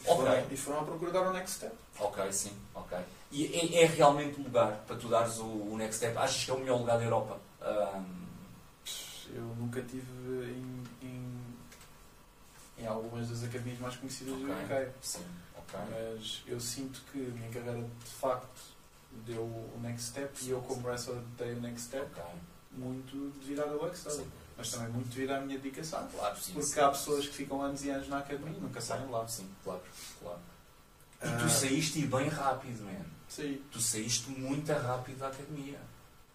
E 0.01 0.03
foram, 0.03 0.31
Ok. 0.31 0.45
e 0.51 0.57
foram 0.57 0.79
à 0.79 0.83
procura 0.83 1.11
dar 1.11 1.21
o 1.29 1.33
next 1.33 1.55
step. 1.57 1.75
Ok, 1.99 2.31
sim, 2.33 2.51
ok. 2.73 2.97
E 3.31 3.45
é, 3.77 3.83
é 3.83 3.85
realmente 3.85 4.39
o 4.39 4.43
lugar 4.43 4.83
para 4.87 4.95
tu 4.95 5.07
dares 5.07 5.37
o, 5.37 5.45
o 5.45 5.75
next 5.77 5.97
step? 5.97 6.17
Achas 6.17 6.43
que 6.43 6.51
é 6.51 6.53
o 6.53 6.59
melhor 6.59 6.79
lugar 6.79 6.97
da 6.97 7.03
Europa? 7.03 7.39
Ahm, 7.61 8.21
Eu 9.33 9.43
nunca 9.55 9.81
tive 9.83 10.11
em, 10.45 10.83
em, 11.01 11.41
em 12.79 12.87
algumas 12.87 13.29
das 13.29 13.43
academias 13.43 13.79
mais 13.79 13.95
conhecidas 13.95 14.33
do 14.35 14.51
Ok. 14.51 14.55
UK. 14.65 14.91
sim, 15.01 15.25
ok. 15.57 15.79
Mas 15.89 16.41
eu 16.47 16.59
sinto 16.59 17.01
que 17.11 17.19
a 17.19 17.29
minha 17.35 17.49
carreira 17.51 17.81
de 18.03 18.05
facto 18.11 18.59
deu 19.25 19.43
o 19.43 19.79
next 19.81 20.07
step 20.09 20.33
e 20.45 20.49
eu 20.49 20.61
como 20.61 20.85
wrestler 20.87 21.19
dei 21.37 21.53
o 21.53 21.61
next 21.61 21.87
step 21.87 22.05
Ok, 22.11 22.23
muito 22.71 23.29
devido 23.39 23.61
à 23.61 23.95
sim. 23.95 24.27
Mas 24.61 24.71
também 24.71 24.89
muito 24.89 25.09
devido 25.09 25.31
à 25.31 25.39
minha 25.41 25.57
dedicação. 25.57 26.07
Claro, 26.15 26.37
sim. 26.39 26.53
Porque 26.53 26.67
sim, 26.67 26.79
há 26.79 26.85
sim. 26.85 26.91
pessoas 26.99 27.27
que 27.27 27.33
ficam 27.33 27.61
anos 27.61 27.83
e 27.83 27.89
anos 27.89 28.07
na 28.07 28.19
academia 28.19 28.55
e 28.57 28.61
nunca 28.61 28.79
saem 28.79 29.09
lá. 29.09 29.27
Sim, 29.27 29.49
claro, 29.63 29.81
claro. 30.21 30.39
E 31.23 31.27
Ah, 31.27 31.37
tu 31.41 31.49
saíste 31.49 31.99
e 31.99 32.05
bem 32.07 32.27
rápido, 32.29 32.83
man. 32.83 33.05
Sim. 33.27 33.61
Tu 33.71 33.79
saíste 33.81 34.29
muito 34.29 34.71
rápido 34.71 35.17
da 35.19 35.27
academia. 35.29 35.79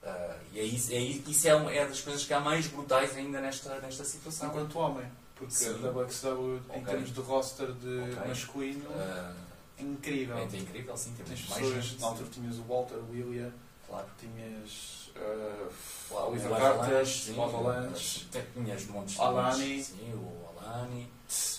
Ah, 0.02 0.36
e 0.52 0.58
é 0.60 0.62
isso, 0.64 0.92
é, 0.92 0.98
isso 0.98 1.48
é, 1.48 1.56
um- 1.56 1.68
é 1.70 1.86
das 1.86 2.00
coisas 2.00 2.24
que 2.24 2.32
há 2.32 2.40
mais 2.40 2.66
brutais 2.68 3.16
ainda 3.16 3.40
nesta, 3.40 3.78
nesta 3.80 4.04
situação. 4.04 4.48
Enquanto 4.48 4.78
homem. 4.78 5.06
Porque 5.34 5.52
Sim. 5.52 5.68
a 5.74 5.90
WXW, 5.90 6.56
em 6.56 6.80
Ok. 6.80 6.84
termos 6.86 7.12
de 7.12 7.20
roster 7.20 7.72
de 7.72 8.00
Ok. 8.12 8.28
masculino, 8.28 8.88
Ah, 8.94 9.34
é 9.78 9.82
incrível. 9.82 10.36
é 10.38 10.44
incrível, 10.44 10.96
sim, 10.96 11.12
temos 11.14 11.28
Tens 11.30 11.48
mais 11.50 11.62
pessoas, 11.62 11.84
gente, 11.84 12.00
na 12.00 12.06
altura 12.06 12.28
tinhas 12.30 12.56
o 12.56 12.62
Walter, 12.62 12.96
o 12.96 13.10
William, 13.10 13.52
Claro. 13.86 14.06
tinhas 14.18 15.05
uh, 15.20 15.72
o 16.10 16.48
Carter, 16.56 17.42
Avalanche, 17.42 18.26
o 18.32 18.38
eh, 18.38 18.44
Tinhas 18.54 18.86
montes 18.86 19.14
de 19.14 19.20
Alani. 19.20 19.84
Sim, 19.84 20.12
o 20.14 20.48
Alani. 20.58 21.10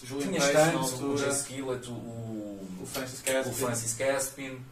Julian 0.03 0.27
Tinhas 0.27 0.51
tantos, 0.51 1.01
o 1.01 1.17
Jay 1.17 1.29
Skillett, 1.31 1.89
o, 1.89 1.93
o, 1.93 2.79
o 2.81 2.85
Francis 2.85 3.19
o 3.19 3.23
Caspin. 3.23 3.53
Francis 3.53 3.93
Caspin. 3.93 4.65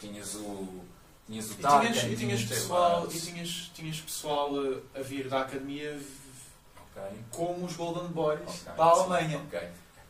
Tinhas 0.00 0.34
o. 0.34 0.84
Tinhas 1.26 1.50
o 1.50 1.52
E 1.52 1.56
tinhas, 1.56 2.04
e 2.04 2.16
tinhas 2.16 2.42
pessoal, 2.44 3.06
e 3.08 3.20
tinhas, 3.20 3.70
tinhas 3.74 4.00
pessoal 4.00 4.52
uh, 4.52 4.82
a 4.94 5.00
vir 5.00 5.28
da 5.28 5.42
academia 5.42 6.00
como 7.30 7.64
os 7.66 7.76
Golden 7.76 8.08
Boys 8.08 8.64
da 8.76 8.84
Alemanha. 8.84 9.40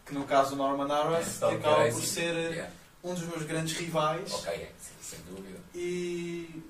Que 0.07 0.15
no 0.15 0.25
caso 0.25 0.55
o 0.55 0.57
Norman 0.57 0.93
Arras 0.93 1.39
que 1.39 1.45
Ok, 1.45 1.57
acaba 1.59 1.85
por 1.91 2.03
ser 2.03 2.35
Yeah. 2.35 2.73
um 3.05 3.15
dos 3.15 3.23
meus 3.25 3.43
grandes 3.45 3.77
rivais 3.77 4.33
Ok, 4.35 4.53
é, 4.53 4.73
sem 5.01 5.21
dúvida. 5.21 5.59
e, 5.75 6.63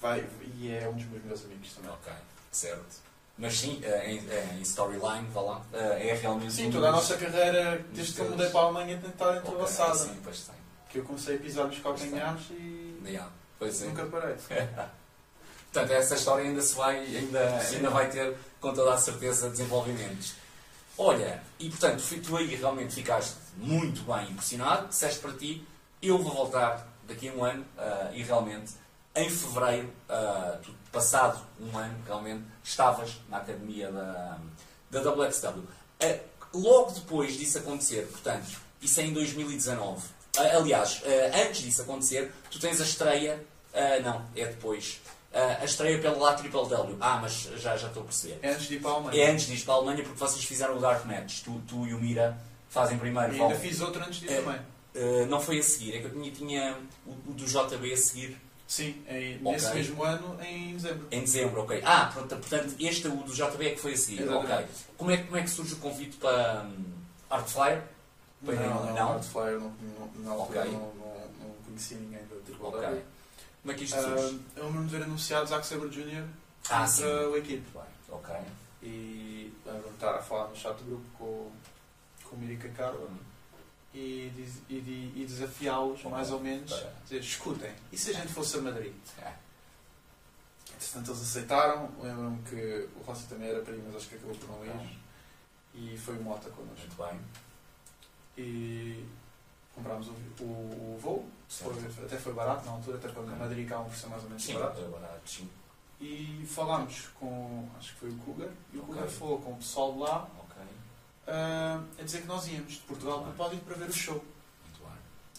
vai, 0.00 0.26
e 0.58 0.72
é 0.72 0.88
um 0.88 0.94
dos 0.94 1.04
meus 1.06 1.22
melhores 1.22 1.44
amigos 1.44 1.72
também. 1.74 1.90
Ok, 1.90 2.12
certo. 2.50 3.10
Mas 3.38 3.58
sim, 3.58 3.80
em, 4.04 4.18
eh, 4.28 4.56
em 4.58 4.60
storyline, 4.62 5.26
vá 5.32 5.40
lá, 5.40 5.62
é 5.72 6.18
realmente. 6.20 6.52
Sim, 6.52 6.68
um 6.68 6.72
toda 6.72 6.88
a 6.88 6.92
nossa 6.92 7.16
carreira, 7.16 7.82
desde 7.92 8.14
que 8.14 8.20
eu 8.20 8.30
mudei 8.30 8.50
para 8.50 8.60
a 8.60 8.62
Alemanha, 8.64 8.98
tem 8.98 9.10
estado 9.10 9.38
entrelaçada. 9.38 9.94
Sim, 9.94 10.20
pois 10.22 10.40
tem. 10.40 10.54
Que 10.90 10.98
eu 10.98 11.04
comecei 11.04 11.36
a 11.36 11.38
pisar 11.38 11.66
nos 11.66 11.78
calcanhares 11.78 12.42
e 12.50 12.80
Yeah, 13.04 13.30
Pois 13.58 13.82
é. 13.82 13.86
nunca 13.86 14.04
parei. 14.06 14.36
Portanto, 15.72 15.92
essa 15.92 16.14
história 16.16 16.44
ainda 16.44 16.60
se 16.60 16.74
vai, 16.74 16.98
ainda, 16.98 17.60
Sim. 17.60 17.76
ainda 17.76 17.90
vai 17.90 18.10
ter, 18.10 18.36
com 18.60 18.74
toda 18.74 18.92
a 18.92 18.98
certeza, 18.98 19.48
desenvolvimentos. 19.48 20.34
Olha, 20.98 21.40
e 21.58 21.70
portanto, 21.70 22.02
tu 22.22 22.36
aí 22.36 22.56
realmente 22.56 22.94
ficaste 22.94 23.36
muito 23.56 24.02
bem 24.02 24.30
impressionado, 24.30 24.88
disseste 24.88 25.20
para 25.20 25.32
ti, 25.32 25.64
eu 26.02 26.18
vou 26.18 26.32
voltar 26.32 26.86
daqui 27.06 27.28
a 27.28 27.32
um 27.32 27.44
ano, 27.44 27.64
ah, 27.78 28.10
e 28.12 28.22
realmente, 28.22 28.72
em 29.14 29.28
fevereiro, 29.28 29.90
tu, 30.62 30.72
passado 30.92 31.40
um 31.60 31.76
ano, 31.76 31.96
realmente, 32.06 32.44
estavas 32.62 33.16
na 33.28 33.38
academia 33.38 33.90
da, 33.90 34.38
da 34.90 35.10
WXW. 35.10 35.62
Ah, 36.00 36.18
logo 36.54 36.92
depois 36.92 37.36
disso 37.36 37.58
acontecer, 37.58 38.06
portanto, 38.08 38.58
isso 38.80 39.00
é 39.00 39.04
em 39.04 39.12
2019, 39.12 40.06
ah, 40.38 40.56
aliás, 40.56 41.02
antes 41.46 41.62
disso 41.62 41.82
acontecer, 41.82 42.32
tu 42.50 42.58
tens 42.60 42.80
a 42.80 42.84
estreia, 42.84 43.44
não, 44.04 44.24
é 44.36 44.46
depois, 44.46 45.00
a 45.32 45.64
estreia 45.64 46.00
pela 46.00 46.16
lá 46.16 46.34
Triple 46.34 46.68
W. 46.68 46.96
Ah, 47.00 47.18
mas 47.20 47.32
já, 47.56 47.76
já 47.76 47.88
estou 47.88 48.02
a 48.02 48.06
perceber. 48.06 48.38
É 48.42 48.50
antes 48.50 48.66
de 48.66 48.74
ir 48.76 48.80
para 48.80 48.90
a 48.90 48.94
Alemanha. 48.94 49.22
É 49.24 49.30
antes 49.30 49.46
disto 49.46 49.64
para 49.64 49.74
a 49.74 49.76
Alemanha 49.76 50.02
porque 50.02 50.18
vocês 50.18 50.44
fizeram 50.44 50.76
o 50.76 50.80
Dark 50.80 51.04
Match. 51.04 51.42
Tu, 51.44 51.62
tu 51.68 51.86
e 51.86 51.94
o 51.94 52.00
Mira 52.00 52.36
fazem 52.68 52.98
primeiro. 52.98 53.34
E 53.34 53.40
ainda 53.40 53.54
fiz 53.54 53.80
outro 53.80 54.02
antes 54.02 54.18
disso 54.20 54.32
É. 54.32 54.42
também. 54.42 54.60
Uh, 54.92 55.26
não 55.26 55.40
foi 55.40 55.60
a 55.60 55.62
seguir, 55.62 55.94
é 55.94 55.98
que 56.00 56.06
eu 56.06 56.10
tinha, 56.10 56.32
tinha 56.32 56.76
o, 57.06 57.10
o 57.12 57.32
do 57.34 57.44
JB 57.44 57.92
a 57.92 57.96
seguir 57.96 58.36
Sim, 58.70 58.94
Ok. 59.00 59.38
nesse 59.40 59.74
mesmo 59.74 60.04
ano, 60.04 60.38
em 60.44 60.74
dezembro. 60.74 61.08
em 61.10 61.20
dezembro, 61.22 61.60
ok. 61.62 61.82
Ah, 61.84 62.08
pronto, 62.14 62.36
portanto, 62.36 62.72
este 62.78 63.08
o 63.08 63.16
do 63.24 63.32
JB 63.34 63.66
é 63.66 63.70
que 63.70 63.80
foi 63.80 63.94
a 63.94 63.96
seguir, 63.96 64.22
Exatamente. 64.22 64.52
ok. 64.52 64.66
Como 64.96 65.10
é, 65.10 65.16
que- 65.16 65.24
como 65.24 65.36
é 65.38 65.42
que 65.42 65.50
surge 65.50 65.74
o 65.74 65.78
convite 65.78 66.16
para 66.18 66.62
hum, 66.62 66.84
Art 67.28 67.48
Flyer? 67.48 67.82
Foi 68.44 68.54
não, 68.54 68.86
não, 68.86 68.94
não? 68.94 69.12
Art 69.14 69.24
Flyer, 69.24 69.58
não, 69.58 69.72
não, 69.72 70.22
na 70.24 70.30
altura 70.30 70.60
Ok. 70.60 70.70
não, 70.72 70.94
não, 70.94 71.48
não 71.48 71.54
conhecia 71.66 71.96
ninguém 71.98 72.20
da 72.20 72.36
Triple 72.46 72.64
Ok. 72.64 73.02
Como 73.62 73.72
é 73.72 73.74
que 73.74 73.82
isto 73.84 74.00
surge? 74.00 74.40
Ah, 74.56 74.58
eu 74.60 74.64
lembro-me 74.66 74.86
de 74.88 74.96
ver 74.96 75.02
anunciado 75.02 75.46
Zack 75.48 75.66
Sabre 75.66 75.88
Jr. 75.88 76.24
Ah, 76.70 76.86
sim. 76.86 77.02
o 77.04 77.36
equipe. 77.36 77.66
Ok. 78.08 78.34
E 78.84 79.52
de 79.64 79.88
estar 79.94 80.14
a 80.14 80.22
falar 80.22 80.46
no 80.48 80.54
chat 80.56 80.76
do 80.78 80.84
grupo 80.84 81.04
com, 81.18 81.50
com 82.28 82.36
o 82.36 82.38
Mirica 82.38 82.68
Hum, 82.92 83.16
e, 83.92 84.30
e, 84.68 85.12
e 85.16 85.24
desafiá-los, 85.26 86.02
mais 86.04 86.30
ou 86.30 86.40
menos, 86.40 86.72
Para- 86.72 86.92
dizer, 87.04 87.20
escutem, 87.20 87.72
e 87.92 87.98
se 87.98 88.10
a 88.10 88.14
gente 88.14 88.32
fosse 88.32 88.58
a 88.58 88.62
Madrid? 88.62 88.92
é, 89.18 89.32
Entretanto, 90.74 91.10
eles 91.10 91.22
aceitaram. 91.22 91.90
Lembro-me 92.00 92.42
que 92.42 92.88
o 92.96 93.02
Rossi 93.02 93.26
também 93.28 93.48
era 93.50 93.60
primo, 93.60 93.82
mas 93.86 93.96
acho 93.96 94.08
que 94.08 94.14
acabou 94.14 94.34
por 94.36 94.48
não 94.48 94.64
ir. 94.64 94.98
E 95.74 95.98
foi 95.98 96.16
o 96.16 96.22
Mota 96.22 96.48
connosco. 96.50 96.86
Muito 96.86 96.96
bem. 96.96 97.20
E 98.38 99.04
comprámos 99.74 100.08
o, 100.08 100.12
o, 100.42 100.94
o 100.94 100.98
voo. 101.00 101.28
Foi- 101.48 102.04
até 102.06 102.16
foi 102.16 102.32
barato 102.32 102.64
na 102.64 102.72
altura, 102.72 102.96
até 102.96 103.08
para 103.08 103.20
Ok. 103.22 103.34
Madrid 103.36 103.68
cá 103.68 103.78
por 103.80 103.94
ser 103.94 104.06
mais 104.06 104.22
ou 104.22 104.28
menos 104.30 104.42
Sim, 104.42 104.54
barato. 104.54 104.80
barato, 104.88 105.28
sim. 105.30 105.50
E 106.00 106.46
falámos 106.48 107.08
com, 107.18 107.68
acho 107.76 107.92
que 107.94 108.00
foi 108.00 108.08
o 108.10 108.16
Cougar, 108.18 108.48
e 108.72 108.78
o 108.78 108.82
Ok. 108.82 108.94
Cougar 108.94 109.08
falou 109.08 109.38
com 109.42 109.52
o 109.52 109.56
pessoal 109.56 109.92
de 109.92 109.98
lá 109.98 110.28
Ah, 111.30 111.80
a 111.98 112.02
dizer 112.02 112.22
que 112.22 112.26
nós 112.26 112.46
íamos 112.48 112.72
de 112.72 112.78
Portugal 112.80 113.22
para 113.22 113.32
Pódio 113.32 113.58
para 113.60 113.76
ver 113.76 113.88
o 113.88 113.92
show. 113.92 114.24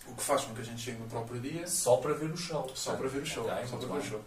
O 0.07 0.15
que 0.15 0.23
faz 0.23 0.43
com 0.43 0.53
que 0.55 0.61
a 0.61 0.63
gente 0.63 0.81
chegue 0.81 0.97
no 0.99 1.07
próprio 1.07 1.39
dia 1.39 1.65
Só 1.67 1.97
para 1.97 2.13
ver 2.13 2.31
o 2.31 2.35
show. 2.37 2.69
só 2.75 2.95
para 2.95 3.07
ver 3.07 3.21
o 3.21 3.25
show. 3.25 3.45
Ok, 3.45 3.67
só 3.67 3.77
para 3.77 3.87
ver 3.87 3.97
o 3.99 4.03
show. 4.03 4.21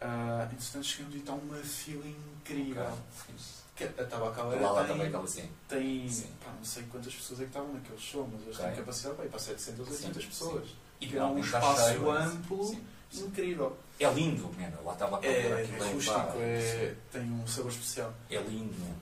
Ah, 0.00 0.48
entretanto, 0.52 0.84
chegamos 0.84 1.14
e 1.14 1.18
está 1.18 1.32
uma 1.32 1.56
fila 1.58 2.04
incrível. 2.06 2.82
Ok. 2.84 3.34
Que 3.76 3.84
a 3.84 4.04
Tabacaleira 4.04 4.70
Lá, 4.70 4.80
tem, 4.84 4.92
também, 4.92 5.06
aquela 5.08 5.24
assim. 5.24 5.50
tem 5.68 6.08
Sim. 6.08 6.28
pá, 6.44 6.52
não 6.56 6.64
sei 6.64 6.84
quantas 6.84 7.12
pessoas 7.12 7.40
é 7.40 7.42
que 7.44 7.48
estavam 7.48 7.72
naquele 7.72 7.98
show, 7.98 8.28
mas 8.32 8.42
eles 8.42 8.56
Ok. 8.56 8.66
têm 8.66 8.76
capacidade 8.76 9.16
para 9.16 9.24
ir 9.24 9.28
para 9.30 9.38
700 9.40 9.80
ou 9.80 9.86
800 9.92 10.22
Sim, 10.22 10.28
pessoas. 10.28 10.68
E 11.00 11.06
Que 11.08 11.16
é 11.18 11.24
um 11.24 11.38
espaço 11.40 11.88
cheio, 11.88 12.10
amplo, 12.12 12.64
Sim, 12.68 12.84
sim. 13.10 13.24
incrível. 13.26 13.76
É 13.98 14.12
lindo, 14.12 14.48
mano. 14.56 14.78
Lá 14.84 14.92
estava 14.92 15.18
a 15.18 15.24
É, 15.24 15.62
é 15.62 15.90
rústico, 15.92 16.20
é, 16.38 16.94
tem 17.10 17.22
um 17.32 17.46
sabor 17.48 17.72
especial. 17.72 18.14
é 18.30 18.36
lindo, 18.36 18.78
mano. 18.78 18.96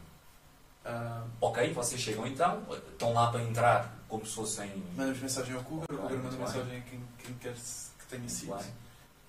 Ah, 0.85 1.25
Ok, 1.41 1.73
vocês 1.73 2.01
chegam 2.01 2.27
então, 2.27 2.63
estão 2.91 3.13
lá 3.13 3.31
para 3.31 3.43
entrar 3.43 3.95
como 4.09 4.27
se 4.27 4.35
fossem. 4.35 4.69
mandamos 4.97 5.21
mensagem 5.21 5.55
ao 5.55 5.63
Cougar, 5.63 5.87
o 5.91 5.95
Ok, 5.95 6.09
Cougar 6.17 6.25
manda 6.25 6.37
mensagem 6.37 6.79
a 6.79 6.81
quem, 6.83 7.05
quem 7.19 7.35
quer 7.35 7.55
que 7.55 8.07
tenha 8.09 8.29
sido. 8.29 8.55
bem. 8.57 8.67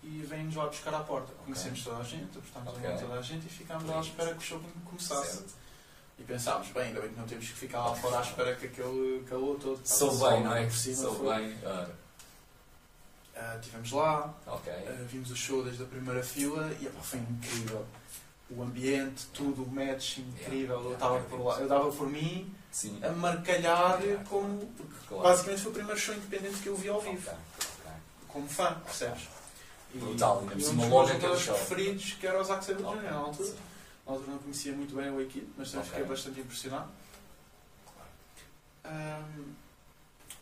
E 0.04 0.22
vem-nos 0.24 0.56
lá 0.56 0.66
buscar 0.68 0.93
à 0.93 0.99
porta. 0.99 1.32
Conhecemos 1.45 1.84
toda 1.84 1.97
a 1.97 2.04
gente, 2.04 2.38
apostámos 2.38 2.70
Ok. 2.74 2.89
a 2.91 2.97
toda 2.97 3.14
a 3.14 3.22
gente 3.22 3.45
e 3.45 3.49
ficámos 3.49 3.88
lá 3.89 3.97
à 3.97 4.01
espera 4.01 4.32
que 4.32 4.38
o 4.38 4.41
show 4.41 4.62
começasse. 4.86 5.38
Certo. 5.38 5.54
E 6.20 6.24
pensámos, 6.24 6.68
bem, 6.70 6.84
ainda 6.84 7.01
bem 7.01 7.10
que 7.12 7.20
não 7.20 7.26
temos 7.26 7.45
que 7.47 7.54
ficar 7.54 7.86
lá 7.86 7.95
fora 7.95 8.20
à 8.20 8.22
espera 8.22 8.56
que 8.56 8.66
aquele 8.68 9.24
calor 9.30 9.58
todo. 9.60 9.80
Sou 9.86 10.12
bem, 10.30 10.43
não 10.43 10.54
é? 10.56 10.66
por 10.66 10.74
cima, 10.76 10.95
Sou 10.95 11.20
bem. 11.34 11.58
Ah, 11.66 11.88
Ah, 13.36 13.58
Estivemos 13.60 13.91
lá, 13.93 14.32
ah, 14.45 14.60
vimos 15.08 15.32
o 15.32 15.36
show 15.36 15.64
desde 15.64 15.82
a 15.82 15.86
primeira 15.88 16.22
fila 16.22 16.72
e 16.80 16.86
epá, 16.86 17.01
foi 17.01 17.20
incrível. 17.20 17.84
O 18.56 18.62
ambiente, 18.64 19.26
tudo, 19.34 19.64
o 19.64 19.68
match 19.72 20.18
incrível. 20.20 20.76
Yeah, 20.76 20.89
Eu 20.89 20.93
estava 20.93 21.14
yeah, 21.16 21.30
por 21.30 21.43
lá, 21.43 21.60
eu 21.60 21.68
dava 21.68 21.91
por 21.91 22.08
mim 22.10 22.54
Sim. 22.72 22.99
a 23.04 23.10
marcalhar 23.12 24.01
Yeah. 24.01 24.24
como. 24.30 24.60
Porque 24.78 24.93
Claro. 25.08 25.24
basicamente 25.24 25.62
foi 25.62 25.72
o 25.72 25.76
primeiro 25.76 25.99
show 25.99 26.16
independente 26.16 26.58
que 26.62 26.68
eu 26.68 26.76
vi 26.76 26.89
ao 26.89 27.01
vivo, 27.01 27.30
Ok, 27.30 27.34
ok. 27.58 27.91
como 28.28 28.47
fã, 28.47 28.74
percebes? 28.86 29.28
E, 29.93 29.97
Brutal, 29.97 30.39
ainda 30.39 30.51
por 30.51 30.58
um 30.58 30.62
cima 30.66 30.86
logo 30.88 31.12
aquele 31.12 31.38
show. 31.39 31.56
preferidos 31.56 32.14
que 32.14 32.26
era 32.28 32.39
o 32.41 32.43
Zack 32.43 32.66
Sabre 32.66 32.84
Ok, 32.84 32.97
Jr. 32.99 33.04
na 33.12 33.18
altura. 33.18 33.54
Na 34.06 34.12
altura 34.14 34.32
não 34.32 34.38
conhecia 34.39 34.74
muito 34.74 34.95
bem 34.95 35.10
o 35.12 35.22
equipe, 35.22 35.47
mas 35.58 35.70
também 35.72 35.82
Ok. 35.88 35.91
fiquei 35.91 36.06
bastante 36.10 36.39
impressionado. 36.39 36.89
Ahm, 38.84 39.54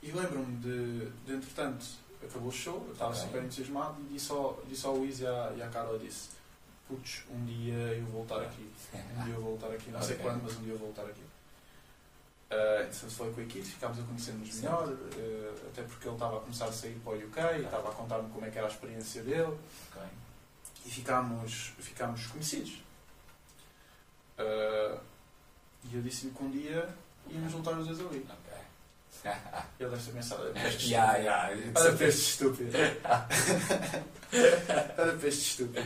E 0.04 0.12
lembro-me 0.12 0.58
de, 0.58 1.10
de, 1.28 1.34
entretanto, 1.34 1.86
acabou 2.24 2.50
o 2.50 2.52
show, 2.52 2.84
eu 2.88 2.94
estava 2.94 3.14
super 3.14 3.44
entusiasmado 3.44 3.98
e 4.02 4.14
disse 4.14 4.32
ao, 4.32 4.60
disse 4.68 4.84
ao 4.86 4.96
Luís 4.96 5.20
e 5.20 5.28
à, 5.28 5.54
e 5.56 5.62
à 5.62 5.68
Carla, 5.68 6.00
disse, 6.00 6.30
putz, 6.92 7.24
um 7.32 7.46
dia 7.46 7.74
eu 7.74 8.04
vou 8.06 8.26
voltar 8.26 8.42
aqui. 8.44 8.70
Um 8.94 9.24
dia 9.24 9.34
eu 9.34 9.42
vou 9.42 9.58
voltar 9.58 9.74
aqui, 9.74 9.90
não 9.92 10.02
sei 10.02 10.18
quando, 10.18 10.44
mas 10.44 10.58
um 10.58 10.64
dia 10.64 10.74
eu 10.74 10.78
vou 10.78 10.88
voltar 10.88 11.10
aqui. 11.10 11.22
Uh, 12.52 12.82
entretanto, 12.84 13.12
falei 13.14 13.34
com 13.34 13.40
a 13.40 13.44
equipe, 13.46 13.66
ficámos 13.66 14.00
a 14.00 14.04
conhecer-nos 14.04 14.56
melhor, 14.56 14.90
uh, 14.90 15.68
até 15.68 15.84
porque 15.84 16.06
ele 16.06 16.16
estava 16.16 16.38
a 16.38 16.42
começar 16.42 16.66
a 16.66 16.72
sair 16.74 17.00
para 17.02 17.14
o 17.14 17.16
UK 17.16 17.40
e 17.40 17.62
estava 17.64 17.90
a 17.90 17.94
contar-me 17.94 18.30
como 18.30 18.46
é 18.46 18.50
que 18.50 18.58
era 18.58 18.68
a 18.68 18.70
experiência 18.70 19.24
dele 19.24 19.58
Ok. 19.90 20.02
e 20.86 20.90
ficámos, 20.90 21.72
ficámos 21.80 22.28
conhecidos. 22.28 22.84
Uh, 24.38 25.00
e 25.86 25.96
eu 25.96 26.02
disse-lhe 26.02 26.34
que 26.34 26.44
um 26.44 26.52
dia 26.52 26.90
íamos 27.30 27.54
voltar 27.54 27.72
os 27.78 27.88
dois 27.88 28.02
ali. 28.02 28.28
Ok. 28.30 28.52
Ele 29.80 29.90
deve 29.90 30.04
ter 30.04 30.12
pensado, 30.12 30.44
olha 30.44 30.52
para 30.60 30.68
este 30.68 30.90
Ya, 30.90 31.18
ya. 31.18 31.52
Olha 31.52 31.72
para 31.96 32.08
este 32.08 32.32
estúpido. 32.32 32.72
Olha 34.98 35.14
para 35.18 35.28
este 35.28 35.42
estúpido. 35.42 35.86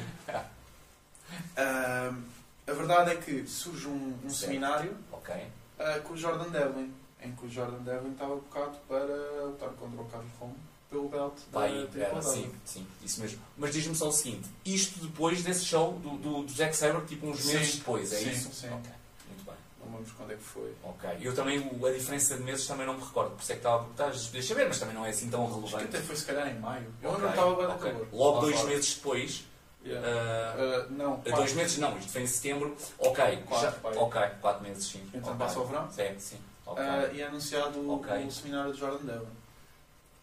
Ahm, 1.58 2.24
a 2.68 2.74
verdade 2.74 3.12
é 3.12 3.16
que 3.16 3.46
surge 3.48 3.88
um, 3.88 4.18
um 4.24 4.30
seminário 4.30 4.96
Ok. 5.12 5.34
ah, 5.80 6.00
com 6.04 6.14
o 6.14 6.18
Jordan 6.18 6.50
Devlin, 6.50 6.94
em 7.22 7.32
que 7.36 7.46
o 7.46 7.50
Jordan 7.50 7.84
Devlin 7.84 8.12
estava 8.12 8.36
bocado 8.36 8.78
para 8.88 9.06
lutar 9.46 9.70
contra 9.70 10.02
o 10.02 10.06
Carlos 10.06 10.32
Romo 10.40 10.56
pelo 10.90 11.10
belt 11.10 11.34
da 11.52 11.60
Vai, 11.60 11.78
era, 11.78 11.88
Triple 11.88 12.10
W. 12.10 12.22
sim, 12.24 12.52
sim, 12.66 12.88
isso 13.04 13.22
mesmo. 13.22 13.40
Mas 13.58 13.74
diz-me 13.74 13.96
só 13.96 14.08
o 14.08 14.12
seguinte: 14.12 14.50
isto 14.66 15.00
depois 15.00 15.44
desse 15.44 15.66
show 15.66 15.94
do, 16.00 16.18
do, 16.18 16.44
do 16.44 16.52
Zack 16.54 16.76
Sabre, 16.76 17.06
tipo 17.06 17.28
uns 17.28 17.40
Sim, 17.42 17.54
meses 17.54 17.76
depois, 17.78 18.12
é 18.14 18.18
sim, 18.18 18.30
isso? 18.32 18.54
sim. 18.54 18.68
Ok, 18.68 18.92
muito 19.28 19.46
bem. 19.46 19.56
Não 19.80 19.98
lembro 19.98 20.14
quando 20.18 20.32
é 20.32 20.36
que 20.36 20.44
foi. 20.44 20.74
Ok. 20.84 21.10
Eu 21.22 21.36
também, 21.36 21.58
a 21.60 21.92
diferença 21.92 22.36
de 22.38 22.44
meses 22.44 22.66
também 22.66 22.86
não 22.88 22.96
me 22.98 23.04
recordo, 23.04 23.32
por 23.36 23.42
isso 23.42 23.52
é 23.52 23.56
que 23.56 23.60
estava 23.60 23.76
a 23.76 23.80
perguntar, 23.80 24.06
podias 24.12 24.46
saber, 24.46 24.68
mas 24.68 24.80
também 24.80 24.96
não 24.96 25.06
é 25.06 25.10
assim 25.10 25.30
tão 25.30 25.44
Acho 25.46 25.54
que 25.54 25.60
relevante. 25.62 25.86
até 25.98 26.02
foi 26.06 26.16
se 26.16 26.26
calhar 26.26 26.48
em 26.48 26.60
maio. 26.60 26.88
Eu 27.02 27.10
Ok, 27.12 27.22
não 27.24 27.30
estava 27.30 27.56
bem 27.56 27.66
ok. 27.68 27.92
calor. 27.92 28.08
Logo 28.12 28.40
dois 28.42 28.56
fora. 28.56 28.70
meses 28.70 28.96
depois, 28.96 29.44
Yeah. 29.86 30.08
ah, 30.08 30.56
Ah, 30.58 30.88
não, 30.90 31.20
dois 31.20 31.36
quatro. 31.36 31.56
meses 31.56 31.78
não, 31.78 31.98
isto 31.98 32.12
foi 32.12 32.24
em 32.24 32.28
setembro, 32.28 32.76
ok, 32.98 33.38
Quatro, 33.46 33.66
já, 33.68 33.72
pai. 33.74 33.96
ok, 33.96 34.22
quatro 34.42 34.64
meses 34.64 34.84
sim. 34.88 35.08
Então 35.14 35.34
ok. 35.34 35.46
passa 35.46 35.60
o 35.60 35.66
verão. 35.66 35.92
Sim, 35.92 36.20
sim. 36.20 36.40
Ok. 36.66 36.84
Ah, 36.84 37.08
e 37.14 37.22
é 37.22 37.28
anunciado 37.28 37.80
o- 37.80 37.96
Ok. 37.96 38.12
o 38.26 38.32
seminário 38.32 38.74
de 38.74 38.80
Jordan 38.80 39.06
Devlin. 39.06 39.28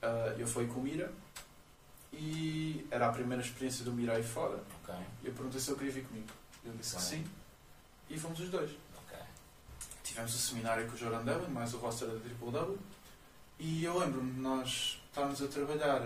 Ah, 0.02 0.34
eu 0.36 0.46
fui 0.46 0.66
com 0.66 0.80
o 0.80 0.82
Mira 0.82 1.12
e 2.12 2.86
era 2.90 3.06
a 3.08 3.12
primeira 3.12 3.40
experiência 3.42 3.84
do 3.84 3.92
Mira 3.92 4.16
aí 4.16 4.22
fora. 4.24 4.58
ok, 4.82 4.94
E 5.22 5.28
eu 5.28 5.32
perguntei 5.32 5.60
se 5.60 5.70
ele 5.70 5.78
queria 5.78 5.92
vir 5.92 6.04
comigo. 6.06 6.26
Ele 6.64 6.76
disse 6.78 6.96
que 6.96 7.02
sim 7.02 7.24
e 8.10 8.18
fomos 8.18 8.40
os 8.40 8.48
dois. 8.50 8.70
Tivemos 10.02 10.34
o 10.34 10.38
seminário 10.38 10.86
com 10.88 10.94
o 10.94 10.98
Jordan 10.98 11.24
Devlin, 11.24 11.50
mais 11.52 11.72
o 11.72 11.78
roster 11.78 12.06
da 12.08 12.18
Triple 12.20 12.50
W. 12.50 12.78
E 13.58 13.84
eu 13.84 13.96
lembro-me 13.98 14.32
de 14.32 14.40
nós 14.40 15.00
estávamos 15.08 15.40
a 15.40 15.46
trabalhar, 15.46 16.02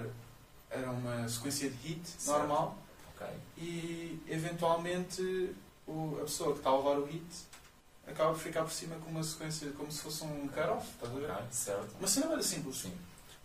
era 0.70 0.90
uma 0.90 1.26
sequência 1.28 1.70
de 1.70 1.76
hit 1.76 2.06
Certo. 2.06 2.38
normal 2.38 2.78
ok. 3.16 3.26
e 3.58 4.20
eventualmente 4.28 5.54
o- 5.86 6.18
a 6.20 6.24
pessoa 6.24 6.52
que 6.52 6.58
está 6.58 6.70
a 6.70 6.76
levar 6.76 6.98
o 6.98 7.04
hit 7.06 7.24
acaba 8.06 8.32
por 8.32 8.38
ficar 8.40 8.62
por 8.62 8.70
cima 8.72 8.94
com 8.96 9.10
uma 9.10 9.22
sequência 9.24 9.70
como 9.72 9.90
se 9.90 10.00
fosse 10.02 10.22
um 10.24 10.46
cut-off, 10.48 10.86
estás 10.90 11.12
a 11.12 11.18
ver? 11.18 11.30
Ok, 11.30 11.44
certo. 11.50 11.96
Uma 11.98 12.06
cena 12.08 12.32
era 12.32 12.42
simples. 12.42 12.76
Sim, 12.78 12.92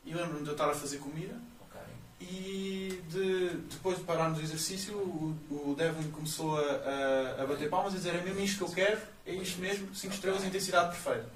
E 0.05 0.13
lembro-me 0.13 0.41
de 0.43 0.47
eu 0.49 0.53
estar 0.53 0.69
a 0.69 0.73
fazer 0.75 0.97
comida 0.99 1.35
ok. 1.61 1.81
e 2.19 3.01
de, 3.09 3.49
depois 3.71 3.97
de 3.97 4.03
pararmos 4.03 4.37
o 4.39 4.41
exercício, 4.41 4.95
o, 4.97 5.35
o 5.49 5.75
Devlin 5.75 6.11
começou 6.11 6.57
a, 6.57 6.61
a, 6.61 7.43
a 7.43 7.47
bater 7.47 7.69
palmas 7.69 7.93
e 7.93 7.95
a 7.95 7.99
dizer 7.99 8.15
é 8.15 8.21
mesmo 8.21 8.39
isto 8.41 8.57
que 8.57 8.63
eu 8.63 8.75
quero, 8.75 9.01
é 9.25 9.33
isto 9.33 9.59
mesmo, 9.59 9.93
5 9.95 10.13
estrelas, 10.13 10.43
intensidade 10.43 10.89
perfeita. 10.91 11.29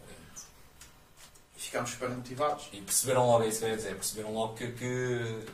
E 1.58 1.60
ficámos 1.62 1.92
super 1.92 2.10
motivados. 2.10 2.68
E 2.74 2.82
perceberam 2.82 3.26
logo, 3.26 3.44
é 3.44 3.48
isso 3.48 3.60
que 3.60 3.66
eu 3.66 3.70
ia 3.70 3.76
dizer, 3.78 3.96
perceberam 3.96 4.34
logo 4.34 4.56
que, 4.56 4.72
que 4.74 5.46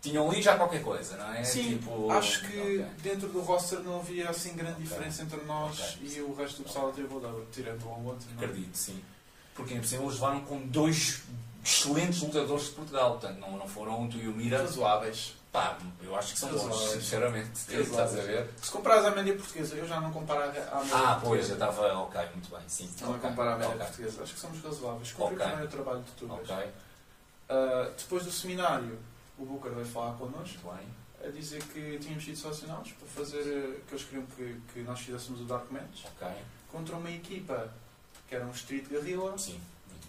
tinham 0.00 0.28
ali 0.30 0.40
já 0.40 0.56
qualquer 0.56 0.82
coisa, 0.82 1.16
não 1.16 1.32
é? 1.32 1.42
Sim, 1.44 1.78
Tipo, 1.78 2.10
acho 2.12 2.40
que 2.42 2.58
ok. 2.58 2.86
dentro 3.02 3.28
do 3.28 3.40
roster 3.40 3.80
não 3.80 3.98
havia 4.00 4.30
assim 4.30 4.54
grande 4.54 4.74
Ok. 4.74 4.84
diferença 4.84 5.22
entre 5.22 5.40
nós 5.44 5.80
Ok. 5.80 5.98
e 6.08 6.20
o 6.20 6.34
resto 6.34 6.58
do 6.58 6.64
pessoal 6.64 6.86
da 6.88 6.92
Triple 6.92 7.20
tirando 7.52 7.84
um 7.86 7.90
ao 7.92 8.00
outro. 8.04 8.26
não 8.34 8.42
é? 8.42 8.44
Acredito, 8.46 8.76
sim. 8.76 9.02
Porque 9.54 9.72
ainda 9.74 9.82
por 9.82 9.88
cima 9.88 10.02
eles 10.04 10.14
levaram 10.14 10.40
com 10.42 10.60
dois 10.68 11.22
excelentes 11.64 12.20
lutadores 12.22 12.66
de 12.66 12.70
Portugal, 12.70 13.18
portanto 13.18 13.38
não, 13.40 13.56
não 13.56 13.66
foram 13.68 14.08
tu 14.08 14.16
e 14.18 14.28
o 14.28 14.32
Mira. 14.32 14.58
Razoáveis. 14.58 15.34
Pá, 15.50 15.78
eu 16.02 16.14
acho 16.14 16.34
que 16.34 16.38
são 16.38 16.50
bons, 16.50 16.90
sinceramente. 16.92 17.48
Razoáveis. 17.66 17.88
Estás 17.88 18.18
a 18.18 18.22
ver? 18.22 18.50
Se 18.62 18.70
comparas 18.70 19.04
à 19.06 19.10
média 19.10 19.34
portuguesa, 19.34 19.74
eu 19.76 19.88
já 19.88 19.98
não 19.98 20.12
comparo 20.12 20.42
à 20.42 20.46
média 20.46 20.68
Ah, 20.70 20.78
pois, 20.80 20.84
eu 20.90 21.18
portuguesa. 21.20 21.52
estava. 21.54 21.98
Ok, 22.02 22.20
muito 22.34 22.50
bem, 22.50 22.60
sim. 22.68 22.90
Não 23.00 23.08
a 23.08 23.16
ok, 23.16 23.30
comparar 23.30 23.54
à 23.54 23.58
média 23.58 23.74
portuguesa. 23.76 24.22
Acho 24.22 24.34
que 24.34 24.40
somos 24.40 24.62
razoáveis. 24.62 25.10
Cumprimos 25.12 25.42
Ok. 25.44 25.56
bem 25.56 25.64
o 25.64 25.68
trabalho 25.68 26.02
de 26.02 26.10
tu. 26.12 26.32
Ok, 26.32 26.54
Uh, 27.50 27.90
depois 27.96 28.24
do 28.24 28.30
seminário, 28.30 28.98
o 29.38 29.44
Booker 29.44 29.72
veio 29.72 29.86
falar 29.86 30.16
connosco 30.16 30.70
a 31.24 31.28
dizer 31.30 31.62
que 31.64 31.98
tínhamos 31.98 32.24
sido 32.24 32.36
selecionados 32.36 32.92
para 32.92 33.08
fazer, 33.08 33.40
uh, 33.40 33.80
que 33.86 33.94
eles 33.94 34.04
queriam 34.04 34.26
que, 34.26 34.60
que 34.72 34.80
nós 34.82 35.00
fizéssemos 35.00 35.40
o 35.40 35.44
Dark 35.44 35.70
Match 35.70 36.04
Ok, 36.04 36.28
contra 36.70 36.96
uma 36.96 37.10
equipa 37.10 37.72
que 38.28 38.34
era 38.34 38.44
um 38.44 38.50
Street 38.50 38.86
Guerrilla 38.88 39.36
sim, 39.38 39.60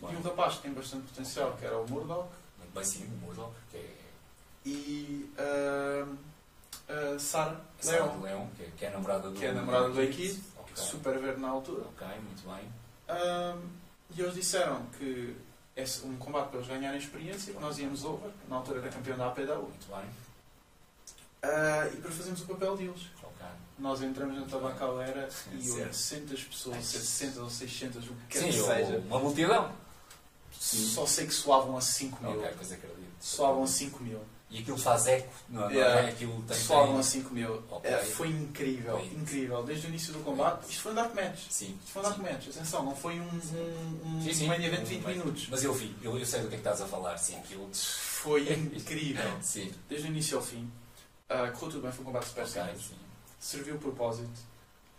muito 0.02 0.14
e 0.14 0.18
um 0.18 0.22
rapaz 0.22 0.56
que 0.56 0.64
tem 0.64 0.74
bastante 0.74 1.08
potencial, 1.08 1.56
que 1.58 1.66
era 1.66 1.78
o 1.78 1.90
Murdoch, 1.90 2.30
Muito 2.58 2.74
bem, 2.74 2.84
sim, 2.84 3.06
o 3.06 3.26
Murdoch, 3.26 3.54
é 3.74 4.00
e 4.66 5.32
uh, 5.40 6.06
uh, 6.06 7.20
Sarah 7.20 7.62
a 7.80 7.84
Sara 7.84 8.04
Leon, 8.04 8.18
de 8.18 8.24
Leão, 8.24 8.50
que 8.56 8.64
é, 8.64 8.72
que 8.78 8.86
é 8.86 8.88
a 8.90 8.92
namorada 8.92 9.30
do 9.30 9.40
que 9.40 9.46
é 9.46 9.52
namorada 9.52 9.90
do 9.90 10.08
Kid. 10.12 10.44
Super 10.76 11.20
verde 11.20 11.42
na 11.42 11.50
altura. 11.50 11.82
ok, 11.82 12.08
muito 12.22 12.44
bem. 12.48 12.72
Um, 13.10 13.70
e 14.16 14.22
eles 14.22 14.34
disseram 14.34 14.86
que 14.98 15.36
é 15.76 15.84
um 16.06 16.16
combate 16.18 16.50
para 16.50 16.58
eles 16.60 16.70
ganharem 16.70 17.00
experiência, 17.00 17.54
nós 17.60 17.78
íamos 17.78 18.04
over, 18.04 18.32
na 18.48 18.58
altura 18.58 18.80
era 18.80 18.90
campeão 18.90 19.18
da 19.18 19.30
Muito 19.30 19.88
bem, 19.88 20.06
uh, 21.44 21.94
e 21.94 21.98
para 22.02 22.12
fazermos 22.12 22.42
o 22.42 22.46
papel 22.46 22.78
deles. 22.78 23.02
ok. 23.24 23.46
Nós 23.78 24.02
entramos 24.02 24.38
na 24.38 24.46
tabacalera 24.46 25.30
e 25.54 25.62
Certo. 25.64 25.86
800 25.86 26.44
pessoas, 26.44 26.86
700 26.86 27.38
ou 27.38 27.50
600, 27.50 28.10
o 28.10 28.14
que 28.14 28.28
quer 28.28 28.40
Sim, 28.40 28.46
que 28.48 28.54
seja, 28.54 28.98
uma 29.08 29.20
multidão. 29.20 29.72
Sim. 30.52 30.86
só 30.90 31.06
sei 31.06 31.26
que 31.26 31.34
soavam 31.34 31.78
a 31.78 31.82
5 31.82 32.22
mil. 32.22 32.40
Ok, 32.40 32.52
pois 32.58 32.72
acredito. 32.74 33.00
Soavam 33.22 33.64
a 33.64 33.68
5 33.68 34.04
mil. 34.04 34.22
E 34.52 34.60
aquilo 34.60 34.78
faz 34.80 35.06
eco, 35.06 35.32
não 35.47 35.70
é? 35.70 35.74
Yeah. 35.74 36.08
Aquilo 36.10 36.41
tem. 36.41 36.58
Soavam 36.58 36.97
a 36.97 37.04
5 37.04 37.32
mil. 37.34 37.64
É, 37.84 37.97
foi 37.97 38.30
incrível, 38.30 38.97
Foi. 38.97 39.06
incrível. 39.08 39.64
Desde 39.64 39.86
o 39.86 39.89
início 39.89 40.12
do 40.12 40.20
combate, 40.22 40.68
isto 40.70 40.82
foi 40.82 40.91
um 40.91 40.95
dark 40.95 41.14
match. 41.14 41.41
Sim. 41.52 41.78
Isto 41.84 41.91
foi 41.93 42.02
um 42.02 42.06
dark 42.06 42.18
match, 42.18 42.47
atenção, 42.50 42.84
não 42.84 42.95
foi 42.95 43.20
um, 43.20 43.26
um, 43.30 44.02
um 44.18 44.22
Sim, 44.24 44.34
sim. 44.34 44.47
main 44.47 44.64
event 44.66 44.80
de 44.84 44.95
20 44.95 45.04
Bem. 45.06 45.18
minutos. 45.20 45.47
Mas 45.52 45.64
eu 45.64 45.72
vi, 45.72 45.95
eu, 46.02 46.18
eu 46.18 46.26
sei 46.26 46.41
do 46.41 46.47
que 46.47 46.56
é 46.56 46.58
que 46.58 46.62
estás 46.68 46.82
a 46.82 46.88
falar, 46.88 47.16
sim. 47.20 47.36
Aquilo. 47.38 47.70
Foi 47.74 48.41
incrível. 48.52 49.32
Sim. 49.41 49.72
Desde 49.88 50.08
o 50.08 50.10
início 50.10 50.38
ao 50.38 50.43
fim. 50.43 50.68
Ah, 51.30 51.52
correu 51.52 51.72
tudo 51.74 51.82
bem, 51.84 51.91
foi 51.91 52.02
um 52.02 52.06
combate 52.06 52.26
super 52.30 52.43
Ok, 52.43 52.54
simples. 52.64 52.82
sim. 52.88 52.95
Serviu 53.39 53.76
o 53.76 53.80
propósito. 53.80 54.32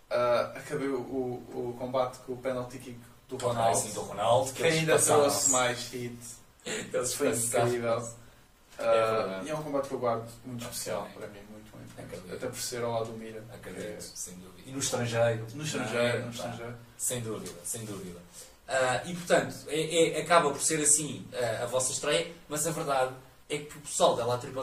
Ah, 0.08 0.52
acabei 0.56 0.88
o, 0.88 1.00
o, 1.00 1.70
o 1.70 1.76
combate 1.76 2.18
com 2.20 2.34
o 2.34 2.36
penalty 2.36 2.78
kick 2.78 2.98
do 3.28 3.36
Ronaldo. 3.36 3.78
sim, 3.78 3.92
do 3.92 4.00
Ronaldo. 4.02 4.52
que 4.52 4.62
ainda 4.62 4.96
trouxe 4.98 5.50
mais 5.50 5.88
hit. 5.90 6.16
Eles 6.64 7.14
Foi 7.14 7.30
incrível. 7.30 8.08
É 8.80 8.88
Ah, 8.88 9.42
e 9.44 9.50
é 9.50 9.54
um 9.54 9.62
combate 9.62 9.88
que 9.88 9.94
eu 9.94 9.98
guardo 9.98 10.28
muito 10.44 10.62
especial 10.64 11.08
para 11.14 11.26
mim, 11.28 11.40
muito, 11.50 11.70
muito. 11.76 12.32
Até 12.34 12.46
por 12.46 12.56
ser 12.58 12.82
ao 12.82 12.92
lado 12.92 13.06
do 13.06 13.18
Mira. 13.18 13.42
Acredito, 13.52 14.00
sem 14.14 14.34
dúvida. 14.34 14.62
E 14.66 14.72
no 14.72 14.78
estrangeiro. 14.78 15.46
No 15.54 15.62
estrangeiro, 15.64 16.02
não 16.18 16.22
é? 16.22 16.26
no 16.26 16.30
estrangeiro. 16.30 16.74
Sem 16.96 17.20
dúvida, 17.20 17.52
sem 17.64 17.84
dúvida. 17.84 18.18
Ah, 18.68 19.02
e 19.04 19.14
portanto, 19.14 19.54
é- 19.68 20.18
é- 20.18 20.20
acaba 20.22 20.50
por 20.50 20.60
ser 20.62 20.80
assim 20.80 21.26
ah, 21.34 21.64
a 21.64 21.66
vossa 21.66 21.92
estreia, 21.92 22.32
mas 22.48 22.66
a 22.66 22.70
verdade 22.70 23.12
é 23.48 23.58
que 23.58 23.76
o 23.76 23.80
pessoal 23.80 24.14
da 24.14 24.24
La 24.24 24.38
Triple 24.38 24.62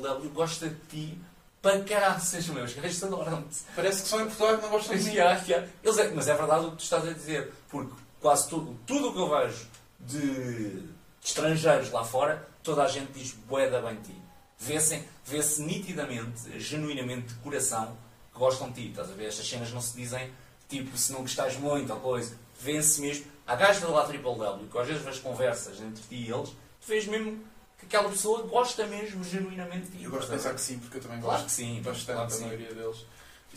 W, 0.00 0.28
gosta 0.30 0.68
de 0.68 0.76
ti 0.88 1.18
para 1.60 1.82
caraças, 1.82 2.46
meus 2.48 2.72
gajos 2.72 3.02
adoram-te. 3.02 3.58
Parece 3.74 4.02
que 4.02 4.08
só 4.08 4.20
em 4.20 4.26
Portugal 4.26 4.54
é 4.54 4.56
que 4.56 4.62
não 4.62 4.70
gostam 4.70 4.96
de 4.96 5.02
mim. 5.04 5.10
Yeah, 5.14 5.42
yeah. 5.48 5.68
Eles 5.82 5.98
é- 5.98 6.10
mas 6.10 6.28
é 6.28 6.34
verdade 6.34 6.66
o 6.66 6.70
que 6.70 6.76
tu 6.76 6.84
estás 6.84 7.06
a 7.08 7.12
dizer, 7.12 7.52
porque 7.68 7.92
quase 8.20 8.48
tudo, 8.48 8.78
tudo 8.86 9.08
o 9.08 9.12
que 9.12 9.18
eu 9.18 9.28
vejo 9.28 9.66
de, 9.98 10.80
de 10.80 10.88
estrangeiros 11.24 11.90
lá 11.90 12.04
fora, 12.04 12.46
toda 12.68 12.82
a 12.82 12.88
gente 12.88 13.12
diz 13.12 13.32
boeda 13.32 13.80
bem 13.80 13.96
de 13.96 14.12
ti. 14.12 14.22
Vê-se 14.58 15.02
vê 15.24 15.62
nitidamente, 15.62 16.60
genuinamente, 16.60 17.28
de 17.28 17.34
coração, 17.36 17.96
que 18.30 18.38
gostam 18.38 18.70
de 18.70 18.82
ti. 18.82 18.90
Estás 18.90 19.10
a 19.10 19.14
ver? 19.14 19.26
Estas 19.28 19.48
cenas 19.48 19.72
não 19.72 19.80
se 19.80 19.96
dizem 19.96 20.30
tipo 20.68 20.94
se 20.98 21.10
não 21.14 21.24
gostas 21.24 21.56
muito 21.56 21.90
ou 21.90 21.98
coisa. 21.98 22.36
Vê-se 22.60 23.00
mesmo. 23.00 23.24
Há 23.46 23.56
gajos 23.56 23.80
da 23.80 23.88
lá 23.88 24.04
Triple 24.04 24.36
W 24.36 24.68
que 24.70 24.78
às 24.78 24.86
vezes 24.86 25.02
vês 25.02 25.18
conversas 25.18 25.80
entre 25.80 26.02
ti 26.02 26.16
e 26.16 26.30
eles, 26.30 26.50
tu 26.50 26.86
vês 26.86 27.06
mesmo 27.06 27.42
que 27.78 27.86
aquela 27.86 28.10
pessoa 28.10 28.42
gosta 28.42 28.86
mesmo 28.86 29.24
genuinamente 29.24 29.86
de 29.86 29.96
ti. 29.98 30.04
Eu 30.04 30.10
gosto 30.10 30.26
de 30.26 30.32
pensar 30.36 30.52
que 30.52 30.60
sim, 30.60 30.78
porque 30.78 30.98
eu 30.98 31.00
também 31.00 31.20
Claro 31.22 31.36
gosto 31.38 31.46
que 31.46 31.52
sim, 31.52 31.80
bastante 31.80 32.16
claro 32.16 32.26
que 32.26 32.32
da 32.34 32.38
sim. 32.38 32.44
maioria 32.44 32.74
deles. 32.74 33.06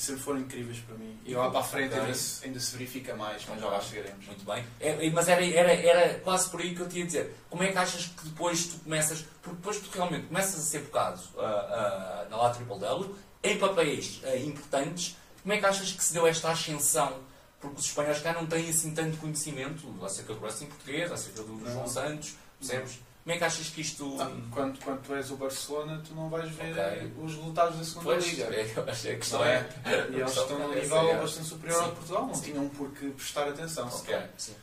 Sempre 0.02 0.22
foram 0.24 0.40
incríveis 0.40 0.80
para 0.80 0.96
mim. 0.96 1.16
E 1.24 1.36
lá 1.36 1.52
para 1.52 1.60
a 1.60 1.64
frente 1.64 1.94
ainda 1.94 2.14
se, 2.16 2.44
ainda 2.44 2.60
se 2.60 2.76
verifica 2.76 3.16
mais, 3.16 3.46
mas 3.48 3.62
já 3.62 3.68
lá 3.68 3.80
chegaremos. 3.80 4.26
Muito 4.26 4.44
bem. 4.44 4.66
É, 4.80 5.10
mas 5.12 5.30
era, 5.30 5.46
era, 5.46 5.72
era 5.74 6.20
quase 6.22 6.50
por 6.50 6.60
aí 6.60 6.74
que 6.74 6.82
eu 6.82 6.90
te 6.90 6.98
ia 6.98 7.06
dizer. 7.06 7.36
Como 7.52 7.62
é 7.62 7.72
que 7.72 7.78
achas 7.78 8.08
que 8.08 8.28
depois 8.28 8.66
tu 8.66 8.80
começas. 8.80 9.24
Porque 9.44 9.58
depois 9.58 9.78
tu 9.78 9.90
realmente 9.92 10.26
começas 10.26 10.56
a 10.56 10.64
ser 10.64 10.80
bocado 10.80 11.22
ah, 11.38 11.44
ah, 11.44 12.28
na 12.32 12.38
La 12.38 12.50
Triple 12.50 12.80
W, 12.80 13.16
em 13.44 13.60
papéis 13.60 14.22
ah, 14.24 14.36
importantes, 14.38 15.16
como 15.44 15.54
é 15.54 15.58
que 15.60 15.66
achas 15.68 15.92
que 15.92 16.04
se 16.04 16.14
deu 16.14 16.26
esta 16.26 16.50
ascensão? 16.50 17.20
Porque 17.60 17.80
os 17.80 17.86
espanhóis 17.86 18.20
cá 18.22 18.34
não 18.34 18.48
têm 18.48 18.70
assim 18.72 18.92
tanto 18.96 19.18
conhecimento 19.18 19.88
acerca 20.04 20.34
do 20.34 20.42
wrestling 20.42 20.68
português, 20.68 21.12
acerca 21.12 21.44
do 21.44 21.54
Não. 21.54 21.72
João 21.72 21.88
Santos, 21.88 22.36
Percebes? 22.62 23.00
Como 23.24 23.36
é 23.36 23.38
que 23.38 23.44
achas 23.44 23.68
que 23.70 23.82
isto. 23.82 24.18
Ah, 24.20 24.32
quando, 24.52 24.80
quando 24.84 25.02
tu 25.04 25.14
és 25.14 25.30
o 25.30 25.36
Barcelona, 25.36 26.02
tu 26.08 26.16
não 26.16 26.28
vais 26.30 26.50
ver 26.52 26.72
Ok. 26.72 27.14
os 27.24 27.36
resultados 27.36 27.78
da 27.78 27.84
segunda 27.84 28.04
Pois, 28.06 28.26
liga. 28.26 28.44
é, 28.46 28.74
eu 28.76 28.90
acho 28.90 29.02
que 29.04 29.10
a 29.10 29.16
questão 29.18 29.40
Não 29.40 29.46
é. 29.46 29.56
é? 29.86 30.08
E 30.12 30.16
eles 30.16 30.32
estão 30.36 30.58
num 30.60 30.74
é 30.74 30.82
nível 30.82 30.98
é. 30.98 31.18
bastante 31.20 31.48
superior 31.48 31.78
ao 31.78 31.84
Sim. 31.84 31.90
de 31.92 31.96
Portugal, 31.98 32.26
não 32.28 32.34
Sim. 32.34 32.42
tinham 32.42 32.70
por 32.70 32.92
que 32.92 33.10
prestar 33.12 33.48
atenção 33.48 33.86
Ok, 33.88 33.98
sequer. 34.00 34.32
sim. 34.38 34.56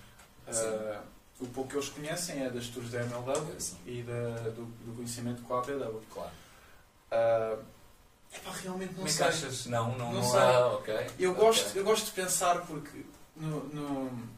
Ah, 0.48 1.00
o 1.40 1.46
pouco 1.46 1.70
que 1.70 1.76
eles 1.76 1.88
conhecem 1.88 2.42
é 2.44 2.50
das 2.50 2.66
tours 2.66 2.90
da 2.90 2.98
MLW 3.00 3.32
É, 3.86 3.90
e 3.90 4.02
da- 4.02 4.50
do, 4.50 4.64
do 4.64 4.92
conhecimento 4.96 5.40
com 5.42 5.54
a 5.54 5.58
APW. 5.60 6.00
Claro. 6.12 6.30
Ah, 7.12 7.56
epá, 8.34 8.50
realmente 8.60 8.88
não 8.90 8.96
Como 8.96 9.06
é 9.08 9.10
sei. 9.10 9.26
achas? 9.26 9.66
Não, 9.66 9.90
não, 9.96 10.12
Não 10.12 10.20
não, 10.20 10.30
sei. 10.30 10.40
há. 10.40 10.66
Ok. 10.66 10.94
Eu 11.18 11.30
Ok. 11.30 11.44
gosto, 11.44 11.78
eu 11.78 11.84
gosto 11.84 12.06
de 12.06 12.10
pensar 12.10 12.62
porque 12.66 13.04
no, 13.36 13.60
no- 13.68 14.28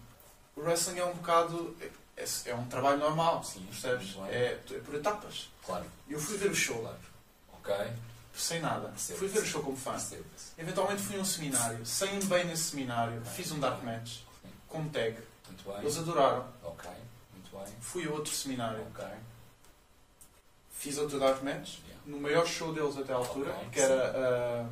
o 0.56 0.60
wrestling 0.60 0.98
é 0.98 1.04
um 1.06 1.14
bocado. 1.14 1.74
É, 2.20 2.50
é 2.50 2.54
um 2.54 2.66
trabalho 2.66 2.98
normal, 2.98 3.42
Sim, 3.42 3.64
percebes? 3.66 4.16
É, 4.28 4.58
é 4.70 4.78
por 4.84 4.94
etapas. 4.94 5.48
Claro, 5.64 5.84
Eu 6.08 6.20
fui 6.20 6.36
ver 6.36 6.50
o 6.50 6.54
show, 6.54 6.78
claro. 6.80 6.98
Ok. 7.54 7.74
sem 8.34 8.60
nada. 8.60 8.88
Percebo, 8.88 9.18
Fui 9.18 9.28
ver 9.28 9.40
o 9.40 9.46
show 9.46 9.62
como 9.62 9.76
fã. 9.76 9.92
Percebo. 9.92 10.24
Eventualmente 10.58 11.02
fui 11.02 11.16
a 11.16 11.20
um 11.20 11.24
seminário, 11.24 11.84
saí 11.86 12.22
bem 12.24 12.44
nesse 12.44 12.64
seminário, 12.70 13.18
Ok. 13.20 13.32
fiz 13.32 13.50
um 13.52 13.58
dark 13.60 13.82
match, 13.82 14.18
Sim. 14.42 14.48
como 14.68 14.88
tag. 14.90 15.16
Muito 15.48 15.64
bem. 15.64 15.78
Eles 15.80 15.98
adoraram. 15.98 16.46
Ok. 16.62 16.90
Muito 17.34 17.50
bem. 17.56 17.74
Fui 17.80 18.06
a 18.06 18.10
outro 18.10 18.32
seminário, 18.34 18.82
Ok. 18.82 19.04
fiz 20.70 20.98
outro 20.98 21.18
dark 21.18 21.42
match, 21.42 21.78
Yeah. 21.86 22.00
no 22.06 22.20
maior 22.20 22.46
show 22.46 22.72
deles 22.72 22.96
até 22.96 23.12
à 23.12 23.16
altura, 23.16 23.50
Ok, 23.52 23.68
que 23.72 23.80
era. 23.80 24.12
ah, 24.16 24.68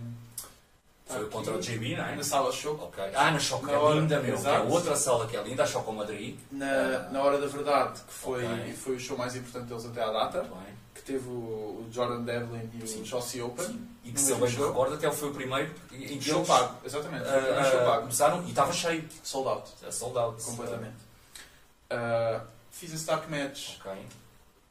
Foi 1.09 1.22
aqui, 1.22 1.30
contra 1.30 1.54
o 1.54 1.61
JB, 1.61 1.96
não 1.96 2.04
é? 2.04 2.14
Na 2.16 2.22
sala 2.22 2.52
show. 2.52 2.74
Ok. 2.80 3.02
Ah, 3.14 3.30
na 3.30 3.38
Choco 3.38 3.66
Na 3.66 3.72
é 3.72 3.76
hora, 3.78 3.94
linda, 3.98 4.16
meu. 4.20 4.24
Que 4.24 4.30
é 4.30 4.34
exato. 4.52 4.68
outra 4.72 4.94
sala 4.96 5.26
que 5.26 5.36
é 5.36 5.42
linda, 5.42 5.62
a 5.62 5.66
Choco 5.66 5.92
Madrid. 5.92 6.38
Na, 6.52 7.09
na 7.11 7.22
hora 7.22 7.38
da 7.40 7.46
verdade, 7.46 8.00
que 8.06 8.12
foi, 8.12 8.44
Ok. 8.44 8.72
foi 8.74 8.96
o 8.96 9.00
show 9.00 9.16
mais 9.16 9.34
importante 9.34 9.68
deles 9.68 9.86
até 9.86 10.02
à 10.02 10.11
data, 10.12 10.46
que 10.94 11.02
teve 11.02 11.26
o, 11.28 11.86
Jordan 11.90 12.22
Devlin 12.22 12.70
e 12.74 12.86
Sim. 12.86 13.00
o 13.00 13.04
Josie 13.06 13.40
Open. 13.42 13.64
Sim. 13.66 13.88
E 14.04 14.12
que 14.12 14.20
se 14.20 14.30
eu 14.32 14.36
bem 14.38 14.50
me 14.50 14.56
recordo, 14.56 14.94
até 14.94 15.11
foi 15.11 15.28
o 15.30 15.34
primeiro 15.34 15.74
em 15.92 16.18
que 16.18 16.22
Show 16.22 16.36
eles 16.36 16.48
pago, 16.48 16.76
exatamente. 16.84 17.24
primeiro 17.24 17.64
show 17.70 17.80
pago. 17.84 18.00
começaram 18.02 18.42
e 18.44 18.48
estava 18.50 18.72
cheio. 18.72 19.09
Sold 19.22 19.48
out, 19.48 19.70
A 19.86 19.90
sold 19.92 20.18
out. 20.18 20.42
completamente. 20.42 20.96
Ah, 21.90 22.42
fiz 22.70 22.92
esse 22.92 23.06
dark 23.06 23.28
match 23.30 23.76
Ok. 23.80 23.92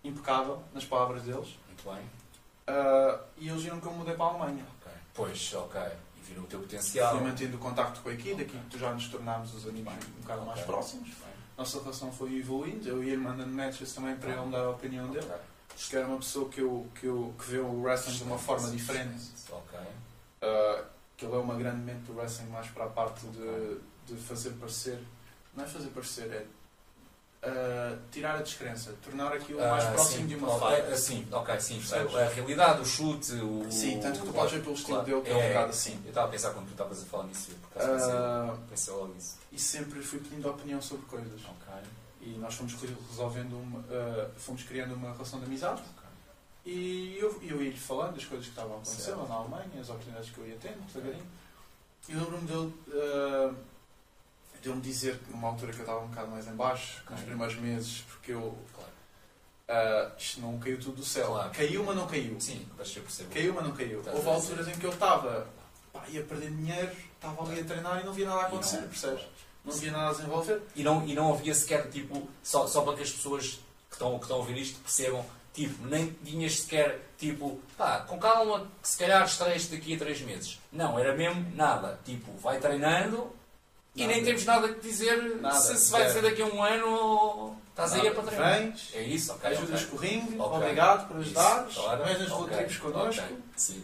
impecável, 0.03 0.61
nas 0.73 0.85
palavras 0.85 1.23
deles. 1.23 1.49
Muito 1.67 1.83
bem. 1.83 2.03
Ah, 2.67 3.19
e 3.37 3.49
eles 3.49 3.63
viram 3.63 3.79
que 3.79 3.87
eu 3.87 3.91
mudei 3.93 4.13
para 4.15 4.25
a 4.25 4.29
Alemanha. 4.29 4.65
Ok. 4.81 4.91
Pois, 5.13 5.53
ok. 5.55 5.81
Viram 6.27 6.43
o 6.43 6.47
teu 6.47 6.59
potencial. 6.59 7.15
Fui 7.15 7.27
mantendo 7.27 7.57
o 7.57 7.59
contacto 7.59 8.01
com 8.01 8.09
a 8.09 8.13
equipe, 8.13 8.35
daqui 8.35 8.59
que 8.69 8.79
já 8.79 8.93
nos 8.93 9.07
tornámos 9.07 9.53
os 9.53 9.67
amigos 9.67 9.93
um 9.93 10.21
bocado 10.21 10.45
mais 10.45 10.61
próximos. 10.61 11.09
Nossa 11.57 11.79
relação 11.79 12.11
foi 12.11 12.37
evoluindo, 12.37 12.87
eu 12.87 13.03
ia 13.03 13.17
mandando 13.17 13.51
matches 13.51 13.91
também 13.93 14.15
para 14.15 14.31
ele 14.31 14.41
me 14.41 14.51
dar 14.51 14.59
a 14.59 14.69
opinião 14.69 15.09
dele. 15.09 15.27
Acho 15.73 15.89
que 15.89 15.95
era 15.95 16.07
uma 16.07 16.17
pessoa 16.17 16.49
que, 16.49 16.61
eu, 16.61 16.87
que, 16.99 17.05
eu, 17.05 17.33
que 17.37 17.51
vê 17.51 17.59
o 17.59 17.81
wrestling 17.81 18.15
de 18.15 18.23
uma 18.23 18.37
forma 18.37 18.69
diferente. 18.69 19.31
Uh, 19.51 20.85
que 21.15 21.25
ele 21.25 21.33
é 21.33 21.37
uma 21.37 21.55
grande 21.55 21.81
mente 21.81 22.01
do 22.01 22.15
wrestling 22.15 22.49
mais 22.49 22.67
para 22.69 22.85
a 22.85 22.89
parte 22.89 23.25
de, 23.27 23.79
de 24.05 24.21
fazer 24.21 24.51
parecer, 24.51 24.99
não 25.55 25.63
é 25.63 25.67
fazer 25.67 25.89
parecer, 25.89 26.31
é 26.31 26.45
uh, 27.43 27.97
tirar 28.11 28.35
a 28.35 28.41
descrença, 28.41 28.93
tornar 29.03 29.33
aquilo 29.33 29.59
mais 29.59 29.83
Ah, 29.85 29.91
próximo 29.91 30.21
sim. 30.21 30.27
de 30.27 30.35
uma 30.35 30.59
fight. 30.59 30.97
Sim, 30.99 31.27
ok, 31.31 31.59
sim. 31.59 31.81
A, 31.93 32.29
realidade, 32.33 32.81
o 32.81 32.85
chute, 32.85 33.33
o. 33.33 33.65
Sim, 33.71 33.99
tanto 33.99 34.19
que 34.19 34.25
tu 34.27 34.33
podes 34.33 34.51
ver 34.53 34.61
pelo 34.63 34.75
estilo 34.75 34.97
Claro. 35.03 35.05
dele 35.05 35.21
que 35.21 35.29
é 35.31 35.35
um 35.45 35.47
bocado 35.49 35.69
assim. 35.69 35.99
Eu 36.03 36.09
estava 36.09 36.27
a 36.27 36.31
pensar 36.31 36.51
quando 36.53 36.65
tu 36.67 36.71
estavas 36.71 37.01
a 37.01 37.05
falar 37.05 37.23
nisso, 37.25 37.51
por 37.71 37.81
acaso 37.81 38.11
Uh, 38.11 38.57
pensei 38.69 38.93
logo 38.93 39.13
nisso. 39.13 39.35
e 39.51 39.59
sempre 39.59 40.01
fui 40.01 40.19
pedindo 40.19 40.49
opinião 40.49 40.81
sobre 40.81 41.05
coisas. 41.05 41.41
Ok. 41.45 41.73
E 42.21 42.29
nós 42.39 42.55
fomos 42.55 42.73
resolvendo 43.09 43.53
uma, 43.53 43.79
uh, 43.79 44.29
fomos 44.37 44.63
criando 44.63 44.93
uma 44.95 45.11
relação 45.13 45.39
de 45.39 45.45
amizade. 45.45 45.81
ok. 45.81 46.07
E 46.65 47.17
eu, 47.17 47.39
eu 47.43 47.63
ia-lhe 47.63 47.77
falando 47.77 48.15
das 48.15 48.25
coisas 48.25 48.45
que 48.47 48.51
estavam 48.51 48.73
a 48.73 48.75
acontecer 48.75 49.01
Certo. 49.03 49.19
lá 49.21 49.27
na 49.29 49.35
Alemanha, 49.35 49.69
as 49.79 49.89
oportunidades 49.89 50.29
que 50.31 50.37
eu 50.39 50.47
ia 50.47 50.57
tendo, 50.61 50.85
devagarinho. 50.87 51.25
E 52.09 52.13
lembro-me 52.13 52.45
dele, 52.47 52.73
uh, 52.89 53.55
dele 54.61 54.75
me 54.75 54.81
dizer, 54.81 55.19
numa 55.29 55.47
altura 55.49 55.71
que 55.71 55.79
eu 55.79 55.83
estava 55.83 55.99
um 56.03 56.07
bocado 56.07 56.31
mais 56.31 56.47
em 56.47 56.53
baixo, 56.55 57.01
nos 57.09 57.21
primeiros 57.21 57.55
meses, 57.57 58.01
porque 58.09 58.31
eu, 58.33 58.57
Claro. 58.73 58.91
uh, 60.09 60.11
isto 60.17 60.41
não 60.41 60.57
caiu 60.59 60.79
tudo 60.79 60.97
do 60.97 61.05
céu. 61.05 61.27
Claro. 61.27 61.51
Caiu, 61.51 61.83
mas 61.83 61.95
não 61.95 62.07
caiu. 62.07 62.39
Sim, 62.39 62.67
mas 62.77 62.95
eu 62.95 63.03
percebo. 63.03 63.29
Caiu, 63.33 63.53
mas 63.53 63.63
não 63.63 63.71
caiu. 63.73 63.99
Estás 63.99 64.15
Houve 64.17 64.29
alturas 64.29 64.67
em 64.67 64.71
que 64.79 64.85
eu 64.85 64.91
estava, 64.91 65.47
ia 66.09 66.23
perder 66.23 66.51
dinheiro, 66.51 66.91
estava 67.15 67.43
ali 67.43 67.59
a 67.59 67.63
treinar 67.63 68.01
e 68.01 68.05
não 68.05 68.13
via 68.13 68.25
nada 68.27 68.41
a 68.41 68.45
acontecer, 68.47 68.81
não- 68.81 68.87
percebes? 68.89 69.23
Não 69.65 69.73
via 69.73 69.91
nada 69.91 70.09
a 70.09 70.13
desenvolver. 70.13 70.61
E 70.75 70.83
não, 70.83 71.05
e 71.05 71.13
não 71.13 71.33
havia 71.33 71.53
sequer, 71.53 71.89
tipo, 71.89 72.27
só, 72.41 72.65
só 72.67 72.81
para 72.83 72.95
que 72.95 73.03
as 73.03 73.11
pessoas 73.11 73.59
que 73.89 73.93
estão, 73.95 74.15
que 74.17 74.23
estão 74.23 74.37
a 74.37 74.39
ouvir 74.39 74.57
isto 74.57 74.79
percebam, 74.79 75.25
tipo, 75.53 75.85
nem 75.87 76.11
tinhas 76.23 76.59
sequer, 76.61 77.01
tipo, 77.17 77.59
pá, 77.77 77.99
com 78.01 78.17
calma, 78.17 78.65
que 78.81 78.87
se 78.87 78.97
calhar 78.97 79.25
estreias 79.25 79.67
daqui 79.67 79.95
a 79.95 79.97
três 79.97 80.21
meses. 80.21 80.59
Não, 80.71 80.97
era 80.97 81.13
mesmo 81.15 81.51
nada. 81.55 81.99
Tipo, 82.05 82.31
vai 82.37 82.59
treinando 82.59 83.35
e 84.03 84.07
nem 84.07 84.23
temos 84.23 84.45
nada 84.45 84.67
que 84.73 84.79
dizer 84.87 85.37
Nada, 85.41 85.55
se, 85.59 85.77
se 85.77 85.91
vai 85.91 86.01
zero. 86.03 86.13
ser 86.13 86.21
daqui 86.23 86.41
a 86.41 86.45
um 86.45 86.63
ano 86.63 86.87
ou 86.89 87.57
estás 87.69 87.93
aí 87.93 88.07
é 88.07 88.11
para. 88.11 88.23
Vens, 88.31 88.89
É 88.93 89.01
isso, 89.03 89.31
ok. 89.33 89.49
ajudas 89.49 89.81
ok. 89.83 89.87
com 89.89 89.95
o 89.95 89.99
ringue, 89.99 90.39
Ok. 90.39 90.57
obrigado 90.57 91.07
por 91.07 91.17
ajudares, 91.17 91.73
claro, 91.75 92.03
vens 92.03 92.19
nas 92.19 92.31
ok, 92.31 92.57
okay. 92.65 92.77
connosco. 92.77 93.21
ok, 93.23 93.37
Sim. 93.55 93.83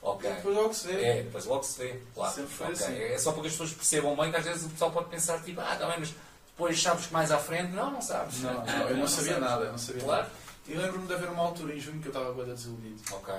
Ok. 0.00 0.30
E 0.30 0.34
depois 0.34 0.56
logo 0.56 0.74
se 0.74 0.86
vê. 0.86 1.04
É, 1.04 1.22
depois 1.22 1.44
logo 1.44 1.62
se 1.64 1.78
vê, 1.78 2.00
claro. 2.14 2.32
Sempre 2.34 2.50
foi 2.54 2.66
Ok. 2.72 2.76
assim. 2.86 2.98
É 2.98 3.18
só 3.18 3.32
para 3.32 3.40
que 3.42 3.46
as 3.48 3.52
pessoas 3.54 3.72
percebam 3.72 4.16
bem 4.16 4.30
que 4.30 4.36
às 4.36 4.44
vezes 4.44 4.64
o 4.64 4.68
pessoal 4.70 4.90
pode 4.92 5.08
pensar 5.10 5.42
tipo, 5.42 5.60
ah, 5.60 5.76
tá 5.76 5.86
bem, 5.86 5.96
mas 5.98 6.14
depois 6.50 6.80
sabes 6.80 7.06
que 7.06 7.12
mais 7.12 7.30
à 7.32 7.38
frente. 7.38 7.72
Não, 7.72 7.90
não 7.90 8.00
sabes. 8.00 8.40
Não, 8.42 8.64
não, 8.64 8.88
eu 8.88 8.96
não 8.98 9.08
sabia 9.08 9.32
sabes. 9.34 9.48
nada, 9.48 9.64
eu 9.64 9.70
não 9.72 9.78
sabia 9.78 10.02
Claro. 10.02 10.22
nada. 10.22 10.32
E 10.68 10.74
lembro-me 10.74 11.06
de 11.06 11.14
haver 11.14 11.28
uma 11.30 11.42
altura 11.42 11.74
em 11.74 11.80
junho 11.80 12.00
que 12.00 12.08
eu 12.08 12.12
estava 12.12 12.32
bem 12.32 12.44
desiludido 12.44 13.02
Ok. 13.12 13.34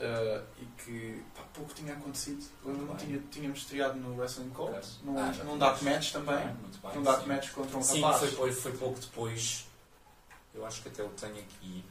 Eh, 0.00 0.42
e 0.60 0.64
que 0.82 1.22
pá, 1.34 1.42
pouco 1.52 1.74
tinha 1.74 1.92
acontecido. 1.92 2.44
Lembro-me 2.64 2.96
tinha, 2.98 3.18
tínhamos 3.30 3.58
estreado 3.60 3.98
no 3.98 4.16
Wrestling 4.16 4.50
Cult, 4.50 4.70
Ok. 4.70 4.82
num, 5.02 5.18
Ah, 5.18 5.32
já 5.32 5.44
num 5.44 5.56
tínhamos. 5.56 5.58
dark 5.58 5.82
match 5.82 6.12
também. 6.12 6.36
Bem. 6.36 6.46
Num 6.94 7.42
sim. 7.42 7.50
contra 7.54 7.76
um 7.78 7.82
Sim, 7.82 8.00
rapaz. 8.00 8.18
foi, 8.20 8.30
foi, 8.30 8.52
foi 8.52 8.72
pouco 8.72 9.00
depois. 9.00 9.66
Eu 10.54 10.64
acho 10.66 10.82
que 10.82 10.88
até 10.88 11.02
eu 11.02 11.08
tenho 11.10 11.34
aqui. 11.38 11.84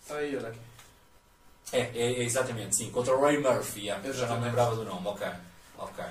Está 0.00 0.16
aí, 0.16 0.36
olha 0.36 0.48
aqui. 0.48 0.60
É, 1.72 1.80
é, 1.80 2.12
é 2.20 2.22
exatamente, 2.24 2.74
sim. 2.76 2.90
Contra 2.90 3.14
o 3.14 3.20
Ray 3.20 3.38
Murphy. 3.38 3.86
yeah. 3.86 4.12
Já 4.12 4.26
não 4.26 4.40
me 4.40 4.46
lembrava 4.46 4.74
do 4.74 4.84
nome. 4.84 5.06
Ok. 5.06 5.26
Ok. 5.76 6.04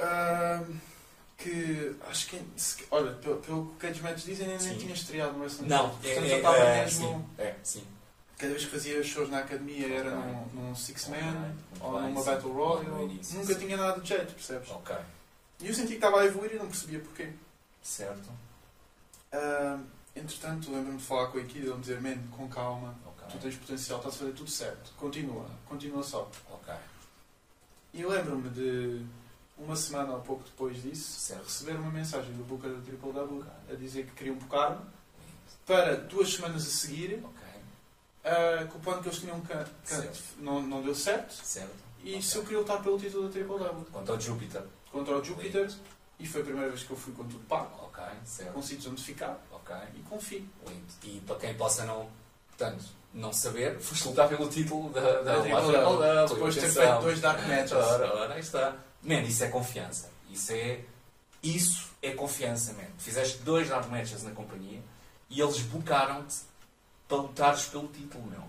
Ahm, 0.00 0.78
que 1.36 1.94
acho 2.08 2.26
que, 2.28 2.40
olha, 2.90 3.12
pelo, 3.14 3.36
pelo 3.36 3.66
que 3.66 3.86
o 3.86 3.90
Cage 3.90 4.02
Match 4.02 4.24
dizem, 4.24 4.46
nem, 4.48 4.58
nem 4.58 4.72
Sim. 4.72 4.78
tinha 4.78 4.94
estreado 4.94 5.32
no 5.34 5.40
Wrestling 5.40 5.68
Não, 5.68 5.86
é, 5.86 5.88
Portanto, 5.90 6.06
é, 6.24 6.32
eu 6.32 6.36
estava 6.36 6.56
é, 6.56 6.84
mesmo. 6.84 7.06
sim. 7.08 7.42
É, 7.42 7.54
sim. 7.62 7.84
Cada 8.38 8.52
vez 8.52 8.64
que 8.64 8.70
fazia 8.70 9.02
shows 9.02 9.28
na 9.30 9.40
academia 9.40 9.88
era 9.92 10.14
num, 10.14 10.46
num 10.54 10.74
Six 10.76 11.08
Man 11.08 11.54
ou 11.80 12.00
numa. 12.00 12.22
Battle 12.22 12.52
Royale. 12.52 13.20
Nunca 13.34 13.54
tinha 13.56 13.76
nada 13.76 14.00
de 14.00 14.08
jeito, 14.08 14.32
percebes? 14.32 14.70
Ok. 14.70 14.94
E 15.60 15.66
eu 15.66 15.74
senti 15.74 15.88
que 15.88 15.94
estava 15.94 16.20
a 16.20 16.24
evoluir 16.24 16.52
e 16.54 16.56
não 16.58 16.66
percebia 16.68 17.00
porquê. 17.00 17.32
Certo. 17.82 18.28
Ah, 19.32 19.78
entretanto, 20.14 20.70
lembro-me 20.70 20.98
de 20.98 21.04
falar 21.04 21.26
com 21.28 21.38
a 21.38 21.40
equipe 21.40 21.66
e 21.66 21.72
dizer: 21.78 22.00
Man, 22.00 22.16
com 22.30 22.48
calma, 22.48 22.94
Ok. 23.06 23.26
tu 23.32 23.38
tens 23.38 23.56
potencial, 23.56 23.98
estás 23.98 24.14
a 24.14 24.18
fazer 24.18 24.32
tudo 24.32 24.50
certo, 24.50 24.92
continua, 24.96 25.50
continua 25.66 26.02
só. 26.04 26.30
Ok. 26.50 26.72
E 27.92 28.04
lembro-me 28.04 28.48
de 28.50 29.04
uma 29.58 29.74
semana 29.74 30.12
ou 30.12 30.20
pouco 30.20 30.44
depois 30.44 30.80
disso 30.80 31.18
Certo. 31.18 31.42
receber 31.44 31.72
uma 31.72 31.90
mensagem 31.90 32.32
do 32.34 32.44
Booker 32.44 32.70
da 32.70 32.80
Triple 32.82 33.12
W 33.12 33.44
a 33.68 33.74
dizer 33.74 34.06
que 34.06 34.12
queriam 34.12 34.36
bocar-me 34.36 34.78
para 35.66 35.96
duas 35.96 36.32
semanas 36.32 36.62
a 36.66 36.70
seguir, 36.70 37.20
Ah, 38.28 38.66
com 38.66 38.78
o 38.78 38.80
plano 38.80 39.02
que 39.02 39.08
eles 39.08 39.18
tinham 39.20 39.40
ca- 39.42 39.66
Certo. 39.84 40.18
não, 40.38 40.60
não 40.62 40.82
deu 40.82 40.94
certo. 40.94 41.32
Certo. 41.32 41.74
E 42.02 42.10
Ok. 42.10 42.22
se 42.22 42.36
eu 42.36 42.42
queria 42.42 42.58
lutar 42.58 42.82
pelo 42.82 42.98
título 42.98 43.24
da 43.26 43.32
Triple 43.32 43.58
W 43.58 43.86
Quanto 43.92 44.12
ao 44.12 44.20
Júpiter. 44.20 44.62
contra 44.92 45.16
o 45.18 45.24
Júpiter, 45.24 45.70
e 46.18 46.26
foi 46.26 46.40
a 46.40 46.44
primeira 46.44 46.68
vez 46.70 46.82
que 46.82 46.90
eu 46.90 46.96
fui 46.96 47.12
com 47.12 47.24
tudo 47.24 47.44
pago, 47.46 47.84
Ok. 47.84 48.02
Certo. 48.24 48.56
onde 48.88 49.02
ficar, 49.02 49.38
Ok. 49.52 49.74
e 49.94 50.00
confio. 50.02 50.48
Lindo. 50.66 50.84
E 51.02 51.20
para 51.26 51.36
quem 51.36 51.54
possa 51.54 51.84
não, 51.84 52.08
portanto, 52.48 52.84
não 53.12 53.32
saber, 53.32 53.78
foste 53.80 54.06
lutar 54.08 54.28
pelo 54.28 54.48
título 54.48 54.90
da, 54.90 55.00
da, 55.22 55.38
Da. 55.38 56.26
Depois 56.26 56.54
de 56.54 56.60
ter 56.60 56.70
feito 56.70 57.00
dois 57.00 57.20
Dark 57.20 57.40
Matches. 57.46 57.72
Ora, 57.72 58.14
ora, 58.14 58.34
aí 58.34 58.40
está. 58.40 58.76
Man, 59.02 59.20
isso 59.22 59.44
é 59.44 59.48
confiança. 59.48 60.10
Isso 60.30 60.52
é, 60.52 60.80
isso 61.42 61.88
é 62.02 62.10
confiança, 62.12 62.72
man. 62.74 62.84
Fizeste 62.98 63.38
dois 63.38 63.68
dark 63.68 63.88
matches 63.88 64.22
na 64.22 64.30
companhia 64.32 64.80
e 65.30 65.40
eles 65.40 65.58
bocaram-te 65.60 66.36
para 67.08 67.16
lutares 67.18 67.64
pelo 67.66 67.88
título, 67.88 68.24
meu. 68.26 68.42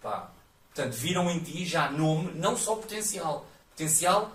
Pá. 0.00 0.30
Portanto, 0.74 0.94
viram 0.94 1.30
em 1.30 1.40
ti 1.40 1.64
já 1.64 1.90
nome, 1.90 2.32
não 2.34 2.56
só 2.56 2.76
potencial. 2.76 3.46
Potencial 3.70 4.30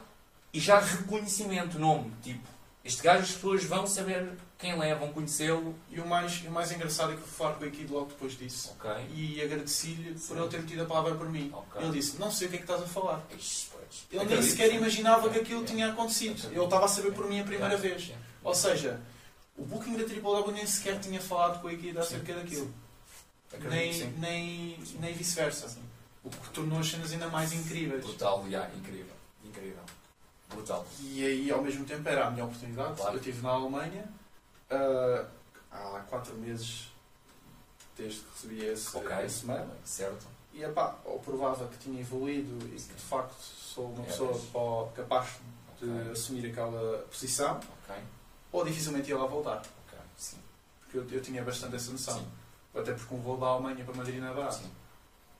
e 0.54 0.60
já 0.60 0.80
reconhecimento, 0.80 1.80
nome. 1.80 2.12
Tipo, 2.22 2.48
este 2.84 3.02
gajo 3.04 3.24
as 3.24 3.32
pessoas 3.32 3.64
vão 3.66 3.86
saber 3.88 4.34
quem 4.58 4.72
é, 4.82 4.96
vão 4.96 5.10
conhecê-lo. 5.14 5.76
E 5.90 6.00
o 6.00 6.08
mais, 6.08 6.42
o 6.46 6.52
mais 6.52 6.72
engraçado 6.72 7.14
é 7.14 7.16
que 7.16 7.22
fui 7.22 7.32
falar 7.32 7.54
com 7.56 7.64
a 7.64 7.68
equipe 7.68 7.92
logo 7.92 8.06
depois 8.08 8.38
disso. 8.38 8.76
Ok. 8.80 8.90
E 9.14 9.42
agradeci-lhe 9.42 10.12
por 10.14 10.20
Sim. 10.20 10.38
ele 10.40 10.48
ter 10.48 10.64
tido 10.66 10.82
a 10.84 10.86
palavra 10.86 11.16
por 11.16 11.30
mim. 11.30 11.52
Ok. 11.54 11.82
Ele 11.82 11.92
disse: 11.92 12.18
Não 12.20 12.32
sei 12.32 12.48
o 12.48 12.50
que 12.52 12.56
é 12.56 12.60
que 12.60 12.64
estás 12.66 12.82
a 12.82 12.88
falar. 12.88 13.22
Pois. 13.30 13.68
Ele 14.12 14.26
nem 14.26 14.42
sequer 14.42 14.74
imaginava 14.74 15.30
que 15.30 15.40
aquilo 15.40 15.64
É. 15.64 15.66
tinha 15.66 15.90
acontecido. 15.90 16.48
Ele 16.52 16.64
estava 16.64 16.86
a 16.86 16.88
saber 16.88 17.14
por 17.14 17.28
mim 17.28 17.40
a 17.40 17.44
primeira 17.44 17.74
É. 17.74 17.78
vez. 17.78 18.10
É. 18.12 18.16
Ou 18.44 18.54
seja, 18.56 19.00
O 19.60 19.66
booking 19.66 19.98
da 19.98 20.04
Triple 20.04 20.52
nem 20.54 20.68
sequer 20.68 21.00
tinha 21.00 21.20
falado 21.20 21.60
com 21.62 21.68
a 21.68 21.74
equipe 21.74 21.98
acerca 21.98 22.32
daquilo. 22.36 22.72
Acredito 23.54 23.70
Nem, 23.70 24.12
nem, 24.20 24.80
nem 25.00 25.14
vice-versa. 25.14 25.78
O 26.24 26.30
que 26.30 26.50
tornou 26.50 26.80
as 26.80 26.88
cenas 26.90 27.12
ainda 27.12 27.28
mais 27.30 27.54
incríveis. 27.54 28.04
Brutal, 28.04 28.44
yeah, 28.48 28.74
incrível. 28.76 29.16
Incrível. 29.44 29.84
Brutal. 30.50 30.86
E 31.00 31.26
aí, 31.26 31.52
ao 31.52 31.62
mesmo 31.62 31.86
tempo, 31.86 32.08
era 32.08 32.28
a 32.28 32.32
minha 32.32 32.46
oportunidade. 32.46 32.96
Claro. 32.96 33.14
Eu 33.14 33.18
estive 33.18 33.42
na 33.42 33.50
Alemanha 33.50 34.06
ah, 34.70 35.26
há 35.72 36.00
4 36.10 36.36
meses 36.36 36.88
desde 37.96 38.20
que 38.20 38.30
recebi 38.34 38.66
esse, 38.66 38.98
Ok. 38.98 39.26
esse 39.26 39.46
mail. 39.46 39.68
Certo. 39.86 40.26
E 40.54 40.64
epá, 40.64 40.96
ou 41.06 41.20
provava 41.20 41.68
que 41.68 41.78
tinha 41.78 42.02
evoluído 42.02 42.58
e 42.68 42.72
que 42.80 42.94
de 42.94 43.02
facto 43.02 43.40
sou 43.42 43.92
uma 43.94 44.04
É, 44.04 44.08
pessoa 44.08 44.92
capaz 44.96 45.38
de 45.80 45.90
Ok. 45.90 46.12
assumir 46.12 46.48
aquela 46.50 47.00
posição, 47.10 47.58
Ok. 47.58 47.96
ou 48.52 48.66
dificilmente 48.66 49.10
ia 49.10 49.18
lá 49.18 49.26
voltar. 49.28 49.62
Porque 50.82 50.98
eu, 50.98 51.08
eu 51.12 51.22
tinha 51.22 51.44
bastante 51.44 51.76
essa 51.76 51.92
noção. 51.92 52.18
Sim. 52.20 52.28
Até 52.80 52.94
porque 52.94 53.14
um 53.14 53.20
voo 53.20 53.38
da 53.38 53.48
Alemanha 53.48 53.84
para 53.84 53.96
Madrid 53.96 54.20
não 54.20 54.30
é 54.30 54.34
barato. 54.34 54.56
Sim. 54.56 54.72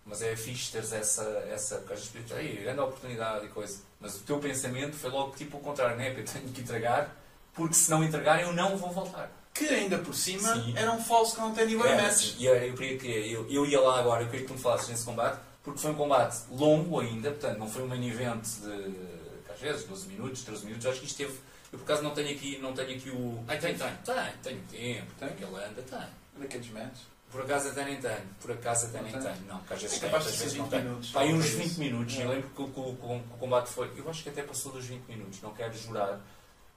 Mas 0.06 0.22
é 0.22 0.36
fixe 0.36 0.72
teres 0.72 0.94
essa, 0.94 1.24
essa 1.52 1.78
coisa 1.80 2.02
espiritual. 2.02 2.40
Ei, 2.40 2.56
grande 2.58 2.80
oportunidade 2.80 3.46
e 3.46 3.50
coisa. 3.50 3.82
Mas 4.00 4.16
o 4.16 4.20
teu 4.20 4.40
pensamento 4.40 4.96
foi 4.96 5.10
logo 5.10 5.36
tipo 5.36 5.58
o 5.58 5.60
contrário, 5.60 5.98
né? 5.98 6.10
Eu 6.18 6.24
tenho 6.24 6.48
que 6.50 6.62
entregar, 6.62 7.14
porque 7.54 7.74
se 7.74 7.90
não 7.92 8.04
entregar 8.04 8.42
eu 8.42 8.54
não 8.54 8.78
vou 8.78 8.90
voltar. 8.90 9.30
Que 9.54 9.66
ainda 9.66 9.98
por 9.98 10.14
cima 10.14 10.54
Sim. 10.54 10.74
era 10.78 10.92
um 10.92 11.04
false 11.04 11.36
count 11.36 11.60
anywhere 11.60 11.94
Era 11.94 12.04
match. 12.04 12.12
assim. 12.14 12.36
E 12.38 12.46
eu, 12.46 12.56
eu 12.56 12.76
que 12.76 13.32
eu, 13.32 13.50
eu 13.50 13.66
ia 13.66 13.82
lá 13.82 14.00
agora, 14.00 14.22
eu 14.22 14.28
queria 14.28 14.42
que 14.42 14.48
tu 14.48 14.54
me 14.54 14.60
falasses 14.60 14.88
nesse 14.88 15.04
combate, 15.04 15.40
porque 15.64 15.80
foi 15.80 15.92
um 15.92 15.96
combate 15.96 16.38
longo 16.52 17.00
ainda, 17.00 17.32
portanto 17.32 17.58
não 17.58 17.70
foi 17.70 17.84
um 17.84 17.88
main 17.88 18.08
event 18.08 18.44
de 18.44 19.52
às 19.52 19.60
vezes 19.60 19.84
12 19.86 20.08
minutos, 20.10 20.44
13 20.44 20.66
minutos, 20.66 20.86
acho 20.86 21.00
que 21.00 21.08
isto 21.08 21.18
teve. 21.18 21.34
Eu 21.74 21.80
por 21.80 21.86
acaso 21.86 22.04
não 22.04 22.12
tenho 22.12 22.30
aqui, 22.30 22.60
não 22.60 22.74
tenho 22.74 22.96
aqui 22.96 23.10
o. 23.10 23.44
Ai, 23.48 23.58
tenho, 23.58 23.78
tenho, 23.78 23.98
tenho, 24.06 24.34
tenho 24.44 24.62
tempo, 24.70 25.12
Tem? 25.20 25.30
que 25.30 25.44
ele 25.44 25.56
anda. 25.56 25.84
Era 26.40 26.48
cage 26.48 26.72
match. 26.72 27.00
Por 27.38 27.46
acaso 27.46 27.68
até 27.70 27.86
nem 27.86 28.02
tenho, 28.02 28.28
por 28.42 28.52
acaso 28.52 28.86
até 28.88 29.02
nem 29.02 29.12
Não 29.12 29.22
tenho, 29.22 29.42
não, 29.48 29.58
porque 29.60 29.74
às 29.76 29.82
vezes 29.84 29.98
É 29.98 30.06
capaz 30.08 30.24
de 30.26 30.38
vezes 30.38 30.54
não 30.56 30.64
20 30.66 30.72
tem. 30.72 30.84
minutos. 30.84 31.10
Pá, 31.12 31.20
aí 31.22 31.34
uns 31.34 31.46
É 31.46 31.50
20 31.50 31.66
isso. 31.68 31.80
minutos, 31.80 32.18
É. 32.18 32.24
eu 32.24 32.30
lembro 32.30 32.50
que 32.50 32.62
o, 32.62 32.66
o- 32.66 32.96
que 32.98 33.06
o 33.34 33.38
combate 33.40 33.70
foi. 33.70 33.92
Eu 33.96 34.10
acho 34.10 34.24
que 34.24 34.30
até 34.30 34.42
passou 34.42 34.72
dos 34.72 34.86
20 34.86 35.04
minutos, 35.08 35.40
não 35.42 35.54
quero 35.54 35.74
jurar, 35.78 36.20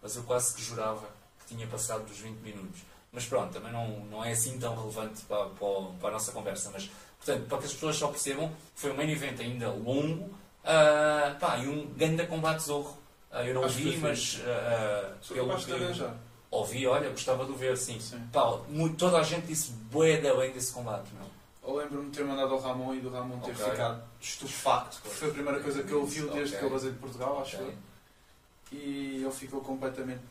mas 0.02 0.16
eu 0.16 0.22
quase 0.24 0.54
que 0.54 0.62
jurava 0.62 1.08
que 1.40 1.54
tinha 1.54 1.66
passado 1.66 2.04
dos 2.04 2.18
20 2.18 2.36
minutos. 2.40 2.80
Mas 3.11 3.24
pronto, 3.24 3.52
também 3.52 3.72
não, 3.72 3.88
não 4.04 4.22
é 4.24 4.32
assim 4.32 4.58
tão 4.58 4.76
relevante 4.76 5.22
para, 5.22 5.46
para, 5.46 5.66
o- 5.66 5.94
para 5.98 6.08
a 6.11 6.12
nossa 6.12 6.30
conversa. 6.32 6.70
Mas, 6.72 6.90
portanto, 7.16 7.48
para 7.48 7.58
que 7.58 7.64
as 7.64 7.72
pessoas 7.72 7.96
só 7.96 8.08
percebam, 8.08 8.52
foi 8.76 8.92
um 8.92 8.96
main 8.96 9.11
event 9.11 9.40
ainda 9.40 9.70
longo 9.70 10.32
ah, 10.62 11.36
pá, 11.40 11.56
e 11.56 11.66
um 11.68 11.86
grande 11.94 12.26
combate 12.26 12.62
zorro. 12.64 12.98
Ah, 13.32 13.44
eu 13.44 13.54
não 13.54 13.64
Acho 13.64 13.76
vi, 13.76 13.96
mas 13.96 14.40
ah, 14.44 15.11
ah, 15.11 15.16
Sou 15.22 15.36
capaz 15.36 15.64
de 15.64 15.72
arranjar. 15.72 16.14
Ouvi, 16.51 16.86
olha, 16.86 17.11
gostava 17.11 17.44
de 17.44 17.53
o 17.53 17.57
ver, 17.57 17.76
sim. 17.76 18.01
Sim. 18.01 18.26
Pá, 18.32 18.59
toda 18.98 19.18
a 19.18 19.22
gente 19.22 19.46
disse 19.46 19.70
bué 19.90 20.20
da 20.20 20.34
bem 20.34 20.53
desse 20.53 20.72
combate, 20.72 21.09
meu. 21.14 21.28
Eu 21.62 21.76
lembro-me 21.76 22.11
de 22.11 22.16
ter 22.16 22.24
mandado 22.24 22.55
ao 22.55 22.61
Ramon 22.61 22.94
e 22.94 23.01
do 23.01 23.11
Ramon 23.11 23.38
ter 23.40 23.53
Ok. 23.53 23.64
ficado 23.70 24.03
estupefacto. 24.20 24.96
Foi 25.09 25.28
a 25.28 25.32
primeira 25.32 25.61
coisa 25.61 25.82
que 25.82 25.92
ele 25.94 26.07
viu 26.07 26.30
desde 26.30 26.55
Ok. 26.55 26.59
que 26.59 26.64
eu 26.64 26.70
basei 26.70 26.90
de 26.90 26.98
Portugal, 26.98 27.40
acho 27.40 27.57
Ok. 27.57 27.68
eu. 27.68 28.78
E 28.78 29.22
ele 29.22 29.30
ficou 29.32 29.61
completamente. 29.61 30.22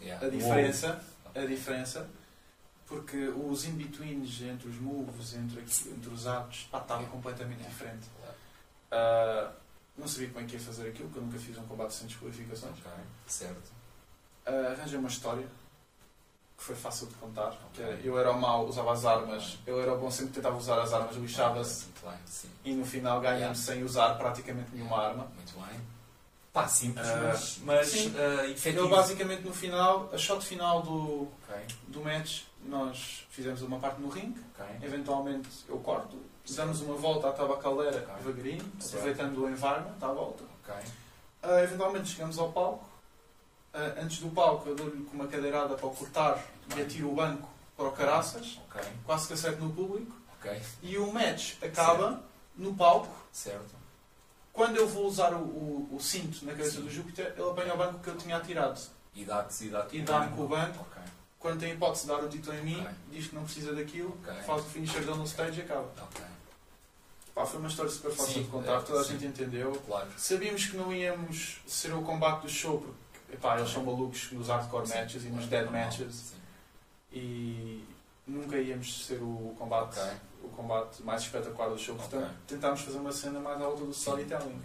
Yeah. 0.00 0.26
A 0.26 0.28
diferença, 0.30 1.00
a 1.34 1.40
diferença, 1.40 2.08
porque 2.86 3.16
os 3.28 3.64
in-betweens 3.64 4.42
entre 4.42 4.68
os 4.68 4.76
moves, 4.76 5.34
entre, 5.34 5.60
entre 5.60 6.10
os 6.12 6.26
atos, 6.26 6.68
pá, 6.70 6.78
estava 6.78 7.04
completamente 7.06 7.62
diferente. 7.62 8.06
Ah, 8.90 9.50
não 9.96 10.06
sabia 10.06 10.28
como 10.28 10.44
é 10.44 10.48
que 10.48 10.54
ia 10.54 10.60
fazer 10.60 10.88
aquilo, 10.88 11.08
porque 11.08 11.20
eu 11.20 11.24
nunca 11.24 11.38
fiz 11.38 11.56
um 11.56 11.64
combate 11.66 11.94
sem 11.94 12.06
desqualificações. 12.06 12.76
Certo. 13.26 13.72
Ah, 14.46 14.72
arranjei 14.76 14.98
uma 14.98 15.08
história 15.08 15.46
que 16.56 16.62
foi 16.64 16.74
fácil 16.76 17.06
de 17.08 17.14
contar. 17.14 17.50
que 17.72 17.82
Ok. 17.82 17.84
era, 17.84 18.00
eu 18.02 18.18
era 18.18 18.30
o 18.30 18.40
mau, 18.40 18.66
usava 18.66 18.92
as 18.92 19.04
armas, 19.04 19.58
eu 19.66 19.80
era 19.80 19.92
o 19.94 19.98
bom, 19.98 20.10
sempre 20.10 20.34
tentava 20.34 20.56
usar 20.56 20.80
as 20.80 20.92
armas, 20.92 21.16
lixava-se 21.16 21.86
sim. 22.26 22.48
e 22.64 22.72
no 22.74 22.84
final 22.84 23.20
ganhamos 23.20 23.58
sem 23.58 23.82
usar 23.82 24.14
praticamente 24.16 24.70
nenhuma 24.72 24.98
arma. 25.02 25.24
Muito 25.34 25.52
bem. 25.54 25.80
Pá, 26.52 26.68
simples, 26.68 27.08
Ah, 27.08 27.20
mas, 27.24 27.58
mas 27.64 27.88
sim. 27.88 28.14
ah, 28.16 28.46
efetivo. 28.46 28.84
Ele 28.84 28.94
basicamente 28.94 29.42
no 29.42 29.52
final, 29.52 30.08
a 30.12 30.18
shot 30.18 30.44
final 30.44 30.82
do, 30.82 31.28
Ok, 31.48 31.66
do 31.88 32.00
match, 32.00 32.42
nós 32.64 33.26
fizemos 33.30 33.60
uma 33.62 33.78
parte 33.80 34.00
no 34.00 34.08
ringue, 34.08 34.40
eventualmente 34.80 35.48
eu 35.68 35.78
corto, 35.78 36.16
damos 36.50 36.80
uma 36.80 36.94
volta 36.94 37.28
à 37.30 37.32
tabacaldeira 37.32 38.06
Ok. 38.08 38.14
devagarinho, 38.32 38.72
aproveitando 38.86 39.38
o 39.44 39.50
environment 39.50 39.96
à 40.00 40.08
volta. 40.08 40.44
Ah, 41.42 41.60
eventualmente 41.62 42.08
chegamos 42.10 42.38
ao 42.38 42.52
palco, 42.52 42.88
antes 44.00 44.18
do 44.18 44.28
palco 44.30 44.68
eu 44.68 44.74
dou-lhe 44.74 45.02
com 45.04 45.14
uma 45.14 45.26
cadeirada 45.26 45.74
para 45.74 45.86
o 45.86 45.90
cortar 45.94 46.42
e 46.76 46.80
atiro 46.82 47.10
o 47.10 47.14
banco 47.14 47.48
para 47.76 47.86
o 47.88 47.92
caraças, 47.92 48.60
ok, 48.70 48.80
quase 49.04 49.26
que 49.26 49.32
acerto 49.34 49.62
no 49.64 49.72
público, 49.72 50.14
ok. 50.38 50.60
e 50.82 50.96
o 50.96 51.12
match 51.12 51.54
acaba 51.62 52.22
no 52.56 52.74
palco. 52.74 53.12
Certo. 53.32 53.74
Quando 54.52 54.76
eu 54.76 54.86
vou 54.88 55.06
usar 55.06 55.32
o, 55.34 55.38
o- 55.42 55.88
o 55.96 56.00
cinto 56.00 56.44
na 56.44 56.52
cabeça 56.52 56.76
Sim. 56.76 56.82
do 56.82 56.90
Júpiter, 56.90 57.34
ele 57.36 57.50
apanha 57.50 57.74
o 57.74 57.76
banco 57.76 57.98
que 57.98 58.08
eu 58.08 58.16
tinha 58.16 58.36
atirado. 58.36 58.80
E 59.12 59.24
dá-te 59.24 59.68
dá-te 59.68 59.96
E 59.96 60.02
dá-me 60.02 60.36
com 60.36 60.44
o 60.44 60.48
banco. 60.48 60.78
Ok, 60.88 61.02
Quando 61.40 61.58
tem 61.60 61.72
hipótese 61.72 62.02
de 62.02 62.08
dar 62.08 62.22
o 62.22 62.28
título 62.28 62.56
em 62.56 62.62
mim, 62.64 62.86
diz 63.10 63.26
que 63.26 63.34
não 63.34 63.42
precisa 63.42 63.72
daquilo, 63.74 64.16
faz 64.46 64.62
o 64.62 64.64
finisher 64.66 65.00
dele 65.04 65.16
no 65.18 65.24
stage 65.24 65.58
e 65.60 65.62
acaba. 65.64 65.88
Pá, 67.34 67.44
foi 67.44 67.58
uma 67.58 67.68
história 67.68 67.90
super 67.90 68.12
fácil 68.12 68.32
Sim, 68.34 68.42
de 68.44 68.48
contar, 68.48 68.76
é, 68.76 68.80
toda 68.82 69.00
a 69.00 69.04
sim. 69.04 69.18
gente 69.18 69.26
entendeu. 69.26 69.72
Claro. 69.84 70.08
Sabíamos 70.16 70.66
que 70.66 70.76
não 70.76 70.92
íamos 70.92 71.58
ser 71.66 71.92
o 71.92 72.02
combate 72.02 72.42
do 72.42 72.48
show, 72.48 72.78
porque 72.80 72.94
epá, 73.34 73.58
eles 73.58 73.70
são 73.70 73.84
malucos 73.84 74.30
nos 74.32 74.48
hardcore 74.48 74.86
Sim, 74.86 74.94
matches 74.94 75.24
e 75.24 75.28
nos 75.28 75.46
dead 75.46 75.70
matches 75.70 76.14
sim. 76.14 76.36
e 77.12 77.84
nunca 78.26 78.56
íamos 78.58 79.06
ser 79.06 79.20
o 79.22 79.54
combate, 79.58 79.98
Ok. 79.98 80.12
o 80.44 80.48
combate 80.48 81.02
mais 81.02 81.22
espetacular 81.22 81.68
do 81.68 81.78
show. 81.78 81.94
Portanto, 81.96 82.24
Ok. 82.24 82.36
tentámos 82.48 82.80
fazer 82.80 82.98
uma 82.98 83.12
cena 83.12 83.40
mais 83.40 83.60
à 83.60 83.64
volta 83.64 83.84
do 83.84 83.92
Sim, 83.94 84.00
storytelling, 84.00 84.62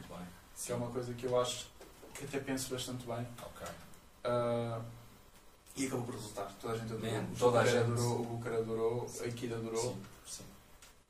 que 0.66 0.72
é 0.72 0.76
uma 0.76 0.88
coisa 0.88 1.14
que 1.14 1.26
eu 1.26 1.40
acho 1.42 1.68
que 2.14 2.26
até 2.26 2.40
penso 2.40 2.70
bastante 2.74 3.06
bem. 3.06 3.28
Ok. 3.42 3.68
Ah, 4.24 4.80
e 5.78 5.86
acabou 5.88 6.06
por 6.06 6.16
resultar. 6.16 6.52
Toda 6.60 6.74
a 6.74 6.78
gente 6.78 6.94
adorou. 6.94 7.12
Man, 7.14 7.26
toda 7.38 7.60
a 7.62 7.66
gente. 7.66 7.78
adorou, 7.78 8.20
o 8.22 8.24
Booker 8.26 8.54
adorou, 8.54 9.12
a 9.22 9.26
Ikida 9.28 9.56
adorou. 9.56 9.82
Sim, 9.82 10.02
sim. 10.28 10.44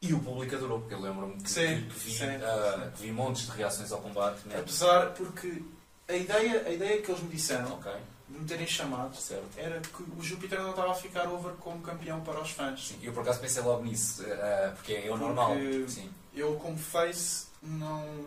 E 0.01 0.13
o 0.13 0.19
público 0.19 0.55
adorou, 0.55 0.79
porque 0.79 0.93
eu 0.93 1.01
lembro-me 1.01 1.35
que, 1.41 1.49
Sim, 1.49 1.87
que 1.89 1.99
vi, 1.99 2.11
sim, 2.11 2.17
sim. 2.17 2.91
que 2.95 3.01
vi 3.01 3.11
montes 3.11 3.47
de 3.47 3.51
reações 3.51 3.91
ao 3.91 3.99
combate. 3.99 4.47
Né? 4.47 4.59
Apesar, 4.59 5.11
porque 5.13 5.63
a 6.09 6.13
ideia, 6.15 6.63
a 6.67 6.71
ideia 6.71 7.01
que 7.01 7.11
eles 7.11 7.23
me 7.23 7.29
disseram, 7.29 7.71
Ok, 7.73 7.91
de 8.27 8.39
me 8.39 8.45
terem 8.45 8.67
chamado, 8.67 9.15
certo. 9.15 9.47
era 9.57 9.79
que 9.79 10.03
o 10.03 10.21
Júpiter 10.21 10.59
não 10.61 10.71
estava 10.71 10.91
a 10.91 10.95
ficar 10.95 11.27
over 11.29 11.53
como 11.53 11.81
campeão 11.81 12.19
para 12.21 12.41
os 12.41 12.51
fãs. 12.51 12.87
Sim, 12.87 12.99
eu 13.01 13.13
por 13.13 13.21
acaso 13.21 13.39
pensei 13.39 13.61
logo 13.63 13.83
nisso, 13.83 14.23
ah, 14.29 14.71
porque 14.75 14.93
é 14.93 14.99
o 14.99 15.01
Porque- 15.09 15.23
normal. 15.25 15.55
Sim, 15.87 16.09
Eu, 16.33 16.55
como 16.57 16.77
face, 16.77 17.47
não, 17.61 18.25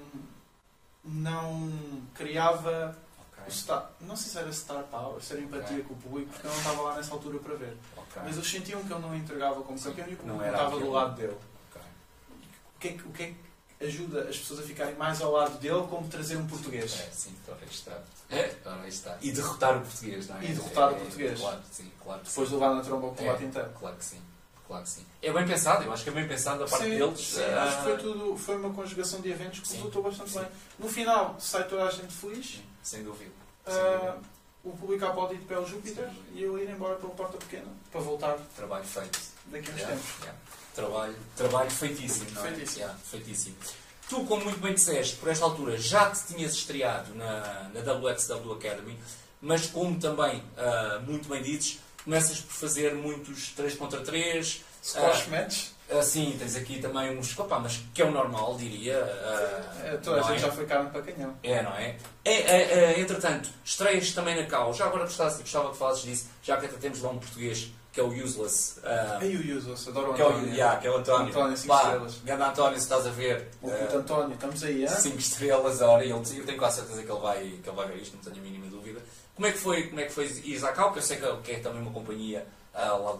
não 1.05 2.03
criava 2.15 2.97
o 3.19 3.41
ok, 3.43 3.51
star, 3.53 3.91
não 4.01 4.17
sei 4.17 4.31
se 4.33 4.39
era 4.39 4.53
star 4.53 4.83
power, 4.85 5.21
se 5.23 5.33
era 5.33 5.43
empatia 5.43 5.77
Ok. 5.79 5.85
com 5.85 5.95
o 5.95 5.97
público, 5.97 6.33
porque 6.33 6.47
eu 6.47 6.51
não 6.51 6.59
estava 6.59 6.83
lá 6.83 6.95
nessa 6.97 7.13
altura 7.13 7.39
para 7.39 7.55
ver. 7.55 7.77
Mas 8.17 8.37
eles 8.37 8.51
sentiam 8.51 8.83
que 8.85 8.93
ele 8.93 9.01
não 9.03 9.15
entregava 9.17 9.63
como 9.63 9.79
Sim, 9.79 9.85
campeão 9.91 10.09
e 10.09 10.15
o 10.15 10.17
público 10.17 10.39
não 10.43 10.47
estava 10.51 10.79
do 10.79 10.91
lado 10.91 11.17
dele. 11.17 11.37
O 12.77 12.79
que, 12.83 12.89
é 12.89 12.93
que, 12.93 13.03
o 13.09 13.13
que 13.13 13.23
é 13.23 13.27
que 13.29 13.37
ajuda 13.85 14.23
as 14.29 14.39
pessoas 14.39 14.61
a 14.61 14.63
ficarem 14.63 14.95
mais 14.97 15.21
ao 15.21 15.33
lado 15.33 15.59
dele 15.59 15.85
como 15.89 16.09
trazer 16.09 16.37
um 16.37 16.47
português? 16.47 16.93
É, 17.01 17.11
sim, 17.13 17.35
ora 17.49 17.59
está. 17.71 17.99
É, 18.31 18.55
ora 18.65 18.83
aí 18.83 18.89
está. 18.89 19.17
E 19.21 19.31
derrotar 19.33 19.77
o 19.77 19.81
português, 19.81 20.29
não 20.29 20.37
é? 20.39 20.45
E 20.45 20.49
derrotar 20.49 20.89
o 20.89 20.93
É, 20.93 20.97
é, 20.97 21.01
português. 21.01 21.41
Claro, 21.41 21.61
sim, 21.71 21.93
claro. 22.03 22.21
que 22.21 22.29
Depois 22.29 22.49
sim. 22.49 22.55
de 22.55 22.61
levar 22.61 22.75
na 22.77 22.83
tromba 22.83 23.07
o 23.09 23.15
combate 23.15 23.43
É. 23.43 23.47
inteiro. 23.47 23.71
Claro 23.79 23.97
que 23.97 24.05
sim. 24.05 24.23
Claro 24.67 24.85
que 24.85 24.91
sim. 24.91 25.07
É 25.21 25.33
bem 25.33 25.47
pensado, 25.47 25.85
eu 25.85 25.93
acho 25.93 26.03
que 26.05 26.09
é 26.11 26.13
bem 26.13 26.27
pensado 26.29 26.61
da 26.61 26.67
parte 26.67 26.85
Sim, 26.85 26.91
deles. 26.99 27.21
sim, 27.21 27.43
ah, 27.43 27.65
acho 27.65 27.77
que 27.79 27.83
foi 27.83 27.97
tudo, 27.99 28.37
foi 28.39 28.57
uma 28.57 28.73
conjugação 28.73 29.21
de 29.21 29.31
eventos 29.31 29.61
que 29.61 29.73
resultou 29.75 30.03
bastante 30.03 30.31
sim. 30.31 30.39
bem. 30.39 30.49
No 30.79 30.89
final, 30.89 31.37
sai 31.39 31.69
toda 31.69 31.85
a 31.85 31.91
gente 31.91 32.13
feliz, 32.15 32.47
sim, 32.47 32.63
Sem 32.83 33.03
dúvida. 33.05 33.31
Sem 33.67 33.75
ah, 33.75 33.97
dúvida. 33.99 34.19
o 34.65 34.71
público 34.71 35.05
a 35.05 35.09
aplaudir 35.09 35.37
de 35.39 35.45
pé 35.45 35.57
ao 35.57 35.67
Júpiter 35.67 36.09
e 36.33 36.43
eu 36.43 36.59
ir 36.59 36.71
embora 36.71 36.95
pela 36.97 37.13
porta 37.13 37.37
pequena 37.37 37.67
para 37.91 38.01
voltar 38.01 38.39
Trabalho 38.57 38.85
feito. 38.85 39.21
daqui 39.47 39.69
a 39.71 39.75
uns 39.75 39.79
Yeah, 39.81 39.95
tempos. 39.95 40.11
yeah. 40.21 40.39
Trabalho, 40.75 41.17
trabalho 41.37 41.71
feitíssimo, 41.71 42.31
não 42.33 42.47
é? 42.47 42.49
Feitíssimo. 42.49 42.79
Yeah, 42.81 42.99
feitíssimo. 43.11 43.57
Tu, 44.09 44.25
como 44.25 44.45
muito 44.45 44.59
bem 44.61 44.75
disseste, 44.75 45.17
por 45.17 45.29
esta 45.29 45.45
altura 45.45 45.77
já 45.79 46.11
te 46.11 46.35
tinhas 46.35 46.53
estreado 46.53 47.15
na, 47.15 47.71
na 47.73 47.81
WXW 47.81 48.53
Academy, 48.53 48.99
mas 49.41 49.67
como 49.67 49.99
também, 49.99 50.43
ah, 50.57 51.01
muito 51.07 51.29
bem 51.29 51.43
dizes, 51.43 51.81
começas 52.05 52.41
por 52.41 52.53
fazer 52.53 52.95
muitos 52.95 53.51
3 53.51 53.75
contra 53.75 54.01
3, 54.01 54.63
Squash 54.83 55.29
match, 55.29 55.67
assim, 55.91 56.35
tens 56.39 56.57
aqui 56.57 56.81
também 56.81 57.17
uns, 57.17 57.39
opa, 57.39 57.59
mas 57.59 57.81
que 57.95 58.03
é 58.03 58.05
o 58.05 58.11
normal, 58.11 58.57
diria. 58.57 58.99
ah, 58.99 59.99
toda 60.03 60.21
a 60.21 60.23
gente 60.23 60.37
é? 60.37 60.39
já 60.41 60.53
foi 60.53 60.67
carne 60.67 60.91
para 60.91 61.03
canhão. 61.03 61.37
É, 61.43 61.63
não 61.63 61.73
é? 61.75 61.97
É, 62.25 62.33
é, 62.33 62.93
é, 62.93 63.01
entretanto, 63.01 63.49
estreias 63.65 64.13
também 64.13 64.37
na 64.37 64.47
CAU. 64.47 64.75
Já 64.75 64.87
agora 64.87 65.05
gostava, 65.05 65.31
gostava 65.39 65.71
que 65.71 65.77
falasses 65.77 66.05
disso, 66.05 66.27
já 66.43 66.57
que 66.57 66.67
até 66.67 66.77
temos 66.77 67.01
lá 67.01 67.11
um 67.11 67.19
português 67.19 67.71
que 67.93 68.01
é 68.01 68.03
o 68.03 68.09
Useless. 68.09 68.81
Aí 69.21 69.37
o 69.37 69.59
Usos, 69.59 69.87
adoro 69.89 70.13
o 70.13 70.15
que 70.15 70.23
é 70.23 70.25
o, 70.25 70.29
António. 70.31 70.49
yeah, 70.55 70.81
que 70.81 70.87
é 70.87 70.91
o 70.91 70.97
António. 70.97 71.29
António, 71.29 71.57
cinco 71.59 71.75
Pá, 71.75 71.83
estrelas. 71.83 72.19
Grande 72.25 72.43
António, 72.43 72.77
se 72.79 72.83
estás 72.85 73.07
a 73.07 73.11
ver. 73.11 73.49
O 73.61 73.71
puto 73.71 73.97
António, 73.99 74.35
estamos 74.35 74.65
aí, 74.65 74.85
hã? 74.85 74.89
5 74.89 75.19
estrelas, 75.19 75.83
ora, 75.83 76.03
ele, 76.03 76.13
eu 76.13 76.47
tenho 76.47 76.59
quase 76.59 76.77
certeza 76.77 77.03
que 77.03 77.13
ele, 77.13 77.21
vai, 77.21 77.39
que 77.63 77.69
ele 77.69 77.77
vai 77.77 77.89
ver 77.89 77.97
isto, 77.99 78.17
não 78.17 78.23
tenho 78.23 78.37
a 78.37 78.41
mínima 78.41 78.67
dúvida. 78.67 79.01
Como 79.35 79.47
é 79.47 79.53
que 79.53 79.59
foi, 79.59 79.83
como 79.89 80.01
é 80.01 80.05
que 80.05 80.13
foi 80.13 80.29
Cal? 80.75 80.93
Que 80.93 80.99
eu 80.99 81.03
sei 81.03 81.19
que 81.19 81.25
é, 81.27 81.37
que 81.37 81.53
é 81.53 81.59
também 81.61 81.83
uma 81.83 81.91
companhia 81.91 82.47
ah, 82.73 82.95
lá, 82.95 83.19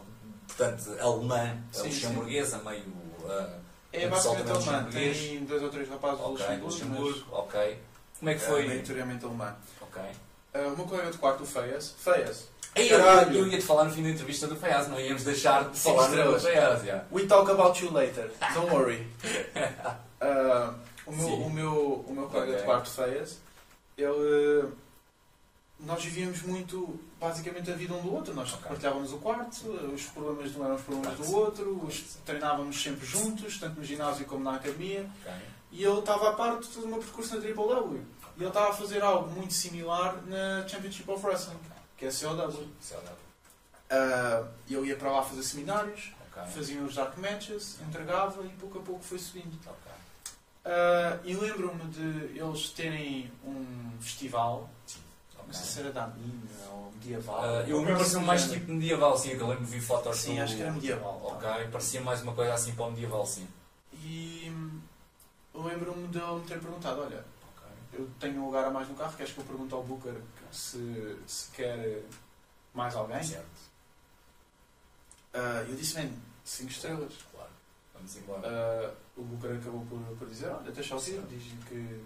portanto, 0.49 0.97
alemã, 1.01 1.59
Sim, 1.71 1.89
luxemburguesa, 1.89 2.59
meio. 2.65 2.83
ah, 3.29 3.59
É 3.93 4.09
basicamente 4.09 4.51
alemã. 4.51 4.89
Tem 4.91 5.45
dois 5.45 5.63
ou 5.63 5.69
três 5.69 5.89
rapazes 5.89 6.19
do 6.19 6.25
ok, 6.25 6.33
Luxemburgo, 6.33 6.67
Luxemburgo, 6.67 7.27
ok. 7.31 7.79
Como 8.19 8.31
é 8.31 8.35
que 8.35 8.43
é 8.43 8.47
foi? 8.47 8.67
maioritariamente 8.67 9.25
alemã. 9.27 9.55
Ok. 9.83 10.03
Ah, 10.55 10.69
o 10.69 10.77
meu 10.77 10.87
colega 10.87 11.11
de 11.11 11.19
quarto, 11.19 11.43
o 11.43 11.47
Feias, 11.47 11.95
Feias, 11.99 12.49
Ei, 12.75 12.91
eu, 12.91 12.99
eu 12.99 13.47
ia 13.49 13.59
te 13.59 13.65
falar 13.65 13.85
no 13.85 13.91
fim 13.91 14.03
da 14.03 14.09
entrevista 14.11 14.47
do 14.47 14.57
Fayaz, 14.57 14.89
não 14.89 14.99
íamos 14.99 15.25
deixar 15.25 15.69
de 15.71 15.79
falar 15.79 16.09
do. 16.09 16.41
Fayaz. 16.41 16.83
Yeah. 16.83 17.05
We 17.11 17.27
talk 17.27 17.51
about 17.51 17.83
you 17.85 17.93
later, 17.93 18.31
don't 18.55 18.71
worry. 18.73 19.07
Ah, 20.25 20.75
o, 21.05 21.11
meu, 21.11 21.27
Sim. 21.27 21.43
o, 21.43 21.51
meu, 21.51 22.05
o 22.07 22.15
meu 22.15 22.29
colega 22.29 22.53
Ok. 22.53 22.59
de 22.61 22.65
quarto, 22.65 22.91
Feias, 22.91 23.39
ele. 23.99 24.69
Nós 25.81 26.05
vivíamos 26.05 26.43
muito, 26.43 26.97
basicamente, 27.19 27.73
a 27.73 27.75
vida 27.75 27.93
um 27.93 28.01
do 28.03 28.15
outro. 28.15 28.33
Nós 28.33 28.53
Ok. 28.53 28.69
partilhávamos 28.69 29.13
o 29.13 29.19
quarto, 29.19 29.69
os 29.93 30.05
problemas 30.05 30.55
não 30.55 30.65
eram 30.65 30.77
os 30.77 30.83
problemas 30.83 31.19
do 31.19 31.35
outro, 31.37 31.85
os, 31.85 32.19
treinávamos 32.25 32.81
sempre 32.81 33.05
juntos, 33.05 33.59
tanto 33.59 33.81
no 33.81 33.85
ginásio 33.85 34.25
como 34.27 34.45
na 34.45 34.55
academia. 34.55 35.11
Ok. 35.23 35.33
E 35.73 35.83
eu 35.83 35.99
estava 35.99 36.29
a 36.29 36.33
par 36.35 36.57
de 36.61 36.69
todo 36.69 36.85
o 36.85 36.89
meu 36.89 36.99
percurso 36.99 37.35
na 37.35 37.41
Triple 37.41 37.67
W. 37.67 38.07
E 38.37 38.41
ele 38.41 38.49
estava 38.49 38.71
a 38.71 38.73
fazer 38.73 39.03
algo 39.03 39.31
muito 39.31 39.53
similar 39.53 40.17
na 40.27 40.67
Championship 40.67 41.11
of 41.11 41.25
Wrestling, 41.27 41.59
que 41.97 42.07
é 42.07 42.09
a 42.09 42.13
COW. 42.13 42.51
Verdade. 42.81 43.17
Ah, 43.91 44.49
eu 44.71 44.87
ia 44.87 44.97
para 44.97 45.11
lá 45.11 45.23
fazer 45.23 45.43
seminários, 45.43 46.13
Ok. 46.31 46.51
fazia 46.53 46.81
os 46.83 46.95
dark 46.95 47.17
matches, 47.19 47.79
entregava 47.83 48.43
e 48.45 48.49
pouco 48.51 48.79
a 48.79 48.83
pouco 48.83 49.05
foi 49.05 49.19
subindo. 49.19 49.59
Ok. 49.67 49.93
Ah, 50.65 51.19
e 51.25 51.35
lembro-me 51.35 51.85
de 51.91 52.39
eles 52.39 52.71
terem 52.71 53.31
um 53.45 53.91
festival, 54.01 54.71
Ok. 55.35 55.45
não 55.47 55.53
sei 55.53 55.65
se 55.67 55.81
era 55.81 55.93
da 55.93 56.07
mina 56.07 56.41
ou 56.71 56.91
medieval. 56.93 57.45
Ah, 57.45 57.65
eu 57.69 57.83
me 57.83 57.93
pareceu 57.93 58.21
mais 58.23 58.51
tipo 58.51 58.73
medieval, 58.73 59.19
sim, 59.19 59.37
que 59.37 59.41
eu 59.43 59.49
lembro 59.49 59.65
de 59.67 59.71
ver 59.73 59.81
fotos 59.83 60.17
Sim, 60.19 60.37
do- 60.37 60.43
acho 60.43 60.57
que 60.57 60.63
era 60.63 60.73
medieval. 60.73 61.21
Ok, 61.23 61.69
parecia 61.71 62.01
mais 62.01 62.23
uma 62.23 62.33
coisa 62.33 62.55
assim 62.55 62.75
para 62.75 62.87
o 62.87 62.91
medieval, 62.93 63.27
sim. 63.27 63.47
E 63.93 64.47
hum, 64.51 64.81
eu 65.55 65.63
lembro-me 65.65 66.09
de 66.09 66.19
ele 66.19 66.33
me 66.37 66.41
ter 66.47 66.59
perguntado: 66.59 67.03
olha. 67.03 67.23
Eu 67.93 68.09
tenho 68.21 68.41
um 68.41 68.47
lugar 68.47 68.65
a 68.65 68.71
mais 68.71 68.89
no 68.89 68.95
carro, 68.95 69.17
queres 69.17 69.33
que 69.33 69.39
eu 69.39 69.45
pergunte 69.45 69.73
ao 69.75 69.83
Booker 69.83 70.15
se, 70.51 71.19
se 71.27 71.51
quer 71.53 72.03
mais 72.75 72.95
alguém? 72.97 73.23
Certo, 73.23 73.47
Ah, 75.35 75.65
eu 75.69 75.75
disse: 75.77 75.99
man, 75.99 76.11
5 76.45 76.71
estrelas. 76.71 77.13
claro. 77.33 77.51
Vamos 77.95 78.17
embora. 78.17 78.43
Ah, 78.49 78.95
o 79.17 79.23
Booker 79.23 79.57
acabou 79.57 79.85
por, 79.87 79.99
por 80.17 80.29
dizer: 80.29 80.47
olha, 80.49 80.59
ouvir, 80.95 81.01
Certo. 81.01 81.27
diz 81.29 81.53
que 81.69 82.01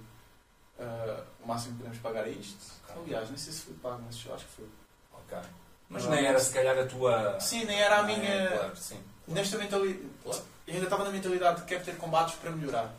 ah, 0.78 1.24
o 1.42 1.46
máximo 1.46 1.72
que 1.72 1.78
podemos 1.78 1.98
pagar 2.02 2.26
é 2.26 2.30
isto. 2.30 2.72
Ok. 2.88 3.02
Aliás, 3.04 3.28
nem 3.28 3.38
sei 3.38 3.52
se 3.52 3.62
foi 3.62 3.74
pago, 3.74 4.02
mas 4.04 4.14
acho 4.32 4.44
que 4.46 4.52
foi. 4.52 4.68
Ok. 5.12 5.38
Mas 5.88 6.04
nem 6.06 6.24
era 6.26 6.38
se 6.40 6.52
calhar 6.52 6.76
a 6.78 6.86
tua. 6.86 7.38
Sim, 7.40 7.64
nem 7.64 7.80
era 7.80 7.98
a 8.00 8.02
Não 8.02 8.10
é? 8.10 8.16
minha. 8.16 8.48
Claro, 8.50 8.76
sim. 8.76 9.00
Nesta 9.28 9.56
mentalidade. 9.58 10.08
Claro. 10.22 10.42
Eu 10.66 10.74
ainda 10.74 10.84
estava 10.86 11.04
na 11.04 11.10
mentalidade 11.10 11.60
de 11.60 11.66
quero 11.66 11.84
ter 11.84 11.96
combates 11.96 12.34
para 12.36 12.50
melhorar. 12.50 12.92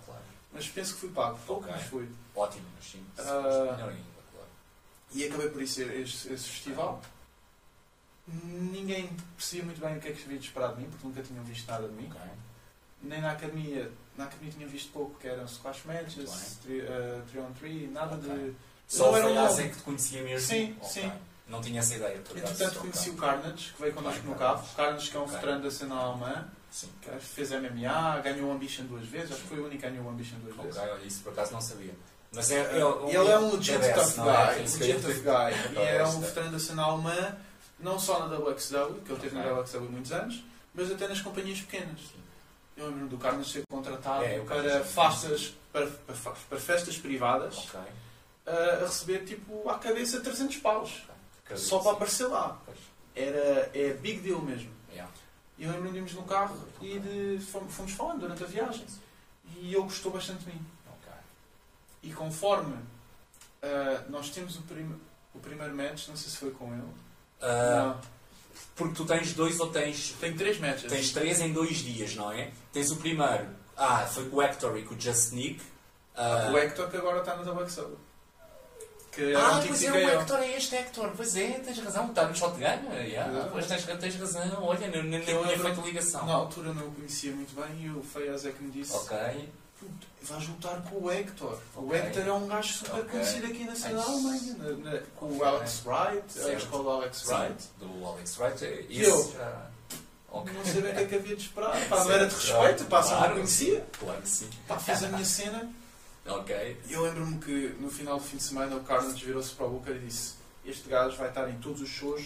Mas 0.57 0.67
penso 0.69 0.95
que 0.95 1.01
fui 1.01 1.09
pago. 1.09 1.37
Pouco, 1.45 1.61
Ok. 1.65 1.71
mas 1.75 1.83
fui. 1.87 2.09
Ótimo, 2.35 2.65
mas 2.75 2.85
sim. 2.85 3.05
Ah. 3.19 3.23
Melhor 3.75 3.89
ainda, 3.89 4.21
claro. 4.33 4.47
E 5.13 5.23
acabei 5.25 5.49
por 5.49 5.67
ser 5.67 5.99
esse, 5.99 6.33
esse 6.33 6.49
festival. 6.49 6.99
Ninguém 8.27 9.15
percebia 9.35 9.65
muito 9.65 9.79
bem 9.79 9.97
o 9.97 10.01
que 10.01 10.07
é 10.07 10.11
que 10.13 10.23
havia 10.23 10.39
de 10.39 10.45
esperar 10.47 10.73
de 10.73 10.81
mim, 10.81 10.89
porque 10.89 11.07
nunca 11.07 11.21
tinham 11.21 11.43
visto 11.43 11.67
nada 11.69 11.87
de 11.87 11.93
mim. 11.93 12.07
Ok. 12.09 12.21
Nem 13.03 13.21
na 13.21 13.31
academia. 13.33 13.91
Na 14.17 14.23
academia 14.23 14.51
tinham 14.51 14.67
visto 14.67 14.91
pouco, 14.91 15.19
que 15.19 15.27
eram 15.27 15.47
squash 15.47 15.85
matches, 15.85 16.15
Muito 16.65 17.27
3 17.31 17.45
on 17.45 17.53
3, 17.53 17.91
nada 17.91 18.15
Ok. 18.15 18.27
de. 18.33 18.55
Só 18.87 19.05
Não 19.05 19.13
o 19.13 19.17
era 19.17 19.27
um 19.27 19.59
é 19.59 19.67
que 19.69 19.75
te 19.77 19.83
conhecia 19.83 20.23
mesmo? 20.23 20.47
Sim, 20.47 20.75
sim. 20.81 21.11
Não 21.47 21.61
tinha 21.61 21.79
essa 21.81 21.93
ideia. 21.95 22.17
Entretanto, 22.17 22.79
conheci 22.79 23.11
o 23.11 23.15
Carnage, 23.15 23.73
que 23.73 23.81
veio 23.81 23.93
connosco 23.93 24.25
no 24.25 24.35
carro. 24.35 24.67
Carnage, 24.75 25.11
que 25.11 25.15
é 25.15 25.19
um 25.19 25.27
veterano 25.27 25.61
da 25.61 25.71
cena 25.71 25.95
alemã, 25.95 26.47
Sim. 26.71 26.89
que 27.01 27.09
fez 27.19 27.51
MMA, 27.51 28.19
ganhou 28.23 28.49
o 28.49 28.53
Ambition 28.53 28.85
duas 28.85 29.05
vezes. 29.07 29.31
Acho 29.31 29.41
que 29.41 29.47
foi 29.47 29.59
o 29.59 29.65
único 29.65 29.81
que 29.81 29.89
ganhou 29.89 30.05
o 30.05 30.09
Ambition 30.09 30.37
duas 30.39 30.55
vezes. 30.55 30.77
olha, 30.77 31.03
isso 31.03 31.23
por 31.23 31.33
acaso 31.33 31.53
não 31.53 31.61
sabia. 31.61 31.93
Mas 32.33 32.51
é, 32.51 32.59
ele 32.73 32.79
é 33.31 33.39
um 33.39 33.55
legit 33.55 33.77
badass, 33.79 34.13
tough 34.15 34.17
não 34.17 34.25
guy, 34.25 34.31
é? 34.31 34.55
um 34.57 34.61
legit 34.61 35.01
tough 35.01 35.23
guy. 35.23 35.73
E 35.73 35.77
é 35.79 36.03
um 36.03 36.07
Esta. 36.07 36.19
veterano 36.19 36.51
da 36.51 36.59
cena 36.59 36.83
alemã, 36.83 37.37
não 37.79 37.97
só 37.97 38.27
na 38.27 38.35
WXW, 38.37 39.01
que 39.05 39.11
ele 39.11 39.19
teve 39.21 39.37
Ok. 39.37 39.51
na 39.51 39.59
WXW 39.61 39.79
muitos 39.89 40.11
anos, 40.11 40.43
mas 40.73 40.91
até 40.91 41.07
nas 41.07 41.21
companhias 41.21 41.61
pequenas. 41.61 41.99
Eu 42.75 42.87
lembro 42.89 43.07
do 43.07 43.17
Carlos 43.17 43.51
ser 43.51 43.63
contratado 43.69 44.23
É, 44.23 44.39
para, 44.41 44.83
festas, 44.83 45.53
para, 45.73 45.87
para, 45.87 46.31
para 46.47 46.59
festas 46.59 46.97
privadas 46.97 47.57
Ok. 47.57 47.79
a, 48.45 48.85
receber 48.85 49.23
tipo 49.25 49.67
à 49.67 49.79
cabeça 49.79 50.19
300 50.19 50.57
paus. 50.57 50.91
Acredito, 51.43 51.65
Só 51.65 51.79
para 51.79 51.93
aparecer 51.93 52.27
lá. 52.27 52.59
Era, 53.15 53.71
é 53.73 53.93
big 53.99 54.19
deal 54.19 54.39
mesmo. 54.41 54.69
E 55.57 55.63
eu 55.63 55.69
lembro-me 55.71 55.91
de 55.91 55.97
irmos 55.97 56.13
no 56.13 56.23
carro 56.23 56.55
e 56.81 56.99
de, 56.99 57.39
fomos, 57.45 57.73
fomos 57.73 57.91
falando 57.93 58.19
durante 58.19 58.43
a 58.43 58.47
viagem. 58.47 58.85
E 59.55 59.73
ele 59.73 59.81
gostou 59.83 60.11
bastante 60.11 60.43
de 60.45 60.53
mim. 60.53 60.61
E 62.03 62.13
conforme 62.13 62.75
ah, 63.63 64.03
nós 64.09 64.29
temos 64.29 64.55
o, 64.57 64.61
prim- 64.61 64.99
o 65.33 65.39
primeiro 65.39 65.75
match, 65.75 66.07
não 66.07 66.15
sei 66.15 66.29
se 66.29 66.37
foi 66.37 66.51
com 66.51 66.71
ele. 66.73 66.83
Não. 67.41 67.99
porque 68.75 68.93
tu 68.95 69.05
tens 69.05 69.33
dois 69.33 69.59
ou 69.59 69.69
tens. 69.71 70.11
Tem 70.19 70.35
três 70.35 70.59
matches. 70.59 70.91
Tens 70.91 71.11
três 71.11 71.39
em 71.41 71.51
dois 71.53 71.77
dias, 71.77 72.15
não 72.15 72.31
é? 72.31 72.51
Tens 72.71 72.91
o 72.91 72.97
primeiro. 72.97 73.47
Ah, 73.75 74.05
foi 74.07 74.29
com 74.29 74.37
o 74.37 74.41
Hector 74.41 74.77
e 74.77 74.83
com 74.83 74.95
o 74.95 74.99
Just 74.99 75.31
Nick. 75.33 75.61
Ah, 76.15 76.49
O 76.51 76.57
Hector 76.57 76.89
que 76.89 76.97
agora 76.97 77.19
está 77.19 77.35
na 77.35 77.51
WXW. 77.51 77.97
Que 79.17 79.33
Ah, 79.33 79.53
um 79.53 79.61
tipo 79.61 79.67
pois 79.69 79.83
é, 79.83 79.91
o. 79.91 80.09
Hector 80.09 80.37
é 80.39 80.57
este 80.57 80.75
Hector. 80.75 81.11
Pois 81.17 81.35
é, 81.35 81.47
tens 81.59 81.79
razão. 81.79 82.05
Está 82.07 82.27
no 82.27 82.35
shotgun. 82.35 82.61
Yeah. 82.93 83.49
Pois 83.51 83.65
tens, 83.65 83.83
tens 83.83 84.15
razão. 84.15 84.63
Olha, 84.63 84.87
nem, 84.87 85.03
nem 85.03 85.21
tinha 85.21 85.57
feito 85.57 85.81
ligação. 85.81 86.23
Na 86.27 86.33
altura 86.33 86.71
não 86.71 86.85
o 86.87 86.91
conhecia 86.91 87.31
muito 87.31 87.55
bem 87.59 87.85
e 87.85 87.89
o 87.89 88.03
Feias 88.03 88.45
é 88.45 88.51
que 88.51 88.63
me 88.63 88.69
disse 88.69 88.93
Ok. 88.95 89.17
"Puto, 89.79 90.07
vais 90.21 90.47
lutar 90.47 90.81
com 90.83 91.03
o 91.03 91.11
Hector. 91.11 91.57
O. 91.75 91.95
Hector 91.95 92.27
é 92.27 92.31
um 92.31 92.47
gajo 92.47 92.73
super 92.73 92.93
Ok. 92.99 93.05
conhecido 93.09 93.47
aqui 93.47 93.63
na 93.63 93.75
cena 93.75 93.95
Nice. 93.95 94.09
Alemanha. 94.11 94.55
na- 94.59 94.91
na- 94.91 94.99
com 95.15 95.25
o. 95.35 95.43
Alex 95.43 95.81
Wright, 95.83 96.39
a 96.39 96.53
escola 96.53 96.93
Alex 96.97 97.17
Sim, 97.17 97.33
Wright. 97.33 97.63
do 97.79 98.05
Alex 98.05 98.37
Wright. 98.39 98.65
é- 98.65 98.85
E 98.87 99.01
Isso 99.01 99.09
eu? 99.09 99.33
já. 99.35 99.67
Ok. 100.29 100.53
Não 100.53 100.63
sabia 100.65 100.91
o 100.91 100.93
que 100.93 100.99
é 101.01 101.05
que 101.05 101.15
havia 101.15 101.35
de 101.35 101.41
esperar. 101.41 101.71
Pá, 101.89 102.03
não 102.03 102.11
era 102.11 102.27
de 102.27 102.35
respeito, 102.35 102.83
pá, 102.85 103.01
só 103.01 103.09
Claro. 103.15 103.27
não 103.29 103.35
conhecia. 103.37 103.83
Claro 103.99 104.21
que 104.21 104.29
sim. 104.29 104.49
Pá, 104.67 104.77
fiz 104.77 105.03
a 105.03 105.07
minha 105.07 105.25
cena. 105.25 105.69
Ok. 106.27 106.81
E 106.87 106.93
eu 106.93 107.01
lembro-me 107.03 107.39
que 107.39 107.75
no 107.79 107.89
final 107.89 108.17
do 108.17 108.23
fim 108.23 108.37
de 108.37 108.43
semana 108.43 108.75
o 108.75 108.83
Carlos 108.83 109.19
virou-se 109.19 109.53
para 109.53 109.65
o 109.65 109.69
Booker 109.69 109.95
e 109.95 109.99
disse: 109.99 110.35
Este 110.65 110.87
gajo 110.89 111.15
vai 111.17 111.29
estar 111.29 111.49
em 111.49 111.57
todos 111.59 111.81
os 111.81 111.89
shows 111.89 112.21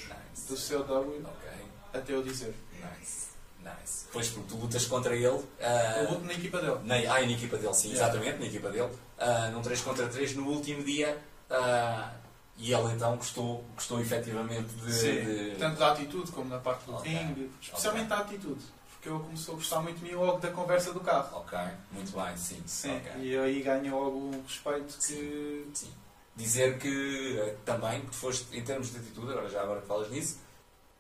do 0.48 0.53
Nice. 0.53 0.73
COW 0.73 1.22
Ok. 1.23 1.49
até 1.94 2.14
eu 2.14 2.23
dizer. 2.23 2.53
Nice. 2.73 3.28
Nice. 3.64 4.06
Pois 4.11 4.28
porque 4.30 4.49
tu 4.49 4.56
lutas 4.57 4.86
contra 4.86 5.15
ele. 5.15 5.26
Eu 5.28 5.48
ah, 5.61 6.07
luto 6.10 6.26
na 6.26 6.34
equipa 6.34 6.60
dele. 6.60 6.80
na, 6.84 6.95
ah, 6.95 7.22
na 7.22 7.32
equipa 7.32 7.57
dele, 7.57 7.73
sim, 7.73 7.90
Yeah. 7.91 8.07
exatamente, 8.11 8.40
na 8.40 8.45
equipa 8.48 8.69
dele. 8.72 8.90
ah, 9.19 9.49
num 9.53 9.61
3 9.61 9.82
contra 9.82 10.07
3 10.07 10.36
no 10.36 10.48
último 10.48 10.84
dia. 10.84 11.18
ah, 11.49 12.11
e 12.57 12.73
ele 12.73 12.94
então 12.94 13.15
gostou, 13.18 13.64
gostou 13.76 13.99
efetivamente 14.02 14.68
de. 14.76 15.52
De- 15.52 15.56
tanto 15.57 15.80
da 15.80 15.91
atitude 15.94 16.32
como 16.32 16.49
na 16.49 16.60
parte 16.60 16.86
do 16.86 16.94
Ok. 16.95 17.11
ringue, 17.11 17.52
especialmente 17.61 18.07
da 18.07 18.18
atitude, 18.19 18.61
porque 19.02 19.10
ele 19.10 19.19
começou 19.19 19.56
a 19.56 19.57
gostar 19.57 19.82
muito 19.82 19.98
de 19.98 20.03
mim 20.06 20.11
logo 20.11 20.38
da 20.38 20.52
conversa 20.52 20.94
do 20.94 20.99
carro. 20.99 21.40
Ok, 21.40 21.57
muito 21.91 22.11
bem, 22.11 22.38
sim. 22.38 22.61
Sim, 22.68 22.98
ok. 22.98 23.11
e 23.18 23.36
aí 23.36 23.64
ganhou 23.64 24.03
logo 24.03 24.18
um 24.18 24.44
respeito 24.44 24.95
que. 24.99 25.68
Sim. 25.73 25.91
Dizer 26.36 26.78
que 26.78 27.40
eh, 27.40 27.56
também 27.65 28.02
que 28.02 28.15
foste, 28.15 28.56
em 28.56 28.64
termos 28.64 28.91
de 28.91 28.99
atitude, 28.99 29.32
agora 29.32 29.49
já 29.49 29.61
agora 29.64 29.82
que 29.82 29.88
falas 29.88 30.10
nisso, 30.11 30.40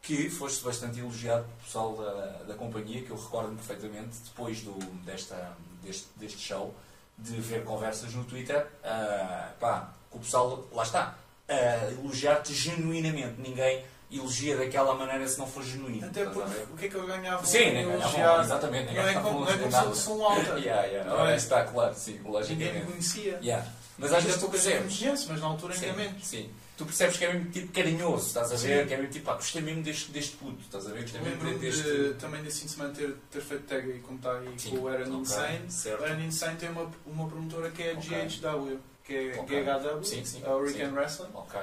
que 0.01 0.29
foste 0.29 0.63
bastante 0.63 0.99
elogiado 0.99 1.43
pelo 1.43 1.57
pessoal 1.59 1.95
da, 1.95 2.43
da 2.43 2.53
companhia, 2.55 3.03
que 3.03 3.11
eu 3.11 3.15
recordo-me 3.15 3.55
perfeitamente, 3.55 4.17
depois 4.25 4.61
do, 4.61 4.73
desta, 5.05 5.55
deste, 5.83 6.07
deste 6.17 6.39
show, 6.39 6.73
de 7.17 7.39
ver 7.39 7.63
conversas 7.63 8.13
no 8.13 8.25
Twitter, 8.25 8.67
ah, 8.83 9.53
pá, 9.59 9.93
que 10.09 10.17
o 10.17 10.19
pessoal, 10.19 10.67
lá 10.73 10.83
está, 10.83 11.17
a 11.47 11.91
elogiar-te 11.91 12.53
genuinamente. 12.53 13.39
Ninguém 13.39 13.85
elogia 14.11 14.57
daquela 14.57 14.93
maneira 14.95 15.27
se 15.27 15.39
não 15.39 15.47
for 15.47 15.63
genuíno. 15.63 16.05
Até 16.05 16.23
a 16.23 16.29
porque 16.29 16.49
o 16.73 16.77
que 16.77 16.85
é 16.85 16.89
que 16.89 16.95
eu 16.95 17.05
ganhava? 17.07 17.45
Sim, 17.45 17.71
nem 17.71 17.81
elogiar? 17.83 18.41
exatamente. 18.43 18.93
Não 18.93 19.03
ninguém 19.03 19.15
é 19.17 19.21
como, 19.21 19.39
não 19.41 19.49
é 19.49 19.57
como 19.57 19.95
se 19.95 20.01
sou 20.01 20.17
um 20.19 20.25
alta. 20.25 20.41
Yeah, 20.59 20.83
yeah, 20.87 21.09
Não 21.09 21.27
é? 21.27 21.35
Está 21.35 21.63
claro, 21.63 21.93
sim, 21.95 22.13
Ninguém 22.13 22.25
me 22.25 22.31
logicamente. 22.31 22.85
conhecia. 22.85 23.39
Yeah. 23.41 23.67
Mas 23.97 24.13
às 24.13 24.23
vezes 24.23 24.39
tu 24.39 24.49
percebes. 24.49 25.01
mas 25.27 25.39
na 25.41 25.47
altura 25.47 25.73
ainda 25.75 25.93
menos. 25.93 26.25
sim. 26.25 26.49
Tu 26.77 26.85
percebes 26.85 27.15
que 27.17 27.25
é 27.25 27.33
mesmo 27.33 27.51
tipo 27.51 27.71
carinhoso, 27.71 28.25
estás 28.25 28.51
a 28.51 28.55
ver? 28.55 28.81
Sim. 28.81 28.87
Que 28.87 28.93
é 28.93 28.97
mesmo 28.97 29.11
tipo, 29.13 29.25
pá, 29.25 29.33
gostei 29.35 29.61
mesmo 29.61 29.83
deste, 29.83 30.11
deste 30.11 30.35
puto, 30.37 30.59
estás 30.61 30.87
a 30.87 30.89
ver? 30.91 31.01
Gostei 31.03 31.21
mesmo 31.21 31.59
deste. 31.59 31.83
de, 31.83 32.13
também 32.15 32.41
desse 32.41 32.61
fim 32.61 32.65
de 32.65 32.71
semana 32.71 32.93
ter, 32.95 33.15
ter 33.29 33.41
feito 33.41 33.63
tag 33.65 33.91
aí, 33.91 33.99
como 33.99 34.17
está 34.17 34.31
aí 34.31 34.49
Sim, 34.57 34.69
com 34.71 34.77
o 34.77 34.87
Aaron 34.87 35.03
ok, 35.03 35.19
Insane. 35.21 35.59
Certo. 35.71 36.03
Aaron 36.03 36.19
Insane 36.21 36.57
tem 36.57 36.69
uma, 36.69 36.89
uma 37.05 37.27
promotora 37.27 37.69
que 37.69 37.83
é 37.83 37.93
Ok. 37.93 38.09
GHW, 38.09 38.79
que 39.03 39.13
é 39.13 39.39
Ok. 39.39 39.63
GHW, 39.63 40.03
Sim, 40.03 40.25
sim, 40.25 40.43
a 40.43 40.49
Hurricane 40.55 40.89
sim. 40.89 40.95
Wrestling. 40.95 41.29
Ok. 41.35 41.59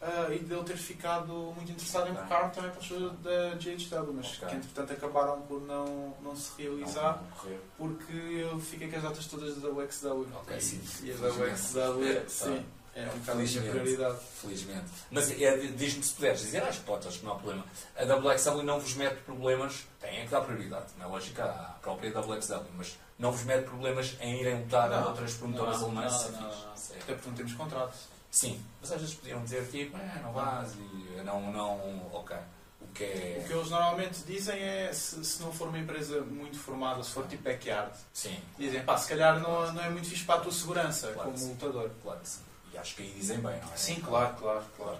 Ah, 0.00 0.28
e 0.32 0.38
dele 0.38 0.62
ter 0.62 0.76
ficado 0.76 1.26
muito 1.56 1.72
interessado 1.72 2.08
em 2.08 2.14
tocar 2.14 2.52
também 2.52 2.70
para 2.70 2.78
as 2.80 2.86
pessoas 2.86 3.12
da 3.18 3.50
GHW, 3.56 4.12
mas 4.14 4.26
Ok. 4.36 4.48
que 4.48 4.54
entretanto 4.54 4.92
acabaram 4.92 5.42
por 5.42 5.60
não, 5.62 6.14
não 6.22 6.36
se 6.36 6.52
realizar 6.62 7.20
Não, 7.42 7.50
não 7.50 7.58
porque 7.76 8.12
eu 8.12 8.60
fiquei 8.60 8.88
com 8.88 8.96
as 8.96 9.02
datas 9.02 9.26
todas 9.26 9.56
da 9.60 9.68
WXW. 9.68 10.28
Ok, 10.36 10.56
e, 10.56 10.60
sim. 10.62 10.80
e 11.02 11.10
a 11.10 11.16
da 11.16 11.28
WXW, 11.30 12.04
É, 12.12 12.24
sim. 12.28 12.64
É 12.94 13.02
um 13.02 13.18
bocado 13.18 13.22
a 13.30 13.34
Felizmente. 13.34 13.70
prioridade. 13.70 14.18
Felizmente. 14.40 14.86
Mas 15.10 15.30
é, 15.30 15.56
diz-me 15.56 16.02
se 16.02 16.14
puderes 16.14 16.40
dizer, 16.40 16.62
podes, 16.84 17.06
acho 17.08 17.18
que 17.20 17.24
não 17.26 17.32
há 17.32 17.36
problema. 17.36 17.64
A 17.96 18.04
WXW 18.04 18.62
não 18.62 18.80
vos 18.80 18.94
mete 18.94 19.16
problemas, 19.22 19.84
tem 20.00 20.18
é 20.20 20.24
que 20.24 20.30
dar 20.30 20.40
prioridade, 20.40 20.86
não 20.96 21.06
é 21.06 21.08
lógico 21.08 21.42
à 21.42 21.76
própria 21.82 22.10
WXW, 22.16 22.66
mas 22.76 22.96
não 23.18 23.30
vos 23.32 23.42
mete 23.44 23.64
problemas 23.66 24.16
em 24.20 24.40
irem 24.40 24.60
lutar 24.62 24.92
a 24.92 25.00
Não, 25.00 25.08
outras 25.08 25.34
promotoras 25.34 25.76
não, 25.80 25.86
alemãs. 25.86 26.12
não, 26.12 26.28
é 26.28 26.30
não, 26.32 26.40
não. 26.40 26.48
é- 26.50 26.98
Até 27.02 27.14
porque 27.14 27.28
não 27.28 27.36
temos 27.36 27.52
contrato. 27.54 27.94
Sim, 28.30 28.62
mas 28.80 28.92
às 28.92 29.00
vezes 29.00 29.14
podiam 29.16 29.42
dizer 29.42 29.66
tipo, 29.70 29.96
é, 29.96 30.20
não 30.22 30.32
vás 30.32 30.74
e 30.74 31.22
não, 31.24 31.52
não, 31.52 32.06
ok. 32.12 32.36
O 32.80 32.86
que 32.92 33.04
é. 33.04 33.40
O 33.42 33.46
que 33.46 33.52
eles 33.52 33.70
normalmente 33.70 34.20
dizem 34.26 34.60
é, 34.60 34.92
se, 34.92 35.24
se 35.24 35.42
não 35.42 35.52
for 35.52 35.68
uma 35.68 35.78
empresa 35.78 36.20
muito 36.20 36.58
formada, 36.58 37.02
se 37.02 37.10
for 37.10 37.26
tipo 37.26 37.42
backyard, 37.42 37.92
Sim, 38.12 38.38
dizem, 38.58 38.82
pá, 38.84 38.96
se 38.96 39.08
calhar 39.08 39.40
não, 39.40 39.72
não 39.72 39.82
é 39.82 39.90
muito 39.90 40.08
fixe 40.08 40.24
para 40.24 40.36
a 40.36 40.40
tua 40.42 40.52
segurança 40.52 41.12
Claro 41.12 41.32
como 41.32 41.46
lutador. 41.48 41.90
claro 42.02 42.20
que 42.20 42.28
sim. 42.28 42.40
E 42.72 42.78
acho 42.78 42.94
que 42.94 43.02
aí 43.02 43.10
dizem 43.12 43.38
bem, 43.38 43.58
não 43.60 43.72
é? 43.72 43.76
Sim, 43.76 44.00
claro, 44.00 44.34
claro, 44.36 44.64
claro. 44.76 44.98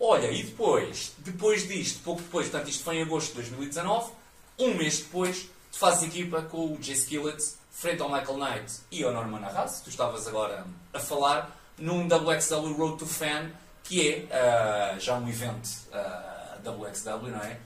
Olha, 0.00 0.30
e 0.30 0.42
depois, 0.44 1.12
depois 1.18 1.66
disto, 1.68 2.02
pouco 2.02 2.22
depois, 2.22 2.48
portanto 2.48 2.68
isto 2.70 2.82
foi 2.82 2.96
em 2.96 3.02
agosto 3.02 3.28
de 3.28 3.34
2019, 3.34 4.12
um 4.58 4.74
mês 4.74 4.98
depois, 4.98 5.48
tu 5.70 5.78
fazes 5.78 6.02
equipa 6.04 6.42
com 6.42 6.72
o 6.74 6.82
Jay 6.82 6.94
Skillett, 6.94 7.54
frente 7.70 8.02
ao 8.02 8.08
Michael 8.08 8.38
Knight 8.38 8.72
e 8.90 9.02
ao 9.04 9.12
Norman 9.12 9.44
Arras, 9.44 9.80
tu 9.80 9.90
estavas 9.90 10.26
agora 10.26 10.64
a 10.92 10.98
falar, 10.98 11.50
num 11.82 12.06
WXW 12.06 12.74
Road 12.74 12.98
to 12.98 13.06
Fan, 13.06 13.50
que 13.82 14.08
é 14.08 14.26
ah, 14.30 14.96
já 15.00 15.18
um 15.18 15.28
evento 15.28 15.68
ah, 15.92 16.56
WXW, 16.64 17.28
não 17.28 17.40
é? 17.42 17.58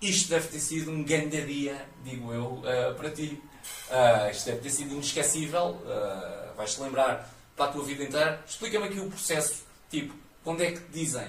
Isto 0.00 0.28
deve 0.28 0.46
ter 0.46 0.60
sido 0.60 0.92
um 0.92 1.02
grande 1.02 1.44
dia, 1.44 1.84
digo 2.04 2.32
eu, 2.32 2.62
ah, 2.64 2.94
para 2.94 3.10
ti. 3.10 3.42
Isto 4.30 4.46
deve 4.46 4.60
ter 4.60 4.70
sido 4.70 4.94
inesquecível, 4.94 5.82
vais-te 6.56 6.80
lembrar 6.80 7.28
para 7.56 7.66
a 7.66 7.72
tua 7.72 7.84
vida 7.84 8.04
inteira. 8.04 8.40
Explica-me 8.46 8.86
aqui 8.86 9.00
o 9.00 9.10
processo, 9.10 9.64
tipo, 9.90 10.14
quando 10.44 10.62
é 10.62 10.70
que 10.70 10.80
te 10.80 10.92
dizem 10.92 11.28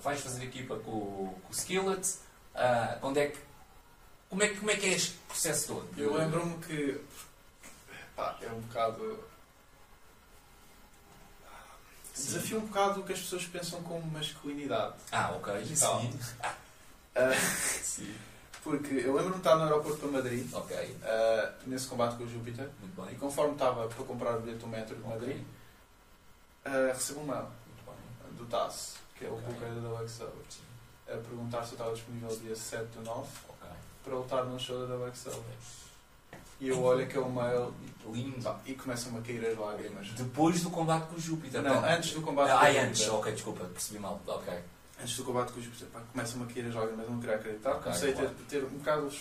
vais 0.00 0.20
fazer 0.20 0.44
equipa 0.44 0.76
com, 0.76 1.34
com 1.42 1.48
o 1.48 1.52
Skillet, 1.52 2.18
quando 3.00 3.16
é 3.18 3.26
que, 3.26 3.38
como, 4.30 4.42
é, 4.44 4.48
como 4.48 4.70
é 4.70 4.76
que 4.76 4.86
é 4.86 4.90
este 4.90 5.12
processo 5.26 5.66
todo? 5.74 5.88
Eu 5.96 6.14
lembro-me 6.14 6.56
que, 6.58 7.00
pá, 8.14 8.38
é 8.42 8.52
um 8.52 8.60
bocado... 8.60 9.27
Sim. 12.18 12.32
Desafia 12.32 12.58
um 12.58 12.66
bocado 12.66 13.00
o 13.00 13.04
que 13.04 13.12
as 13.12 13.20
pessoas 13.20 13.44
pensam 13.44 13.80
como 13.82 14.04
masculinidade. 14.10 14.94
Ah, 15.12 15.30
ok, 15.36 15.64
sim. 15.76 16.18
Ah, 17.14 17.32
sim. 17.82 18.14
porque 18.64 18.94
eu 18.94 19.14
lembro-me 19.14 19.32
de 19.34 19.38
estar 19.38 19.56
no 19.56 19.62
aeroporto 19.62 19.98
para 19.98 20.08
Madrid, 20.10 20.48
Ok, 20.52 20.96
ah, 21.04 21.52
nesse 21.66 21.86
combate 21.86 22.16
com 22.16 22.24
o 22.24 22.28
Júpiter, 22.28 22.68
e 23.12 23.14
conforme 23.14 23.52
estava 23.52 23.86
para 23.88 24.04
comprar 24.04 24.36
o 24.36 24.40
bilhete 24.40 24.58
do 24.60 24.66
metro 24.66 24.96
de 24.96 25.02
Madrid, 25.02 25.44
Ok, 26.66 26.72
ah, 26.90 26.92
recebo 26.92 27.20
um 27.20 27.24
mail 27.24 27.46
do 28.32 28.44
TAS, 28.46 28.96
que 29.16 29.24
é 29.24 29.28
o 29.28 29.34
Ok. 29.34 29.44
bloqueio 29.46 29.80
da 29.80 30.08
Sim, 30.08 30.24
a 31.06 31.12
perguntar 31.16 31.62
se 31.64 31.70
eu 31.70 31.78
estava 31.78 31.94
disponível 31.94 32.36
dia 32.36 32.54
7 32.56 32.84
do 32.98 33.02
9 33.02 33.28
ok. 33.48 33.68
para 34.04 34.14
lutar 34.14 34.44
num 34.44 34.58
show 34.58 34.86
da 34.86 34.94
WXW. 34.96 35.42
E 36.60 36.68
eu 36.68 36.82
olho 36.82 37.02
aquele 37.04 37.28
mail 37.28 37.72
Lindo. 38.12 38.42
pá, 38.42 38.58
e 38.66 38.74
começam-me 38.74 39.18
a 39.18 39.22
cair 39.22 39.46
as 39.46 39.58
lágrimas. 39.58 40.08
Depois 40.10 40.60
do 40.62 40.70
combate 40.70 41.06
com 41.08 41.16
o 41.16 41.20
Júpiter. 41.20 41.62
Não, 41.62 41.84
antes 41.84 42.12
do 42.12 42.22
combate 42.22 42.50
Ah, 42.50 42.58
com 42.58 42.64
o 42.64 42.68
antes, 42.82 42.98
Júpiter. 42.98 43.14
ok, 43.20 43.32
desculpa, 43.32 43.64
percebi 43.66 43.98
mal. 43.98 44.20
Ok. 44.26 44.54
Antes 45.00 45.16
do 45.16 45.24
combate 45.24 45.52
com 45.52 45.60
o 45.60 45.62
Júpiter, 45.62 45.86
pá, 45.88 46.00
começam-me 46.12 46.44
a 46.50 46.54
cair 46.54 46.66
as 46.66 46.74
lágrimas, 46.74 47.04
eu 47.04 47.10
não 47.12 47.20
queria 47.20 47.36
acreditar. 47.36 47.70
Ok, 47.70 47.82
Comecei 47.84 48.10
a 48.10 48.12
claro. 48.14 48.30
ter, 48.48 48.58
ter 48.60 48.64
um 48.64 48.78
bocado 48.78 49.12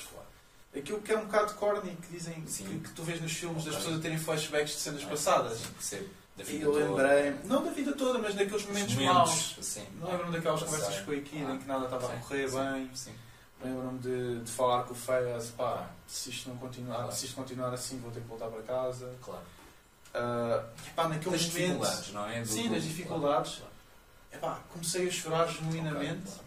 aquilo 0.75 1.01
que 1.01 1.11
é 1.11 1.17
um 1.17 1.25
bocado 1.25 1.53
corny, 1.55 1.95
que 2.01 2.11
dizem 2.11 2.41
que, 2.41 2.79
que 2.79 2.89
tu 2.91 3.03
vês 3.03 3.21
nos 3.21 3.31
filmes 3.33 3.63
das 3.65 3.73
Ok. 3.73 3.77
pessoas 3.79 3.99
a 3.99 4.01
terem 4.01 4.17
flashbacks 4.17 4.73
de 4.73 4.79
cenas 4.79 5.03
Ah, 5.03 5.09
passadas. 5.09 5.59
Sim, 5.79 6.07
E 6.47 6.61
eu 6.61 6.71
lembrei, 6.71 7.35
não 7.45 7.63
da 7.63 7.71
vida 7.71 7.93
toda, 7.93 8.19
mas 8.19 8.35
daqueles 8.35 8.61
Os 8.61 8.67
momentos 8.67 8.95
maus. 8.95 9.57
Sim. 9.61 9.85
Não 9.99 10.11
lembro-me 10.11 10.33
daquelas 10.33 10.61
conversas 10.63 10.99
com 11.01 11.11
a 11.11 11.15
Akira 11.15 11.53
em 11.53 11.57
que 11.57 11.67
nada 11.67 11.85
estava 11.85 12.13
a 12.13 12.17
correr 12.17 12.47
sim, 12.49 12.57
bem. 12.57 12.91
Sim. 12.93 13.11
Lembro-me 13.63 13.97
de, 13.99 14.39
de 14.41 14.51
falar 14.51 14.83
com 14.83 14.93
o 14.93 14.95
Feias, 14.95 15.49
pá, 15.49 15.89
se 16.07 16.29
isto 16.29 16.49
não 16.49 16.57
continuar, 16.57 16.97
Claro. 16.97 17.11
se 17.11 17.25
isto 17.25 17.35
continuar 17.35 17.73
assim 17.73 17.99
vou 17.99 18.11
ter 18.11 18.21
que 18.21 18.27
voltar 18.27 18.47
para 18.49 18.61
casa. 18.61 19.11
Claro. 19.21 19.41
Ah, 20.13 20.63
e 20.85 20.89
pá, 20.91 21.07
naquele 21.07 21.31
Das 21.31 21.41
momento, 21.47 21.55
dificuldades, 21.57 22.11
não 22.13 22.25
é? 22.29 22.41
Do- 22.41 22.47
Sim, 22.47 22.69
das 22.71 22.83
dificuldades. 22.83 23.55
Claro, 23.55 23.71
epá, 24.31 24.59
comecei 24.71 25.07
a 25.07 25.11
chorar 25.11 25.47
genuinamente, 25.47 26.27
Ok, 26.29 26.41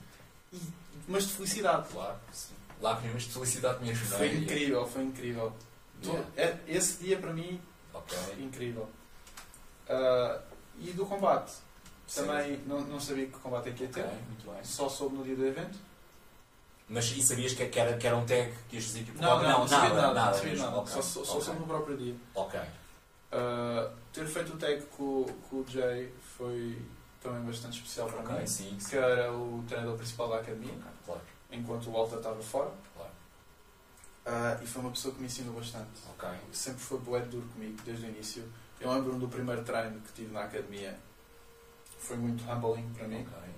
e, 0.52 0.60
mas 1.08 1.24
de 1.26 1.32
felicidade. 1.34 1.88
Claro, 1.88 2.16
sim. 2.32 2.54
Lágrimas 2.80 3.22
de 3.24 3.32
felicidade 3.32 3.84
mesmo, 3.84 4.04
é? 4.14 4.18
Foi 4.18 4.36
incrível, 4.36 4.86
foi 4.86 5.02
incrível. 5.02 5.52
Yeah. 6.02 6.26
É- 6.36 6.58
Esse 6.68 7.02
dia 7.02 7.18
para 7.18 7.32
mim, 7.32 7.60
Ok. 7.92 8.16
incrível. 8.38 8.88
Ah, 9.88 10.40
e 10.78 10.92
do 10.92 11.04
combate, 11.04 11.50
Sim. 12.06 12.24
também 12.24 12.56
não, 12.66 12.80
não 12.82 13.00
sabia 13.00 13.26
que 13.26 13.32
combate 13.32 13.68
é 13.68 13.72
que 13.72 13.82
ia 13.82 13.88
ter, 13.88 14.04
muito 14.06 14.48
bem. 14.50 14.62
só 14.64 14.88
soube 14.88 15.16
no 15.16 15.24
dia 15.24 15.34
do 15.36 15.44
evento. 15.44 15.76
Mas 16.92 17.04
e 17.12 17.22
sabias 17.22 17.52
que, 17.54 17.64
que, 17.68 17.78
era, 17.78 17.96
que 17.96 18.04
era 18.04 18.16
um 18.16 18.26
tag 18.26 18.52
que 18.68 18.74
ias 18.74 18.84
fazer 18.86 19.00
equipa? 19.02 19.22
Não, 19.22 19.40
não, 19.40 19.60
não, 19.60 19.68
sabia 19.68 19.88
nada, 19.90 20.12
nada, 20.12 20.30
não 20.32 20.38
sabia 20.38 20.56
nada. 20.56 20.76
Ok, 20.78 20.92
Só, 20.92 21.00
só, 21.02 21.24
só 21.24 21.32
ok. 21.34 21.44
soube 21.44 21.60
no 21.60 21.66
próprio 21.66 21.96
dia. 21.96 22.14
Ok. 22.34 22.60
Uh, 22.60 23.96
ter 24.12 24.26
feito 24.26 24.54
o 24.54 24.56
tag 24.56 24.82
com, 24.96 25.24
com 25.48 25.56
o 25.60 25.64
Jay 25.68 26.12
foi 26.36 26.76
também 27.22 27.42
bastante 27.44 27.76
especial 27.76 28.08
para 28.08 28.20
Ok, 28.22 28.40
mim, 28.40 28.46
sim. 28.46 28.74
que 28.76 28.82
sim. 28.82 28.96
era 28.96 29.32
o 29.32 29.62
treinador 29.68 29.96
principal 29.96 30.28
da 30.30 30.38
academia, 30.38 30.72
Ok, 30.72 30.84
Claro, 31.06 31.20
enquanto 31.52 31.86
o 31.88 31.92
Walter 31.92 32.16
estava 32.16 32.42
fora. 32.42 32.72
claro. 32.96 33.10
Uh, 34.26 34.62
e 34.62 34.66
foi 34.66 34.82
uma 34.82 34.90
pessoa 34.90 35.14
que 35.14 35.20
me 35.20 35.26
ensinou 35.26 35.54
bastante. 35.54 35.88
Ok. 36.08 36.28
Sempre 36.52 36.80
foi 36.80 36.98
bué 36.98 37.20
duro 37.20 37.46
comigo, 37.54 37.78
desde 37.84 38.04
o 38.04 38.08
início. 38.08 38.44
Eu 38.80 38.92
lembro-me 38.92 39.20
do 39.20 39.28
primeiro 39.28 39.62
treino 39.62 40.00
que 40.00 40.12
tive 40.12 40.32
na 40.32 40.42
academia. 40.42 40.98
Foi 42.00 42.16
muito 42.16 42.42
humbling 42.50 42.88
para 42.94 43.06
mim. 43.06 43.20
Ok. 43.22 43.48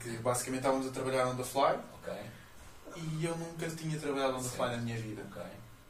Que 0.00 0.10
basicamente 0.18 0.60
estávamos 0.60 0.86
a 0.86 0.90
trabalhar 0.90 1.26
on 1.28 1.36
the 1.36 1.44
fly 1.44 1.78
e 2.96 3.24
eu 3.24 3.36
nunca 3.36 3.68
tinha 3.70 3.98
trabalhado 3.98 4.36
on 4.36 4.42
the 4.42 4.48
fly 4.48 4.70
na 4.70 4.76
minha 4.78 4.96
vida. 4.96 5.22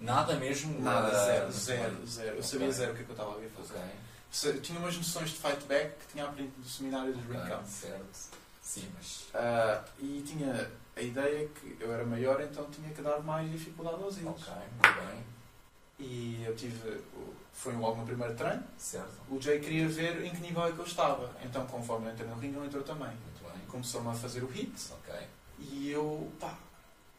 Nada 0.01 0.35
mesmo? 0.37 0.81
Nada, 0.81 1.09
ah, 1.09 1.25
zero, 1.27 1.53
zero, 1.53 2.07
zero. 2.07 2.37
Eu 2.37 2.43
sabia 2.43 2.71
zero 2.71 2.93
o 2.93 2.95
que 2.95 3.03
é 3.03 3.05
que 3.05 3.11
eu 3.11 3.15
estava 3.15 3.31
a 3.31 3.35
fazer. 3.35 3.75
Ok. 3.79 3.83
Se- 4.31 4.49
Eu 4.49 4.61
tinha 4.61 4.79
umas 4.79 4.97
noções 4.97 5.31
de 5.31 5.37
fight 5.37 5.65
back 5.67 5.91
que 6.01 6.13
tinha 6.13 6.25
aprendido 6.25 6.55
do 6.61 6.69
seminário 6.69 7.13
dos 7.13 7.25
Ring 7.25 7.49
Camp. 7.49 7.65
certo. 7.65 8.39
Sim, 8.63 8.89
mas. 8.95 9.27
Ah, 9.35 9.83
e 9.99 10.23
tinha 10.27 10.71
a 10.97 11.01
ideia 11.01 11.49
que 11.49 11.77
eu 11.81 11.93
era 11.93 12.05
maior, 12.05 12.41
então 12.43 12.69
tinha 12.71 12.91
que 12.91 13.01
dar 13.03 13.19
mais 13.21 13.51
dificuldade 13.51 14.03
aos 14.03 14.17
eles. 14.19 14.29
Ok, 14.29 14.53
muito 14.55 15.07
bem. 15.07 15.25
E 16.01 16.45
eu 16.47 16.55
tive. 16.55 17.01
Foi 17.53 17.75
logo 17.75 17.97
no 17.97 18.07
primeiro 18.07 18.35
treino. 18.35 18.63
Certo. 18.77 19.11
O 19.29 19.41
Jay 19.41 19.59
queria 19.59 19.89
ver 19.89 20.25
em 20.25 20.31
que 20.31 20.41
nível 20.41 20.65
é 20.67 20.71
que 20.73 20.79
eu 20.79 20.85
estava. 20.85 21.29
Então, 21.43 21.67
conforme 21.67 22.07
eu 22.09 22.13
entrei 22.13 22.29
no 22.29 22.37
ringue, 22.37 22.57
ele 22.57 22.67
entrou 22.67 22.85
também. 22.85 23.11
Começou-me 23.69 24.09
a 24.11 24.15
fazer 24.15 24.43
o 24.43 24.47
hit 24.49 24.73
Ok. 24.93 25.15
e 25.59 25.91
eu, 25.91 26.31
pá, 26.41 26.59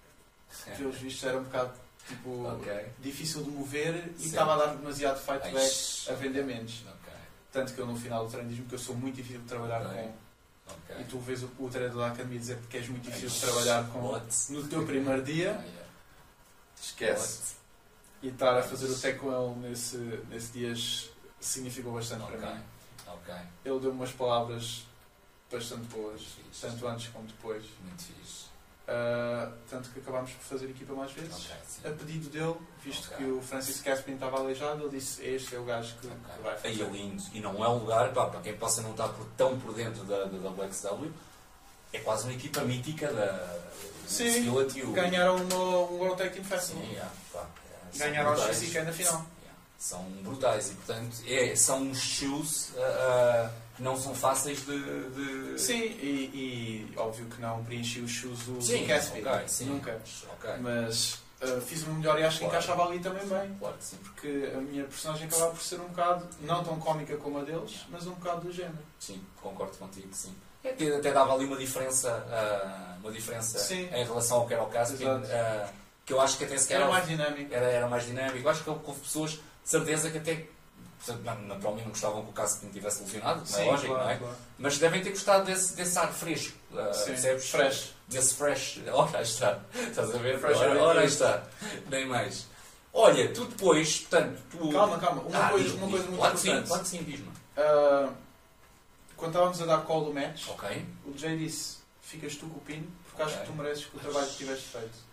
pelos 0.77 0.97
vistos 0.97 1.23
era 1.23 1.37
um 1.37 1.43
bocado 1.43 1.73
tipo, 2.07 2.45
Ok. 2.47 2.85
difícil 2.99 3.43
de 3.43 3.49
mover 3.51 4.11
e 4.17 4.25
estava 4.25 4.53
a 4.55 4.57
dar 4.65 4.75
demasiado 4.75 5.19
fight 5.19 5.41
Ai, 5.43 5.51
back 5.53 6.09
a 6.09 6.13
vender 6.13 6.43
menos. 6.43 6.83
Ok. 6.87 7.13
Tanto 7.51 7.73
que 7.73 7.79
eu 7.79 7.85
no 7.87 7.95
final 7.95 8.25
do 8.25 8.31
treino 8.31 8.49
diz-me 8.49 8.65
que 8.65 8.75
eu 8.75 8.79
sou 8.79 8.95
muito 8.95 9.15
difícil 9.15 9.41
de 9.41 9.47
trabalhar 9.47 9.81
Ok. 9.85 9.95
com. 9.95 10.29
E 10.99 11.03
tu 11.05 11.17
vês 11.19 11.41
o, 11.43 11.49
o 11.59 11.67
treinador 11.69 12.01
da 12.01 12.07
academia 12.07 12.39
dizer 12.39 12.57
que 12.69 12.77
és 12.77 12.87
muito 12.87 13.03
difícil 13.05 13.29
de 13.29 13.39
trabalhar 13.39 13.89
com. 13.89 13.99
What? 14.11 14.51
No 14.51 14.67
teu 14.67 14.85
primeiro 14.85 15.23
dia, 15.23 15.51
Ah, 15.59 15.63
yeah. 15.63 15.85
esquece. 16.79 17.55
E 18.21 18.27
estar 18.27 18.57
a 18.57 18.61
fazer 18.61 18.85
o 18.85 19.19
com 19.19 19.31
ele 19.31 19.67
nesse, 19.69 19.97
nesse 20.29 20.51
dia 20.51 20.73
significou 21.39 21.93
bastante 21.93 22.23
para 22.25 22.53
mim. 22.55 22.61
Ele 23.65 23.79
deu-me 23.79 23.97
umas 23.97 24.11
palavras 24.11 24.83
bastante 25.51 25.85
boas, 25.87 26.21
fixe. 26.21 26.61
tanto 26.61 26.87
antes 26.87 27.07
como 27.09 27.25
depois. 27.27 27.63
Muito 27.83 28.03
fixe. 28.03 28.49
Ah, 28.87 29.51
tanto 29.69 29.89
que 29.91 29.99
acabámos 29.99 30.31
por 30.31 30.41
fazer 30.43 30.67
equipa 30.71 30.93
mais 30.93 31.11
vezes. 31.11 31.31
Ok, 31.45 31.55
sim. 31.67 31.81
A 31.87 31.91
pedido 31.91 32.29
dele, 32.31 32.55
visto 32.83 33.05
Ok. 33.13 33.17
que 33.17 33.23
o 33.31 33.39
Francis 33.41 33.81
Caspin 33.81 34.13
estava 34.13 34.37
aleijado, 34.39 34.81
ele 34.85 34.97
disse: 34.97 35.23
Este 35.23 35.55
é 35.55 35.59
o 35.59 35.63
gajo 35.63 35.93
que, 36.01 36.07
que 36.07 36.41
vai 36.41 36.55
Ok. 36.55 36.69
Aí 36.71 36.77
fazer. 36.77 36.89
é 36.89 36.91
lindo. 36.93 37.23
E 37.33 37.39
não 37.39 37.63
é 37.63 37.69
um 37.69 37.77
lugar, 37.79 38.11
pá, 38.13 38.25
para 38.25 38.41
quem 38.41 38.57
possa 38.57 38.81
não 38.81 38.91
estar 38.91 39.09
por, 39.09 39.25
tão 39.37 39.59
por 39.59 39.73
dentro 39.75 40.03
da, 40.05 40.25
da, 40.25 40.37
da 40.39 40.49
WXW, 40.49 41.11
é 41.93 41.99
quase 41.99 42.23
uma 42.23 42.33
equipa 42.33 42.61
mítica 42.61 43.13
da 43.13 43.59
Sim, 44.07 44.25
Skillet 44.27 44.81
o- 44.83 44.91
Ganharam 44.91 45.35
uma, 45.35 45.55
um 45.55 45.97
World 45.99 46.17
Tag 46.17 46.31
Team 46.33 46.43
Festival. 46.45 46.81
Sim, 46.83 46.89
yeah, 46.91 47.11
pá, 47.31 47.45
é, 47.93 47.97
Ganharam 47.99 48.33
os 48.33 48.39
brutais. 48.39 48.57
XCK 48.59 48.81
na 48.81 48.91
final. 48.93 49.13
Yeah, 49.13 49.59
São 49.77 50.03
brutais 50.23 50.71
e, 50.71 50.73
portanto, 50.73 51.15
é, 51.27 51.55
são 51.55 51.83
uns 51.83 51.99
shoes 52.01 52.71
ah, 52.75 52.81
ah, 52.81 53.51
que 53.51 53.68
não 53.79 53.95
são 53.97 54.13
fáceis 54.13 54.65
de. 54.65 54.77
de... 55.09 55.59
Sim, 55.59 55.79
e, 55.81 56.89
e 56.93 56.97
óbvio 56.97 57.25
que 57.27 57.41
não 57.41 57.63
preenchi 57.63 57.99
os 58.01 58.11
shoes 58.11 58.39
do, 58.39 58.61
Sim, 58.61 58.81
do 58.83 58.87
Caspin. 58.87 59.21
ok, 59.25 59.47
sim. 59.47 59.65
Nunca. 59.65 60.01
Ok. 60.33 60.49
Mas 60.59 61.19
ah, 61.41 61.61
fiz 61.65 61.83
o 61.83 61.91
melhor 61.91 62.19
e 62.19 62.23
acho 62.23 62.39
que 62.39 62.45
Claro. 62.45 62.55
encaixava 62.57 62.87
ali 62.89 62.99
também 62.99 63.25
bem. 63.27 63.55
Claro 63.59 63.77
que 63.77 63.83
sim. 63.83 63.97
Porque 64.03 64.51
a 64.55 64.57
minha 64.59 64.83
personagem 64.83 65.27
acabava 65.27 65.51
por 65.51 65.61
ser 65.61 65.79
um 65.79 65.87
bocado, 65.87 66.27
não 66.41 66.63
tão 66.63 66.79
cómica 66.79 67.15
como 67.17 67.39
a 67.39 67.43
deles, 67.43 67.85
mas 67.89 68.05
um 68.07 68.11
bocado 68.13 68.41
do 68.41 68.51
género. 68.51 68.77
Sim, 68.99 69.21
concordo 69.41 69.77
contigo, 69.77 70.09
sim. 70.11 70.33
Até, 70.63 70.95
até 70.97 71.11
dava 71.13 71.33
ali 71.33 71.45
uma 71.45 71.55
diferença, 71.55 72.11
ah, 72.29 72.97
uma 73.01 73.11
diferença 73.13 73.57
Sim. 73.59 73.87
em 73.93 74.03
relação 74.03 74.39
ao 74.39 74.47
que 74.47 74.53
era 74.53 74.63
o 74.63 74.69
Exato. 74.69 75.25
ah, 75.31 75.69
que 76.05 76.11
eu 76.11 76.19
acho 76.19 76.37
que 76.37 76.43
até 76.43 76.57
sequer 76.57 76.81
Era 76.81 76.89
mais 76.89 77.07
dinâmico. 77.07 77.53
era, 77.53 77.65
era 77.67 77.87
mais 77.87 78.05
dinâmico. 78.05 78.39
Eu 78.39 78.49
acho 78.49 78.63
que 78.63 78.69
houve 78.69 78.99
pessoas, 78.99 79.31
de 79.31 79.39
certeza, 79.63 80.09
que 80.11 80.17
até 80.17 80.47
portanto, 81.03 81.23
não- 81.23 81.41
naturalmente 81.47 81.83
não 81.85 81.91
gostavam 81.91 82.23
que 82.23 82.29
o 82.29 82.33
caso 82.33 82.65
me 82.65 82.71
tivesse 82.71 83.01
lesionado, 83.03 83.41
como 83.45 83.57
é 83.57 83.65
lógico, 83.65 83.87
claro, 83.93 84.03
não 84.03 84.11
é? 84.11 84.17
claro. 84.17 84.35
Mas 84.57 84.77
devem 84.77 85.01
ter 85.01 85.09
gostado 85.11 85.45
desse, 85.45 85.75
desse 85.75 85.97
ar 85.97 86.11
fresco, 86.13 86.57
uh, 86.71 86.93
Sim, 86.93 87.05
percebes? 87.05 87.49
fresh. 87.49 87.93
Desse 88.07 88.33
fresh. 88.35 88.79
Ora, 88.91 89.21
está. 89.21 89.59
Estás 89.73 90.13
a 90.15 90.17
ver? 90.17 90.39
Fresh 90.39 90.57
ora, 90.57 90.83
ora, 90.83 91.05
está. 91.05 91.43
Nem 91.89 92.05
mais. 92.07 92.47
Olha, 92.91 93.31
tu 93.33 93.45
depois, 93.45 93.99
portanto, 93.99 94.41
tu... 94.49 94.71
Calma, 94.71 94.97
calma. 94.97 95.21
Uma 95.21 95.45
Ah, 95.45 95.49
coisa, 95.49 95.63
diz-me, 95.65 95.79
uma 95.83 95.89
coisa 95.91 96.05
muito 96.05 96.17
claro 96.19 96.33
que 96.33 96.39
sim, 96.41 96.47
importante. 96.49 96.67
claro 96.69 96.83
que 96.83 96.89
sim, 96.89 97.03
diz-me. 97.03 97.31
Ah, 97.55 98.09
quando 99.15 99.31
estávamos 99.31 99.61
a 99.61 99.65
dar 99.65 99.77
call 99.85 100.05
do 100.05 100.13
match, 100.13 100.47
Ok. 100.49 100.85
o 101.05 101.17
Jay 101.17 101.37
disse: 101.37 101.77
Ficas 102.01 102.35
tu 102.35 102.47
com 102.47 102.57
o 102.57 102.61
pino, 102.61 102.87
porque 103.05 103.21
acho 103.21 103.35
Ok. 103.35 103.45
que 103.45 103.51
tu 103.51 103.57
mereces 103.57 103.85
com 103.85 103.97
o 103.97 103.99
trabalho 104.01 104.27
que 104.27 104.37
tiveste 104.37 104.65
feito. 104.69 105.08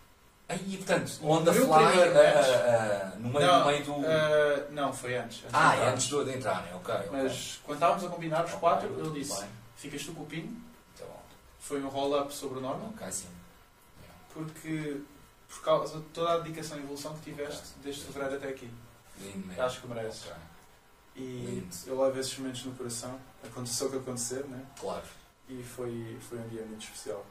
Aí, 0.49 0.77
portanto, 0.77 1.19
on 1.23 1.43
the 1.43 1.51
fly, 1.51 1.65
uh, 1.65 1.73
uh, 1.73 3.15
uh, 3.17 3.19
no 3.19 3.29
meio, 3.33 3.45
não, 3.47 3.59
no 3.59 3.65
meio 3.65 3.83
do... 3.83 3.93
ah, 4.05 4.67
não, 4.71 4.93
foi 4.93 5.17
antes. 5.17 5.39
antes 5.43 5.49
de 5.49 5.55
ah, 5.57 5.73
é 5.73 5.77
entrar. 5.79 5.91
antes 5.93 6.07
do- 6.09 6.23
de 6.25 6.37
entrarem, 6.37 6.73
ok. 6.75 6.95
ok. 6.95 7.09
Mas 7.11 7.59
quando 7.63 7.75
estávamos 7.77 8.03
a 8.05 8.09
combinar 8.09 8.45
os 8.45 8.51
quatro, 8.53 8.89
Ok, 8.93 9.03
ele 9.05 9.19
disse: 9.19 9.41
bem, 9.41 9.49
Ficas 9.75 10.03
tu 10.05 10.13
com 10.13 10.23
o 10.23 10.25
pino. 10.25 10.61
tá 10.97 11.03
bom. 11.05 11.21
Foi 11.59 11.83
um 11.83 11.89
roll-up 11.89 12.33
sobre 12.33 12.59
o 12.59 12.61
Norman, 12.61 12.87
Ok, 12.95 13.11
sim. 13.11 13.27
porque 14.33 15.01
por 15.49 15.61
causa 15.63 15.97
de 15.99 16.03
toda 16.05 16.33
a 16.33 16.37
dedicação 16.39 16.77
e 16.77 16.81
evolução 16.81 17.13
que 17.15 17.31
tiveste 17.31 17.63
desde 17.83 18.03
fevereiro 18.05 18.35
até 18.35 18.47
aqui. 18.49 18.69
Lindo 19.19 19.47
mesmo. 19.47 19.61
Acho 19.63 19.81
que 19.81 19.87
mereces. 19.87 20.25
Ok, 20.25 20.33
E 21.15 21.19
Lindo. 21.21 21.75
eu 21.87 22.01
levo 22.03 22.19
esses 22.19 22.37
momentos 22.37 22.63
no 22.65 22.71
coração. 22.73 23.19
Aconteceu 23.43 23.87
o 23.87 23.91
que 23.91 23.97
acontecer, 23.97 24.43
né? 24.45 24.63
Claro. 24.79 25.03
E 25.49 25.63
foi, 25.63 26.17
foi 26.29 26.37
um 26.39 26.47
dia 26.49 26.61
muito 26.63 26.83
especial. 26.83 27.25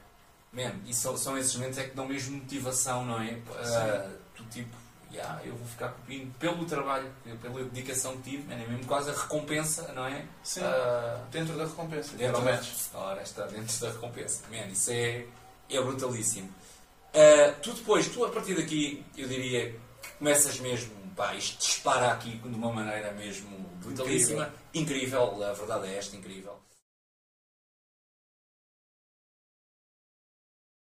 Man, 0.52 0.73
e 0.86 0.94
são, 0.94 1.16
são 1.16 1.36
esses 1.36 1.55
momentos 1.56 1.78
é 1.78 1.85
que 1.85 1.94
dão 1.94 2.06
mesmo 2.06 2.39
motivação, 2.39 3.05
não 3.05 3.20
é? 3.20 3.32
Uh, 3.32 4.18
tu 4.35 4.44
tipo, 4.44 4.74
yeah, 5.12 5.40
eu 5.44 5.55
vou 5.55 5.66
ficar 5.66 5.89
com 5.89 6.01
o 6.02 6.05
Pino 6.05 6.32
pelo 6.39 6.64
trabalho, 6.64 7.10
pela 7.43 7.64
dedicação 7.64 8.16
que 8.18 8.31
tive, 8.31 8.43
man, 8.44 8.55
é 8.55 8.66
mesmo 8.66 8.86
quase 8.86 9.10
a 9.10 9.12
recompensa, 9.12 9.93
não 9.93 10.06
é? 10.06 10.24
Sim, 10.43 10.60
Uh, 10.60 11.27
dentro 11.31 11.56
da 11.56 11.64
recompensa. 11.64 12.16
dentro 12.16 12.43
da, 12.43 12.60
ora, 12.94 13.23
está 13.23 13.47
dentro 13.47 13.81
da 13.81 13.90
recompensa. 13.90 14.43
Man, 14.51 14.66
isso 14.68 14.90
é, 14.90 15.27
é 15.70 15.82
brutalíssimo. 15.82 16.48
Uh, 16.48 17.60
tu 17.62 17.73
depois, 17.73 18.09
tu 18.09 18.24
a 18.24 18.31
partir 18.31 18.55
daqui, 18.55 19.05
eu 19.16 19.28
diria 19.28 19.73
que 20.02 20.10
começas 20.18 20.59
mesmo, 20.60 20.93
pá, 21.14 21.35
isto 21.35 21.59
dispara 21.59 22.12
aqui 22.12 22.36
de 22.36 22.55
uma 22.55 22.73
maneira 22.73 23.12
mesmo 23.12 23.59
brutalíssima, 23.82 24.52
incrível, 24.74 25.43
a 25.43 25.52
verdade 25.52 25.89
é 25.89 25.98
esta, 25.98 26.16
incrível. 26.16 26.59